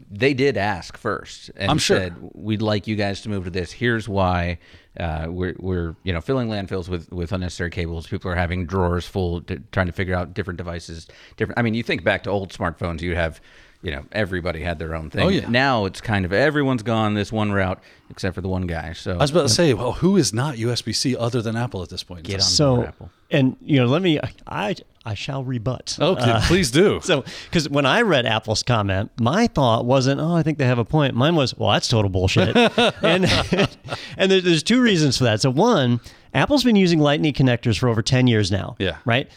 they 0.09 0.33
did 0.33 0.57
ask 0.57 0.97
first 0.97 1.51
and 1.55 1.69
I'm 1.69 1.77
sure. 1.77 1.97
said, 1.97 2.15
"We'd 2.33 2.61
like 2.61 2.87
you 2.87 2.95
guys 2.95 3.21
to 3.21 3.29
move 3.29 3.43
to 3.43 3.51
this. 3.51 3.71
Here's 3.71 4.09
why. 4.09 4.57
Uh, 4.99 5.27
we're 5.29 5.55
we're 5.59 5.95
you 6.03 6.11
know 6.13 6.21
filling 6.21 6.49
landfills 6.49 6.89
with 6.89 7.11
with 7.11 7.31
unnecessary 7.31 7.69
cables. 7.69 8.07
People 8.07 8.31
are 8.31 8.35
having 8.35 8.65
drawers 8.65 9.05
full, 9.05 9.41
to, 9.41 9.59
trying 9.71 9.87
to 9.87 9.93
figure 9.93 10.15
out 10.15 10.33
different 10.33 10.57
devices. 10.57 11.07
Different. 11.37 11.59
I 11.59 11.61
mean, 11.61 11.75
you 11.75 11.83
think 11.83 12.03
back 12.03 12.23
to 12.23 12.29
old 12.29 12.51
smartphones. 12.51 13.01
You 13.01 13.15
have." 13.15 13.39
You 13.83 13.91
know, 13.91 14.05
everybody 14.11 14.61
had 14.61 14.77
their 14.77 14.93
own 14.93 15.09
thing. 15.09 15.23
Oh, 15.25 15.29
yeah. 15.29 15.49
Now 15.49 15.85
it's 15.85 16.01
kind 16.01 16.23
of 16.23 16.31
everyone's 16.31 16.83
gone 16.83 17.15
this 17.15 17.31
one 17.31 17.51
route 17.51 17.81
except 18.11 18.35
for 18.35 18.41
the 18.41 18.47
one 18.47 18.67
guy. 18.67 18.93
So 18.93 19.13
I 19.13 19.17
was 19.17 19.31
about 19.31 19.43
to 19.43 19.49
say, 19.49 19.73
well, 19.73 19.93
who 19.93 20.17
is 20.17 20.33
not 20.33 20.55
USB 20.55 20.93
C 20.93 21.15
other 21.17 21.41
than 21.41 21.55
Apple 21.55 21.81
at 21.81 21.89
this 21.89 22.03
point? 22.03 22.23
get 22.23 22.35
on 22.35 22.41
So, 22.41 22.75
board, 22.75 22.87
Apple. 22.89 23.09
and 23.31 23.55
you 23.61 23.79
know, 23.79 23.87
let 23.87 24.03
me, 24.03 24.19
I, 24.45 24.75
I 25.03 25.15
shall 25.15 25.43
rebut. 25.43 25.97
Okay, 25.99 26.21
uh, 26.29 26.41
please 26.41 26.69
do. 26.69 26.99
So, 27.03 27.23
because 27.49 27.69
when 27.69 27.87
I 27.87 28.01
read 28.03 28.27
Apple's 28.27 28.61
comment, 28.61 29.09
my 29.19 29.47
thought 29.47 29.85
wasn't, 29.85 30.21
"Oh, 30.21 30.35
I 30.35 30.43
think 30.43 30.59
they 30.59 30.65
have 30.67 30.77
a 30.77 30.85
point." 30.85 31.15
Mine 31.15 31.35
was, 31.35 31.57
"Well, 31.57 31.71
that's 31.71 31.87
total 31.87 32.09
bullshit." 32.11 32.55
and 33.01 33.25
and 34.17 34.31
there- 34.31 34.41
there's 34.41 34.61
two 34.61 34.79
reasons 34.81 35.17
for 35.17 35.23
that. 35.23 35.41
So, 35.41 35.49
one, 35.49 36.01
Apple's 36.35 36.63
been 36.63 36.75
using 36.75 36.99
Lightning 36.99 37.33
connectors 37.33 37.79
for 37.79 37.89
over 37.89 38.03
ten 38.03 38.27
years 38.27 38.51
now. 38.51 38.75
Yeah. 38.77 38.97
Right. 39.05 39.31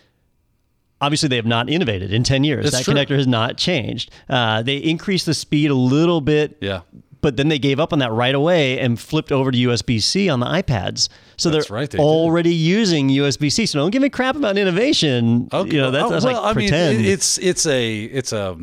Obviously, 1.01 1.29
they 1.29 1.37
have 1.37 1.47
not 1.47 1.69
innovated 1.69 2.13
in 2.13 2.23
ten 2.25 2.45
years. 2.45 2.65
That's 2.71 2.79
that 2.79 2.85
true. 2.85 2.95
connector 2.95 3.17
has 3.17 3.27
not 3.27 3.57
changed. 3.59 4.11
Uh, 4.29 4.63
they 4.63 4.77
increased 4.79 5.27
the 5.27 5.35
speed 5.35 5.71
a 5.71 5.75
little 5.75 6.21
bit. 6.21 6.57
Yeah. 6.61 6.81
But 7.21 7.39
then 7.39 7.49
they 7.49 7.59
gave 7.59 7.81
up 7.81 7.93
on 7.95 8.01
that 8.01 8.13
right 8.13 8.35
away 8.35 8.79
and 8.79 9.01
flipped 9.01 9.33
over 9.33 9.51
to 9.51 9.57
USB 9.57 10.01
C 10.03 10.29
on 10.29 10.41
the 10.41 10.47
iPads. 10.47 11.09
So 11.39 11.49
That's 11.49 11.69
they're 11.69 11.75
right, 11.75 11.91
they 11.91 11.97
did. 11.97 12.05
already 12.05 12.55
using 12.55 13.09
USB 13.09 13.51
C. 13.51 13.65
So 13.65 13.79
don't 13.79 13.91
give 13.91 14.03
me 14.03 14.11
crap 14.11 14.37
about 14.37 14.59
innovation. 14.59 15.49
You 15.53 15.65
know, 15.81 15.91
that's, 15.91 16.05
Oh, 16.05 16.09
that's 16.11 16.25
well, 16.27 16.35
like 16.43 16.51
I 16.51 16.53
pretend. 16.53 16.99
mean, 16.99 17.07
it's 17.07 17.39
it's 17.39 17.65
a 17.67 18.03
it's 18.05 18.33
a 18.35 18.59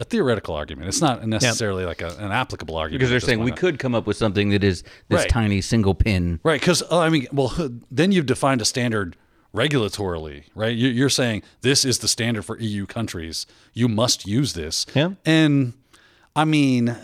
a 0.00 0.04
theoretical 0.04 0.54
argument. 0.54 0.88
It's 0.88 1.02
not 1.02 1.26
necessarily 1.28 1.84
like 1.84 2.00
a, 2.00 2.08
an 2.18 2.32
applicable 2.32 2.74
argument. 2.76 3.00
because 3.00 3.10
they're 3.10 3.20
saying 3.20 3.40
we 3.40 3.50
point. 3.50 3.60
could 3.60 3.78
come 3.78 3.94
up 3.94 4.06
with 4.06 4.16
something 4.16 4.48
that 4.48 4.64
is 4.64 4.82
this 5.08 5.20
Right. 5.20 5.28
tiny 5.28 5.60
single 5.60 5.94
pin. 5.94 6.40
Right, 6.42 6.58
because 6.58 6.82
I 6.90 7.10
mean, 7.10 7.26
well, 7.32 7.52
then 7.90 8.12
you've 8.12 8.24
defined 8.26 8.62
a 8.62 8.64
standard 8.64 9.14
regulatorily, 9.54 10.44
right? 10.54 10.76
You- 10.76 10.88
You're 10.88 11.08
saying 11.08 11.42
this 11.62 11.84
is 11.84 11.98
the 11.98 12.08
standard 12.08 12.42
for 12.44 12.58
EU 12.58 12.86
countries. 12.86 13.46
You 13.72 13.88
must 13.88 14.26
use 14.26 14.52
this. 14.54 14.86
Yeah. 14.94 15.10
And 15.24 15.72
I 16.36 16.44
mean, 16.44 16.96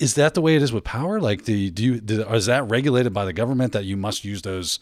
is 0.00 0.14
that 0.14 0.34
the 0.34 0.40
way 0.40 0.54
it 0.56 0.62
is 0.62 0.72
with 0.72 0.84
power? 0.84 1.20
Like, 1.20 1.44
the 1.44 1.70
do 1.70 1.82
you 1.84 2.00
do, 2.00 2.22
is 2.28 2.46
that 2.46 2.68
regulated 2.68 3.12
by 3.12 3.24
the 3.24 3.32
government 3.32 3.72
that 3.72 3.84
you 3.84 3.96
must 3.96 4.24
use 4.24 4.42
those 4.42 4.78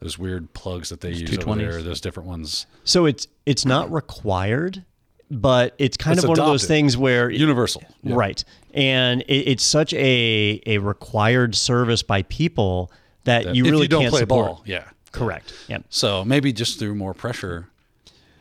those 0.00 0.18
weird 0.18 0.52
plugs 0.54 0.88
that 0.90 1.00
they 1.00 1.12
use 1.12 1.38
over 1.38 1.54
there, 1.56 1.82
those 1.82 2.00
different 2.00 2.28
ones? 2.28 2.66
So 2.84 3.06
it's 3.06 3.26
it's 3.46 3.64
not 3.64 3.90
required, 3.92 4.84
but 5.30 5.74
it's 5.78 5.96
kind 5.96 6.16
It's 6.16 6.24
of 6.24 6.28
one 6.30 6.38
of 6.38 6.46
those 6.46 6.66
things 6.66 6.96
where 6.96 7.30
Universal. 7.30 7.82
Yeah. 8.02 8.14
right, 8.14 8.44
and 8.72 9.22
it, 9.22 9.48
it's 9.48 9.64
such 9.64 9.92
a 9.94 10.62
a 10.66 10.78
required 10.78 11.54
service 11.56 12.02
by 12.02 12.22
people 12.22 12.92
that, 13.24 13.54
you 13.56 13.64
if 13.64 13.70
really 13.70 13.82
you 13.84 13.88
don't 13.88 14.02
can't 14.02 14.10
play 14.12 14.20
support. 14.20 14.46
ball, 14.46 14.62
yeah. 14.66 14.84
Correct. 15.14 15.54
Yeah. 15.68 15.78
So 15.88 16.24
maybe 16.24 16.52
just 16.52 16.78
through 16.78 16.94
more 16.94 17.14
pressure. 17.14 17.68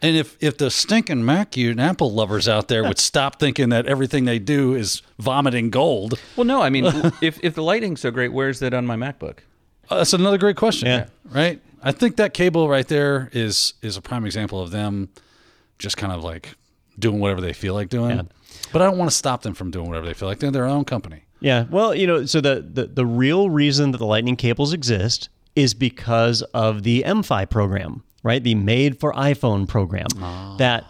And 0.01 0.17
if, 0.17 0.35
if 0.41 0.57
the 0.57 0.69
stinking 0.69 1.23
Mac 1.23 1.55
and 1.55 1.79
Apple 1.79 2.11
lovers 2.11 2.49
out 2.49 2.67
there 2.67 2.83
would 2.83 2.99
stop 2.99 3.39
thinking 3.39 3.69
that 3.69 3.85
everything 3.87 4.25
they 4.25 4.37
do 4.39 4.73
is 4.75 5.01
vomiting 5.17 5.69
gold, 5.69 6.19
Well, 6.35 6.45
no, 6.45 6.61
I 6.61 6.69
mean, 6.69 6.85
if 7.21 7.39
if 7.41 7.55
the 7.55 7.63
lighting's 7.63 8.01
so 8.01 8.11
great, 8.11 8.33
where's 8.33 8.59
that 8.59 8.73
on 8.73 8.85
my 8.85 8.97
MacBook? 8.97 9.37
uh, 9.89 9.97
that's 9.97 10.11
another 10.13 10.37
great 10.37 10.57
question. 10.57 10.87
Yeah. 10.87 11.05
Right. 11.23 11.61
I 11.81 11.91
think 11.93 12.17
that 12.17 12.33
cable 12.33 12.67
right 12.67 12.87
there 12.87 13.29
is 13.31 13.73
is 13.81 13.95
a 13.95 14.01
prime 14.01 14.25
example 14.25 14.61
of 14.61 14.71
them 14.71 15.07
just 15.79 15.95
kind 15.95 16.11
of 16.11 16.21
like 16.23 16.55
doing 16.99 17.19
whatever 17.19 17.39
they 17.41 17.53
feel 17.53 17.73
like 17.73 17.87
doing. 17.89 18.17
Yeah. 18.17 18.23
But 18.73 18.81
I 18.81 18.85
don't 18.85 18.97
want 18.97 19.09
to 19.09 19.15
stop 19.15 19.41
them 19.43 19.53
from 19.53 19.71
doing 19.71 19.87
whatever 19.87 20.05
they 20.05 20.13
feel 20.13 20.27
like. 20.27 20.39
They're 20.39 20.51
their 20.51 20.65
own 20.65 20.83
company. 20.85 21.23
Yeah. 21.39 21.65
Well, 21.69 21.93
you 21.95 22.07
know, 22.07 22.25
so 22.25 22.41
the, 22.41 22.61
the 22.61 22.87
the 22.87 23.05
real 23.05 23.49
reason 23.49 23.91
that 23.91 23.99
the 23.99 24.05
lightning 24.05 24.35
cables 24.35 24.73
exist 24.73 25.29
is 25.55 25.73
because 25.73 26.41
of 26.53 26.83
the 26.83 27.03
MFI 27.03 27.49
program, 27.49 28.03
right? 28.23 28.43
The 28.43 28.55
made 28.55 28.99
for 28.99 29.13
iPhone 29.13 29.67
program. 29.67 30.07
That 30.57 30.85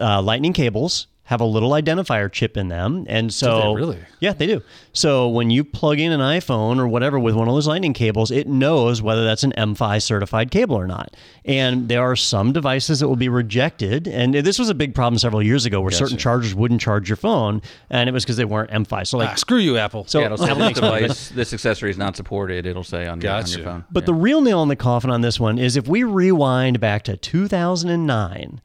uh, 0.00 0.22
lightning 0.22 0.52
cables 0.52 1.06
have 1.30 1.40
a 1.40 1.44
little 1.44 1.70
identifier 1.70 2.30
chip 2.30 2.56
in 2.56 2.66
them, 2.66 3.06
and 3.08 3.32
so 3.32 3.72
really? 3.74 3.98
yeah, 4.18 4.32
they 4.32 4.48
do. 4.48 4.60
So 4.92 5.28
when 5.28 5.48
you 5.48 5.62
plug 5.62 6.00
in 6.00 6.10
an 6.10 6.18
iPhone 6.18 6.78
or 6.80 6.88
whatever 6.88 7.20
with 7.20 7.36
one 7.36 7.46
of 7.46 7.54
those 7.54 7.68
lightning 7.68 7.92
cables, 7.92 8.32
it 8.32 8.48
knows 8.48 9.00
whether 9.00 9.24
that's 9.24 9.44
an 9.44 9.52
MFI 9.56 10.02
certified 10.02 10.50
cable 10.50 10.74
or 10.74 10.88
not. 10.88 11.16
And 11.44 11.88
there 11.88 12.02
are 12.02 12.16
some 12.16 12.52
devices 12.52 12.98
that 12.98 13.06
will 13.06 13.14
be 13.14 13.28
rejected, 13.28 14.08
and 14.08 14.34
this 14.34 14.58
was 14.58 14.70
a 14.70 14.74
big 14.74 14.92
problem 14.92 15.18
several 15.18 15.40
years 15.40 15.66
ago 15.66 15.80
where 15.80 15.92
certain 15.92 16.18
chargers 16.18 16.52
wouldn't 16.52 16.80
charge 16.80 17.08
your 17.08 17.14
phone, 17.16 17.62
and 17.90 18.08
it 18.08 18.12
was 18.12 18.24
because 18.24 18.36
they 18.36 18.44
weren't 18.44 18.70
MFI. 18.72 19.06
So 19.06 19.16
like 19.18 19.28
Ah, 19.28 19.34
screw 19.36 19.58
you, 19.58 19.78
Apple. 19.78 20.06
so 20.08 20.18
yeah, 20.18 20.26
it'll 20.26 20.38
say 20.46 20.46
Apple 20.50 20.56
this 20.58 20.66
makes 20.66 20.80
fun 20.80 20.88
of 20.88 20.94
it. 20.96 21.02
device, 21.02 21.28
this 21.28 21.52
accessory 21.52 21.90
is 21.90 21.96
not 21.98 22.16
supported. 22.16 22.66
It'll 22.66 22.82
say 22.82 23.06
on, 23.06 23.20
your, 23.20 23.30
on 23.32 23.46
your 23.46 23.62
phone. 23.62 23.84
But 23.92 24.04
the 24.04 24.14
real 24.14 24.40
nail 24.40 24.64
in 24.64 24.68
the 24.68 24.74
coffin 24.74 25.10
on 25.10 25.20
this 25.20 25.38
one 25.38 25.58
is 25.60 25.76
if 25.76 25.86
we 25.86 26.02
rewind 26.02 26.80
back 26.80 27.04
to 27.04 27.16
2009, 27.16 28.60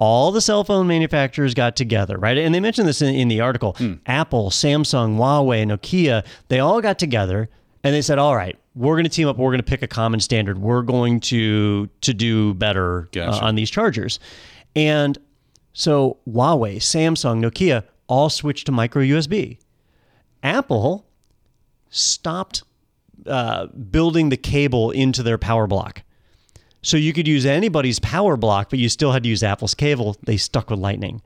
all 0.00 0.32
the 0.32 0.40
cell 0.40 0.64
phone 0.64 0.86
manufacturers 0.86 1.52
got 1.52 1.76
together, 1.76 2.16
right? 2.16 2.38
And 2.38 2.54
they 2.54 2.58
mentioned 2.58 2.88
this 2.88 3.02
in, 3.02 3.14
in 3.14 3.28
the 3.28 3.40
article. 3.40 3.74
Hmm. 3.74 3.94
Apple, 4.06 4.48
Samsung, 4.48 5.16
Huawei, 5.16 5.64
Nokia, 5.66 6.24
they 6.48 6.58
all 6.58 6.80
got 6.80 6.98
together 6.98 7.50
and 7.84 7.94
they 7.94 8.02
said, 8.02 8.18
"All 8.18 8.34
right, 8.34 8.58
we're 8.74 8.94
going 8.94 9.04
to 9.04 9.10
team 9.10 9.28
up. 9.28 9.36
We're 9.36 9.50
going 9.50 9.58
to 9.58 9.62
pick 9.62 9.82
a 9.82 9.86
common 9.86 10.18
standard. 10.20 10.58
We're 10.58 10.82
going 10.82 11.20
to 11.20 11.88
to 12.00 12.14
do 12.14 12.54
better 12.54 13.08
uh, 13.16 13.38
on 13.42 13.54
these 13.54 13.70
chargers." 13.70 14.18
And 14.74 15.18
so 15.74 16.18
Huawei, 16.28 16.76
Samsung, 16.76 17.44
Nokia 17.44 17.84
all 18.06 18.30
switched 18.30 18.66
to 18.66 18.72
micro 18.72 19.02
USB. 19.02 19.58
Apple 20.42 21.06
stopped 21.90 22.62
uh, 23.26 23.66
building 23.66 24.30
the 24.30 24.36
cable 24.36 24.90
into 24.90 25.22
their 25.22 25.38
power 25.38 25.66
block. 25.66 26.02
So 26.82 26.96
you 26.96 27.12
could 27.12 27.28
use 27.28 27.44
anybody's 27.44 27.98
power 27.98 28.36
block, 28.36 28.70
but 28.70 28.78
you 28.78 28.88
still 28.88 29.12
had 29.12 29.22
to 29.24 29.28
use 29.28 29.42
Apple's 29.42 29.74
cable. 29.74 30.16
They 30.24 30.36
stuck 30.36 30.70
with 30.70 30.78
Lightning. 30.78 31.22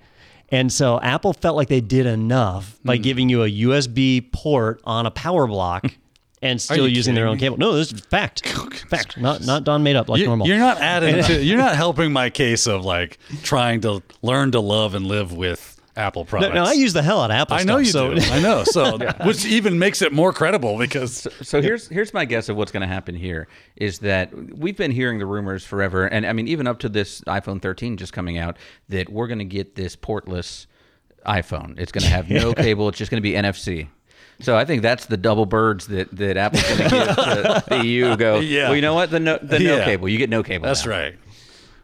And 0.51 0.73
so 0.73 1.01
Apple 1.01 1.33
felt 1.33 1.57
like 1.57 1.69
they 1.69 1.81
did 1.81 2.07
enough 2.07 2.79
by 2.85 2.97
hmm. 2.97 3.03
giving 3.03 3.29
you 3.29 3.43
a 3.43 3.51
USB 3.51 4.31
port 4.33 4.81
on 4.85 5.07
a 5.07 5.11
power 5.11 5.47
block 5.47 5.87
and 6.43 6.61
still 6.61 6.87
using 6.87 7.15
their 7.15 7.27
own 7.27 7.35
me? 7.35 7.41
cable. 7.41 7.57
No, 7.57 7.73
this 7.73 7.93
is 7.93 8.01
fact. 8.01 8.43
Oh, 8.57 8.69
fact. 8.89 9.17
Not 9.19 9.43
not 9.43 9.65
Don 9.65 9.83
made 9.83 9.97
up 9.97 10.09
like 10.09 10.21
You- 10.21 10.27
normal. 10.27 10.47
You're 10.47 10.59
not 10.59 10.79
adding. 10.79 11.23
To, 11.25 11.43
you're 11.43 11.59
not 11.59 11.77
helping 11.77 12.13
my 12.13 12.31
case 12.31 12.67
of 12.67 12.85
like 12.85 13.19
trying 13.43 13.81
to 13.83 14.03
learn 14.23 14.53
to 14.53 14.61
love 14.61 14.95
and 14.95 15.07
live 15.07 15.33
with 15.33 15.74
Apple 15.97 16.23
no, 16.23 16.27
products. 16.27 16.55
no, 16.55 16.65
I 16.65 16.73
use 16.73 16.93
the 16.93 17.03
hell 17.03 17.21
out 17.21 17.31
of 17.31 17.37
Apple 17.37 17.57
I 17.57 17.63
know 17.63 17.77
you 17.79 17.85
so 17.85 18.15
do. 18.15 18.21
I 18.21 18.41
know. 18.41 18.65
So, 18.65 18.99
which 19.25 19.45
even 19.47 19.79
makes 19.79 20.03
it 20.03 20.13
more 20.13 20.33
credible 20.33 20.77
because 20.77 21.29
So 21.43 21.63
here's 21.63 21.89
here's 21.89 22.13
my 22.13 22.25
guess 22.25 22.49
of 22.49 22.57
what's 22.57 22.73
going 22.73 22.81
to 22.81 22.87
happen 22.93 23.15
here 23.15 23.47
is 23.77 24.01
that 24.01 24.33
we've 24.57 24.77
been 24.77 24.91
hearing 24.91 25.19
the 25.19 25.27
rumors 25.27 25.65
forever, 25.65 26.07
and 26.07 26.27
I 26.27 26.33
mean 26.33 26.49
even 26.49 26.67
up 26.67 26.81
to 26.81 26.89
this 26.89 27.21
iPhone 27.23 27.63
13 27.63 27.97
just 27.97 28.13
coming 28.13 28.39
out 28.39 28.57
that 28.89 29.09
we're 29.09 29.29
going 29.29 29.39
to 29.39 29.45
get 29.45 29.77
this 29.77 29.95
portless 29.97 30.67
iPhone. 31.27 31.79
It's 31.79 31.93
going 31.93 32.03
to 32.05 32.11
have 32.11 32.29
no 32.29 32.53
cable. 32.55 32.89
It's 32.89 32.99
just 32.99 33.11
going 33.11 33.23
to 33.23 33.29
be 33.29 33.33
NFC. 33.33 33.89
So 34.41 34.57
I 34.57 34.65
think 34.65 34.83
that's 34.83 35.07
the 35.07 35.17
double 35.17 35.47
birds 35.47 35.87
that, 35.87 36.11
that 36.17 36.37
Apple's 36.37 36.63
going 36.65 36.79
to 36.79 36.83
give 36.91 37.07
to 37.17 37.65
the 37.69 37.87
EU. 37.87 38.17
Go, 38.17 38.41
Yeah. 38.41 38.65
well, 38.65 38.75
you 38.77 38.83
know 38.83 38.93
what? 38.95 39.11
The 39.11 39.21
no, 39.21 39.39
the 39.41 39.61
no 39.61 39.77
Yeah. 39.77 39.85
cable. 39.85 40.09
You 40.09 40.19
get 40.19 40.29
no 40.29 40.43
cable. 40.43 40.67
that's 40.67 40.85
now. 40.85 40.91
right. 40.91 41.15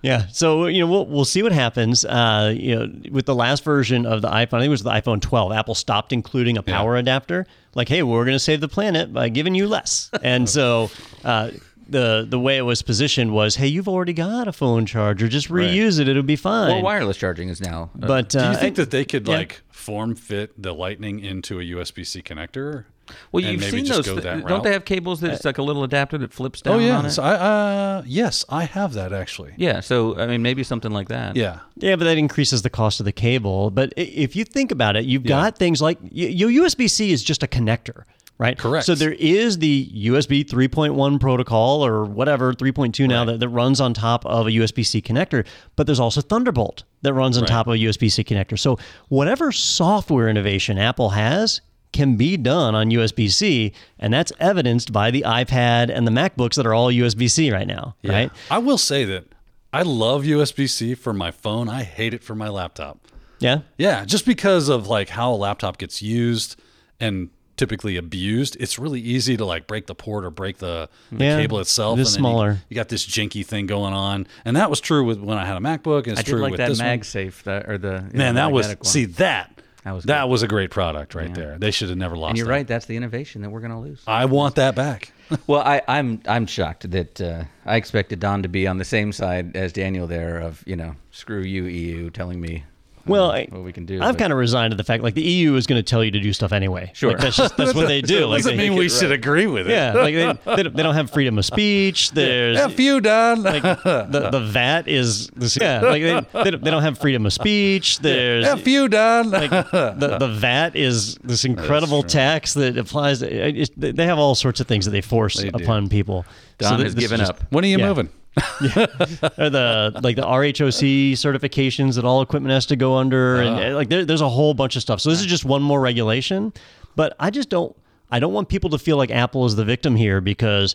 Yeah, 0.02 0.26
so 0.28 0.66
you 0.66 0.80
know 0.80 0.86
we'll 0.86 1.06
we'll 1.06 1.24
see 1.24 1.42
what 1.42 1.52
happens. 1.52 2.04
Uh, 2.04 2.54
you 2.56 2.74
know, 2.74 2.92
with 3.10 3.26
the 3.26 3.34
last 3.34 3.64
version 3.64 4.06
of 4.06 4.22
the 4.22 4.28
iPhone, 4.28 4.54
I 4.54 4.60
think 4.60 4.64
it 4.64 4.68
was 4.68 4.82
the 4.82 4.90
iPhone 4.90 5.20
12. 5.20 5.52
Apple 5.52 5.74
stopped 5.74 6.12
including 6.12 6.56
a 6.56 6.62
power 6.62 6.96
adapter. 6.96 7.46
Like, 7.74 7.88
hey, 7.88 8.02
we're 8.02 8.24
going 8.24 8.34
to 8.34 8.40
save 8.40 8.60
the 8.60 8.68
planet 8.68 9.12
by 9.12 9.28
giving 9.28 9.54
you 9.54 9.68
less. 9.68 10.10
And 10.22 10.48
so 10.56 10.90
uh, 11.24 11.50
the 11.90 12.26
the 12.28 12.38
way 12.38 12.56
it 12.56 12.62
was 12.62 12.82
positioned 12.82 13.32
was, 13.32 13.56
hey, 13.56 13.66
you've 13.66 13.88
already 13.88 14.12
got 14.14 14.48
a 14.48 14.52
phone 14.52 14.86
charger, 14.86 15.28
just 15.28 15.48
reuse 15.48 16.00
it; 16.00 16.08
it'll 16.08 16.22
be 16.22 16.36
fine. 16.36 16.70
Well, 16.70 16.82
wireless 16.82 17.18
charging 17.18 17.48
is 17.48 17.60
now. 17.60 17.90
uh, 18.02 18.06
but 18.06 18.30
Do 18.30 18.38
uh, 18.38 18.52
you 18.52 18.56
think 18.56 18.76
that 18.76 18.90
they 18.90 19.04
could 19.04 19.28
yeah. 19.28 19.36
like 19.36 19.60
form 19.70 20.14
fit 20.14 20.60
the 20.60 20.72
Lightning 20.72 21.20
into 21.20 21.60
a 21.60 21.62
USB 21.62 22.06
C 22.06 22.22
connector? 22.22 22.84
Well, 23.32 23.42
you've 23.44 23.62
seen 23.64 23.84
those. 23.84 24.04
th- 24.06 24.22
don't 24.46 24.62
they 24.64 24.72
have 24.72 24.84
cables 24.84 25.20
that 25.20 25.32
it's 25.32 25.44
like 25.44 25.58
a 25.58 25.62
little 25.62 25.84
adapter 25.84 26.18
that 26.18 26.32
flips 26.32 26.60
down 26.62 26.74
Oh 26.74 26.78
yeah. 26.78 26.98
on 26.98 27.06
it? 27.06 27.10
So 27.10 27.22
I, 27.22 27.32
uh, 27.34 28.02
yes, 28.06 28.44
I 28.48 28.64
have 28.64 28.92
that 28.94 29.12
actually. 29.12 29.52
yeah. 29.56 29.80
So 29.80 30.18
I 30.18 30.26
mean, 30.26 30.42
maybe 30.42 30.62
something 30.64 30.92
like 30.92 31.08
that. 31.08 31.36
Yeah. 31.36 31.60
Yeah, 31.76 31.96
but 31.96 32.04
that 32.04 32.18
increases 32.18 32.62
the 32.62 32.70
cost 32.70 33.00
of 33.00 33.04
the 33.06 33.12
cable. 33.12 33.70
But 33.70 33.92
if 33.96 34.36
you 34.36 34.44
think 34.44 34.70
about 34.72 34.96
it, 34.96 35.04
you've 35.06 35.24
got 35.24 35.56
things 35.58 35.80
like 35.80 35.98
your 36.10 36.50
USB 36.66 36.90
C 36.90 37.10
is 37.12 37.22
just 37.24 37.42
a 37.42 37.46
connector, 37.46 38.04
right? 38.36 38.58
Correct. 38.58 38.84
So 38.84 38.94
there 38.94 39.12
is 39.12 39.58
the 39.58 39.90
USB 39.94 40.44
3.1 40.44 41.18
protocol 41.20 41.84
or 41.86 42.04
whatever 42.04 42.52
3.2 42.52 43.08
now 43.08 43.24
that, 43.24 43.40
that 43.40 43.48
runs 43.48 43.80
on 43.80 43.94
top 43.94 44.26
of 44.26 44.46
a 44.46 44.50
USB 44.50 44.84
C 44.84 45.00
connector, 45.00 45.46
but 45.76 45.86
there's 45.86 46.00
also 46.00 46.20
Thunderbolt 46.20 46.84
that 47.02 47.14
runs 47.14 47.38
on 47.38 47.46
top 47.46 47.66
of 47.66 47.74
a 47.74 47.78
USB 47.78 48.10
C 48.12 48.22
connector. 48.24 48.58
So 48.58 48.78
whatever 49.08 49.52
software 49.52 50.28
innovation 50.28 50.76
Apple 50.76 51.10
has 51.10 51.62
can 51.92 52.16
be 52.16 52.36
done 52.36 52.74
on 52.74 52.90
USB 52.90 53.30
C, 53.30 53.72
and 53.98 54.12
that's 54.12 54.32
evidenced 54.38 54.92
by 54.92 55.10
the 55.10 55.22
iPad 55.26 55.90
and 55.90 56.06
the 56.06 56.10
MacBooks 56.12 56.54
that 56.54 56.66
are 56.66 56.74
all 56.74 56.88
USB 56.92 57.28
C 57.30 57.50
right 57.50 57.66
now, 57.66 57.96
right? 58.04 58.30
I 58.50 58.58
will 58.58 58.78
say 58.78 59.04
that 59.06 59.24
I 59.72 59.82
love 59.82 60.24
USB 60.24 60.68
C 60.68 60.94
for 60.94 61.12
my 61.12 61.30
phone. 61.30 61.68
I 61.68 61.82
hate 61.82 62.14
it 62.14 62.22
for 62.22 62.34
my 62.34 62.48
laptop. 62.48 62.98
Yeah. 63.38 63.60
Yeah, 63.78 64.04
just 64.04 64.26
because 64.26 64.68
of 64.68 64.86
like 64.86 65.08
how 65.08 65.32
a 65.32 65.36
laptop 65.36 65.78
gets 65.78 66.02
used 66.02 66.56
and 67.00 67.30
typically 67.56 67.96
abused, 67.96 68.56
it's 68.60 68.78
really 68.78 69.00
easy 69.00 69.36
to 69.36 69.44
like 69.44 69.66
break 69.66 69.86
the 69.86 69.94
port 69.94 70.24
or 70.24 70.30
break 70.30 70.58
the, 70.58 70.88
the 71.12 71.24
Yeah, 71.24 71.38
cable 71.40 71.58
itself. 71.60 71.98
it 71.98 72.02
is 72.02 72.14
and 72.16 72.24
then 72.24 72.30
you- 72.30 72.32
smaller. 72.34 72.58
You, 72.68 72.74
got 72.74 72.88
this 72.88 73.06
janky 73.06 73.44
thing 73.44 73.66
going 73.66 73.92
on, 73.94 74.26
and 74.44 74.56
that 74.56 74.70
was 74.70 74.80
true 74.80 75.04
with 75.04 75.18
when 75.20 75.38
I 75.38 75.44
had 75.46 75.56
a 75.56 75.60
MacBook. 75.60 76.04
And 76.04 76.12
it's 76.12 76.20
I 76.20 76.22
did 76.22 76.30
true 76.30 76.40
like 76.40 76.50
with 76.52 76.58
that 76.58 76.68
this. 76.68 76.80
MagSafe 76.80 77.42
that, 77.44 77.68
or 77.68 77.78
the 77.78 78.02
Man, 78.12 78.34
know, 78.34 78.40
that 78.40 78.52
was 78.52 78.66
one. 78.68 78.84
see 78.84 79.04
that 79.06 79.60
That 79.84 79.92
was 79.92 80.04
that 80.04 80.28
was 80.28 80.42
a 80.42 80.48
great 80.48 80.70
product 80.70 81.14
right 81.14 81.32
there. 81.34 81.56
They 81.58 81.70
should 81.70 81.88
have 81.88 81.98
never 81.98 82.16
lost. 82.16 82.30
And 82.30 82.38
you're 82.38 82.46
that. 82.46 82.52
right. 82.52 82.66
That's 82.66 82.86
the 82.86 82.96
innovation 82.96 83.42
that 83.42 83.50
we're 83.50 83.60
going 83.60 83.72
to 83.72 83.78
lose. 83.78 84.02
I 84.06 84.26
want 84.26 84.56
that 84.56 84.74
back. 84.74 85.12
Well, 85.46 85.60
I, 85.60 85.80
I'm 85.86 86.20
I'm 86.26 86.44
shocked 86.44 86.90
that 86.90 87.20
uh, 87.20 87.44
I 87.64 87.76
expected 87.76 88.18
Don 88.18 88.42
to 88.42 88.48
be 88.48 88.66
on 88.66 88.78
the 88.78 88.84
same 88.84 89.12
side 89.12 89.54
as 89.56 89.72
Daniel 89.72 90.08
there 90.08 90.38
of 90.40 90.64
you 90.66 90.74
know 90.74 90.96
screw 91.12 91.42
you 91.42 91.66
EU 91.66 92.10
telling 92.10 92.40
me 92.40 92.64
Well, 93.06 93.30
I- 93.30 93.46
what 93.50 93.62
we 93.62 93.72
can 93.72 93.86
do. 93.86 94.00
I've 94.02 94.16
kind 94.16 94.32
of 94.32 94.38
resigned 94.38 94.72
to 94.72 94.76
the 94.76 94.84
fact 94.84 95.02
like 95.02 95.14
the 95.14 95.22
EU 95.22 95.54
is 95.56 95.66
going 95.66 95.78
to 95.78 95.82
tell 95.82 96.04
you 96.04 96.10
to 96.10 96.20
do 96.20 96.32
stuff 96.32 96.52
anyway. 96.52 96.90
Sure. 96.94 97.12
Like, 97.12 97.20
that's 97.20 97.36
just 97.36 97.56
that's 97.56 97.74
what 97.74 97.88
they 97.88 98.02
do. 98.02 98.26
Like 98.30 98.42
doesn't 98.42 98.56
they, 98.56 98.68
mean 98.68 98.78
we 98.78 98.88
should 98.88 99.10
agree 99.12 99.46
with 99.46 99.66
it. 99.68 99.72
yeah, 99.72 99.92
like 99.94 100.14
they, 100.14 100.32
they, 100.56 100.62
don't, 100.62 100.76
they 100.76 100.82
don't 100.82 100.94
have 100.94 101.10
freedom 101.10 101.38
of 101.38 101.44
speech. 101.44 102.10
There's 102.12 102.58
F 102.58 102.78
you, 102.78 103.00
Don. 103.00 103.42
the, 103.42 104.28
the 104.30 104.40
VAT 104.40 104.86
is 104.88 105.28
yeah, 105.60 105.80
like 105.80 106.02
they, 106.02 106.20
they, 106.44 106.50
don't, 106.50 106.62
they 106.64 106.70
don't 106.70 106.82
have 106.82 106.98
freedom 106.98 107.26
of 107.26 107.32
speech. 107.32 107.98
There's 108.00 108.46
F 108.46 108.66
you, 108.66 108.88
Don. 108.88 109.30
like 109.30 109.50
the, 109.50 110.16
the 110.20 110.28
VAT 110.28 110.76
is 110.76 111.16
this 111.24 111.44
incredible 111.44 112.02
tax 112.02 112.54
that 112.54 112.76
applies. 112.78 113.22
It, 113.22 113.70
it, 113.80 113.96
they 113.96 114.06
have 114.06 114.18
all 114.18 114.34
sorts 114.34 114.60
of 114.60 114.66
things 114.68 114.84
that 114.84 114.90
they 114.92 115.00
force 115.00 115.34
do. 115.34 115.50
upon 115.54 115.88
people. 115.88 116.24
Don 116.58 116.76
th- 116.76 116.84
has 116.84 116.94
is 116.94 117.00
given 117.00 117.18
just- 117.20 117.30
up. 117.32 117.42
when 117.50 117.64
are 117.64 117.68
you 117.68 117.78
Yeah. 117.78 117.88
moving? 117.88 118.10
or 118.60 119.50
the 119.50 120.00
like 120.02 120.16
the 120.16 120.22
RoHS 120.22 121.12
certifications 121.12 121.96
that 121.96 122.04
all 122.04 122.22
equipment 122.22 122.52
has 122.52 122.66
to 122.66 122.76
go 122.76 122.96
under, 122.96 123.40
and 123.40 123.72
uh, 123.72 123.76
like 123.76 123.88
there, 123.88 124.04
there's 124.04 124.20
a 124.20 124.28
whole 124.28 124.54
bunch 124.54 124.76
of 124.76 124.82
stuff. 124.82 125.00
So 125.00 125.10
this 125.10 125.20
is 125.20 125.26
just 125.26 125.44
one 125.44 125.62
more 125.62 125.80
regulation, 125.80 126.52
but 126.96 127.16
I 127.18 127.30
just 127.30 127.48
don't. 127.48 127.76
I 128.12 128.18
don't 128.18 128.32
want 128.32 128.48
people 128.48 128.70
to 128.70 128.78
feel 128.78 128.96
like 128.96 129.10
Apple 129.10 129.46
is 129.46 129.56
the 129.56 129.64
victim 129.64 129.94
here 129.96 130.20
because 130.20 130.74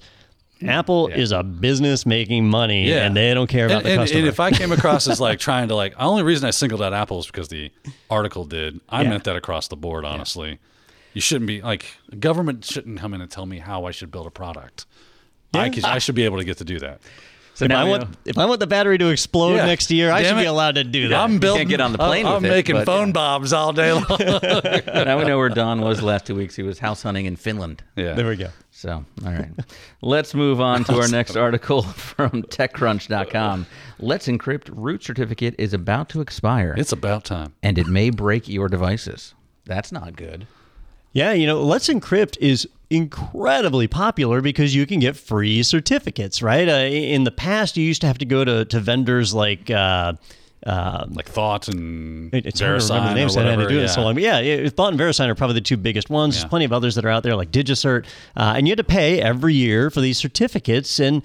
Apple 0.65 1.07
is 1.07 1.31
a 1.31 1.43
business 1.43 2.05
making 2.05 2.49
money, 2.49 2.91
and 2.91 3.15
they 3.15 3.33
don't 3.33 3.47
care 3.47 3.65
about 3.65 3.77
and, 3.77 3.85
the 3.85 3.89
and- 3.91 3.99
customer. 4.01 4.19
And 4.19 4.27
if 4.27 4.39
I 4.39 4.51
came 4.51 4.71
across 4.71 5.07
as 5.07 5.19
like 5.21 5.39
trying 5.49 5.67
to 5.69 5.75
like, 5.75 5.93
the 5.93 6.01
only 6.01 6.23
reason 6.23 6.47
I 6.47 6.51
singled 6.51 6.81
out 6.81 6.93
Apple 6.93 7.19
is 7.19 7.25
because 7.27 7.47
the 7.49 7.71
article 8.09 8.45
did. 8.45 8.79
I 8.89 9.03
Yeah. 9.03 9.09
meant 9.09 9.23
that 9.25 9.35
across 9.35 9.67
the 9.69 9.75
board. 9.77 10.05
Honestly, 10.05 10.59
you 11.13 11.21
shouldn't 11.21 11.47
be 11.47 11.61
like 11.61 11.85
government 12.19 12.65
shouldn't 12.65 12.99
come 12.99 13.13
in 13.13 13.21
and 13.21 13.29
tell 13.31 13.45
me 13.45 13.59
how 13.59 13.85
I 13.85 13.91
should 13.91 14.11
build 14.11 14.27
a 14.27 14.31
product. 14.31 14.85
I, 15.53 15.71
I 15.85 15.99
should 15.99 16.15
be 16.15 16.25
able 16.25 16.37
to 16.37 16.43
get 16.43 16.57
to 16.57 16.65
do 16.65 16.79
that. 16.79 16.99
So 17.55 17.65
if 17.65 17.69
now 17.69 17.79
I 17.81 17.83
want 17.85 18.03
know- 18.03 18.09
if 18.25 18.37
I 18.37 18.45
want 18.45 18.59
the 18.59 18.67
battery 18.67 18.97
to 18.97 19.07
explode 19.09 19.55
Yeah. 19.55 19.65
next 19.65 19.89
year, 19.89 20.11
I 20.11 20.21
Damn 20.21 20.35
should 20.35 20.41
be 20.43 20.45
allowed 20.45 20.75
to 20.75 20.83
do 20.83 21.07
that. 21.07 21.19
I'm 21.19 21.39
building. 21.39 21.67
get 21.69 21.79
on 21.81 21.93
the 21.93 21.97
plane 21.97 22.25
I'm, 22.25 22.35
with 22.35 22.45
it, 22.45 22.49
making 22.49 22.75
but- 22.75 22.85
phone 22.85 23.11
bombs 23.13 23.53
all 23.53 23.71
day 23.73 23.91
long. 23.93 24.05
now 24.87 25.17
we 25.17 25.23
know 25.25 25.37
where 25.37 25.49
Don 25.49 25.81
was 25.81 25.99
the 25.99 26.05
last 26.05 26.25
two 26.25 26.35
weeks. 26.35 26.55
He 26.55 26.63
was 26.63 26.79
house 26.79 27.01
hunting 27.03 27.25
in 27.25 27.35
Finland. 27.37 27.81
yeah. 27.95 28.13
there 28.13 28.27
we 28.27 28.35
go. 28.35 28.49
So, 28.71 29.05
all 29.25 29.31
right. 29.31 29.49
Let's 30.01 30.33
move 30.33 30.59
on 30.59 30.83
to 30.83 30.95
our 30.99 31.07
next 31.19 31.37
article 31.37 31.81
from 31.83 32.43
TechCrunch.com. 32.43 33.65
Let's 33.99 34.27
Encrypt 34.27 34.69
root 34.71 35.03
certificate 35.03 35.55
is 35.57 35.73
about 35.73 36.09
to 36.09 36.21
expire, 36.21 36.75
It's 36.77 36.91
about 36.91 37.23
time. 37.23 37.53
and 37.63 37.77
it 37.77 37.87
may 37.87 38.09
break 38.09 38.47
your 38.49 38.67
devices. 38.67 39.33
That's 39.65 39.91
not 39.91 40.15
good. 40.17 40.45
Yeah, 41.13 41.31
you 41.31 41.47
know, 41.47 41.63
Let's 41.63 41.87
Encrypt 41.87 42.37
is 42.41 42.67
incredibly 42.89 43.87
popular 43.87 44.41
because 44.41 44.75
you 44.75 44.85
can 44.85 44.99
get 44.99 45.15
free 45.15 45.63
certificates, 45.63 46.41
right? 46.41 46.67
Uh, 46.67 46.73
in 46.87 47.23
the 47.23 47.31
past, 47.31 47.77
you 47.77 47.83
used 47.83 48.01
to 48.01 48.07
have 48.07 48.17
to 48.19 48.25
go 48.25 48.43
to, 48.45 48.65
to 48.65 48.79
vendors 48.79 49.33
like. 49.33 49.69
Uh, 49.69 50.13
uh, 50.65 51.05
Like 51.11 51.29
Thawte 51.29 51.67
and 51.67 52.33
it- 52.33 52.47
it's 52.47 52.59
hard 52.59 52.81
to 52.81 52.87
remember 52.87 53.03
VeriSign 53.03 53.09
the 53.09 53.13
names. 53.13 53.37
or 53.37 53.41
I 53.41 53.49
had 53.51 53.59
to 53.59 53.67
do 53.67 53.77
it 53.77 53.81
yeah. 53.81 53.87
so 53.87 54.01
long. 54.01 54.15
But 54.15 54.23
yeah, 54.23 54.39
yeah, 54.39 54.67
Thawte 54.69 54.93
and 54.93 54.99
VeriSign 54.99 55.27
are 55.27 55.35
probably 55.35 55.53
the 55.55 55.61
two 55.61 55.77
biggest 55.77 56.09
ones. 56.09 56.33
There's 56.35 56.49
plenty 56.49 56.65
of 56.65 56.73
others 56.73 56.95
that 56.95 57.05
are 57.05 57.09
out 57.09 57.21
there 57.21 57.35
like 57.35 57.51
DigiCert, 57.51 58.05
uh, 58.35 58.53
and 58.57 58.67
you 58.67 58.71
had 58.71 58.77
to 58.79 58.83
pay 58.83 59.21
every 59.21 59.53
year 59.53 59.91
for 59.91 60.01
these 60.01 60.17
certificates, 60.17 60.99
and 60.99 61.21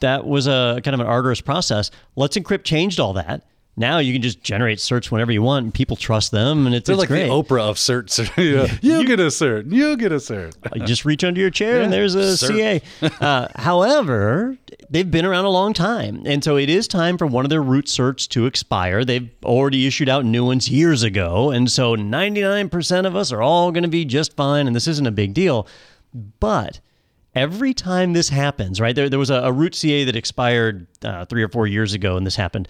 that 0.00 0.26
was 0.26 0.48
a 0.48 0.80
kind 0.82 0.94
of 0.94 1.00
an 1.00 1.06
arduous 1.06 1.40
process. 1.40 1.92
Let's 2.16 2.36
Encrypt 2.36 2.64
changed 2.64 2.98
all 2.98 3.12
that. 3.12 3.44
Now 3.80 3.96
you 3.96 4.12
can 4.12 4.20
just 4.20 4.42
generate 4.42 4.78
certs 4.78 5.10
whenever 5.10 5.32
you 5.32 5.40
want, 5.40 5.64
and 5.64 5.72
people 5.72 5.96
trust 5.96 6.32
them, 6.32 6.66
and 6.66 6.74
it's, 6.74 6.86
They're 6.86 6.92
it's 6.94 7.00
like 7.00 7.08
great. 7.08 7.28
the 7.28 7.32
Oprah 7.32 7.70
of 7.70 7.76
certs. 7.76 8.20
you, 8.82 8.98
you 8.98 9.06
get 9.06 9.18
a 9.18 9.28
cert. 9.28 9.72
You 9.72 9.96
get 9.96 10.12
a 10.12 10.16
cert. 10.16 10.54
Just 10.86 11.06
reach 11.06 11.24
under 11.24 11.40
your 11.40 11.48
chair 11.48 11.80
and 11.80 11.90
there's 11.90 12.14
a 12.14 12.36
Sir. 12.36 12.48
CA. 12.48 12.82
Uh, 13.20 13.48
however, 13.56 14.58
they've 14.90 15.10
been 15.10 15.24
around 15.24 15.46
a 15.46 15.50
long 15.50 15.72
time. 15.72 16.24
And 16.26 16.44
so 16.44 16.58
it 16.58 16.68
is 16.68 16.86
time 16.86 17.16
for 17.16 17.26
one 17.26 17.46
of 17.46 17.48
their 17.48 17.62
root 17.62 17.86
certs 17.86 18.28
to 18.28 18.44
expire. 18.44 19.02
They've 19.02 19.30
already 19.44 19.86
issued 19.86 20.10
out 20.10 20.26
new 20.26 20.44
ones 20.44 20.68
years 20.68 21.02
ago. 21.02 21.50
And 21.50 21.70
so 21.70 21.96
99% 21.96 23.06
of 23.06 23.16
us 23.16 23.32
are 23.32 23.40
all 23.40 23.72
going 23.72 23.84
to 23.84 23.88
be 23.88 24.04
just 24.04 24.36
fine. 24.36 24.66
And 24.66 24.76
this 24.76 24.88
isn't 24.88 25.06
a 25.06 25.10
big 25.10 25.32
deal. 25.32 25.66
But 26.12 26.80
every 27.34 27.72
time 27.72 28.12
this 28.12 28.28
happens, 28.28 28.78
right? 28.78 28.94
There, 28.94 29.08
there 29.08 29.18
was 29.18 29.30
a, 29.30 29.36
a 29.36 29.52
root 29.52 29.74
CA 29.74 30.04
that 30.04 30.16
expired 30.16 30.86
uh, 31.02 31.24
three 31.24 31.42
or 31.42 31.48
four 31.48 31.66
years 31.66 31.94
ago, 31.94 32.16
and 32.18 32.26
this 32.26 32.36
happened 32.36 32.68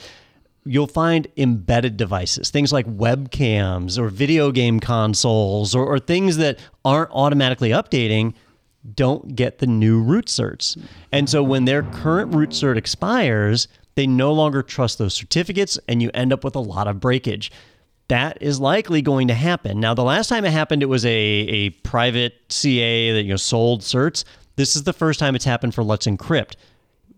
you'll 0.65 0.87
find 0.87 1.27
embedded 1.37 1.97
devices, 1.97 2.51
things 2.51 2.73
like 2.73 2.87
webcams 2.87 3.99
or 3.99 4.09
video 4.09 4.53
game 4.53 4.81
consoles 4.81 5.75
or, 5.75 5.85
or 5.85 5.99
things 5.99 6.37
that 6.37 6.59
aren't 6.85 7.11
automatically 7.13 7.71
updating 7.71 8.35
don't 8.95 9.35
get 9.37 9.59
the 9.59 9.67
new 9.67 10.01
root 10.01 10.27
certs. 10.27 10.81
And 11.13 11.29
so 11.29 11.43
when 11.43 11.65
their 11.65 11.83
current 11.83 12.35
root 12.35 12.51
cert 12.51 12.77
expires, 12.77 13.69
they 13.95 14.07
no 14.07 14.33
longer 14.33 14.63
trust 14.63 14.99
those 14.99 15.15
certificates 15.15 15.79
and 15.89 16.01
you 16.03 16.11
end 16.15 16.33
up 16.33 16.45
with 16.45 16.57
a 16.57 16.61
lot 16.61 16.89
of 16.89 17.01
breakage. 17.01 17.51
That 18.09 18.39
is 18.41 18.59
likely 18.59 19.03
going 19.03 19.29
to 19.29 19.35
happen. 19.35 19.81
Now, 19.81 19.95
the 19.95 20.03
last 20.03 20.29
time 20.29 20.45
it 20.45 20.51
happened, 20.51 20.83
it 20.83 20.87
was 20.87 21.05
a, 21.05 21.09
a 21.11 21.71
private 21.71 22.35
CA 22.49 23.13
that 23.13 23.23
you 23.23 23.31
know 23.31 23.37
sold 23.37 23.83
certs. 23.83 24.25
This 24.57 24.77
is 24.77 24.83
the 24.83 24.93
first 24.93 25.21
time 25.21 25.35
it's 25.35 25.45
happened 25.45 25.75
for 25.75 25.85
Let's 25.85 26.07
Encrypt 26.07 26.55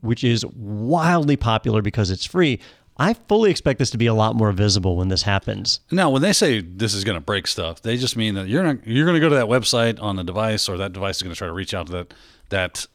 which 0.03 0.24
is 0.24 0.45
wildly 0.47 1.36
popular 1.36 1.80
because 1.80 2.11
it's 2.11 2.26
free. 2.26 2.61
I 2.99 3.14
fully 3.14 3.51
expect 3.51 3.78
this 3.78 3.90
to 3.90 3.99
be 3.99 4.07
a 4.07 4.14
lot 4.14 4.36
more 4.36 4.53
visible 4.53 4.97
when 4.97 5.09
this 5.09 5.22
happens. 5.22 5.80
Now, 5.90 6.11
when 6.11 6.20
they 6.22 6.32
say 6.32 6.61
this 6.61 6.93
is 6.95 7.05
going 7.05 7.16
to 7.16 7.20
break 7.22 7.47
stuff, 7.47 7.80
they 7.82 7.97
just 7.97 8.16
mean 8.16 8.34
that 8.34 8.49
you're 8.49 8.62
not 8.62 8.86
you're 8.86 9.07
going 9.07 9.14
to 9.14 9.20
go 9.20 9.28
to 9.30 9.34
that 9.36 9.47
website 9.47 10.01
on 10.03 10.16
the 10.16 10.24
device, 10.24 10.68
or 10.68 10.76
that 10.76 10.93
device 10.93 11.16
is 11.16 11.22
going 11.22 11.34
to 11.34 11.38
try 11.38 11.47
to 11.49 11.53
reach 11.55 11.72
out 11.74 11.86
to 11.86 11.93
that 11.93 12.14
that 12.51 12.86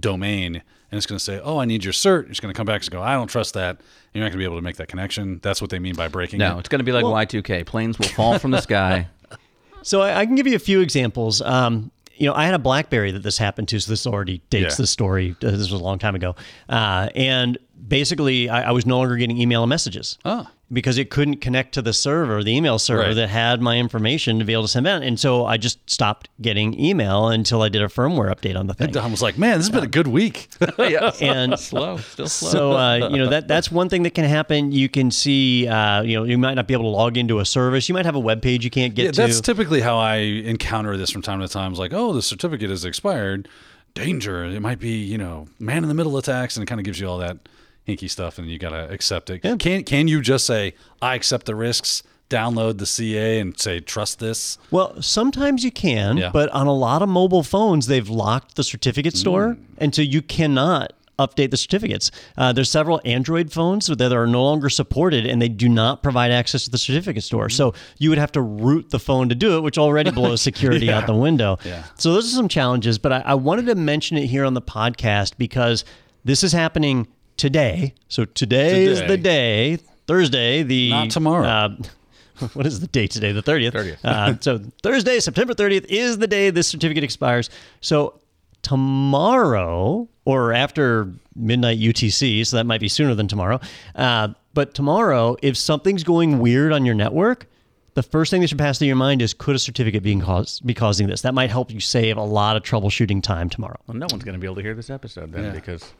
domain, 0.00 0.56
and 0.90 0.96
it's 0.98 1.06
going 1.06 1.18
to 1.18 1.24
say, 1.24 1.40
"Oh, 1.42 1.58
I 1.58 1.64
need 1.64 1.84
your 1.84 1.92
cert." 1.92 2.28
It's 2.30 2.40
going 2.40 2.52
to 2.52 2.56
come 2.56 2.66
back 2.66 2.82
and 2.82 2.90
go, 2.90 3.00
"I 3.02 3.14
don't 3.14 3.28
trust 3.28 3.54
that." 3.54 3.76
And 3.76 3.80
you're 4.14 4.24
not 4.24 4.28
going 4.30 4.32
to 4.32 4.38
be 4.38 4.44
able 4.44 4.56
to 4.56 4.62
make 4.62 4.76
that 4.76 4.88
connection. 4.88 5.38
That's 5.42 5.60
what 5.60 5.70
they 5.70 5.78
mean 5.78 5.94
by 5.94 6.08
breaking. 6.08 6.38
No, 6.38 6.56
it. 6.56 6.60
it's 6.60 6.68
going 6.68 6.80
to 6.80 6.84
be 6.84 6.92
like 6.92 7.04
Y2K. 7.04 7.66
Planes 7.66 7.98
will 7.98 8.08
fall 8.08 8.38
from 8.38 8.50
the 8.50 8.60
sky. 8.60 9.08
So 9.82 10.02
I, 10.02 10.18
I 10.22 10.26
can 10.26 10.34
give 10.34 10.48
you 10.48 10.56
a 10.56 10.58
few 10.58 10.80
examples. 10.80 11.40
Um, 11.40 11.92
you 12.16 12.26
know, 12.26 12.34
I 12.34 12.44
had 12.44 12.54
a 12.54 12.58
BlackBerry 12.58 13.12
that 13.12 13.22
this 13.22 13.38
happened 13.38 13.68
to, 13.68 13.78
so 13.78 13.88
this 13.92 14.04
already 14.04 14.42
dates 14.50 14.72
Yeah. 14.72 14.82
the 14.82 14.86
story. 14.88 15.36
Uh, 15.40 15.52
This 15.52 15.70
was 15.70 15.80
a 15.80 15.84
long 15.84 16.00
time 16.00 16.16
ago, 16.16 16.34
uh, 16.68 17.08
and 17.14 17.56
basically, 17.86 18.48
I, 18.48 18.68
I 18.68 18.70
was 18.72 18.86
no 18.86 18.98
longer 18.98 19.16
getting 19.16 19.38
email 19.38 19.62
and 19.62 19.70
messages. 19.70 20.18
Oh. 20.24 20.46
Because 20.72 20.98
it 20.98 21.10
couldn't 21.10 21.36
connect 21.36 21.74
to 21.74 21.82
the 21.82 21.92
server, 21.92 22.42
the 22.42 22.50
email 22.56 22.80
server 22.80 23.02
Right. 23.02 23.14
that 23.14 23.28
had 23.28 23.62
my 23.62 23.78
information 23.78 24.40
to 24.40 24.44
be 24.44 24.52
able 24.52 24.62
to 24.64 24.68
send 24.68 24.84
out, 24.88 25.00
and 25.04 25.18
so 25.20 25.46
I 25.46 25.58
just 25.58 25.78
stopped 25.88 26.28
getting 26.42 26.76
email 26.80 27.28
until 27.28 27.62
I 27.62 27.68
did 27.68 27.82
a 27.82 27.86
firmware 27.86 28.34
update 28.34 28.58
on 28.58 28.66
the 28.66 28.74
thing. 28.74 28.86
And 28.86 28.94
Don 28.94 29.12
was 29.12 29.22
like, 29.22 29.38
"Man, 29.38 29.58
this 29.58 29.68
has 29.68 29.72
been 29.72 29.84
a 29.84 29.86
good 29.86 30.08
week." 30.08 30.48
yeah. 30.80 31.12
And 31.20 31.56
Slow, 31.60 31.98
still 31.98 32.26
slow. 32.28 32.50
so 32.50 32.72
uh, 32.72 33.08
you 33.12 33.16
know 33.18 33.28
that 33.28 33.46
that's 33.46 33.70
one 33.70 33.88
thing 33.88 34.02
that 34.02 34.14
can 34.14 34.24
happen. 34.24 34.72
You 34.72 34.88
can 34.88 35.12
see, 35.12 35.68
uh, 35.68 36.02
you 36.02 36.16
know, 36.16 36.24
you 36.24 36.36
might 36.36 36.54
not 36.54 36.66
be 36.66 36.74
able 36.74 36.86
to 36.86 36.96
log 36.96 37.16
into 37.16 37.38
a 37.38 37.44
service. 37.44 37.88
You 37.88 37.94
might 37.94 38.04
have 38.06 38.16
a 38.16 38.20
web 38.20 38.42
page 38.42 38.64
you 38.64 38.70
can't 38.70 38.92
get 38.96 39.04
yeah, 39.04 39.10
to. 39.12 39.20
that's 39.20 39.40
typically 39.40 39.82
how 39.82 39.98
I 39.98 40.16
encounter 40.16 40.96
this 40.96 41.10
from 41.12 41.22
time 41.22 41.38
to 41.42 41.46
time. 41.46 41.70
It's 41.70 41.78
like, 41.78 41.92
"Oh, 41.94 42.12
the 42.12 42.22
certificate 42.22 42.72
is 42.72 42.84
expired. 42.84 43.46
Danger! 43.94 44.44
It 44.44 44.60
might 44.60 44.80
be, 44.80 44.96
you 44.96 45.16
know, 45.16 45.46
man 45.60 45.84
in 45.84 45.88
the 45.88 45.94
middle 45.94 46.16
attacks," 46.18 46.56
and 46.56 46.64
it 46.64 46.66
kind 46.66 46.80
of 46.80 46.84
gives 46.84 46.98
you 46.98 47.08
all 47.08 47.18
that 47.18 47.38
hinky 47.86 48.10
stuff, 48.10 48.38
and 48.38 48.48
you 48.50 48.58
got 48.58 48.70
to 48.70 48.90
accept 48.90 49.30
it. 49.30 49.40
Can 49.58 49.82
can 49.84 50.08
you 50.08 50.20
just 50.20 50.46
say, 50.46 50.74
"I 51.00 51.14
accept 51.14 51.46
the 51.46 51.54
risks"? 51.54 52.02
Download 52.28 52.78
the 52.78 52.86
CA 52.86 53.38
and 53.38 53.56
say, 53.58 53.78
"Trust 53.78 54.18
this." 54.18 54.58
Well, 54.72 55.00
sometimes 55.00 55.62
you 55.62 55.70
can, 55.70 56.16
Yeah. 56.16 56.30
but 56.32 56.48
on 56.50 56.66
a 56.66 56.72
lot 56.74 57.00
of 57.00 57.08
mobile 57.08 57.44
phones, 57.44 57.86
they've 57.86 58.08
locked 58.08 58.56
the 58.56 58.64
certificate 58.64 59.14
Mm. 59.14 59.18
store, 59.18 59.56
and 59.78 59.94
so 59.94 60.02
you 60.02 60.22
cannot 60.22 60.92
update 61.20 61.50
the 61.52 61.56
certificates. 61.56 62.10
Uh, 62.36 62.52
there's 62.52 62.70
several 62.70 63.00
Android 63.04 63.50
phones 63.52 63.86
that 63.86 64.12
are 64.12 64.26
no 64.26 64.42
longer 64.44 64.68
supported, 64.68 65.24
and 65.24 65.40
they 65.40 65.48
do 65.48 65.66
not 65.68 66.02
provide 66.02 66.30
access 66.32 66.64
to 66.64 66.70
the 66.70 66.76
certificate 66.78 67.22
store. 67.24 67.48
So 67.48 67.72
you 67.98 68.10
would 68.10 68.18
have 68.18 68.32
to 68.32 68.42
root 68.42 68.90
the 68.90 68.98
phone 68.98 69.28
to 69.30 69.34
do 69.36 69.56
it, 69.56 69.62
which 69.62 69.78
already 69.78 70.10
blows 70.10 70.42
security 70.50 70.90
out 70.90 71.06
the 71.06 71.14
window. 71.14 71.58
Yeah. 71.64 71.84
So 71.96 72.12
those 72.12 72.26
are 72.30 72.36
some 72.36 72.48
challenges, 72.48 72.98
but 72.98 73.12
I, 73.12 73.22
I 73.24 73.34
wanted 73.34 73.66
to 73.66 73.76
mention 73.76 74.18
it 74.18 74.26
here 74.26 74.44
on 74.44 74.52
the 74.54 74.60
podcast 74.60 75.34
because 75.38 75.84
this 76.24 76.42
is 76.44 76.52
happening 76.52 77.06
today. 77.36 77.94
So 78.08 78.24
today, 78.24 78.84
is 78.84 79.02
the 79.02 79.16
day, 79.16 79.78
Thursday, 80.06 80.62
the 80.62 80.90
Not 80.90 81.10
tomorrow. 81.10 81.46
Uh, 81.46 81.76
what 82.54 82.66
is 82.66 82.80
the 82.80 82.86
date 82.86 83.10
today? 83.10 83.32
The 83.32 83.42
30th. 83.42 83.72
30th. 83.72 84.04
uh, 84.04 84.34
so 84.40 84.60
Thursday, 84.82 85.20
September 85.20 85.54
30th 85.54 85.86
is 85.88 86.18
the 86.18 86.26
day 86.26 86.50
this 86.50 86.68
certificate 86.68 87.04
expires. 87.04 87.50
So 87.80 88.20
tomorrow 88.62 90.08
or 90.24 90.52
after 90.52 91.12
midnight 91.34 91.78
UTC, 91.78 92.46
so 92.46 92.56
that 92.56 92.64
might 92.66 92.80
be 92.80 92.88
sooner 92.88 93.14
than 93.14 93.28
tomorrow. 93.28 93.60
Uh, 93.94 94.28
but 94.54 94.74
tomorrow, 94.74 95.36
if 95.42 95.56
something's 95.56 96.02
going 96.02 96.38
weird 96.38 96.72
on 96.72 96.84
your 96.84 96.94
network, 96.94 97.46
the 97.94 98.02
first 98.02 98.30
thing 98.30 98.42
that 98.42 98.48
should 98.48 98.58
pass 98.58 98.78
through 98.78 98.88
your 98.88 98.96
mind 98.96 99.22
is 99.22 99.32
could 99.32 99.56
a 99.56 99.58
certificate 99.58 100.02
being 100.02 100.20
cause, 100.20 100.60
be 100.60 100.74
causing 100.74 101.06
this? 101.06 101.22
That 101.22 101.32
might 101.34 101.50
help 101.50 101.70
you 101.70 101.80
save 101.80 102.16
a 102.16 102.22
lot 102.22 102.56
of 102.56 102.62
troubleshooting 102.62 103.22
time 103.22 103.48
tomorrow. 103.48 103.78
well, 103.86 103.96
no 103.96 104.06
one's 104.10 104.24
going 104.24 104.34
to 104.34 104.38
be 104.38 104.46
able 104.46 104.56
to 104.56 104.62
hear 104.62 104.74
this 104.74 104.90
episode 104.90 105.32
then 105.32 105.54
because 105.54 105.94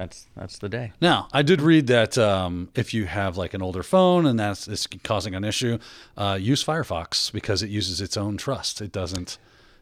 that's 0.00 0.26
that's 0.34 0.58
the 0.58 0.68
day. 0.68 0.92
Now, 1.00 1.28
I 1.32 1.42
did 1.42 1.60
read 1.60 1.86
that 1.88 2.16
um, 2.16 2.70
if 2.74 2.94
you 2.94 3.04
have 3.04 3.36
like 3.36 3.52
an 3.54 3.60
older 3.62 3.82
phone 3.82 4.24
and 4.26 4.38
that's 4.40 4.66
it's 4.66 4.86
causing 5.04 5.34
an 5.34 5.44
issue, 5.44 5.78
uh, 6.16 6.38
use 6.40 6.64
Firefox 6.64 7.30
because 7.32 7.62
it 7.62 7.68
uses 7.68 8.00
its 8.00 8.16
own 8.16 8.36
trust. 8.38 8.80
It 8.80 8.92
doesn't 8.92 9.36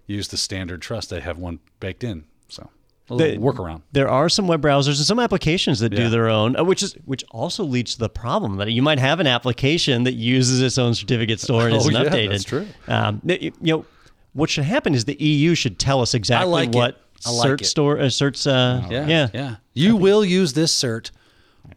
use 0.06 0.28
the 0.28 0.36
standard 0.36 0.82
trust. 0.82 1.10
They 1.10 1.20
have 1.20 1.38
one 1.38 1.60
baked 1.78 2.02
in, 2.02 2.24
so 2.48 2.68
a 3.08 3.14
little 3.14 3.36
The- 3.40 3.46
workaround. 3.58 3.82
There 3.92 4.08
are 4.08 4.28
some 4.28 4.48
web 4.48 4.60
browsers 4.60 4.96
and 4.98 5.06
some 5.06 5.20
applications 5.20 5.78
that 5.80 5.92
Yeah. 5.92 5.98
do 6.04 6.10
their 6.10 6.28
own, 6.28 6.56
uh, 6.58 6.64
which 6.64 6.82
is 6.82 6.94
which 7.04 7.24
also 7.30 7.62
leads 7.62 7.92
to 7.94 8.00
the 8.00 8.08
problem 8.08 8.56
that 8.56 8.72
you 8.72 8.82
might 8.82 8.98
have 8.98 9.20
an 9.20 9.28
application 9.28 10.02
that 10.02 10.14
uses 10.14 10.60
its 10.60 10.78
own 10.78 10.94
certificate 10.94 11.38
store 11.38 11.66
and 11.68 11.74
Oh, 11.74 11.78
isn't 11.78 11.92
yeah, 11.92 12.04
updated. 12.04 12.30
that's 12.30 12.44
true. 12.44 12.66
Um, 12.88 13.20
y- 13.24 13.38
you 13.40 13.52
know, 13.72 13.84
what 14.32 14.50
should 14.50 14.64
happen 14.64 14.94
is 14.94 15.04
the 15.04 15.16
EU 15.22 15.54
should 15.54 15.78
tell 15.78 16.00
us 16.02 16.12
exactly 16.14 16.50
like 16.52 16.74
it. 16.74 16.96
What 17.24 17.30
I 17.30 17.30
like 17.30 17.48
cert 17.50 17.60
it. 17.62 17.66
store 17.66 17.98
uh, 17.98 18.02
certs. 18.04 18.46
Uh, 18.46 18.86
Yeah, 18.90 19.06
yeah, 19.06 19.28
yeah. 19.34 19.56
You 19.74 19.96
will 19.96 20.24
use 20.24 20.52
this 20.54 20.74
cert, 20.74 21.10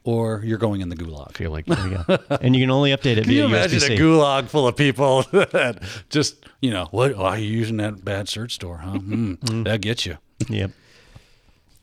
or 0.04 0.42
you're 0.46 0.58
going 0.58 0.82
in 0.82 0.90
the 0.90 0.96
gulag. 0.96 1.30
I 1.30 1.34
feel 1.34 1.52
like 1.52 1.66
There 1.66 1.88
you 1.88 2.04
go. 2.08 2.18
and 2.42 2.56
you 2.56 2.64
can 2.64 2.72
only 2.72 2.92
update 2.92 3.18
it 3.18 3.24
Can 3.26 3.34
you 3.34 3.46
imagine 3.46 3.80
USB-C. 3.80 3.94
a 3.96 3.98
gulag 3.98 4.48
full 4.50 4.68
of 4.68 4.76
people 4.76 5.24
that 5.32 5.82
just, 6.10 6.46
you 6.62 6.72
know, 6.72 6.88
what? 6.92 7.16
Why 7.18 7.32
are 7.32 7.38
you 7.38 7.50
using 7.58 7.78
that 7.78 8.04
bad 8.04 8.28
cert 8.28 8.52
store, 8.52 8.78
huh? 8.78 8.94
Mm, 9.00 9.64
that 9.66 9.82
gets 9.82 10.06
you. 10.06 10.18
Yep. 10.50 10.72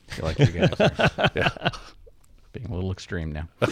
I 0.09 0.11
feel 0.13 0.25
like 0.25 0.39
you 0.39 0.45
guys 0.47 0.73
are 0.79 1.71
being 2.59 2.71
a 2.71 2.75
little 2.75 2.91
extreme 2.91 3.31
now. 3.31 3.47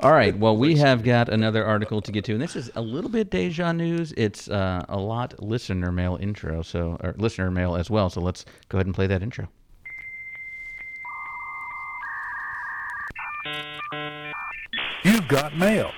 All 0.00 0.12
right. 0.12 0.36
Well, 0.36 0.56
we 0.56 0.76
have 0.76 1.02
got 1.02 1.28
another 1.28 1.64
article 1.64 2.00
to 2.02 2.12
get 2.12 2.24
to, 2.26 2.32
and 2.32 2.42
this 2.42 2.56
is 2.56 2.70
a 2.74 2.82
little 2.82 3.10
bit 3.10 3.30
deja 3.30 3.72
news. 3.72 4.12
It's 4.16 4.48
uh, 4.48 4.84
a 4.88 4.98
lot 4.98 5.40
listener 5.42 5.92
mail 5.92 6.18
intro, 6.20 6.62
so 6.62 6.96
or 7.00 7.14
listener 7.18 7.50
mail 7.50 7.76
as 7.76 7.90
well. 7.90 8.10
So 8.10 8.20
let's 8.20 8.44
go 8.68 8.78
ahead 8.78 8.86
and 8.86 8.94
play 8.94 9.06
that 9.06 9.22
intro. 9.22 9.48
You've 15.04 15.28
got 15.28 15.56
mail. 15.56 15.92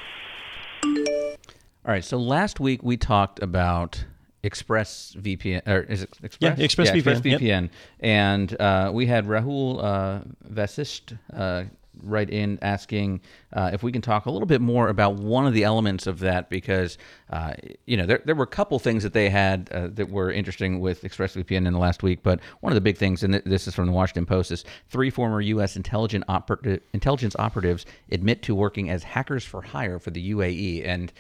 All 0.85 1.93
right. 1.93 2.05
So 2.05 2.19
last 2.19 2.61
week 2.61 2.83
we 2.83 2.97
talked 2.97 3.43
about 3.43 4.05
Express 4.43 5.17
VPN, 5.19 5.67
or 5.67 5.81
is 5.81 6.03
it 6.03 6.19
Express? 6.23 6.59
Yeah, 6.59 6.65
ExpressVPN, 6.67 7.25
yep. 7.25 7.41
ExpressVPN, 7.41 7.71
and 8.01 8.61
uh, 8.61 8.91
we 8.93 9.07
had 9.07 9.27
Rahul 9.27 9.83
uh, 9.83 10.21
Vasist 10.51 11.17
uh, 11.33 11.65
write 12.03 12.31
in 12.31 12.59
asking 12.63 13.21
uh, 13.53 13.71
if 13.73 13.83
we 13.83 13.93
can 13.93 14.03
talk 14.03 14.27
a 14.27 14.31
little 14.31 14.47
bit 14.47 14.61
more 14.61 14.89
about 14.89 15.15
one 15.15 15.47
of 15.47 15.55
the 15.55 15.65
elements 15.65 16.07
of 16.07 16.19
that 16.21 16.51
because 16.51 16.99
uh, 17.31 17.55
you 17.87 17.97
know 17.97 18.07
there, 18.07 18.21
there 18.25 18.35
were 18.35 18.45
a 18.45 18.49
couple 18.49 18.79
things 18.79 19.03
that 19.03 19.13
they 19.13 19.31
had 19.31 19.69
uh, 19.73 19.89
that 19.93 20.11
were 20.11 20.31
interesting 20.31 20.81
with 20.81 21.03
ExpressVPN 21.03 21.67
in 21.67 21.73
the 21.73 21.79
last 21.79 22.03
week, 22.03 22.23
but 22.23 22.41
one 22.61 22.73
of 22.73 22.75
the 22.75 22.81
big 22.81 22.97
things, 22.97 23.23
and 23.23 23.35
th- 23.35 23.45
this 23.45 23.67
is 23.67 23.75
from 23.75 23.87
the 23.87 23.93
Washington 23.93 24.27
Post, 24.27 24.51
is 24.51 24.65
three 24.89 25.11
former 25.11 25.41
U.S. 25.41 25.77
intelligent 25.77 26.25
oper- 26.29 26.81
intelligence 26.93 27.37
operatives 27.39 27.87
admit 28.11 28.43
to 28.43 28.55
working 28.55 28.91
as 28.91 29.03
hackers 29.03 29.45
for 29.45 29.63
hire 29.63 29.99
for 29.99 30.11
the 30.11 30.33
UAE 30.33 30.87
and. 30.87 31.13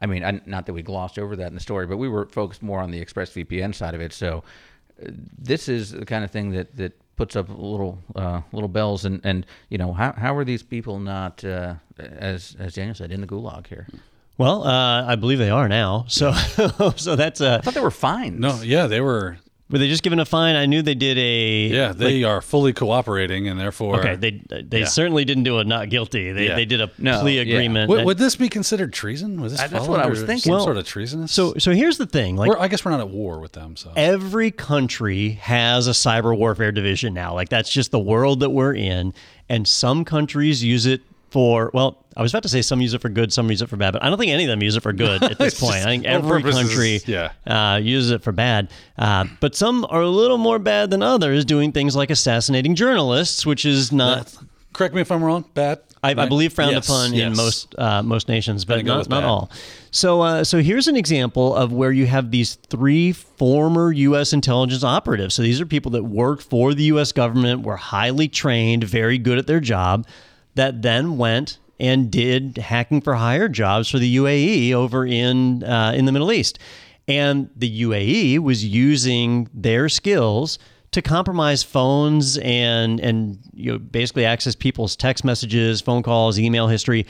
I 0.00 0.06
mean, 0.06 0.42
not 0.46 0.66
that 0.66 0.72
we 0.72 0.82
glossed 0.82 1.16
over 1.16 1.36
that 1.36 1.46
in 1.46 1.54
the 1.54 1.60
story, 1.60 1.86
but 1.86 1.96
we 1.96 2.08
were 2.08 2.26
focused 2.26 2.60
more 2.60 2.80
on 2.80 2.90
the 2.90 3.00
ExpressVPN 3.04 3.72
side 3.72 3.94
of 3.94 4.00
it. 4.00 4.12
So 4.12 4.42
uh, 5.00 5.10
this 5.38 5.68
is 5.68 5.92
the 5.92 6.04
kind 6.04 6.24
of 6.24 6.30
thing 6.32 6.50
that, 6.50 6.74
that 6.76 6.92
puts 7.16 7.36
up 7.36 7.48
little 7.48 7.98
uh, 8.16 8.42
little 8.52 8.68
bells. 8.68 9.04
And, 9.04 9.20
and 9.24 9.46
you 9.68 9.78
know, 9.78 9.92
how, 9.92 10.12
how 10.12 10.36
are 10.36 10.44
these 10.44 10.62
people 10.62 10.98
not, 10.98 11.44
uh, 11.44 11.74
as 11.98 12.56
as 12.58 12.74
Daniel 12.74 12.94
said, 12.94 13.12
in 13.12 13.20
the 13.20 13.26
gulag 13.26 13.66
here? 13.66 13.86
Well, 14.38 14.64
uh, 14.64 15.04
I 15.06 15.16
believe 15.16 15.38
they 15.38 15.50
are 15.50 15.68
now. 15.68 16.04
So, 16.08 16.32
so 16.96 17.16
that's 17.16 17.40
uh, 17.40 17.58
I 17.58 17.60
thought 17.60 17.74
they 17.74 17.80
were 17.80 17.90
fine. 17.90 18.40
No, 18.40 18.60
yeah, 18.62 18.86
they 18.86 19.00
were. 19.00 19.38
Were 19.72 19.78
they 19.78 19.88
just 19.88 20.02
given 20.04 20.20
a 20.20 20.24
fine? 20.24 20.54
I 20.54 20.66
knew 20.66 20.82
they 20.82 20.94
did 20.94 21.18
a 21.18 21.66
Yeah, 21.68 21.92
they 21.92 22.22
are 22.22 22.40
fully 22.40 22.72
cooperating, 22.72 23.48
and 23.48 23.58
therefore, 23.58 23.98
Okay, 23.98 24.14
they 24.16 24.42
they 24.62 24.80
Yeah. 24.80 24.84
certainly 24.84 25.24
didn't 25.24 25.42
do 25.44 25.58
a 25.58 25.64
not 25.64 25.88
guilty. 25.88 26.30
They, 26.30 26.46
Yeah. 26.48 26.54
they 26.56 26.64
did 26.66 26.80
a 26.80 26.90
No, 26.98 27.20
plea 27.20 27.36
yeah. 27.36 27.42
agreement. 27.42 27.88
Would, 27.88 28.04
would 28.04 28.18
this 28.18 28.36
be 28.36 28.48
considered 28.48 28.92
treason? 28.92 29.40
Was 29.40 29.52
this 29.52 29.62
Uh, 29.62 29.66
that's 29.68 29.88
what 29.88 29.98
I 30.00 30.06
was 30.06 30.20
thinking. 30.20 30.38
Some 30.38 30.52
Well, 30.52 30.64
sort 30.64 30.76
of 30.76 30.86
treasonous. 30.86 31.32
so 31.32 31.54
so 31.58 31.72
here's 31.72 31.98
the 31.98 32.06
thing, 32.06 32.36
like 32.36 32.48
we're, 32.50 32.58
I 32.58 32.68
guess 32.68 32.84
we're 32.84 32.90
not 32.92 33.00
at 33.00 33.08
war 33.08 33.40
with 33.40 33.52
them. 33.52 33.74
So 33.76 33.90
every 33.96 34.50
country 34.50 35.30
has 35.40 35.88
a 35.88 35.92
cyber 35.92 36.36
warfare 36.36 36.70
division 36.72 37.14
now. 37.14 37.34
Like 37.34 37.48
that's 37.48 37.70
just 37.72 37.90
the 37.90 37.98
world 37.98 38.40
that 38.40 38.50
we're 38.50 38.74
in, 38.74 39.14
and 39.48 39.66
some 39.66 40.04
countries 40.04 40.62
use 40.62 40.84
it 40.86 41.00
for 41.32 41.70
well. 41.72 41.98
I 42.14 42.20
was 42.20 42.30
about 42.30 42.42
to 42.42 42.50
say 42.50 42.60
some 42.60 42.82
use 42.82 42.92
it 42.92 43.00
for 43.00 43.08
good, 43.08 43.32
some 43.32 43.50
use 43.50 43.62
it 43.62 43.70
for 43.70 43.78
bad, 43.78 43.92
but 43.94 44.02
I 44.02 44.10
don't 44.10 44.18
think 44.18 44.32
any 44.32 44.44
of 44.44 44.48
them 44.48 44.62
use 44.62 44.76
it 44.76 44.82
for 44.82 44.92
good 44.92 45.22
at 45.22 45.38
this 45.38 45.58
point. 45.60 45.76
I 45.76 45.84
think 45.84 46.04
every 46.04 46.42
purposes, 46.42 46.68
country 46.68 47.00
yeah. 47.06 47.32
uh, 47.46 47.78
uses 47.78 48.10
it 48.10 48.22
for 48.22 48.32
bad, 48.32 48.68
uh, 48.98 49.24
but 49.40 49.56
some 49.56 49.86
are 49.88 50.02
a 50.02 50.08
little 50.08 50.36
more 50.36 50.58
bad 50.58 50.90
than 50.90 51.02
others, 51.02 51.46
doing 51.46 51.72
things 51.72 51.96
like 51.96 52.10
assassinating 52.10 52.74
journalists, 52.74 53.46
which 53.46 53.64
is 53.64 53.92
not. 53.92 54.34
correct 54.74 54.94
me 54.94 55.00
if 55.00 55.10
I'm 55.10 55.24
wrong. 55.24 55.46
Bad. 55.54 55.80
I, 56.04 56.10
I 56.10 56.26
believe 56.26 56.52
frowned 56.52 56.72
Yes, 56.72 56.88
upon 56.88 57.14
in 57.14 57.36
most 57.36 57.78
uh, 57.78 58.02
most 58.02 58.28
nations, 58.28 58.64
but 58.64 58.84
not, 58.84 59.08
not 59.08 59.22
all. 59.22 59.50
So 59.92 60.20
uh, 60.20 60.42
so 60.42 60.60
here's 60.60 60.88
an 60.88 60.96
example 60.96 61.54
of 61.54 61.72
where 61.72 61.92
you 61.92 62.06
have 62.06 62.32
these 62.32 62.56
three 62.56 63.12
former 63.12 63.92
U.S. 63.92 64.32
intelligence 64.32 64.82
operatives. 64.82 65.34
So 65.36 65.42
these 65.42 65.60
are 65.60 65.66
people 65.66 65.92
that 65.92 66.02
worked 66.02 66.42
for 66.42 66.74
the 66.74 66.82
U.S. 66.84 67.12
government, 67.12 67.62
were 67.62 67.76
highly 67.76 68.26
trained, 68.26 68.82
very 68.82 69.16
good 69.16 69.38
at 69.38 69.46
their 69.46 69.60
job, 69.60 70.04
that 70.54 70.82
then 70.82 71.16
went 71.16 71.58
and 71.80 72.10
did 72.10 72.58
hacking 72.58 73.00
for 73.00 73.14
hire 73.14 73.48
jobs 73.48 73.88
for 73.88 73.98
the 73.98 74.16
UAE 74.16 74.72
over 74.72 75.04
in 75.04 75.64
uh, 75.64 75.92
in 75.94 76.04
the 76.04 76.12
Middle 76.12 76.32
East, 76.32 76.58
and 77.08 77.50
the 77.56 77.82
UAE 77.82 78.38
was 78.38 78.64
using 78.64 79.48
their 79.52 79.88
skills 79.88 80.58
to 80.92 81.02
compromise 81.02 81.62
phones 81.62 82.38
and 82.38 83.00
and 83.00 83.38
you 83.52 83.72
know 83.72 83.78
basically 83.78 84.24
access 84.24 84.54
people's 84.54 84.94
text 84.94 85.24
messages, 85.24 85.80
phone 85.80 86.02
calls, 86.02 86.38
email 86.38 86.68
history 86.68 87.06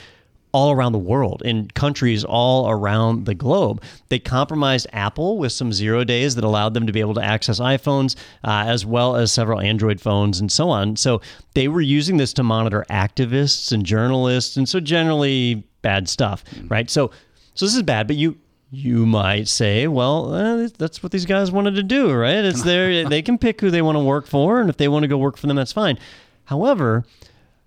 all 0.53 0.71
around 0.71 0.93
the 0.93 0.99
world 0.99 1.43
in 1.45 1.69
countries 1.69 2.25
all 2.25 2.71
around 2.71 3.25
the 3.27 3.35
globe. 3.35 3.83
They 4.09 4.19
compromised 4.19 4.87
Apple 4.93 5.39
with 5.39 5.53
some 5.53 5.73
zero 5.73 6.05
days 6.05 6.35
that 6.35 6.45
allowed 6.45 6.75
them 6.75 6.87
to 6.87 6.93
be 6.93 7.01
able 7.01 7.15
to 7.15 7.25
access 7.25 7.59
iPhones 7.59 8.17
uh, 8.45 8.65
as 8.67 8.85
well 8.85 9.17
as 9.17 9.33
several 9.33 9.61
Android 9.61 10.01
phones 10.01 10.41
and 10.41 10.53
so 10.53 10.69
on. 10.69 10.97
So 10.97 11.21
they 11.55 11.69
were 11.69 11.81
using 11.81 12.19
this 12.19 12.33
to 12.35 12.43
monitor 12.43 12.85
activists 12.91 13.73
and 13.73 13.85
journalists, 13.85 14.57
and 14.57 14.69
so 14.69 14.79
generally 14.81 15.65
bad 15.81 16.09
stuff, 16.09 16.45
right? 16.69 16.89
So, 16.91 17.11
so 17.55 17.67
this 17.67 17.75
is 17.75 17.83
bad, 17.83 18.07
but 18.07 18.17
you 18.17 18.37
you 18.75 19.05
might 19.05 19.49
say, 19.49 19.87
well, 19.87 20.35
eh, 20.35 20.69
that's 20.79 21.03
what 21.03 21.13
these 21.13 21.27
guys 21.27 21.53
wanted 21.53 21.75
to 21.75 21.83
do, 21.83 22.11
right? 22.11 22.43
It's 22.43 22.63
their 22.63 23.05
they 23.09 23.21
can 23.21 23.37
pick 23.37 23.61
who 23.61 23.71
they 23.71 23.83
want 23.83 23.97
to 23.97 24.05
work 24.05 24.27
for, 24.27 24.61
and 24.61 24.71
if 24.71 24.79
they 24.79 24.89
want 24.89 25.03
to 25.03 25.09
go 25.09 25.19
work 25.19 25.37
for 25.37 25.47
them, 25.47 25.57
that's 25.57 25.73
fine. 25.73 25.99
However, 26.45 27.05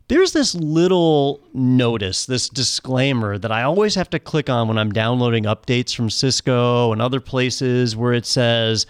there's 0.08 0.34
this 0.34 0.54
little 0.54 1.42
notice, 1.54 2.26
this 2.26 2.48
disclaimer 2.48 3.38
that 3.38 3.52
I 3.52 3.64
always 3.64 3.96
have 3.96 4.10
to 4.12 4.20
click 4.20 4.50
on 4.50 4.68
when 4.68 4.78
I'm 4.78 4.92
downloading 4.92 5.46
updates 5.46 5.96
from 5.96 6.10
Cisco 6.10 6.92
and 6.92 7.02
other 7.02 7.20
places 7.20 7.96
where 7.96 8.14
it 8.14 8.26
says, 8.26 8.86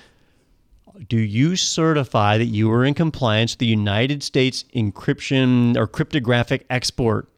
Do 1.07 1.17
you 1.17 1.55
certify 1.55 2.37
that 2.37 2.45
you 2.45 2.69
are 2.71 2.83
in 2.83 2.93
compliance 2.93 3.53
with 3.53 3.59
the 3.59 3.65
United 3.65 4.23
States 4.23 4.65
encryption 4.75 5.77
or 5.77 5.87
cryptographic 5.87 6.65
export 6.69 7.29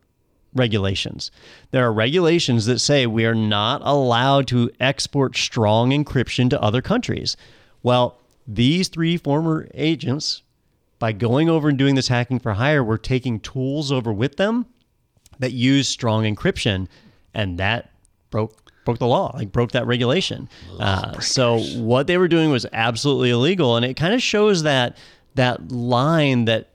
regulations? 0.56 1.30
There 1.70 1.86
are 1.86 1.94
regulations 1.94 2.66
that 2.66 2.80
say 2.80 3.06
we 3.06 3.26
are 3.26 3.36
not 3.36 3.82
allowed 3.84 4.48
to 4.48 4.72
export 4.80 5.38
strong 5.38 5.92
encryption 5.92 6.50
to 6.50 6.62
other 6.62 6.82
countries. 6.82 7.38
Well, 7.84 8.18
these 8.48 8.88
three 8.88 9.18
former 9.18 9.68
agents 9.76 10.42
by 11.00 11.12
going 11.12 11.50
over 11.50 11.70
and 11.70 11.78
doing 11.78 11.96
this 11.96 12.08
hacking 12.08 12.40
for 12.40 12.54
hire, 12.54 12.84
we're 12.84 12.98
taking 12.98 13.40
tools 13.40 13.92
over 13.92 14.12
with 14.12 14.38
them 14.38 14.66
that 15.40 15.52
use 15.52 15.88
strong 15.88 16.24
encryption, 16.24 16.88
and 17.34 17.58
that 17.60 17.92
broke 18.32 18.72
broke 18.86 19.00
the 19.00 19.06
law, 19.08 19.32
like 19.36 19.52
broke 19.52 19.72
that 19.74 19.86
regulation. 19.86 20.48
Uh, 20.80 21.20
so 21.20 21.60
what 21.80 22.08
they 22.08 22.18
were 22.18 22.28
doing 22.30 22.50
was 22.50 22.66
absolutely 22.74 23.30
illegal, 23.30 23.76
and 23.76 23.86
it 23.86 23.96
kind 23.96 24.14
of 24.14 24.22
shows 24.22 24.64
that 24.64 24.98
that 25.36 25.72
line 25.72 26.46
that 26.46 26.70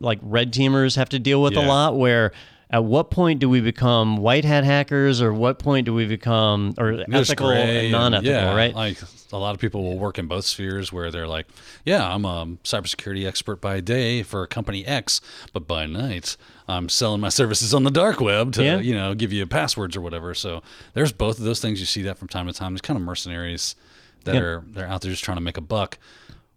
like 0.00 0.18
red 0.22 0.52
teamers 0.52 0.96
have 0.96 1.08
to 1.10 1.18
deal 1.18 1.40
with 1.42 1.52
Yeah. 1.54 1.64
a 1.64 1.68
lot, 1.68 1.96
where. 1.96 2.32
At 2.74 2.82
what 2.84 3.08
point 3.10 3.38
do 3.38 3.48
we 3.48 3.60
become 3.60 4.16
white 4.16 4.44
hat 4.44 4.64
hackers, 4.64 5.22
or 5.22 5.32
what 5.32 5.60
point 5.60 5.84
do 5.84 5.94
we 5.94 6.06
become 6.06 6.74
or 6.76 7.04
There's 7.06 7.30
ethical 7.30 7.50
and 7.50 7.92
non-ethical? 7.92 8.32
yeah, 8.32 8.52
right? 8.52 8.74
Like 8.74 8.98
a 9.32 9.38
lot 9.38 9.54
of 9.54 9.60
people 9.60 9.84
will 9.84 9.96
work 9.96 10.18
in 10.18 10.26
both 10.26 10.44
spheres 10.44 10.92
where 10.92 11.12
they're 11.12 11.28
like, 11.28 11.46
yeah, 11.84 12.12
I'm 12.12 12.24
a 12.24 12.46
cybersecurity 12.64 13.26
expert 13.28 13.60
by 13.60 13.78
day 13.80 14.24
for 14.24 14.44
company 14.48 14.84
X, 14.84 15.20
but 15.52 15.68
by 15.68 15.86
night 15.86 16.36
I'm 16.66 16.88
selling 16.88 17.20
my 17.20 17.28
services 17.28 17.72
on 17.74 17.84
the 17.84 17.92
dark 17.92 18.20
web 18.20 18.52
to 18.54 18.64
Yeah. 18.64 18.80
you 18.80 18.94
know 18.94 19.14
give 19.14 19.32
you 19.32 19.46
passwords 19.46 19.96
or 19.96 20.00
whatever. 20.00 20.34
So 20.34 20.60
there's 20.94 21.12
both 21.12 21.38
of 21.38 21.44
those 21.44 21.60
things. 21.60 21.78
You 21.78 21.86
see 21.86 22.02
that 22.02 22.18
from 22.18 22.26
time 22.26 22.48
to 22.48 22.52
time. 22.52 22.72
There's 22.72 22.80
kind 22.80 22.96
of 22.98 23.04
mercenaries 23.04 23.76
that 24.24 24.34
Yeah. 24.34 24.40
are 24.40 24.64
they're 24.66 24.88
out 24.88 25.02
there 25.02 25.12
just 25.12 25.22
trying 25.22 25.36
to 25.36 25.42
make 25.42 25.56
a 25.56 25.60
buck, 25.76 25.96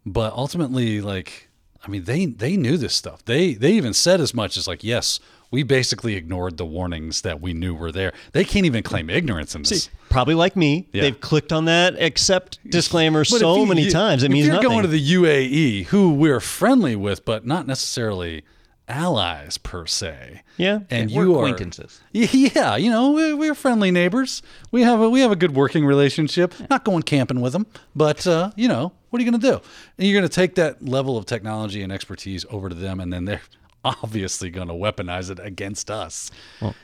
but 0.04 0.32
ultimately, 0.32 1.00
like, 1.00 1.48
I 1.84 1.88
mean, 1.88 2.04
they 2.04 2.26
they 2.26 2.56
knew 2.56 2.76
this 2.76 2.94
stuff. 2.96 3.24
They 3.24 3.54
they 3.54 3.70
even 3.74 3.94
said 3.94 4.20
as 4.20 4.34
much 4.34 4.56
as 4.56 4.66
like, 4.66 4.82
yes. 4.82 5.20
We 5.50 5.62
basically 5.62 6.14
ignored 6.14 6.58
the 6.58 6.66
warnings 6.66 7.22
that 7.22 7.40
we 7.40 7.54
knew 7.54 7.74
were 7.74 7.90
there. 7.90 8.12
They 8.32 8.44
can't 8.44 8.66
even 8.66 8.82
claim 8.82 9.08
ignorance 9.08 9.54
in 9.54 9.62
this. 9.62 9.88
Probably 10.10 10.34
like 10.34 10.56
me, 10.56 10.88
Yeah. 10.92 11.02
they've 11.02 11.20
clicked 11.20 11.52
on 11.52 11.64
that 11.66 11.94
accept 12.00 12.58
disclaimer 12.68 13.20
But 13.20 13.40
so 13.40 13.56
you- 13.60 13.66
many 13.66 13.84
you- 13.84 13.90
times. 13.90 14.22
It 14.22 14.26
if 14.26 14.32
means 14.32 14.46
you're 14.46 14.56
nothing. 14.56 14.68
going 14.68 14.82
to 14.82 14.88
the 14.88 15.00
UAE, 15.00 15.84
who 15.84 16.12
we're 16.12 16.40
friendly 16.40 16.96
with, 16.96 17.24
but 17.24 17.46
not 17.46 17.66
necessarily 17.66 18.42
allies 18.88 19.58
per 19.58 19.86
se. 19.86 20.42
Yeah. 20.56 20.80
and 20.90 21.10
We're 21.10 21.24
you 21.24 21.34
are 21.38 21.46
acquaintances. 21.46 22.00
Yeah, 22.12 22.76
you 22.76 22.90
know, 22.90 23.12
we're, 23.12 23.36
we're 23.36 23.54
friendly 23.54 23.90
neighbors. 23.90 24.42
We 24.70 24.82
have 24.82 25.00
a 25.00 25.08
we 25.10 25.20
have 25.20 25.30
a 25.30 25.36
good 25.36 25.54
working 25.54 25.84
relationship. 25.84 26.54
Not 26.70 26.84
going 26.84 27.02
camping 27.02 27.40
with 27.40 27.52
them, 27.52 27.66
but 27.94 28.26
uh, 28.26 28.50
you 28.56 28.68
know, 28.68 28.92
what 29.10 29.20
are 29.20 29.24
you 29.24 29.30
going 29.30 29.40
to 29.40 29.46
do? 29.46 29.60
And 29.98 30.06
you're 30.08 30.18
going 30.18 30.28
to 30.28 30.34
take 30.34 30.54
that 30.56 30.84
level 30.84 31.16
of 31.16 31.26
technology 31.26 31.82
and 31.82 31.92
expertise 31.92 32.44
over 32.50 32.68
to 32.68 32.74
them, 32.74 32.98
and 33.00 33.12
then 33.12 33.24
they're 33.26 33.42
obviously 33.84 34.50
going 34.50 34.68
to 34.68 34.74
weaponize 34.74 35.30
it 35.30 35.38
against 35.38 35.90
us. 35.90 36.30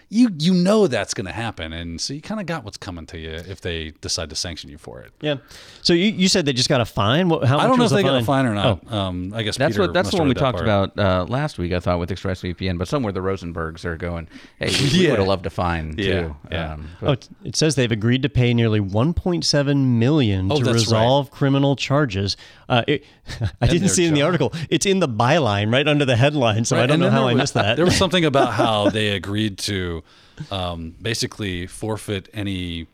you 0.08 0.30
you 0.38 0.54
know 0.54 0.86
that's 0.86 1.12
going 1.14 1.26
to 1.26 1.32
happen, 1.32 1.72
and 1.72 2.00
so 2.00 2.14
you 2.14 2.20
kind 2.20 2.40
of 2.40 2.46
got 2.46 2.64
what's 2.64 2.76
coming 2.76 3.04
to 3.06 3.18
you 3.18 3.30
if 3.30 3.60
they 3.60 3.90
decide 4.00 4.30
to 4.30 4.36
sanction 4.36 4.70
you 4.70 4.78
for 4.78 5.00
it. 5.00 5.12
yeah. 5.20 5.36
So 5.82 5.92
you, 5.92 6.06
you 6.06 6.28
said 6.28 6.46
they 6.46 6.52
just 6.52 6.68
got 6.68 6.80
a 6.80 6.84
fine. 6.84 7.28
What, 7.28 7.44
how 7.44 7.58
I 7.58 7.66
don't 7.66 7.76
know 7.76 7.82
was 7.84 7.92
if 7.92 7.96
the 7.96 8.02
they 8.02 8.08
got 8.08 8.14
a 8.16 8.24
fine? 8.24 8.44
fine 8.44 8.46
or 8.46 8.54
not. 8.54 8.92
Um, 8.92 9.32
I 9.34 9.42
guess 9.42 9.56
That's 9.56 9.72
Peter 9.74 9.82
what 9.82 9.92
that's 9.92 10.10
the 10.10 10.16
one 10.18 10.28
we 10.28 10.34
that 10.34 10.40
talked 10.40 10.58
part. 10.64 10.92
about 10.92 10.98
uh, 10.98 11.24
last 11.28 11.58
week. 11.58 11.72
I 11.72 11.80
thought 11.80 11.98
with 11.98 12.10
ExpressVPN, 12.10 12.78
but 12.78 12.88
somewhere 12.88 13.12
the 13.12 13.20
Rosenbergs 13.20 13.84
are 13.84 13.96
going. 13.96 14.28
Hey, 14.58 14.70
we, 14.70 14.98
we 15.00 15.06
would 15.10 15.18
have 15.18 15.28
loved 15.28 15.44
to 15.44 15.50
find 15.50 15.98
Yeah, 15.98 16.20
too. 16.22 16.36
yeah. 16.50 16.72
Um, 16.74 16.88
Oh, 17.02 17.12
it- 17.12 17.28
it 17.44 17.56
says 17.56 17.74
they've 17.74 17.92
agreed 17.92 18.22
to 18.22 18.28
pay 18.28 18.54
nearly 18.54 18.80
1.7 18.80 19.84
million 19.98 20.50
Oh, 20.50 20.58
to 20.58 20.64
that's 20.64 20.74
resolve 20.74 21.30
criminal 21.30 21.76
charges. 21.76 22.36
Uh, 22.68 22.82
it, 22.88 23.04
I 23.60 23.66
didn't 23.66 23.88
see 23.88 24.04
it 24.04 24.08
in 24.08 24.14
the 24.14 24.22
article. 24.22 24.52
It's 24.70 24.86
in 24.86 24.98
the 25.00 25.08
byline 25.08 25.72
right 25.72 25.86
under 25.88 26.04
the 26.04 26.16
headline, 26.16 26.64
so 26.64 26.76
I 26.76 26.86
don't 26.86 26.94
and 26.94 27.02
know 27.02 27.10
how 27.10 27.20
there 27.20 27.30
I 27.30 27.32
was- 27.34 27.40
missed 27.42 27.54
that. 27.54 27.76
There 27.76 27.84
was 27.84 27.96
something 27.96 28.24
about 28.24 28.52
how 28.62 28.90
they 28.90 29.08
agreed 29.08 29.58
to 29.58 30.02
um, 30.50 30.94
basically 31.00 31.66
forfeit 31.66 32.28
any 32.34 32.86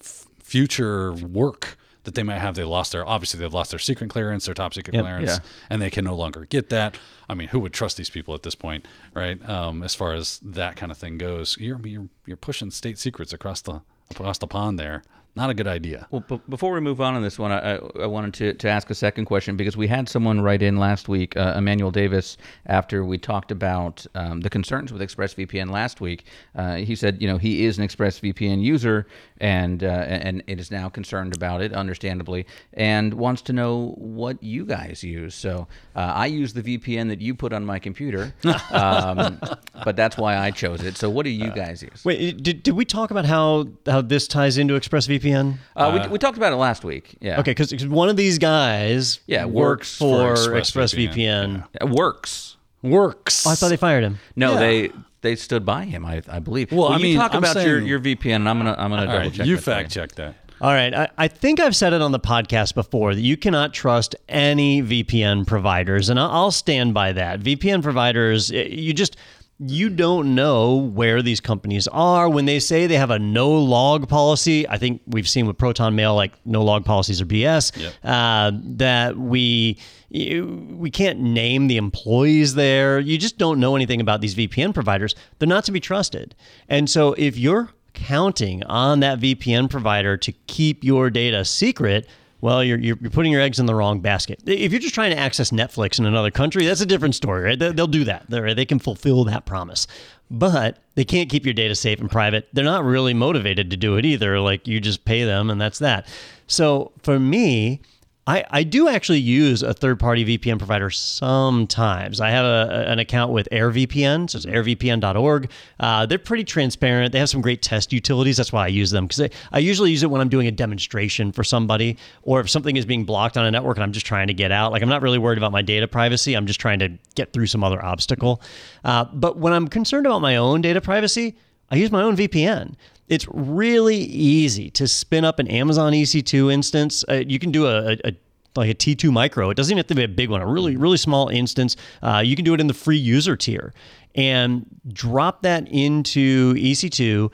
f- 0.00 0.26
future 0.42 1.12
work 1.12 1.76
that 2.04 2.14
they 2.14 2.22
might 2.22 2.38
have. 2.38 2.54
They 2.54 2.64
lost 2.64 2.92
their 2.92 3.06
obviously 3.06 3.40
they've 3.40 3.52
lost 3.52 3.70
their 3.70 3.78
secret 3.80 4.10
clearance, 4.10 4.46
their 4.46 4.54
top 4.54 4.74
secret 4.74 4.94
Yep. 4.94 5.02
clearance, 5.04 5.30
Yeah. 5.30 5.38
and 5.70 5.82
they 5.82 5.90
can 5.90 6.04
no 6.04 6.14
longer 6.14 6.44
get 6.46 6.68
that. 6.70 6.96
I 7.28 7.34
mean, 7.34 7.48
who 7.48 7.58
would 7.60 7.72
trust 7.72 7.96
these 7.96 8.10
people 8.10 8.34
at 8.34 8.42
this 8.44 8.54
point, 8.54 8.86
right? 9.14 9.38
Um, 9.48 9.82
as 9.82 9.94
far 9.94 10.14
as 10.14 10.38
that 10.44 10.76
kind 10.76 10.92
of 10.92 10.98
thing 10.98 11.18
goes, 11.18 11.56
you're 11.58 11.80
you're, 11.86 12.08
you're 12.24 12.36
pushing 12.36 12.70
state 12.70 12.98
secrets 12.98 13.32
across 13.32 13.60
the 13.60 13.82
across 14.10 14.38
the 14.38 14.46
pond 14.46 14.78
there. 14.78 15.02
Not 15.36 15.50
a 15.50 15.54
good 15.54 15.68
idea. 15.68 16.06
Well, 16.10 16.24
b- 16.26 16.40
before 16.48 16.72
we 16.72 16.80
move 16.80 16.98
on 16.98 17.14
on 17.14 17.22
this 17.22 17.38
one, 17.38 17.52
I, 17.52 17.74
I, 17.74 17.80
I 18.04 18.06
wanted 18.06 18.32
to, 18.34 18.54
to 18.54 18.68
ask 18.70 18.88
a 18.88 18.94
second 18.94 19.26
question 19.26 19.54
because 19.54 19.76
we 19.76 19.86
had 19.86 20.08
someone 20.08 20.40
write 20.40 20.62
in 20.62 20.78
last 20.78 21.10
week, 21.10 21.36
uh, 21.36 21.52
Emmanuel 21.58 21.90
Davis, 21.90 22.38
after 22.64 23.04
we 23.04 23.18
talked 23.18 23.50
about 23.50 24.06
um, 24.14 24.40
the 24.40 24.48
concerns 24.48 24.94
with 24.94 25.02
ExpressVPN 25.02 25.70
last 25.70 26.00
week. 26.00 26.24
Uh, 26.54 26.76
he 26.76 26.96
said, 26.96 27.20
you 27.20 27.28
know, 27.28 27.36
he 27.36 27.66
is 27.66 27.78
an 27.78 27.86
ExpressVPN 27.86 28.62
user 28.62 29.06
and 29.38 29.84
uh, 29.84 29.86
and 29.86 30.42
it 30.46 30.58
is 30.58 30.70
now 30.70 30.88
concerned 30.88 31.36
about 31.36 31.60
it, 31.60 31.74
understandably, 31.74 32.46
and 32.72 33.12
wants 33.12 33.42
to 33.42 33.52
know 33.52 33.94
what 33.98 34.42
you 34.42 34.64
guys 34.64 35.04
use. 35.04 35.34
So 35.34 35.68
uh, 35.94 35.98
I 35.98 36.26
use 36.26 36.54
the 36.54 36.62
VPN 36.62 37.08
that 37.08 37.20
you 37.20 37.34
put 37.34 37.52
on 37.52 37.62
my 37.66 37.78
computer, 37.78 38.32
um, 38.70 39.38
but 39.84 39.96
that's 39.96 40.16
why 40.16 40.38
I 40.38 40.50
chose 40.50 40.82
it. 40.82 40.96
So 40.96 41.10
what 41.10 41.24
do 41.24 41.30
you 41.30 41.50
guys 41.50 41.82
use? 41.82 42.06
Wait, 42.06 42.42
did, 42.42 42.62
did 42.62 42.74
we 42.74 42.86
talk 42.86 43.10
about 43.10 43.26
how, 43.26 43.66
how 43.84 44.00
this 44.00 44.26
ties 44.26 44.56
into 44.56 44.72
ExpressVPN? 44.72 45.25
Uh, 45.34 46.00
we, 46.04 46.12
we 46.12 46.18
talked 46.18 46.36
about 46.36 46.52
it 46.52 46.56
last 46.56 46.84
week. 46.84 47.16
Yeah. 47.20 47.40
Okay, 47.40 47.52
because 47.52 47.86
one 47.86 48.08
of 48.08 48.16
these 48.16 48.38
guys 48.38 49.20
Yeah, 49.26 49.44
works 49.44 50.00
works 50.00 50.44
for, 50.46 50.50
for 50.50 50.60
ExpressVPN. 50.60 51.14
ExpressVPN. 51.14 51.66
It 51.80 51.88
works. 51.88 52.56
Works. 52.82 53.46
Oh, 53.46 53.50
I 53.50 53.54
thought 53.54 53.68
they 53.68 53.76
fired 53.76 54.04
him. 54.04 54.18
No, 54.36 54.52
Yeah. 54.54 54.58
they 54.60 54.90
they 55.22 55.34
stood 55.36 55.64
by 55.64 55.84
him. 55.84 56.04
I, 56.04 56.22
I 56.28 56.38
believe. 56.38 56.70
Well, 56.70 56.88
I 56.88 56.96
you 56.98 57.02
mean, 57.02 57.16
talk 57.18 57.32
I'm 57.34 57.38
about 57.38 57.56
your, 57.56 57.78
saying- 57.78 57.86
your 57.86 57.98
VPN, 58.00 58.36
and 58.36 58.48
I'm 58.48 58.58
gonna 58.58 58.76
I'm 58.78 58.90
gonna 58.90 59.06
double 59.06 59.18
right, 59.18 59.32
check. 59.32 59.46
you 59.46 59.56
that 59.56 59.62
for 59.62 59.70
fact 59.70 59.90
check 59.90 60.12
that. 60.16 60.36
All 60.58 60.72
right. 60.72 60.94
I, 60.94 61.08
I 61.18 61.28
think 61.28 61.60
I've 61.60 61.76
said 61.76 61.92
it 61.92 62.00
on 62.00 62.12
the 62.12 62.20
podcast 62.20 62.74
before 62.74 63.14
that 63.14 63.20
you 63.20 63.36
cannot 63.36 63.74
trust 63.74 64.14
any 64.26 64.82
VPN 64.82 65.46
providers, 65.46 66.08
and 66.08 66.18
I'll, 66.18 66.30
I'll 66.30 66.50
stand 66.50 66.94
by 66.94 67.12
that. 67.12 67.40
VPN 67.40 67.82
providers, 67.82 68.50
eh, 68.50 68.62
you 68.70 68.94
just 68.94 69.16
you 69.58 69.88
don't 69.88 70.34
know 70.34 70.74
where 70.74 71.22
these 71.22 71.40
companies 71.40 71.88
are 71.88 72.28
when 72.28 72.44
they 72.44 72.58
say 72.58 72.86
they 72.86 72.96
have 72.96 73.10
a 73.10 73.18
no 73.18 73.50
log 73.50 74.08
policy. 74.08 74.68
I 74.68 74.76
think 74.76 75.00
we've 75.06 75.28
seen 75.28 75.46
with 75.46 75.56
Proton 75.56 75.94
Mail 75.94 76.14
like 76.14 76.32
no 76.44 76.62
log 76.62 76.84
policies 76.84 77.20
are 77.22 77.26
BS. 77.26 77.76
Yep. 77.76 77.94
Uh, 78.04 78.52
that 78.76 79.16
we 79.16 79.78
we 80.10 80.90
can't 80.90 81.20
name 81.20 81.66
the 81.68 81.78
employees 81.78 82.54
there. 82.54 83.00
You 83.00 83.18
just 83.18 83.38
don't 83.38 83.58
know 83.58 83.76
anything 83.76 84.00
about 84.00 84.20
these 84.20 84.34
VPN 84.34 84.74
providers. 84.74 85.14
They're 85.38 85.48
not 85.48 85.64
to 85.64 85.72
be 85.72 85.80
trusted. 85.80 86.34
And 86.68 86.88
so 86.88 87.14
if 87.14 87.38
you're 87.38 87.70
counting 87.94 88.62
on 88.64 89.00
that 89.00 89.18
VPN 89.18 89.70
provider 89.70 90.16
to 90.18 90.32
keep 90.46 90.84
your 90.84 91.10
data 91.10 91.44
secret, 91.44 92.06
well, 92.46 92.62
you're, 92.62 92.78
you're, 92.78 92.94
putting 92.94 93.32
your 93.32 93.40
eggs 93.40 93.58
in 93.58 93.66
the 93.66 93.74
wrong 93.74 93.98
basket. 93.98 94.40
If 94.46 94.70
you're 94.70 94.80
just 94.80 94.94
trying 94.94 95.10
to 95.10 95.18
access 95.18 95.50
Netflix 95.50 95.98
in 95.98 96.06
another 96.06 96.30
country, 96.30 96.64
that's 96.64 96.80
a 96.80 96.86
different 96.86 97.16
story, 97.16 97.42
right? 97.42 97.58
They- 97.58 97.72
They'll 97.72 97.88
do 97.88 98.04
that. 98.04 98.26
They're, 98.28 98.54
they 98.54 98.64
can 98.64 98.78
fulfill 98.78 99.24
that 99.24 99.46
promise. 99.46 99.88
But 100.30 100.78
they 100.94 101.04
can't 101.04 101.28
keep 101.28 101.44
your 101.44 101.54
data 101.54 101.74
safe 101.74 101.98
and 101.98 102.08
private. 102.08 102.46
They're 102.52 102.62
not 102.64 102.84
really 102.84 103.14
motivated 103.14 103.68
to 103.70 103.76
do 103.76 103.96
it 103.96 104.04
either. 104.04 104.38
Like 104.38 104.68
you 104.68 104.80
just 104.80 105.04
pay 105.04 105.24
them 105.24 105.50
and 105.50 105.60
that's 105.60 105.80
that. 105.80 106.06
So 106.46 106.92
for 107.02 107.18
me, 107.18 107.80
I, 108.28 108.44
I 108.50 108.62
do 108.64 108.88
actually 108.88 109.20
use 109.20 109.62
a 109.62 109.72
third 109.72 110.00
party 110.00 110.24
VPN 110.24 110.58
provider 110.58 110.90
sometimes. 110.90 112.20
I 112.20 112.30
have 112.30 112.44
a, 112.44 112.88
an 112.88 112.98
account 112.98 113.32
with 113.32 113.48
AirVPN, 113.52 114.28
so 114.30 114.38
it's 114.38 114.46
airvpn.org. 114.46 115.50
Uh, 115.78 116.06
they're 116.06 116.18
pretty 116.18 116.42
transparent. 116.42 117.12
They 117.12 117.20
have 117.20 117.28
some 117.28 117.40
great 117.40 117.62
test 117.62 117.92
utilities. 117.92 118.36
That's 118.36 118.52
why 118.52 118.64
I 118.64 118.68
use 118.68 118.90
them 118.90 119.06
because 119.06 119.30
I, 119.52 119.58
usually 119.60 119.92
use 119.92 120.02
it 120.02 120.10
when 120.10 120.20
I'm 120.20 120.28
doing 120.28 120.48
a 120.48 120.52
demonstration 120.52 121.30
for 121.30 121.44
somebody 121.44 121.98
or 122.22 122.40
if 122.40 122.50
something 122.50 122.76
is 122.76 122.84
being 122.84 123.04
blocked 123.04 123.36
on 123.36 123.46
a 123.46 123.50
network 123.50 123.76
and 123.76 123.84
I'm 123.84 123.92
just 123.92 124.06
trying 124.06 124.26
to 124.26 124.34
get 124.34 124.50
out. 124.50 124.72
Like 124.72 124.82
I'm 124.82 124.88
not 124.88 125.02
really 125.02 125.18
worried 125.18 125.38
about 125.38 125.52
my 125.52 125.62
data 125.62 125.86
privacy. 125.86 126.34
I'm 126.34 126.46
just 126.46 126.60
trying 126.60 126.80
to 126.80 126.90
get 127.14 127.32
through 127.32 127.46
some 127.46 127.62
other 127.62 127.84
obstacle. 127.84 128.42
Uh, 128.84 129.04
but 129.12 129.38
when 129.38 129.52
I'm 129.52 129.68
concerned 129.68 130.06
about 130.06 130.20
my 130.20 130.34
own 130.34 130.62
data 130.62 130.80
privacy, 130.80 131.36
I 131.70 131.76
use 131.76 131.92
my 131.92 132.02
own 132.02 132.16
VPN. 132.16 132.74
It's 133.08 133.26
really 133.30 133.96
easy 133.96 134.70
to 134.70 134.88
spin 134.88 135.24
up 135.24 135.38
an 135.38 135.48
Amazon 135.48 135.92
EC2 135.92 136.52
instance. 136.52 137.04
Uh, 137.08 137.22
you 137.26 137.38
can 137.38 137.52
do 137.52 137.66
a, 137.66 137.92
a, 138.04 138.12
like 138.56 138.70
a 138.70 138.74
T2 138.74 139.12
micro. 139.12 139.50
It 139.50 139.56
doesn't 139.56 139.70
even 139.70 139.78
have 139.78 139.86
to 139.88 139.94
be 139.94 140.04
a 140.04 140.08
big 140.08 140.30
one, 140.30 140.42
a 140.42 140.46
really, 140.46 140.76
really 140.76 140.96
small 140.96 141.28
instance. 141.28 141.76
Uh, 142.02 142.22
you 142.24 142.34
can 142.34 142.44
do 142.44 142.54
it 142.54 142.60
in 142.60 142.66
the 142.66 142.74
free 142.74 142.96
user 142.96 143.36
tier 143.36 143.72
and 144.14 144.66
drop 144.88 145.42
that 145.42 145.68
into 145.68 146.54
EC2, 146.54 147.30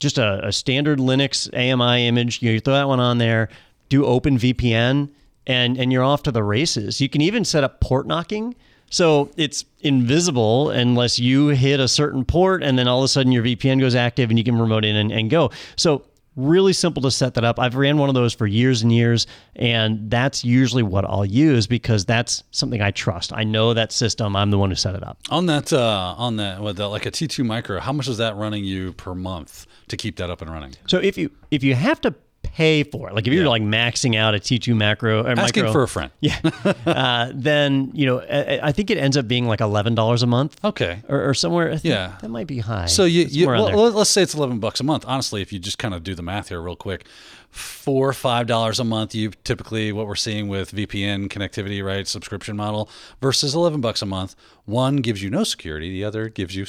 just 0.00 0.18
a, 0.18 0.46
a 0.46 0.52
standard 0.52 0.98
Linux 0.98 1.48
AMI 1.52 2.08
image. 2.08 2.42
You 2.42 2.58
throw 2.60 2.74
that 2.74 2.88
one 2.88 3.00
on 3.00 3.18
there, 3.18 3.50
do 3.88 4.02
OpenVPN, 4.02 5.10
and, 5.46 5.78
and 5.78 5.92
you're 5.92 6.02
off 6.02 6.22
to 6.24 6.32
the 6.32 6.42
races. 6.42 7.00
You 7.00 7.08
can 7.08 7.20
even 7.20 7.44
set 7.44 7.62
up 7.62 7.80
port 7.80 8.06
knocking. 8.06 8.54
So 8.94 9.28
it's 9.36 9.64
invisible 9.80 10.70
unless 10.70 11.18
you 11.18 11.48
hit 11.48 11.80
a 11.80 11.88
certain 11.88 12.24
port, 12.24 12.62
and 12.62 12.78
then 12.78 12.86
all 12.86 13.00
of 13.00 13.04
a 13.04 13.08
sudden 13.08 13.32
your 13.32 13.42
VPN 13.42 13.80
goes 13.80 13.96
active 13.96 14.30
and 14.30 14.38
you 14.38 14.44
can 14.44 14.56
remote 14.56 14.84
in 14.84 14.94
and, 14.94 15.10
and 15.10 15.28
go. 15.28 15.50
So 15.74 16.04
really 16.36 16.72
simple 16.72 17.02
to 17.02 17.10
set 17.10 17.34
that 17.34 17.42
up. 17.42 17.58
I've 17.58 17.74
ran 17.74 17.98
one 17.98 18.08
of 18.08 18.14
those 18.14 18.34
for 18.34 18.46
years 18.46 18.82
and 18.82 18.92
years, 18.92 19.26
and 19.56 20.08
that's 20.08 20.44
usually 20.44 20.84
what 20.84 21.04
I'll 21.04 21.24
use 21.24 21.66
because 21.66 22.04
that's 22.04 22.44
something 22.52 22.80
I 22.80 22.92
trust. 22.92 23.32
I 23.32 23.42
know 23.42 23.74
that 23.74 23.90
system. 23.90 24.36
I'm 24.36 24.52
the 24.52 24.58
one 24.58 24.70
who 24.70 24.76
set 24.76 24.94
it 24.94 25.02
up. 25.02 25.18
On 25.28 25.46
that, 25.46 25.72
uh, 25.72 26.14
on 26.16 26.36
that, 26.36 26.62
with 26.62 26.76
the, 26.76 26.86
like 26.86 27.04
a 27.04 27.10
T2 27.10 27.44
micro, 27.44 27.80
how 27.80 27.92
much 27.92 28.06
is 28.06 28.18
that 28.18 28.36
running 28.36 28.64
you 28.64 28.92
per 28.92 29.12
month 29.12 29.66
to 29.88 29.96
keep 29.96 30.18
that 30.18 30.30
up 30.30 30.40
and 30.40 30.52
running? 30.52 30.74
So 30.86 30.98
if 30.98 31.18
you 31.18 31.32
if 31.50 31.64
you 31.64 31.74
have 31.74 32.00
to 32.02 32.14
pay 32.44 32.84
for 32.84 33.08
it, 33.08 33.14
like 33.14 33.26
if 33.26 33.32
you're 33.32 33.48
like 33.48 33.62
maxing 33.62 34.14
out 34.16 34.34
a 34.34 34.38
T2 34.38 34.76
macro 34.76 35.24
or 35.24 35.30
Asking 35.30 35.64
micro, 35.64 35.72
for 35.72 35.82
a 35.82 35.88
friend. 35.88 36.10
yeah, 36.20 36.38
uh, 36.86 37.32
then 37.34 37.90
you 37.94 38.06
know 38.06 38.20
I, 38.20 38.68
I 38.68 38.72
think 38.72 38.90
it 38.90 38.98
ends 38.98 39.16
up 39.16 39.26
being 39.26 39.48
like 39.48 39.60
eleven 39.60 39.94
dollars 39.94 40.22
a 40.22 40.26
month. 40.26 40.62
Okay. 40.64 41.02
Or, 41.08 41.28
or 41.30 41.34
somewhere. 41.34 41.68
I 41.68 41.72
think 41.78 41.84
Yeah. 41.92 42.16
that 42.20 42.28
might 42.28 42.46
be 42.46 42.58
high. 42.60 42.86
So 42.86 43.04
you, 43.04 43.24
you 43.24 43.48
well, 43.48 43.90
let's 43.90 44.10
say 44.10 44.22
it's 44.22 44.34
eleven 44.34 44.60
bucks 44.60 44.78
a 44.80 44.84
month. 44.84 45.04
Honestly, 45.08 45.42
if 45.42 45.52
you 45.52 45.58
just 45.58 45.78
kind 45.78 45.94
of 45.94 46.04
do 46.04 46.14
the 46.14 46.22
math 46.22 46.50
here 46.50 46.60
real 46.62 46.76
quick, 46.76 47.06
four 47.50 48.08
or 48.08 48.12
five 48.12 48.46
dollars 48.46 48.78
a 48.78 48.84
month, 48.84 49.14
you 49.14 49.30
typically 49.44 49.90
what 49.92 50.06
we're 50.06 50.14
seeing 50.14 50.48
with 50.48 50.72
VPN 50.72 51.28
connectivity, 51.28 51.84
right? 51.84 52.06
Subscription 52.06 52.56
model 52.56 52.88
versus 53.20 53.54
eleven 53.54 53.80
bucks 53.80 54.02
a 54.02 54.06
month. 54.06 54.36
One 54.64 54.96
gives 54.98 55.22
you 55.22 55.30
no 55.30 55.44
security, 55.44 55.90
the 55.90 56.04
other 56.04 56.28
gives 56.28 56.54
you 56.54 56.66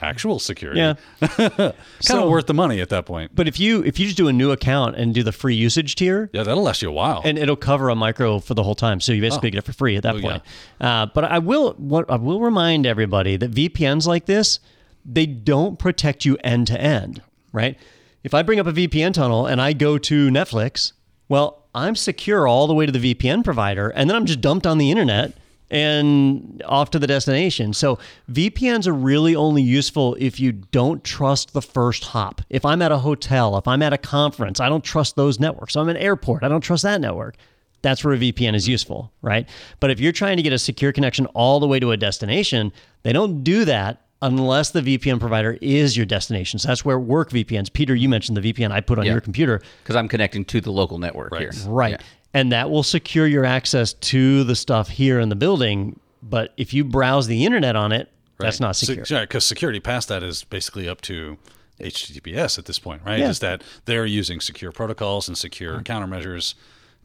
actual 0.00 0.38
security. 0.38 0.80
Yeah. 0.80 0.94
kind 1.20 1.74
So- 2.00 2.24
of 2.24 2.30
worth 2.30 2.46
the 2.46 2.54
money 2.54 2.80
at 2.80 2.88
that 2.90 3.06
point. 3.06 3.32
But 3.34 3.48
if 3.48 3.58
you 3.60 3.82
if 3.84 3.98
you 3.98 4.06
just 4.06 4.16
do 4.16 4.28
a 4.28 4.32
new 4.32 4.50
account 4.50 4.96
and 4.96 5.14
do 5.14 5.22
the 5.22 5.32
free 5.32 5.54
usage 5.54 5.94
tier, 5.94 6.30
Yeah, 6.32 6.42
that'll 6.42 6.62
last 6.62 6.82
you 6.82 6.88
a 6.88 6.92
while. 6.92 7.22
and 7.24 7.38
it'll 7.38 7.56
cover 7.56 7.88
a 7.88 7.94
micro 7.94 8.38
for 8.38 8.54
the 8.54 8.62
whole 8.62 8.74
time. 8.74 9.00
So 9.00 9.12
you 9.12 9.20
basically 9.20 9.50
get 9.50 9.58
it 9.58 9.64
for 9.64 9.72
free 9.72 9.96
at 9.96 10.02
that 10.04 10.14
Oh, 10.14 10.18
yeah. 10.18 10.30
point. 10.30 10.42
Uh, 10.80 11.06
but 11.14 11.24
I 11.24 11.38
will 11.38 11.72
what 11.74 12.10
I 12.10 12.16
will 12.16 12.40
remind 12.40 12.86
everybody 12.86 13.36
that 13.36 13.50
VPNs 13.50 14.06
like 14.06 14.26
this, 14.26 14.60
they 15.04 15.26
don't 15.26 15.78
protect 15.78 16.24
you 16.24 16.36
end 16.44 16.66
to 16.68 16.80
end, 16.80 17.22
right? 17.52 17.76
If 18.24 18.34
I 18.34 18.42
bring 18.42 18.58
up 18.60 18.66
a 18.66 18.72
VPN 18.72 19.12
tunnel 19.14 19.46
and 19.46 19.60
I 19.60 19.72
go 19.72 19.96
to 19.96 20.28
Netflix, 20.28 20.92
well, 21.28 21.64
I'm 21.74 21.94
secure 21.94 22.48
all 22.48 22.66
the 22.66 22.74
way 22.74 22.84
to 22.86 22.92
the 22.92 23.14
VPN 23.14 23.44
provider, 23.44 23.90
and 23.90 24.10
then 24.10 24.16
I'm 24.16 24.26
just 24.26 24.40
dumped 24.40 24.66
on 24.66 24.78
the 24.78 24.90
internet 24.90 25.34
and 25.70 26.62
off 26.66 26.90
to 26.90 26.98
the 26.98 27.06
destination. 27.06 27.72
So 27.72 27.98
VPNs 28.30 28.86
are 28.86 28.92
really 28.92 29.36
only 29.36 29.62
useful 29.62 30.16
if 30.18 30.40
you 30.40 30.52
don't 30.52 31.02
trust 31.04 31.52
the 31.52 31.62
first 31.62 32.04
hop. 32.04 32.40
If 32.50 32.64
I'm 32.64 32.82
at 32.82 32.92
a 32.92 32.98
hotel, 32.98 33.56
if 33.58 33.68
I'm 33.68 33.82
at 33.82 33.92
a 33.92 33.98
conference, 33.98 34.60
I 34.60 34.68
don't 34.68 34.84
trust 34.84 35.16
those 35.16 35.38
networks. 35.38 35.76
I'm 35.76 35.88
at 35.88 35.96
an 35.96 36.02
airport, 36.02 36.42
I 36.44 36.48
don't 36.48 36.60
trust 36.62 36.82
that 36.84 37.00
network. 37.00 37.36
That's 37.82 38.02
where 38.04 38.14
a 38.14 38.18
VPN 38.18 38.54
is 38.54 38.66
useful, 38.66 39.12
right? 39.22 39.48
But 39.78 39.90
if 39.90 40.00
you're 40.00 40.10
trying 40.12 40.36
to 40.38 40.42
get 40.42 40.52
a 40.52 40.58
secure 40.58 40.92
connection 40.92 41.26
all 41.26 41.60
the 41.60 41.68
way 41.68 41.78
to 41.78 41.92
a 41.92 41.96
destination, 41.96 42.72
they 43.04 43.12
don't 43.12 43.44
do 43.44 43.64
that 43.66 44.02
unless 44.20 44.72
the 44.72 44.80
VPN 44.80 45.20
provider 45.20 45.56
is 45.62 45.96
your 45.96 46.04
destination. 46.04 46.58
So 46.58 46.66
that's 46.66 46.84
where 46.84 46.98
work 46.98 47.30
VPNs. 47.30 47.72
Peter, 47.72 47.94
you 47.94 48.08
mentioned 48.08 48.36
the 48.36 48.52
VPN 48.52 48.72
I 48.72 48.80
put 48.80 48.98
on 48.98 49.04
Yeah. 49.06 49.12
your 49.12 49.20
computer. 49.20 49.62
because 49.84 49.94
I'm 49.94 50.08
connecting 50.08 50.44
to 50.46 50.60
the 50.60 50.72
local 50.72 50.98
network 50.98 51.30
Right. 51.30 51.42
here. 51.42 51.52
Right. 51.68 51.90
Yeah. 51.92 51.98
And 52.34 52.52
that 52.52 52.70
will 52.70 52.82
secure 52.82 53.26
your 53.26 53.44
access 53.44 53.94
to 53.94 54.44
the 54.44 54.54
stuff 54.54 54.88
here 54.88 55.18
in 55.18 55.28
the 55.28 55.36
building. 55.36 55.98
But 56.22 56.52
if 56.56 56.74
you 56.74 56.84
browse 56.84 57.26
the 57.26 57.44
internet 57.46 57.74
on 57.74 57.92
it, 57.92 58.10
that's 58.38 58.60
not 58.60 58.76
secure. 58.76 59.20
Because 59.20 59.44
security 59.44 59.80
past 59.80 60.08
that 60.08 60.22
is 60.22 60.44
basically 60.44 60.88
up 60.88 61.00
to 61.02 61.38
HTTPS 61.80 62.58
at 62.58 62.66
this 62.66 62.78
point, 62.78 63.02
right? 63.04 63.18
Yeah. 63.18 63.28
Is 63.28 63.40
that 63.40 63.62
they're 63.84 64.06
using 64.06 64.40
secure 64.40 64.72
protocols 64.72 65.28
and 65.28 65.36
secure 65.36 65.74
uh-huh. 65.74 65.82
countermeasures 65.82 66.54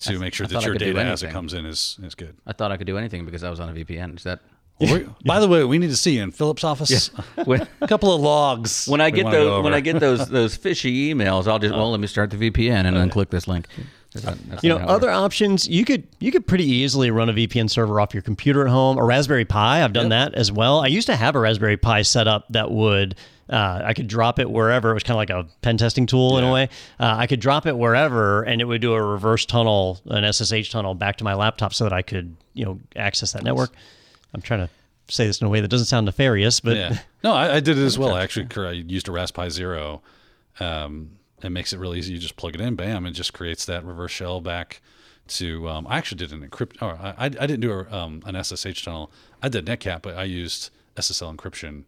to 0.02 0.20
make 0.20 0.34
sure 0.34 0.46
I 0.46 0.50
that 0.50 0.66
your 0.66 0.76
data 0.76 1.00
as 1.02 1.24
it 1.24 1.32
comes 1.32 1.54
in 1.54 1.66
is, 1.66 1.98
is 2.04 2.16
good. 2.16 2.36
I 2.46 2.54
thought 2.54 2.72
I 2.72 2.78
could 2.78 2.88
do 2.88 2.98
anything 2.98 3.26
because 3.26 3.44
I 3.44 3.50
was 3.50 3.60
on 3.60 3.70
a 3.70 3.74
VPN. 3.74 4.18
Is 4.18 4.24
that 4.24 4.42
We- 4.80 5.08
By 5.26 5.40
the 5.40 5.48
way, 5.48 5.64
we 5.64 5.78
need 5.78 5.90
to 5.90 5.98
see 5.98 6.18
you 6.18 6.24
in 6.24 6.32
Philip's 6.32 6.64
office. 6.64 7.10
when, 7.46 7.68
a 7.82 7.88
couple 7.88 8.14
of 8.14 8.22
logs. 8.22 8.88
when 8.88 9.02
I 9.02 9.10
get 9.12 9.30
those 9.30 9.64
when. 9.64 9.74
I 9.74 9.80
get 9.80 10.00
those 10.00 10.28
those 10.28 10.56
fishy 10.56 11.14
emails? 11.14 11.48
I'll 11.48 11.60
just 11.60 11.74
well 11.74 11.92
let 11.92 12.00
me 12.00 12.08
start 12.08 12.32
the 12.32 12.52
VPN 12.52 12.86
and 12.86 12.96
then 12.96 13.10
click 13.10 13.30
this 13.30 13.48
link. 13.48 13.68
Not- 14.24 14.64
You 14.64 14.70
know, 14.70 14.78
other 14.78 15.10
options 15.10 15.68
you 15.68 15.86
could 15.86 16.08
you 16.20 16.32
could 16.32 16.46
pretty 16.48 16.66
easily 16.66 17.10
run 17.12 17.30
a 17.30 17.34
VPN 17.34 17.70
server 17.70 18.00
off 18.00 18.14
your 18.14 18.22
computer 18.24 18.62
at 18.66 18.70
home, 18.72 18.98
a 18.98 19.04
Raspberry 19.04 19.46
Pi. 19.46 19.84
I've 19.84 19.94
done 19.94 20.10
that 20.10 20.34
as 20.36 20.52
well. 20.52 20.80
I 20.82 20.88
used 20.88 21.08
to 21.08 21.16
have 21.16 21.36
a 21.36 21.40
Raspberry 21.40 21.78
Pi 21.78 22.02
set 22.04 22.28
up 22.28 22.46
that 22.50 22.70
would 22.72 23.16
uh, 23.50 23.82
I 23.84 23.94
could 23.94 24.08
drop 24.08 24.40
it 24.40 24.50
wherever. 24.50 24.92
It 24.92 24.94
was 24.94 25.04
kind 25.04 25.16
of 25.16 25.18
like 25.18 25.30
a 25.30 25.48
pen 25.62 25.78
testing 25.78 26.06
tool 26.06 26.38
in 26.38 26.44
a 26.46 26.52
way. 26.52 26.70
Uh, 27.00 27.16
I 27.18 27.28
could 27.28 27.40
drop 27.42 27.66
it 27.66 27.78
wherever, 27.78 28.42
and 28.44 28.62
it 28.62 28.66
would 28.66 28.82
do 28.82 28.94
a 28.94 29.02
reverse 29.04 29.46
tunnel, 29.46 30.00
an 30.06 30.24
SSH 30.32 30.70
tunnel 30.72 30.94
back 30.96 31.18
to 31.18 31.24
my 31.24 31.34
laptop, 31.34 31.74
so 31.74 31.84
that 31.84 31.94
I 31.94 32.02
could 32.04 32.36
you 32.54 32.66
know 32.66 32.80
access 32.96 33.34
that 33.34 33.44
network. 33.44 33.72
I'm 34.34 34.42
trying 34.42 34.62
to 34.62 34.70
say 35.10 35.28
this 35.28 35.42
in 35.42 35.48
a 35.48 35.50
way 35.50 35.60
that 35.60 35.68
doesn't 35.68 35.88
sound 35.88 36.06
nefarious, 36.06 36.62
but 36.62 36.78
Yeah. 36.78 36.98
No, 37.24 37.34
I, 37.34 37.56
I 37.56 37.60
did 37.60 37.78
it 37.78 37.84
as 37.84 38.00
well. 38.00 38.14
I 38.16 38.24
actually 38.24 38.48
I 38.66 38.72
used 38.72 39.08
a 39.10 39.12
Raspberry 39.12 39.50
Zero. 39.50 40.02
Um, 40.60 41.12
it 41.44 41.50
makes 41.50 41.74
it 41.74 41.80
really 41.80 42.00
easy. 42.00 42.14
You 42.14 42.20
just 42.20 42.36
plug 42.38 42.56
it 42.56 42.62
in, 42.62 42.76
bam, 42.76 43.06
it 43.06 43.12
just 43.12 43.34
creates 43.34 43.66
that 43.66 43.84
reverse 43.86 44.12
shell 44.12 44.42
back 44.42 44.82
to. 45.30 45.68
Um, 45.70 45.88
I 45.88 45.98
actually 45.98 46.18
did 46.20 46.32
an 46.32 46.48
encrypt. 46.48 46.82
Or 46.82 46.94
I, 47.02 47.14
I 47.18 47.26
I 47.26 47.30
didn't 47.30 47.62
do 47.62 47.72
a, 47.72 47.92
um, 47.96 48.22
an 48.26 48.42
SSH 48.44 48.84
tunnel. 48.84 49.12
I 49.42 49.50
did 49.50 49.66
Netcat, 49.66 50.02
but 50.02 50.16
I 50.16 50.24
used 50.24 50.70
SSL 50.98 51.36
encryption 51.36 51.84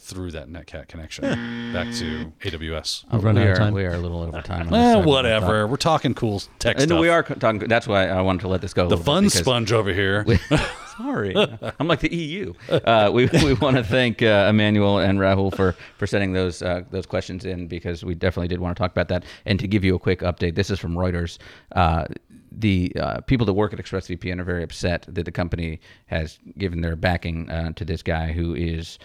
through 0.00 0.30
that 0.30 0.48
Netcat 0.48 0.86
connection 0.88 1.24
back 1.72 1.92
to 1.94 2.32
AWS. 2.40 3.04
I've 3.10 3.24
run 3.24 3.34
we 3.34 3.42
out 3.42 3.46
of 3.48 3.52
are, 3.52 3.56
time. 3.56 3.74
We 3.74 3.84
are 3.84 3.94
a 3.94 3.98
little 3.98 4.22
over 4.22 4.40
time. 4.42 4.68
on 4.68 4.72
this 4.72 4.96
Eh, 4.96 5.04
whatever. 5.04 5.66
We're 5.66 5.76
talking 5.76 6.14
cool 6.14 6.40
tech. 6.60 6.76
And 6.76 6.88
stuff. 6.88 7.00
we 7.00 7.08
are 7.08 7.22
co- 7.24 7.34
talking. 7.34 7.58
That's 7.68 7.88
why 7.88 8.06
I 8.08 8.20
wanted 8.22 8.42
to 8.42 8.48
let 8.48 8.60
this 8.60 8.72
go. 8.72 8.88
the 8.88 8.96
fun 8.96 9.28
sponge 9.28 9.72
over 9.72 9.92
here. 9.92 10.24
Sorry, 10.98 11.34
I'm 11.78 11.86
like 11.86 12.00
the 12.00 12.14
EU. 12.14 12.54
Uh, 12.68 13.10
we 13.12 13.26
we 13.44 13.54
want 13.54 13.76
to 13.76 13.84
thank 13.84 14.20
uh, 14.20 14.48
Emmanuel 14.50 14.98
and 14.98 15.18
Rahul 15.20 15.54
for 15.54 15.76
for 15.96 16.06
sending 16.06 16.32
those 16.32 16.60
uh, 16.60 16.82
those 16.90 17.06
questions 17.06 17.44
in 17.44 17.68
because 17.68 18.04
we 18.04 18.14
definitely 18.16 18.48
did 18.48 18.58
want 18.58 18.76
to 18.76 18.82
talk 18.82 18.90
about 18.90 19.08
that. 19.08 19.24
And 19.46 19.60
to 19.60 19.68
give 19.68 19.84
you 19.84 19.94
a 19.94 19.98
quick 19.98 20.20
update, 20.20 20.56
this 20.56 20.70
is 20.70 20.80
from 20.80 20.94
Reuters. 20.94 21.38
Uh, 21.72 22.06
the 22.50 22.92
uh, 22.98 23.20
people 23.20 23.46
that 23.46 23.52
work 23.52 23.72
at 23.72 23.78
ExpressVPN 23.78 24.40
are 24.40 24.44
very 24.44 24.64
upset 24.64 25.04
that 25.06 25.24
the 25.24 25.30
company 25.30 25.78
has 26.06 26.38
given 26.56 26.80
their 26.80 26.96
backing 26.96 27.48
uh, 27.50 27.72
to 27.72 27.84
this 27.84 28.02
guy 28.02 28.32
who 28.32 28.54
is 28.54 28.98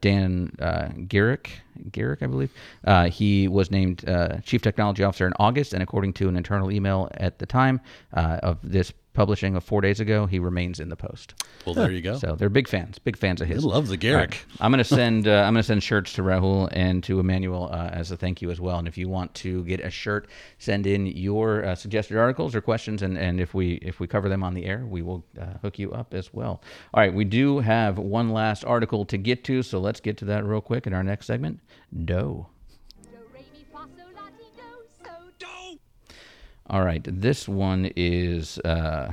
Dan 0.00 0.50
uh, 0.60 0.88
Gericke. 1.06 1.50
Gericke, 1.90 2.22
I 2.22 2.26
believe. 2.26 2.52
Uh, 2.84 3.08
he 3.08 3.48
was 3.48 3.70
named 3.70 4.08
uh, 4.08 4.38
chief 4.40 4.62
technology 4.62 5.04
officer 5.04 5.26
in 5.26 5.34
August, 5.38 5.72
and 5.72 5.82
according 5.82 6.12
to 6.14 6.28
an 6.28 6.36
internal 6.36 6.70
email 6.70 7.08
at 7.14 7.38
the 7.38 7.46
time 7.46 7.80
uh, 8.14 8.38
of 8.42 8.58
this 8.62 8.92
publishing 9.14 9.56
of 9.56 9.64
four 9.64 9.80
days 9.80 10.00
ago, 10.00 10.26
he 10.26 10.38
remains 10.38 10.80
in 10.80 10.88
the 10.90 10.96
post. 10.96 11.34
well, 11.64 11.74
there 11.74 11.90
you 11.90 12.02
go. 12.02 12.18
So 12.18 12.34
they're 12.34 12.50
big 12.50 12.68
fans, 12.68 12.98
big 12.98 13.16
fans 13.16 13.40
of 13.40 13.48
his. 13.48 13.64
love 13.64 13.88
the 13.88 13.96
Gericke. 13.96 14.36
I'm 14.60 14.70
gonna 14.70 14.84
send 14.84 15.26
uh, 15.26 15.42
I'm 15.42 15.54
gonna 15.54 15.62
send 15.62 15.82
shirts 15.82 16.12
to 16.14 16.22
Rahul 16.22 16.68
and 16.72 17.02
to 17.04 17.20
Emmanuel 17.20 17.70
uh, 17.72 17.88
as 17.92 18.10
a 18.10 18.16
thank 18.16 18.42
you 18.42 18.50
as 18.50 18.60
well. 18.60 18.78
And 18.78 18.86
if 18.86 18.98
you 18.98 19.08
want 19.08 19.32
to 19.36 19.64
get 19.64 19.80
a 19.80 19.90
shirt, 19.90 20.28
send 20.58 20.86
in 20.86 21.06
your 21.06 21.64
uh, 21.64 21.74
suggested 21.74 22.18
articles 22.18 22.54
or 22.54 22.60
questions, 22.60 23.02
and, 23.02 23.16
and 23.16 23.40
if 23.40 23.54
we 23.54 23.74
if 23.74 24.00
we 24.00 24.06
cover 24.06 24.28
them 24.28 24.42
on 24.42 24.54
the 24.54 24.66
air, 24.66 24.84
we 24.86 25.00
will 25.00 25.24
uh, 25.40 25.58
hook 25.62 25.78
you 25.78 25.92
up 25.92 26.12
as 26.12 26.34
well. 26.34 26.60
All 26.92 27.00
right, 27.00 27.14
we 27.14 27.24
do 27.24 27.60
have 27.60 27.98
one 27.98 28.30
last 28.30 28.64
article 28.64 29.04
to 29.06 29.16
get 29.16 29.44
to, 29.44 29.62
so 29.62 29.78
let's 29.78 30.00
get 30.00 30.16
to 30.18 30.24
that 30.26 30.44
real 30.44 30.60
quick 30.60 30.86
in 30.86 30.92
our 30.92 31.02
next 31.04 31.26
segment. 31.26 31.60
Doe. 32.04 32.48
All 36.68 36.82
right, 36.84 37.02
this 37.04 37.46
one 37.48 37.90
is 37.94 38.58
uh, 38.60 39.12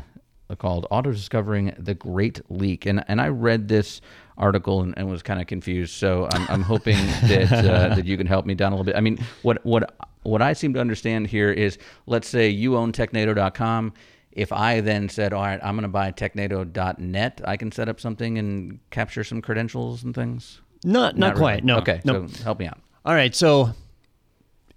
called 0.58 0.88
"Auto 0.89 1.12
Discovering 1.12 1.74
the 1.78 1.93
Great 1.93 2.39
Leak," 2.49 2.86
and 2.86 3.04
and 3.08 3.20
I 3.20 3.28
read 3.28 3.68
this 3.68 3.99
article 4.38 4.82
and, 4.82 4.97
and 4.97 5.10
was 5.10 5.22
kind 5.22 5.41
of 5.41 5.47
confused. 5.47 5.93
So 5.93 6.28
I'm, 6.32 6.47
I'm 6.49 6.62
hoping 6.62 6.95
that 7.24 7.52
uh, 7.52 7.95
that 7.95 8.06
you 8.06 8.16
can 8.18 8.26
help 8.28 8.45
me 8.45 8.54
down 8.56 8.72
a 8.72 8.76
little 8.76 8.86
bit. 8.86 8.95
I 8.95 9.02
mean, 9.02 9.18
what 9.41 9.66
what 9.66 9.93
what 10.24 10.41
I 10.41 10.54
seem 10.54 10.74
to 10.76 10.80
understand 10.80 11.28
here 11.28 11.52
is, 11.52 11.78
let's 12.06 12.28
say 12.28 12.47
you 12.49 12.78
own 12.78 12.91
Technado.com. 12.93 13.93
If 14.32 14.54
I 14.54 14.80
then 14.80 15.10
said, 15.10 15.34
"All 15.34 15.41
right, 15.43 15.60
I'm 15.62 15.76
going 15.76 15.84
to 15.84 15.89
buy 15.89 16.14
Technado.net," 16.14 17.41
I 17.43 17.58
can 17.58 17.70
set 17.74 17.89
up 17.89 17.99
something 17.99 18.38
and 18.38 18.80
capture 18.91 19.26
some 19.26 19.41
credentials 19.41 20.06
and 20.06 20.16
things. 20.16 20.62
not 20.86 21.18
not, 21.18 21.32
really. 21.32 21.39
quite. 21.41 21.66
No. 21.66 21.80
Okay, 21.80 21.99
No. 22.06 22.28
so 22.28 22.43
help 22.45 22.60
me 22.60 22.68
out. 22.68 22.80
All 23.04 23.14
right, 23.14 23.36
so 23.36 23.72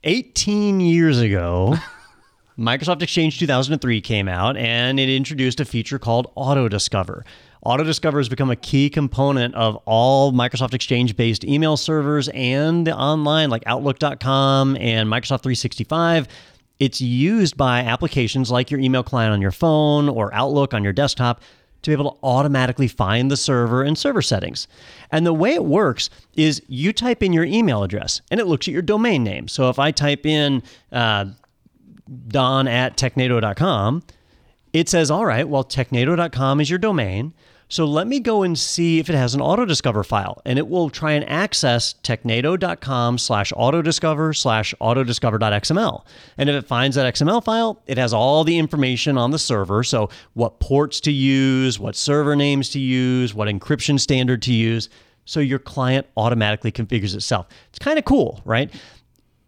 18 0.02 0.80
years 0.80 1.20
ago, 1.20 1.76
Microsoft 2.58 3.02
Exchange 3.02 3.40
2003 3.40 4.00
came 4.00 4.28
out 4.28 4.56
and 4.56 5.00
it 5.00 5.08
introduced 5.08 5.58
a 5.58 5.64
feature 5.64 5.98
called 5.98 6.30
Auto 6.36 6.68
Discover. 6.68 7.24
AutoDiscover 7.66 8.18
has 8.18 8.28
become 8.28 8.50
a 8.50 8.56
key 8.56 8.88
component 8.88 9.54
of 9.56 9.76
all 9.86 10.32
Microsoft 10.32 10.72
Exchange 10.72 11.16
based 11.16 11.44
email 11.44 11.76
servers 11.76 12.28
and 12.28 12.86
the 12.86 12.94
online, 12.94 13.50
like 13.50 13.64
Outlook.com 13.66 14.76
and 14.76 15.08
Microsoft 15.08 15.42
365. 15.42 16.28
It's 16.78 17.00
used 17.00 17.56
by 17.56 17.80
applications 17.80 18.52
like 18.52 18.70
your 18.70 18.78
email 18.78 19.02
client 19.02 19.32
on 19.32 19.40
your 19.40 19.50
phone 19.50 20.08
or 20.08 20.32
Outlook 20.32 20.74
on 20.74 20.84
your 20.84 20.92
desktop 20.92 21.40
to 21.82 21.90
be 21.90 21.92
able 21.92 22.12
to 22.12 22.18
automatically 22.22 22.86
find 22.86 23.30
the 23.30 23.36
server 23.36 23.82
and 23.82 23.98
server 23.98 24.22
settings. 24.22 24.68
And 25.10 25.26
the 25.26 25.34
way 25.34 25.54
it 25.54 25.64
works 25.64 26.08
is 26.34 26.62
you 26.68 26.92
type 26.92 27.22
in 27.22 27.32
your 27.32 27.44
email 27.44 27.82
address 27.82 28.20
and 28.30 28.38
it 28.38 28.46
looks 28.46 28.68
at 28.68 28.72
your 28.72 28.82
domain 28.82 29.24
name. 29.24 29.48
So 29.48 29.70
if 29.70 29.78
I 29.80 29.90
type 29.90 30.24
in 30.24 30.62
uh, 30.92 31.26
don 32.28 32.68
at 32.68 32.96
technado.com, 32.96 34.02
it 34.72 34.88
says, 34.88 35.10
all 35.10 35.24
right, 35.24 35.48
well, 35.48 35.64
technado.com 35.64 36.60
is 36.60 36.68
your 36.68 36.78
domain. 36.78 37.32
So 37.68 37.86
let 37.86 38.06
me 38.06 38.20
go 38.20 38.42
and 38.42 38.58
see 38.58 38.98
if 38.98 39.08
it 39.08 39.14
has 39.14 39.34
an 39.34 39.40
autodiscover 39.40 40.04
file, 40.04 40.40
and 40.44 40.58
it 40.58 40.68
will 40.68 40.90
try 40.90 41.12
and 41.12 41.28
access 41.28 41.94
technado.com 42.02 43.18
slash 43.18 43.52
autodiscover 43.52 44.36
slash 44.36 44.74
autodiscover.xml. 44.80 46.04
And 46.36 46.50
if 46.50 46.56
it 46.56 46.66
finds 46.66 46.94
that 46.96 47.12
XML 47.14 47.42
file, 47.42 47.82
it 47.86 47.98
has 47.98 48.12
all 48.12 48.44
the 48.44 48.58
information 48.58 49.16
on 49.16 49.30
the 49.30 49.38
server. 49.38 49.82
So 49.82 50.10
what 50.34 50.60
ports 50.60 51.00
to 51.00 51.12
use, 51.12 51.78
what 51.78 51.96
server 51.96 52.36
names 52.36 52.68
to 52.70 52.78
use, 52.78 53.34
what 53.34 53.48
encryption 53.48 53.98
standard 53.98 54.42
to 54.42 54.52
use. 54.52 54.88
So 55.24 55.40
your 55.40 55.58
client 55.58 56.06
automatically 56.16 56.70
configures 56.70 57.14
itself. 57.14 57.48
It's 57.70 57.78
kind 57.78 57.98
of 57.98 58.04
cool, 58.04 58.42
right? 58.44 58.72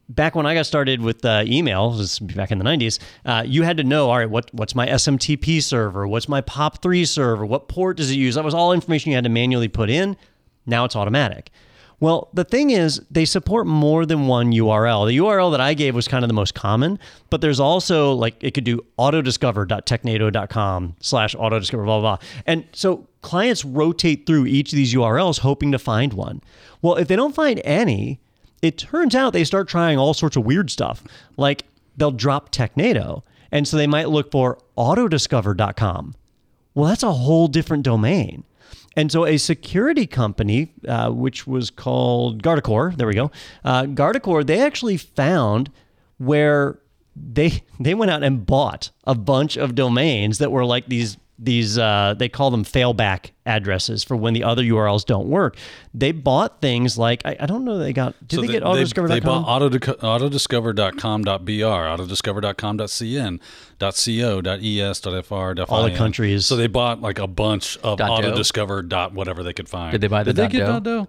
Back 0.08 0.34
when 0.34 0.46
I 0.46 0.54
got 0.54 0.66
started 0.66 1.00
with 1.00 1.24
uh, 1.24 1.44
email, 1.46 1.90
this 1.90 2.18
back 2.18 2.50
in 2.50 2.58
the 2.58 2.64
90s, 2.64 2.98
uh, 3.24 3.42
you 3.46 3.62
had 3.62 3.76
to 3.78 3.84
know, 3.84 4.10
all 4.10 4.18
right, 4.18 4.30
what, 4.30 4.50
what's 4.52 4.74
my 4.74 4.86
SMTP 4.86 5.62
server? 5.62 6.06
What's 6.06 6.28
my 6.28 6.40
POP3 6.42 7.06
server? 7.06 7.44
What 7.44 7.68
port 7.68 7.96
does 7.96 8.10
it 8.10 8.16
use? 8.16 8.34
That 8.34 8.44
was 8.44 8.54
all 8.54 8.72
information 8.72 9.10
you 9.10 9.16
had 9.16 9.24
to 9.24 9.30
manually 9.30 9.68
put 9.68 9.90
in. 9.90 10.16
Now 10.64 10.84
it's 10.84 10.96
automatic. 10.96 11.50
Well, 11.98 12.28
the 12.34 12.44
thing 12.44 12.70
is, 12.70 13.00
they 13.10 13.24
support 13.24 13.66
more 13.66 14.04
than 14.04 14.26
one 14.26 14.52
URL. 14.52 15.08
The 15.08 15.16
URL 15.16 15.50
that 15.52 15.62
I 15.62 15.72
gave 15.72 15.94
was 15.94 16.06
kind 16.06 16.24
of 16.24 16.28
the 16.28 16.34
most 16.34 16.54
common, 16.54 16.98
but 17.30 17.40
there's 17.40 17.58
also 17.58 18.12
like 18.12 18.36
it 18.40 18.52
could 18.52 18.64
do 18.64 18.84
autodiscover.technado.com 18.98 20.96
slash 21.00 21.34
autodiscover, 21.34 21.86
blah, 21.86 22.00
blah, 22.00 22.16
blah. 22.16 22.18
And 22.44 22.66
so 22.72 23.08
clients 23.22 23.64
rotate 23.64 24.26
through 24.26 24.44
each 24.44 24.74
of 24.74 24.76
these 24.76 24.92
URLs 24.92 25.38
hoping 25.38 25.72
to 25.72 25.78
find 25.78 26.12
one. 26.12 26.42
Well, 26.82 26.96
if 26.96 27.08
they 27.08 27.16
don't 27.16 27.34
find 27.34 27.62
any, 27.64 28.20
it 28.62 28.78
turns 28.78 29.14
out 29.14 29.32
they 29.32 29.44
start 29.44 29.68
trying 29.68 29.98
all 29.98 30.14
sorts 30.14 30.36
of 30.36 30.44
weird 30.44 30.70
stuff. 30.70 31.02
Like 31.36 31.64
they'll 31.96 32.10
drop 32.10 32.52
Technado. 32.52 33.22
And 33.52 33.66
so 33.66 33.76
they 33.76 33.86
might 33.86 34.08
look 34.08 34.30
for 34.30 34.58
autodiscover.com. 34.76 36.14
Well, 36.74 36.88
that's 36.88 37.02
a 37.02 37.12
whole 37.12 37.48
different 37.48 37.84
domain. 37.84 38.44
And 38.96 39.12
so 39.12 39.26
a 39.26 39.36
security 39.36 40.06
company, 40.06 40.72
uh, 40.88 41.10
which 41.10 41.46
was 41.46 41.70
called 41.70 42.42
Guardicore, 42.42 42.96
there 42.96 43.06
we 43.06 43.14
go. 43.14 43.30
Uh, 43.64 43.84
Guardicore, 43.84 44.44
they 44.44 44.60
actually 44.60 44.96
found 44.96 45.70
where 46.18 46.78
they 47.14 47.62
they 47.80 47.94
went 47.94 48.10
out 48.10 48.22
and 48.22 48.46
bought 48.46 48.90
a 49.04 49.14
bunch 49.14 49.56
of 49.56 49.74
domains 49.74 50.38
that 50.38 50.50
were 50.50 50.64
like 50.64 50.86
these 50.86 51.18
these 51.38 51.78
uh, 51.78 52.14
they 52.18 52.28
call 52.28 52.50
them 52.50 52.64
failback 52.64 53.30
addresses 53.44 54.02
for 54.02 54.16
when 54.16 54.32
the 54.34 54.42
other 54.42 54.62
URLs 54.62 55.04
don't 55.04 55.28
work. 55.28 55.56
They 55.92 56.12
bought 56.12 56.60
things 56.60 56.96
like 56.96 57.22
I, 57.24 57.36
I 57.40 57.46
don't 57.46 57.64
know 57.64 57.78
they 57.78 57.92
got 57.92 58.14
did 58.26 58.36
So 58.36 58.42
they, 58.42 58.48
get 58.48 58.62
autodiscover.com? 58.62 59.08
They 59.08 59.20
bought 59.20 59.46
autodico- 59.46 59.98
autodiscover.com.br, 59.98 61.26
autodiscover.com.cn, 61.26 63.40
.co, 63.78 64.40
.es, 64.90 65.00
.fr, 65.26 65.34
All 65.72 65.82
the 65.82 65.94
countries. 65.94 66.46
So 66.46 66.56
they 66.56 66.66
bought 66.68 67.02
like 67.02 67.18
a 67.18 67.26
bunch 67.26 67.76
of 67.78 67.98
Dot 67.98 68.22
dough? 68.22 68.32
autodiscover 68.32 68.88
dot 68.88 69.12
whatever 69.12 69.42
they 69.42 69.52
could 69.52 69.68
find. 69.68 69.92
Did 69.92 70.00
they 70.00 70.08
buy 70.08 70.22
the 70.22 70.32
Did 70.32 70.36
they 70.36 70.42
dot 70.44 70.52
get 70.52 70.58
dough? 70.60 70.72
dot 70.72 70.82
dough? 70.82 71.08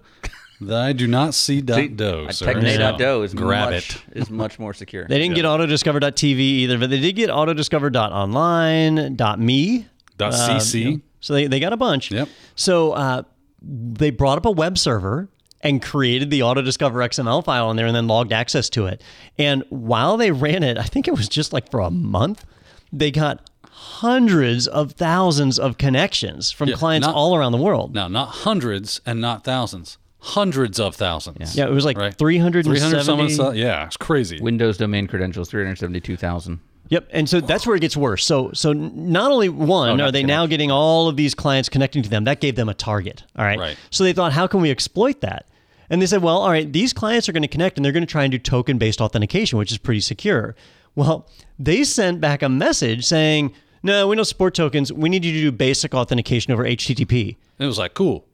I 0.76 0.92
do 0.92 1.06
not 1.08 1.36
see 1.36 1.62
dot 1.62 1.96
dough, 1.96 2.26
Uh, 2.28 2.32
sir. 2.32 2.48
Technado 2.54 3.24
is 3.24 3.34
Grab 3.36 3.70
much, 3.72 3.96
it. 3.96 4.02
is 4.18 4.30
much 4.32 4.58
more 4.58 4.74
secure. 4.74 5.06
They 5.08 5.20
didn't 5.20 5.36
get 5.36 5.46
autodiscover.tv 5.46 6.40
either, 6.40 6.80
but 6.80 6.90
they 6.90 7.00
did 7.00 7.16
get 7.16 7.30
autodiscover.online.me. 7.30 9.86
Dot 10.18 10.34
Um, 10.34 10.58
cc. 10.58 11.02
So 11.20 11.34
they, 11.34 11.48
they 11.48 11.60
got 11.60 11.74
a 11.74 11.78
bunch. 11.78 12.12
Yep. 12.12 12.30
So 12.56 12.92
uh, 12.94 13.24
they 13.62 14.10
brought 14.12 14.38
up 14.38 14.46
a 14.46 14.52
web 14.52 14.78
server 14.78 15.30
and 15.62 15.82
created 15.82 16.30
the 16.30 16.44
auto 16.44 16.62
discover 16.62 17.00
XML 17.00 17.44
file 17.44 17.72
in 17.72 17.78
there 17.78 17.88
and 17.88 17.96
then 17.96 18.08
logged 18.08 18.32
access 18.32 18.70
to 18.70 18.86
it. 18.86 19.02
And 19.38 19.64
while 19.70 20.16
they 20.18 20.32
ran 20.32 20.64
it, 20.64 20.78
I 20.78 20.84
think 20.84 21.08
it 21.08 21.12
was 21.16 21.28
just 21.28 21.52
like 21.54 21.70
for 21.72 21.80
a 21.80 21.90
month, 21.90 22.46
they 22.94 23.10
got 23.12 23.50
hundreds 23.92 24.68
of 24.68 24.92
thousands 24.94 25.58
of 25.58 25.78
connections 25.78 26.52
from 26.52 26.70
Yeah, 26.70 26.76
clients 26.76 27.08
not- 27.08 27.16
all 27.16 27.36
around 27.36 27.52
the 27.52 27.58
world. 27.58 27.94
Now, 27.96 28.08
not 28.08 28.28
hundreds 28.30 29.02
and 29.06 29.20
not 29.20 29.44
thousands. 29.44 29.98
Hundreds 30.20 30.80
of 30.80 30.96
thousands. 30.96 31.56
Yeah, 31.56 31.66
it 31.66 31.72
was 31.72 31.86
like 31.86 31.98
Right. 31.98 32.14
370. 32.16 32.80
300 32.80 33.04
some 33.06 33.30
stuff. 33.30 33.56
Yeah, 33.56 33.86
it's 33.86 33.98
crazy. 33.98 34.40
Windows 34.42 34.78
domain 34.78 35.08
credentials, 35.08 35.50
372,000. 35.50 36.60
Yep, 36.90 37.10
and 37.12 37.28
so 37.30 37.42
that's 37.42 37.68
where 37.68 37.76
it 37.76 37.80
gets 37.82 37.98
worse. 37.98 38.26
So, 38.26 38.52
so 38.54 38.74
not 38.74 39.32
only 39.32 39.50
one 39.50 40.00
Oh, 40.00 40.06
are 40.06 40.12
they 40.12 40.24
now 40.24 40.46
getting 40.46 40.72
all 40.72 41.08
of 41.08 41.16
these 41.18 41.36
clients 41.36 41.70
connecting 41.70 42.04
to 42.04 42.10
them, 42.10 42.24
that 42.26 42.40
gave 42.40 42.56
them 42.56 42.70
a 42.70 42.74
target. 42.74 43.24
All 43.36 43.46
right. 43.46 43.60
Right. 43.60 43.78
So 43.90 44.04
they 44.04 44.14
thought, 44.14 44.34
how 44.34 44.48
can 44.48 44.62
we 44.62 44.72
exploit 44.72 45.22
that? 45.22 45.48
And 45.90 46.02
they 46.02 46.06
said, 46.06 46.22
well, 46.22 46.40
all 46.40 46.50
right, 46.50 46.72
these 46.72 46.94
clients 46.94 47.30
are 47.30 47.32
going 47.32 47.44
to 47.44 47.48
connect 47.48 47.78
and 47.78 47.86
they're 47.86 47.94
going 47.94 48.06
to 48.06 48.12
try 48.12 48.24
and 48.24 48.32
do 48.32 48.38
token 48.40 48.78
based 48.78 49.00
authentication, 49.02 49.58
which 49.58 49.72
is 49.72 49.78
pretty 49.78 50.02
secure. 50.02 50.56
Well, 50.96 51.30
they 51.60 51.84
sent 51.84 52.20
back 52.20 52.42
a 52.42 52.50
message 52.50 53.06
saying, 53.06 53.54
no, 53.84 54.08
we 54.08 54.16
don't 54.16 54.26
support 54.26 54.54
tokens. 54.54 54.92
We 54.92 55.08
need 55.10 55.24
you 55.24 55.32
to 55.32 55.40
do 55.40 55.52
basic 55.52 55.94
authentication 55.94 56.52
over 56.52 56.66
HTTP. 56.66 57.38
And 57.60 57.66
It 57.66 57.68
was 57.68 57.78
like, 57.78 57.94
cool. 57.94 58.26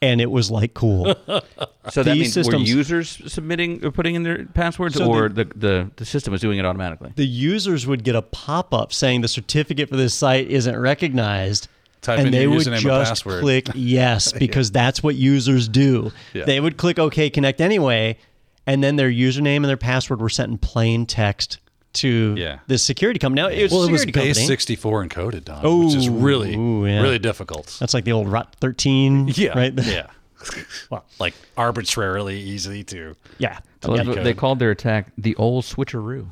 And 0.00 0.20
it 0.20 0.30
was 0.30 0.50
like, 0.50 0.74
cool. 0.74 1.14
So 1.90 2.02
that 2.02 2.12
These 2.12 2.36
means 2.36 2.48
were 2.48 2.56
users 2.56 3.32
submitting 3.32 3.82
or 3.82 3.90
putting 3.90 4.14
in 4.14 4.22
their 4.22 4.44
passwords, 4.44 4.96
So 4.96 5.10
or 5.10 5.30
the, 5.30 5.44
the, 5.44 5.90
the 5.96 6.04
system 6.04 6.32
was 6.32 6.42
doing 6.42 6.58
it 6.58 6.66
automatically? 6.66 7.12
the 7.16 7.26
users 7.26 7.86
would 7.86 8.04
get 8.04 8.14
a 8.14 8.20
pop 8.20 8.74
up 8.74 8.92
saying 8.92 9.22
the 9.22 9.28
certificate 9.28 9.88
for 9.88 9.96
this 9.96 10.12
site 10.14 10.50
isn't 10.50 10.76
recognized. 10.76 11.68
Type 12.02 12.18
and 12.18 12.26
in 12.26 12.32
they 12.32 12.42
your 12.42 12.50
would 12.50 12.60
username 12.60 12.98
and 12.98 13.06
just 13.06 13.24
click 13.24 13.68
yes 13.74 14.32
because 14.32 14.70
that's 14.70 15.02
what 15.02 15.14
users 15.14 15.66
do. 15.66 16.12
Yeah. 16.34 16.44
They 16.44 16.60
would 16.60 16.76
click 16.76 16.98
OK, 16.98 17.30
connect 17.30 17.62
anyway, 17.62 18.18
and 18.66 18.84
then 18.84 18.96
their 18.96 19.10
username 19.10 19.56
and 19.56 19.64
their 19.64 19.78
password 19.78 20.20
were 20.20 20.28
sent 20.28 20.52
in 20.52 20.58
plain 20.58 21.06
text 21.06 21.58
to 21.94 22.34
Yeah. 22.36 22.58
this 22.66 22.82
security 22.82 23.18
company. 23.18 23.42
Now, 23.42 23.48
it's 23.48 23.72
Well, 23.72 23.84
it 23.84 23.90
was 23.92 24.02
security 24.02 24.28
base 24.30 24.36
company. 24.38 24.46
64 24.46 25.06
encoded, 25.06 25.44
Don, 25.44 25.86
which 25.86 25.94
is 25.94 26.08
really, 26.08 26.54
Ooh, 26.54 26.86
yeah. 26.86 27.00
really 27.00 27.18
difficult. 27.18 27.76
That's 27.80 27.94
like 27.94 28.04
the 28.04 28.12
old 28.12 28.28
ROT 28.28 28.54
13, 28.60 29.28
Yeah. 29.34 29.58
right? 29.58 29.72
Yeah. 29.82 30.06
Well, 30.90 31.04
like 31.18 31.34
arbitrarily 31.56 32.38
easy 32.38 32.84
to. 32.84 33.16
yeah. 33.38 33.58
I 33.84 33.94
Yeah. 34.02 34.22
they 34.22 34.34
called 34.34 34.58
their 34.60 34.70
attack 34.70 35.10
the 35.18 35.34
old 35.36 35.64
switcheroo. 35.64 36.26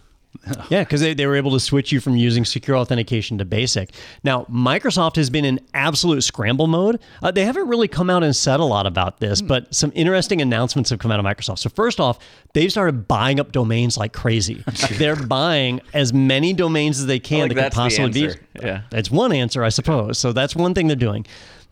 Yeah, 0.71 0.83
because 0.83 1.01
they, 1.01 1.15
they 1.15 1.27
were 1.27 1.37
able 1.37 1.53
to 1.53 1.61
switch 1.61 1.93
you 1.93 2.01
from 2.01 2.17
using 2.17 2.45
secure 2.45 2.77
authentication 2.77 3.39
to 3.39 3.45
basic. 3.45 3.91
Now, 4.25 4.45
Microsoft 4.51 5.17
has 5.17 5.31
been 5.31 5.45
in 5.45 5.61
absolute 5.75 6.23
scramble 6.23 6.67
mode. 6.67 6.99
Uh, 7.23 7.31
they 7.31 7.45
haven't 7.45 7.69
really 7.69 7.87
come 7.89 8.11
out 8.11 8.25
and 8.25 8.35
said 8.35 8.59
a 8.59 8.65
lot 8.65 8.87
about 8.87 9.21
this, 9.21 9.41
but 9.41 9.73
some 9.75 9.93
interesting 9.95 10.43
announcements 10.43 10.91
have 10.91 10.99
come 10.99 11.11
out 11.13 11.21
of 11.21 11.27
Microsoft. 11.27 11.61
So, 11.61 11.69
first 11.69 12.01
off, 12.01 12.19
they've 12.53 12.71
started 12.71 13.07
buying 13.07 13.39
up 13.39 13.53
domains 13.53 13.97
like 13.97 14.13
crazy. 14.13 14.65
They're 14.93 15.15
buying 15.17 15.81
as 15.95 16.13
many 16.13 16.53
domains 16.53 16.99
as 16.99 17.07
they 17.07 17.19
can 17.21 17.49
like 17.49 17.55
that 17.55 17.73
could 17.73 17.77
possibly 17.77 18.11
be. 18.11 18.35
Yeah. 18.61 18.83
That's 18.91 19.11
one 19.11 19.33
answer, 19.33 19.63
I 19.63 19.69
suppose. 19.69 20.19
So, 20.19 20.33
that's 20.33 20.57
one 20.57 20.75
thing 20.75 20.87
they're 20.89 20.97
doing. 20.97 21.27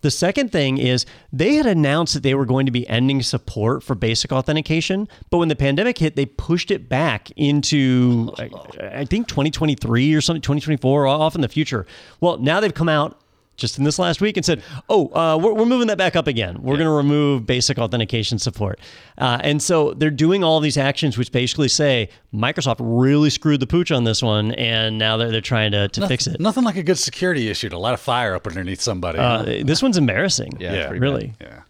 The 0.05 0.11
second 0.11 0.53
thing 0.53 0.77
is 0.77 1.07
they 1.33 1.55
had 1.55 1.65
announced 1.65 2.13
that 2.13 2.23
they 2.23 2.35
were 2.35 2.45
going 2.45 2.67
to 2.67 2.73
be 2.73 2.87
ending 2.91 3.23
support 3.23 3.83
for 3.83 3.95
basic 3.95 4.33
authentication, 4.33 5.09
but 5.31 5.39
when 5.39 5.49
the 5.49 5.57
pandemic 5.57 5.97
hit, 5.97 6.15
they 6.15 6.27
pushed 6.27 6.71
it 6.71 6.91
back 6.91 7.31
into 7.39 8.31
I, 8.37 8.51
I 8.99 9.05
think 9.07 9.29
2023 9.29 10.13
or 10.13 10.21
something, 10.21 10.43
2024, 10.43 11.07
off 11.07 11.35
in 11.35 11.41
the 11.41 11.49
future. 11.49 11.87
Well, 12.21 12.37
now 12.37 12.61
they've 12.61 12.75
come 12.75 12.91
out 12.91 13.19
just 13.57 13.79
in 13.79 13.85
this 13.85 13.99
last 13.99 14.21
week 14.21 14.37
and 14.37 14.45
said, 14.45 14.63
"Oh, 14.89 15.09
uh, 15.15 15.37
we're, 15.37 15.53
we're 15.55 15.67
moving 15.67 15.87
that 15.89 15.99
back 15.99 16.17
up 16.17 16.27
again. 16.27 16.63
We're 16.63 16.77
going 16.77 16.87
to 16.89 16.93
remove 16.95 17.47
basic 17.47 17.79
authentication 17.79 18.39
support." 18.39 18.79
Uh, 19.19 19.39
and 19.43 19.63
so 19.63 19.95
they're 19.95 20.11
doing 20.11 20.43
all 20.43 20.61
these 20.61 20.77
actions, 20.77 21.17
which 21.19 21.31
basically 21.33 21.69
say 21.69 22.09
Microsoft 22.33 22.77
really 22.81 23.31
screwed 23.31 23.61
the 23.61 23.67
pooch 23.67 23.91
on 23.93 24.05
this 24.05 24.23
one, 24.23 24.53
and 24.53 24.99
now 24.99 25.17
they're 25.17 25.31
they're 25.31 25.41
trying 25.41 25.73
to, 25.73 25.89
to 25.89 26.09
fix 26.09 26.27
it. 26.27 26.41
Nothing 26.41 26.65
like 26.65 26.77
a 26.77 26.83
good 26.83 26.99
security 26.99 27.49
issue 27.49 27.69
to 27.69 27.79
light 27.79 27.95
a 27.95 27.97
fire 27.99 28.35
up 28.35 28.47
underneath 28.47 28.81
somebody. 28.81 29.19
Uh, 29.19 29.43
this 29.65 29.83
one's 29.83 29.97
embarrassing. 29.97 30.53
Yeah, 30.59 30.73
Yeah. 30.75 30.87
pretty 30.87 31.01
really. 31.01 31.35
yeah. 31.41 31.61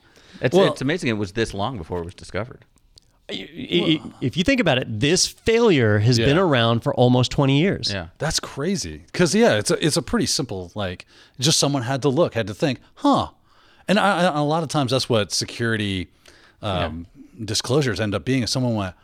It's, 0.41 0.55
Well- 0.55 0.73
it's 0.73 0.81
amazing 0.83 1.09
it 1.11 1.15
was 1.15 1.33
this 1.33 1.55
long 1.55 1.79
before 1.79 2.01
it 2.01 2.05
was 2.05 2.15
discovered. 2.15 2.65
I- 3.31 3.33
I- 3.35 4.01
If 4.21 4.37
you 4.37 4.45
think 4.45 4.61
about 4.61 4.77
it, 4.79 5.01
this 5.01 5.27
failure 5.27 5.99
has 6.01 6.19
Yeah. 6.19 6.27
been 6.27 6.39
around 6.39 6.81
for 6.81 6.95
almost 6.95 7.31
20 7.31 7.59
years. 7.59 7.91
Yeah. 7.93 8.09
That's 8.19 8.39
crazy. 8.39 9.03
Because 9.07 9.35
yeah, 9.35 9.55
it's 9.57 9.71
a 9.71 9.85
it's 9.85 9.97
a 9.97 10.03
pretty 10.03 10.27
simple 10.27 10.71
like 10.75 11.07
just 11.41 11.59
someone 11.59 11.83
had 11.83 12.03
to 12.03 12.09
look, 12.11 12.35
had 12.35 12.47
to 12.49 12.55
think, 12.55 12.81
huh? 12.97 13.29
And 13.89 13.99
I, 13.99 14.29
I, 14.29 14.39
a 14.41 14.43
lot 14.45 14.63
of 14.63 14.69
times 14.69 14.91
that's 14.93 15.09
what 15.09 15.33
security 15.33 16.09
um, 16.63 17.07
disclosures 17.45 18.01
end 18.01 18.15
up 18.15 18.25
being. 18.25 18.43
Is 18.43 18.51
someone 18.51 18.75
went, 18.75 18.95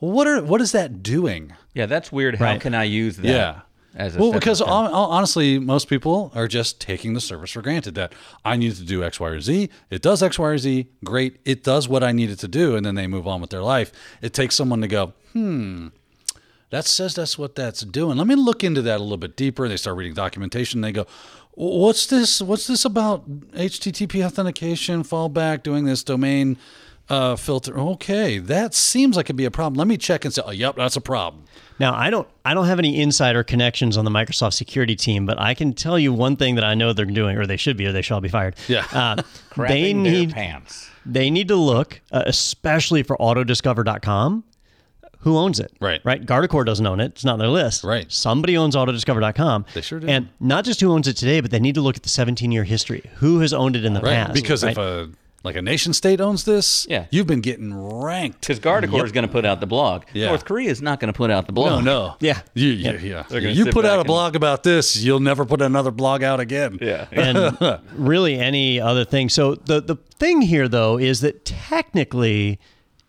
well, 0.00 0.10
what 0.12 0.26
are 0.26 0.42
what 0.42 0.60
is 0.60 0.72
that 0.72 1.02
doing? 1.02 1.52
Yeah, 1.74 1.86
that's 1.86 2.10
weird. 2.12 2.36
How 2.36 2.44
Right. 2.46 2.60
can 2.60 2.74
I 2.74 2.84
use 2.84 3.16
that? 3.18 3.26
Yeah. 3.26 3.60
Well, 3.96 4.32
because 4.32 4.60
hon- 4.60 4.92
honestly, 4.92 5.58
most 5.58 5.88
people 5.88 6.30
are 6.34 6.46
just 6.46 6.80
taking 6.80 7.14
the 7.14 7.20
service 7.20 7.52
for 7.52 7.62
granted 7.62 7.94
that 7.94 8.12
I 8.44 8.56
need 8.56 8.74
to 8.76 8.84
do 8.84 9.02
X, 9.02 9.18
Y, 9.18 9.28
or 9.28 9.40
Z. 9.40 9.70
It 9.90 10.02
does 10.02 10.22
X, 10.22 10.38
Y, 10.38 10.46
or 10.46 10.58
Z. 10.58 10.86
Great. 11.04 11.40
It 11.44 11.64
does 11.64 11.88
what 11.88 12.02
I 12.02 12.12
need 12.12 12.30
it 12.30 12.38
to 12.40 12.48
do. 12.48 12.76
And 12.76 12.84
then 12.84 12.94
they 12.94 13.06
move 13.06 13.26
on 13.26 13.40
with 13.40 13.50
their 13.50 13.62
life. 13.62 13.92
It 14.20 14.34
takes 14.34 14.54
someone 14.54 14.80
to 14.82 14.88
go, 14.88 15.14
hmm, 15.32 15.88
that 16.70 16.84
says 16.84 17.14
that's 17.14 17.38
what 17.38 17.54
that's 17.54 17.80
doing. 17.80 18.18
Let 18.18 18.26
me 18.26 18.34
look 18.34 18.62
into 18.62 18.82
that 18.82 18.98
a 18.98 19.02
little 19.02 19.16
bit 19.16 19.36
deeper. 19.36 19.68
They 19.68 19.76
start 19.76 19.96
reading 19.96 20.14
documentation. 20.14 20.80
They 20.80 20.92
go, 20.92 21.06
what's 21.52 22.06
this? 22.06 22.42
What's 22.42 22.66
this 22.66 22.84
about 22.84 23.28
HTTP 23.52 24.24
authentication, 24.24 25.04
fallback, 25.04 25.62
doing 25.62 25.84
this 25.84 26.04
domain 26.04 26.58
uh, 27.08 27.36
filter? 27.36 27.78
Okay, 27.78 28.38
that 28.38 28.74
seems 28.74 29.16
like 29.16 29.26
it'd 29.26 29.36
be 29.36 29.44
a 29.44 29.50
problem. 29.50 29.78
Let 29.78 29.86
me 29.86 29.96
check 29.96 30.24
and 30.24 30.32
say, 30.34 30.42
oh, 30.44 30.50
yep, 30.50 30.76
that's 30.76 30.96
a 30.96 31.00
problem. 31.00 31.44
Now, 31.78 31.94
I 31.94 32.08
don't 32.10 32.26
I 32.44 32.54
don't 32.54 32.66
have 32.66 32.78
any 32.78 33.00
insider 33.00 33.44
connections 33.44 33.96
on 33.96 34.04
the 34.04 34.10
Microsoft 34.10 34.54
security 34.54 34.96
team, 34.96 35.26
but 35.26 35.38
I 35.38 35.52
can 35.54 35.72
tell 35.74 35.98
you 35.98 36.12
one 36.12 36.36
thing 36.36 36.54
that 36.54 36.64
I 36.64 36.74
know 36.74 36.92
they're 36.92 37.04
doing, 37.04 37.36
or 37.36 37.46
they 37.46 37.58
should 37.58 37.76
be, 37.76 37.86
or 37.86 37.92
they 37.92 38.02
shall 38.02 38.20
be 38.20 38.28
fired. 38.28 38.56
Yeah. 38.66 38.86
Uh, 38.92 39.22
they 39.68 39.92
their 39.92 40.02
need 40.02 40.32
pants. 40.32 40.90
they 41.04 41.28
need 41.30 41.48
to 41.48 41.56
look, 41.56 42.00
uh, 42.12 42.22
especially 42.26 43.02
for 43.02 43.16
autodiscover.com. 43.18 44.44
Who 45.20 45.36
owns 45.36 45.58
it? 45.58 45.72
Right. 45.80 46.00
Right. 46.04 46.24
Guardicore 46.24 46.64
doesn't 46.64 46.86
own 46.86 47.00
it. 47.00 47.06
It's 47.06 47.24
not 47.24 47.32
on 47.34 47.38
their 47.40 47.48
list. 47.48 47.82
Right. 47.82 48.10
Somebody 48.12 48.56
owns 48.56 48.76
autodiscover.com. 48.76 49.66
They 49.74 49.80
sure 49.80 49.98
do. 49.98 50.06
And 50.06 50.28
not 50.38 50.64
just 50.64 50.80
who 50.80 50.92
owns 50.92 51.08
it 51.08 51.14
today, 51.16 51.40
but 51.40 51.50
they 51.50 51.58
need 51.58 51.74
to 51.74 51.80
look 51.80 51.96
at 51.96 52.04
the 52.04 52.08
17 52.08 52.52
year 52.52 52.62
history. 52.64 53.02
Who 53.16 53.40
has 53.40 53.52
owned 53.52 53.74
it 53.74 53.84
in 53.84 53.92
the 53.92 54.00
Right. 54.00 54.14
past? 54.14 54.34
because 54.34 54.62
right? 54.62 54.70
if 54.72 54.78
a 54.78 55.10
like 55.46 55.56
a 55.56 55.62
nation 55.62 55.92
state 55.94 56.20
owns 56.20 56.44
this, 56.44 56.86
Yeah. 56.90 57.06
you've 57.10 57.26
been 57.26 57.40
getting 57.40 57.72
ranked. 57.74 58.40
Because 58.42 58.60
Guardicore 58.60 59.04
is 59.04 59.12
going 59.12 59.26
to 59.26 59.32
put 59.32 59.46
out 59.46 59.60
the 59.60 59.66
blog. 59.66 60.04
Yeah. 60.12 60.26
North 60.26 60.44
Korea 60.44 60.68
is 60.70 60.82
not 60.82 61.00
going 61.00 61.12
to 61.12 61.16
put 61.16 61.30
out 61.30 61.46
the 61.46 61.52
blog. 61.52 61.84
no. 61.84 62.08
no. 62.08 62.16
Yeah. 62.20 62.40
You, 62.52 62.68
yeah. 62.70 62.98
yeah. 62.98 63.24
They're 63.28 63.40
You 63.40 63.64
put 63.66 63.84
out 63.86 63.90
back 63.90 63.96
a 63.96 63.98
and- 64.00 64.06
blog 64.06 64.36
about 64.36 64.62
this, 64.62 64.96
you'll 65.02 65.20
never 65.20 65.44
put 65.46 65.62
another 65.62 65.90
blog 65.90 66.22
out 66.22 66.40
again. 66.40 66.78
Yeah. 66.82 67.06
and 67.12 67.80
really 67.94 68.38
any 68.38 68.78
other 68.80 69.04
thing. 69.06 69.28
So 69.30 69.54
the 69.54 69.80
the 69.80 69.96
thing 70.18 70.42
here 70.42 70.68
though 70.68 70.98
is 70.98 71.20
that 71.20 71.44
technically 71.44 72.58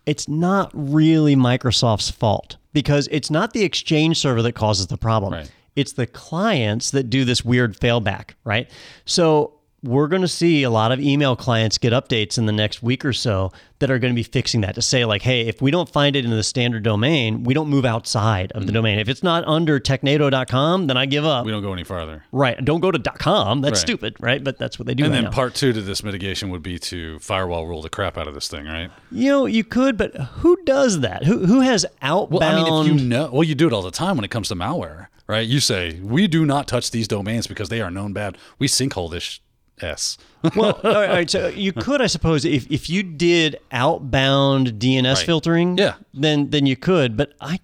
it's 0.06 0.28
not 0.28 0.70
really 0.72 1.36
Microsoft's 1.36 2.10
fault 2.10 2.56
because 2.72 3.08
it's 3.10 3.30
not 3.30 3.52
the 3.52 3.62
exchange 3.64 4.18
server 4.18 4.40
that 4.42 4.52
causes 4.52 4.86
the 4.86 4.96
problem. 4.96 5.32
Right. 5.32 5.50
It's 5.76 5.92
the 5.92 6.06
clients 6.06 6.90
that 6.92 7.10
do 7.10 7.24
this 7.24 7.44
weird 7.44 7.78
failback, 7.78 8.30
right? 8.44 8.70
So 9.04 9.57
we're 9.88 10.08
going 10.08 10.22
to 10.22 10.28
see 10.28 10.62
a 10.62 10.70
lot 10.70 10.92
of 10.92 11.00
email 11.00 11.34
clients 11.34 11.78
get 11.78 11.92
updates 11.92 12.36
in 12.38 12.46
the 12.46 12.52
next 12.52 12.82
week 12.82 13.04
or 13.04 13.12
so 13.12 13.50
that 13.78 13.90
are 13.90 13.98
going 13.98 14.12
to 14.12 14.16
be 14.16 14.22
fixing 14.22 14.60
that 14.60 14.74
to 14.74 14.82
say 14.82 15.04
like, 15.04 15.22
hey, 15.22 15.46
if 15.46 15.62
we 15.62 15.70
don't 15.70 15.88
find 15.88 16.16
it 16.16 16.24
in 16.24 16.30
the 16.30 16.42
standard 16.42 16.82
domain, 16.82 17.44
we 17.44 17.54
don't 17.54 17.68
move 17.68 17.84
outside 17.84 18.52
of 18.52 18.66
the 18.66 18.72
mm. 18.72 18.74
domain. 18.74 18.98
If 18.98 19.08
it's 19.08 19.22
not 19.22 19.44
under 19.46 19.80
technado.com, 19.80 20.88
then 20.88 20.96
I 20.96 21.06
give 21.06 21.24
up. 21.24 21.46
We 21.46 21.52
don't 21.52 21.62
go 21.62 21.72
any 21.72 21.84
farther. 21.84 22.24
Right. 22.32 22.62
Don't 22.64 22.80
go 22.80 22.90
to 22.90 22.98
.com. 22.98 23.60
That's 23.60 23.78
Right. 23.78 23.80
stupid, 23.80 24.16
right? 24.20 24.42
But 24.42 24.58
that's 24.58 24.78
what 24.78 24.86
they 24.86 24.94
do 24.94 25.04
And 25.04 25.12
right 25.12 25.16
then 25.18 25.24
now. 25.24 25.30
part 25.30 25.54
two 25.54 25.72
to 25.72 25.80
this 25.80 26.02
mitigation 26.02 26.50
would 26.50 26.62
be 26.62 26.78
to 26.80 27.18
firewall 27.20 27.66
rule 27.66 27.82
the 27.82 27.88
crap 27.88 28.18
out 28.18 28.28
of 28.28 28.34
this 28.34 28.48
thing, 28.48 28.66
right? 28.66 28.90
you 29.10 29.30
know, 29.30 29.46
you 29.46 29.64
could, 29.64 29.96
but 29.96 30.14
who 30.16 30.56
does 30.64 31.00
that? 31.00 31.24
Who 31.24 31.46
who 31.46 31.60
has 31.60 31.86
outbound? 32.02 32.40
Well, 32.40 32.42
I 32.42 32.84
mean, 32.84 32.94
if 32.96 33.00
you 33.00 33.08
know, 33.08 33.30
well, 33.32 33.44
you 33.44 33.54
do 33.54 33.66
it 33.66 33.72
all 33.72 33.82
the 33.82 33.90
time 33.90 34.16
when 34.16 34.24
it 34.24 34.30
comes 34.30 34.48
to 34.48 34.54
malware, 34.54 35.06
right? 35.26 35.46
You 35.46 35.60
say, 35.60 36.00
we 36.02 36.26
do 36.26 36.44
not 36.44 36.66
touch 36.68 36.90
these 36.90 37.08
domains 37.08 37.46
because 37.46 37.68
they 37.68 37.80
are 37.80 37.90
known 37.90 38.12
bad. 38.12 38.36
We 38.58 38.68
sinkhole 38.68 39.10
this 39.10 39.40
S. 39.82 40.18
well, 40.56 40.78
all 40.84 40.92
right, 40.92 41.28
so 41.28 41.48
you 41.48 41.72
could, 41.72 42.00
I 42.00 42.06
suppose, 42.06 42.44
if 42.44 42.70
if 42.70 42.88
you 42.90 43.02
did 43.02 43.58
outbound 43.72 44.74
DNS 44.74 45.14
Right. 45.16 45.26
filtering, 45.26 45.78
Yeah. 45.78 45.94
then 46.14 46.50
then 46.50 46.66
you 46.66 46.76
could. 46.76 47.16
But 47.16 47.32
I 47.40 47.60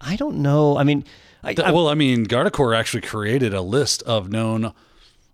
I 0.00 0.16
don't 0.16 0.38
know. 0.38 0.76
I 0.78 0.84
mean, 0.84 1.04
I, 1.42 1.54
Th- 1.54 1.66
I- 1.68 1.72
well, 1.72 1.88
I 1.88 1.94
mean, 1.94 2.26
Guardicore 2.26 2.76
actually 2.76 3.02
created 3.02 3.54
a 3.54 3.60
list 3.62 4.02
of 4.02 4.30
known, 4.30 4.72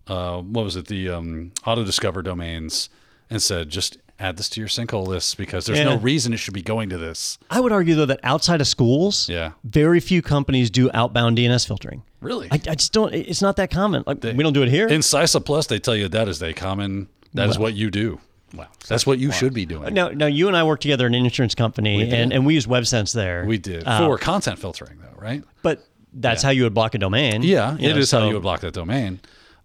uh, 0.06 0.38
what 0.42 0.64
was 0.64 0.76
it, 0.76 0.86
the 0.88 1.08
um, 1.08 1.52
auto 1.66 1.84
discover 1.84 2.22
domains, 2.22 2.88
and 3.30 3.40
said 3.42 3.68
just 3.70 3.96
add 4.22 4.36
this 4.36 4.48
to 4.50 4.60
your 4.60 4.68
sinkhole 4.68 5.06
list 5.06 5.36
because 5.36 5.66
there's 5.66 5.80
no 5.80 5.96
reason 5.98 6.32
it 6.32 6.36
should 6.38 6.54
be 6.54 6.62
going 6.62 6.88
to 6.90 6.98
this. 6.98 7.38
I 7.50 7.60
would 7.60 7.72
argue 7.72 7.94
though 7.94 8.06
that 8.06 8.20
outside 8.22 8.60
of 8.60 8.66
schools, 8.66 9.28
Yeah. 9.28 9.52
very 9.64 10.00
few 10.00 10.22
companies 10.22 10.70
do 10.70 10.90
outbound 10.94 11.36
DNS 11.38 11.66
filtering. 11.66 12.02
Really? 12.20 12.48
I, 12.50 12.54
I 12.54 12.74
just 12.76 12.92
don't. 12.92 13.12
It's 13.12 13.42
not 13.42 13.56
that 13.56 13.70
common. 13.70 14.04
Like 14.06 14.22
we 14.22 14.42
don't 14.42 14.52
do 14.52 14.62
it 14.62 14.68
here. 14.68 14.86
In 14.86 15.00
CySA 15.00 15.44
Plus, 15.44 15.66
they 15.66 15.78
tell 15.80 15.96
you 15.96 16.08
that 16.08 16.28
is 16.28 16.42
a 16.42 16.52
common. 16.52 17.08
That 17.34 17.48
is 17.48 17.58
what 17.58 17.74
you 17.74 17.90
do. 17.90 18.20
Wow, 18.54 18.68
that's 18.86 19.06
what 19.06 19.18
you 19.18 19.32
should 19.32 19.54
be 19.54 19.64
doing. 19.64 19.94
now, 19.94 20.08
now 20.08 20.26
you 20.26 20.46
and 20.46 20.54
I 20.54 20.62
work 20.62 20.80
together 20.80 21.06
in 21.06 21.14
an 21.14 21.24
insurance 21.24 21.54
company, 21.54 22.10
and, 22.12 22.34
and 22.34 22.44
we 22.44 22.52
use 22.52 22.66
WebSense 22.66 23.14
there. 23.14 23.46
we 23.46 23.56
did 23.56 23.84
Uh, 23.86 24.00
for 24.06 24.18
content 24.18 24.58
filtering, 24.58 24.98
though, 25.00 25.18
right? 25.18 25.42
but 25.62 25.86
that's 26.12 26.42
how 26.42 26.50
you 26.50 26.64
would 26.64 26.74
block 26.74 26.94
a 26.94 26.98
domain. 26.98 27.42
Yeah, 27.42 27.74
it 27.76 27.80
know, 27.80 27.96
is 27.96 28.10
how 28.10 28.26
you 28.28 28.34
would 28.34 28.42
block 28.42 28.60
that 28.60 28.74
domain. 28.74 29.20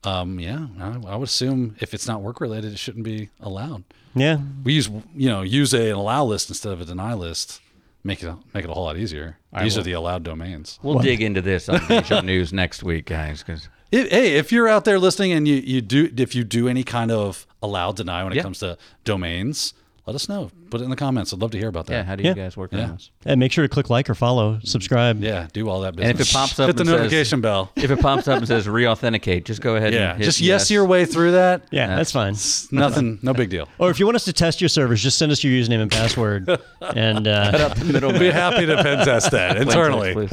Um, 0.05 0.39
yeah, 0.39 0.68
I, 0.80 0.88
I 1.05 1.16
would 1.18 1.28
assume 1.28 1.76
if 1.82 1.93
it's 1.93 2.08
not 2.08 2.22
work 2.22 2.39
related, 2.39 2.72
it 2.72 2.80
shouldn't 2.80 3.03
be 3.03 3.30
allowed. 3.41 3.84
Yeah, 4.20 4.38
We 4.63 4.74
use 4.74 4.89
you 5.15 5.30
know 5.30 5.41
use 5.41 5.74
a, 5.74 5.89
an 5.89 5.95
allow 5.95 6.24
list 6.26 6.49
instead 6.49 6.74
of 6.74 6.82
a 6.82 6.86
deny 6.86 7.13
list. 7.13 7.61
Make 8.03 8.24
it 8.24 8.34
make 8.53 8.63
it 8.63 8.70
a 8.70 8.74
whole 8.74 8.86
lot 8.86 8.97
easier. 8.97 9.38
These 9.61 9.78
are 9.78 9.82
the 9.84 9.93
allowed 9.93 10.24
domains. 10.24 10.80
We'll 10.84 10.99
dig 10.99 11.22
into 11.22 11.41
this 11.41 11.68
on 11.68 11.82
Nation 11.89 12.26
News 12.26 12.53
next 12.53 12.84
week, 12.84 13.05
guys. 13.05 13.43
Because 13.43 13.68
hey, 13.91 14.36
if 14.38 14.51
you're 14.51 14.68
out 14.68 14.86
there 14.86 14.99
listening 14.99 15.32
and 15.34 15.47
you, 15.47 15.55
you 15.55 15.82
do 15.82 16.11
if 16.18 16.36
you 16.36 16.43
do 16.43 16.68
any 16.68 16.84
kind 16.84 17.11
of 17.11 17.45
allow 17.61 17.91
deny 17.91 18.24
when 18.24 18.34
it 18.34 18.38
Yeah. 18.38 18.43
comes 18.43 18.59
to 18.59 18.78
domains, 19.03 19.74
let 20.05 20.15
us 20.15 20.30
know. 20.30 20.51
Put 20.70 20.82
it 20.82 20.84
in 20.84 20.89
the 20.89 20.95
comments. 20.95 21.34
I'd 21.34 21.39
love 21.39 21.51
to 21.51 21.57
hear 21.57 21.70
about 21.70 21.86
that. 21.88 21.93
yeah, 21.93 22.03
how 22.03 22.15
do 22.15 22.24
you 22.24 22.30
Yeah. 22.30 22.36
guys 22.36 22.57
work 22.57 22.72
Yeah. 22.74 22.84
on 22.84 22.91
this? 22.93 23.11
and 23.26 23.39
make 23.39 23.51
sure 23.51 23.63
to 23.63 23.70
click 23.70 23.89
like 23.89 24.09
or 24.09 24.15
follow, 24.15 24.59
subscribe. 24.63 25.22
Yeah, 25.22 25.47
do 25.53 25.70
all 25.70 25.82
that 25.82 25.99
And 25.99 26.11
if 26.11 26.20
it 26.22 26.32
pops 26.34 26.59
up 26.59 26.68
hit 26.68 26.78
the 26.78 26.82
and 26.84 26.89
says- 26.89 26.97
notification 26.99 27.41
bell. 27.41 27.72
If 27.76 27.91
it 27.91 27.99
pops 27.99 28.28
up 28.28 28.38
and 28.39 28.47
says 28.47 28.68
re-authenticate, 28.68 29.45
just 29.45 29.61
go 29.61 29.76
ahead. 29.76 29.93
Yeah, 29.93 30.11
and 30.11 30.20
hit 30.20 30.26
just 30.26 30.39
yes, 30.41 30.70
your 30.72 30.86
way 30.86 31.05
through 31.05 31.32
that. 31.32 31.63
Yeah, 31.72 31.95
that's 31.95 32.11
fine. 32.11 32.36
Nothing, 32.72 33.20
no 33.22 33.34
big 33.34 33.49
deal. 33.49 33.68
Or 33.80 33.89
if 33.89 33.99
you 33.99 34.05
want 34.05 34.15
us 34.15 34.26
to 34.26 34.34
test 34.34 34.61
your 34.61 34.70
servers, 34.70 35.01
just 35.03 35.18
send 35.18 35.32
us 35.32 35.43
your 35.43 35.53
username 35.53 35.82
and 35.82 35.91
password, 35.91 36.49
and 36.95 37.28
uh, 37.28 37.74
Middle 37.86 38.11
Be 38.18 38.30
happy 38.30 38.65
to 38.65 38.82
pen 38.82 39.05
test 39.05 39.32
that 39.32 39.57
internally. 39.61 40.13
Please. 40.13 40.32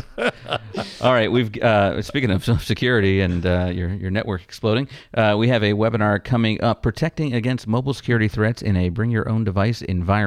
All 1.01 1.12
right, 1.12 1.30
we've 1.30 1.55
uh, 1.62 2.01
speaking 2.03 2.30
of 2.30 2.45
security 2.62 3.20
and 3.20 3.45
uh, 3.45 3.70
your 3.72 3.89
your 3.91 4.11
network 4.11 4.43
exploding, 4.43 4.89
uh, 5.14 5.35
we 5.39 5.49
have 5.49 5.62
a 5.62 5.72
webinar 5.72 6.22
coming 6.22 6.61
up: 6.62 6.82
protecting 6.82 7.35
against 7.35 7.66
mobile 7.66 7.95
security 7.95 8.28
threats 8.28 8.62
in 8.62 8.76
a 8.76 8.89
bring 8.89 9.11
your 9.11 9.28
own 9.28 9.45
device 9.45 9.82
environment, 9.82 10.24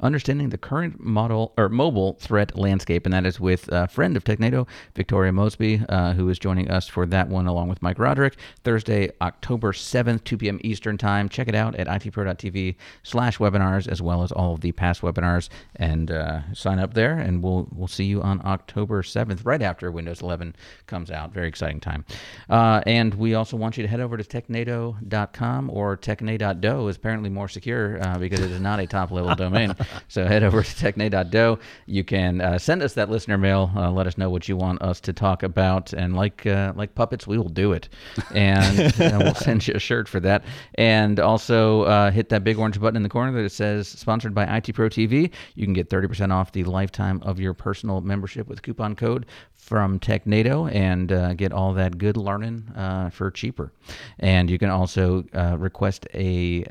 understanding 0.00 0.50
the 0.50 0.58
current 0.58 1.00
model 1.02 1.52
or 1.56 1.68
mobile 1.68 2.14
threat 2.20 2.56
landscape, 2.56 3.06
and 3.06 3.12
that 3.12 3.26
is 3.26 3.40
with 3.40 3.68
a 3.72 3.88
friend 3.88 4.16
of 4.16 4.24
TechNado, 4.24 4.66
Victoria 4.94 5.32
Mosby, 5.32 5.82
uh, 5.88 6.12
who 6.12 6.28
is 6.28 6.38
joining 6.38 6.70
us 6.70 6.88
for 6.88 7.06
that 7.06 7.28
one 7.28 7.46
along 7.46 7.68
with 7.68 7.82
Mike 7.82 7.98
Rodrick. 7.98 8.34
Thursday, 8.64 9.10
October 9.20 9.72
seventh, 9.72 10.24
two 10.24 10.36
p.m. 10.36 10.60
Eastern 10.62 10.98
time. 10.98 11.28
Check 11.28 11.48
it 11.48 11.54
out 11.54 11.74
at 11.76 11.86
itpro.tv/slash 11.86 13.38
webinars, 13.38 13.88
as 13.88 14.02
well 14.02 14.22
as 14.22 14.32
all 14.32 14.54
of 14.54 14.60
the 14.60 14.72
past 14.72 15.02
webinars, 15.02 15.48
and 15.76 16.10
uh, 16.10 16.40
sign 16.52 16.78
up 16.78 16.94
there, 16.94 17.18
and 17.18 17.42
we'll 17.42 17.68
we'll 17.72 17.88
see 17.88 18.04
you 18.04 18.22
on 18.22 18.40
October 18.44 19.02
seventh, 19.02 19.44
right 19.44 19.62
after 19.62 19.90
Windows 19.90 20.22
11 20.22 20.56
comes 20.86 21.10
out. 21.10 21.32
Very 21.32 21.48
exciting 21.48 21.80
time. 21.80 22.04
Uh, 22.48 22.80
and 22.86 23.14
we 23.14 23.34
also 23.34 23.56
want 23.56 23.76
you 23.76 23.82
to 23.82 23.88
head 23.88 24.00
over 24.00 24.16
to 24.16 24.24
technado.com 24.24 25.70
or 25.70 25.96
techna.do 25.96 26.88
is 26.88 26.96
apparently 26.96 27.30
more 27.30 27.48
secure 27.48 28.02
uh, 28.02 28.18
because 28.18 28.40
it 28.40 28.50
is 28.50 28.60
not 28.60 28.80
a 28.80 28.86
top 28.86 29.10
level 29.10 29.34
domain. 29.36 29.74
So 30.08 30.26
head 30.26 30.42
over 30.42 30.62
to 30.62 30.68
techna.do. 30.68 31.58
You 31.86 32.04
can 32.04 32.40
uh, 32.40 32.58
send 32.58 32.82
us 32.82 32.94
that 32.94 33.10
listener 33.10 33.38
mail. 33.38 33.70
Uh, 33.74 33.90
let 33.90 34.06
us 34.06 34.18
know 34.18 34.30
what 34.30 34.48
you 34.48 34.56
want 34.56 34.82
us 34.82 35.00
to 35.00 35.12
talk 35.12 35.42
about, 35.42 35.92
and 35.92 36.14
like 36.14 36.46
uh, 36.46 36.72
like 36.76 36.94
puppets, 36.94 37.26
we 37.26 37.38
will 37.38 37.48
do 37.48 37.72
it, 37.72 37.88
and 38.34 38.80
uh, 39.00 39.18
we'll 39.22 39.34
send 39.48 39.66
you 39.66 39.74
a 39.74 39.78
shirt 39.78 40.08
for 40.08 40.20
that. 40.20 40.44
And 40.74 41.20
also 41.20 41.82
uh, 41.82 42.10
hit 42.10 42.28
that 42.30 42.44
big 42.44 42.58
orange 42.58 42.80
button 42.80 42.96
in 42.96 43.02
the 43.02 43.08
corner 43.08 43.42
that 43.42 43.50
says 43.50 43.88
"Sponsored 43.88 44.34
by 44.34 44.44
IT 44.56 44.74
Pro 44.74 44.88
TV." 44.88 45.30
You 45.54 45.64
can 45.64 45.72
get 45.72 45.90
30% 45.90 46.32
off 46.32 46.52
the 46.52 46.64
lifetime 46.64 47.20
of 47.22 47.40
your 47.40 47.54
personal 47.54 48.00
membership 48.00 48.48
with 48.48 48.62
coupon 48.62 48.94
code 48.96 49.26
from 49.54 49.98
TechNado 49.98 50.72
and 50.72 51.10
uh, 51.12 51.34
get 51.34 51.52
all 51.52 51.72
that 51.74 51.98
good 51.98 52.16
learning 52.16 52.68
uh, 52.76 53.10
for 53.10 53.30
cheaper. 53.30 53.72
And 54.18 54.48
you 54.48 54.58
can 54.58 54.70
also 54.70 55.24
uh, 55.34 55.56
request 55.58 56.06
a. 56.14 56.64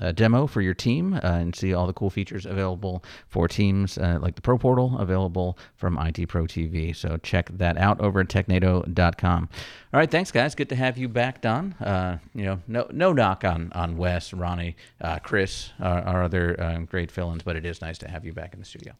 Uh, 0.00 0.08
a 0.10 0.12
demo 0.12 0.46
for 0.46 0.60
your 0.60 0.74
team 0.74 1.14
uh, 1.14 1.18
and 1.22 1.54
see 1.54 1.72
all 1.72 1.86
the 1.86 1.92
cool 1.92 2.10
features 2.10 2.46
available 2.46 3.02
for 3.28 3.46
teams 3.48 3.96
uh, 3.98 4.18
like 4.20 4.34
the 4.34 4.40
Pro 4.42 4.58
Portal 4.58 4.96
available 4.98 5.56
from 5.76 5.98
IT 5.98 6.28
Pro 6.28 6.44
TV. 6.44 6.94
So 6.94 7.16
check 7.22 7.48
that 7.58 7.76
out 7.76 8.00
over 8.00 8.20
at 8.20 8.28
technado.com. 8.28 9.48
All 9.92 9.98
right, 9.98 10.10
thanks 10.10 10.30
guys. 10.30 10.54
Good 10.54 10.68
to 10.70 10.76
have 10.76 10.98
you 10.98 11.08
back, 11.08 11.40
Don. 11.42 11.72
Uh, 11.74 12.18
you 12.34 12.44
know, 12.44 12.60
no 12.66 12.86
no 12.92 13.12
knock 13.12 13.44
on 13.44 13.72
on 13.72 13.96
Wes, 13.96 14.32
Ronnie, 14.32 14.76
uh, 15.00 15.18
Chris, 15.20 15.70
our, 15.80 16.00
our 16.02 16.22
other 16.24 16.60
um, 16.62 16.84
great 16.84 17.10
fill-ins, 17.10 17.42
but 17.42 17.56
it 17.56 17.64
is 17.64 17.80
nice 17.80 17.98
to 17.98 18.08
have 18.10 18.24
you 18.24 18.32
back 18.32 18.52
in 18.54 18.60
the 18.60 18.66
studio. 18.66 18.94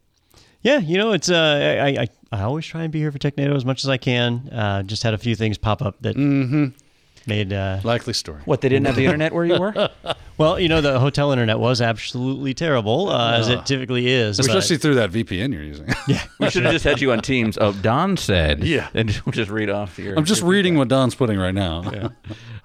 yeah, 0.61 0.79
you 0.79 0.97
know, 0.97 1.11
it's 1.13 1.29
uh, 1.29 1.79
I, 1.83 2.03
I 2.03 2.07
I 2.31 2.43
always 2.43 2.65
try 2.65 2.83
and 2.83 2.91
be 2.91 2.99
here 2.99 3.11
for 3.11 3.19
TechNado 3.19 3.55
as 3.55 3.65
much 3.65 3.83
as 3.83 3.89
I 3.89 3.97
can. 3.97 4.49
Uh, 4.49 4.83
just 4.83 5.03
had 5.03 5.13
a 5.13 5.17
few 5.17 5.35
things 5.35 5.57
pop 5.57 5.81
up 5.81 6.01
that 6.01 6.15
Made 7.27 7.53
uh, 7.53 7.79
Likely 7.83 8.13
story. 8.13 8.41
What 8.45 8.61
they 8.61 8.69
didn't 8.69 8.87
have 8.87 8.95
the 8.95 9.05
internet 9.05 9.33
where 9.33 9.45
you 9.45 9.59
were? 9.59 9.89
well, 10.37 10.59
you 10.59 10.67
know, 10.67 10.81
the 10.81 10.99
hotel 10.99 11.31
internet 11.31 11.59
was 11.59 11.79
absolutely 11.81 12.53
terrible, 12.55 13.09
uh, 13.09 13.33
as 13.33 13.47
it 13.47 13.65
typically 13.65 14.07
is. 14.07 14.37
but- 14.37 14.47
Especially 14.47 14.77
through 14.77 14.95
that 14.95 15.11
VPN 15.11 15.53
you're 15.53 15.63
using. 15.63 15.87
Yeah. 16.07 16.23
We 16.39 16.49
should 16.49 16.63
have 16.63 16.73
just 16.73 16.83
had 16.85 16.99
you 16.99 17.11
on 17.11 17.19
Teams. 17.21 17.57
Oh, 17.61 17.71
Don 17.71 18.17
said. 18.17 18.63
Yeah. 18.63 18.89
And 18.95 19.09
just, 19.09 19.23
just 19.29 19.51
read 19.51 19.69
off 19.69 19.99
your. 19.99 20.17
I'm 20.17 20.25
just 20.25 20.41
reading 20.41 20.75
what 20.75 20.87
Don's 20.87 21.13
putting 21.15 21.37
right 21.37 21.53
now. 21.53 21.83
Yeah. 21.91 22.07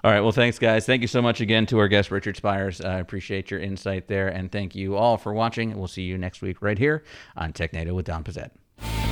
all 0.03 0.11
right. 0.11 0.21
Well, 0.21 0.31
thanks, 0.31 0.57
guys. 0.57 0.85
Thank 0.85 1.01
you 1.01 1.07
so 1.07 1.21
much 1.21 1.41
again 1.41 1.65
to 1.67 1.77
our 1.79 1.87
guest, 1.87 2.09
Richard 2.11 2.37
Spires. 2.37 2.81
I 2.81 2.99
appreciate 2.99 3.51
your 3.51 3.59
insight 3.59 4.07
there. 4.07 4.27
And 4.29 4.51
thank 4.51 4.73
you 4.75 4.95
all 4.95 5.17
for 5.17 5.33
watching. 5.33 5.77
We'll 5.77 5.87
see 5.87 6.03
you 6.03 6.17
next 6.17 6.41
week 6.41 6.61
right 6.61 6.77
here 6.77 7.03
on 7.35 7.53
TechNado 7.53 7.93
with 7.93 8.05
Don 8.05 8.23
Pezet. 8.23 9.06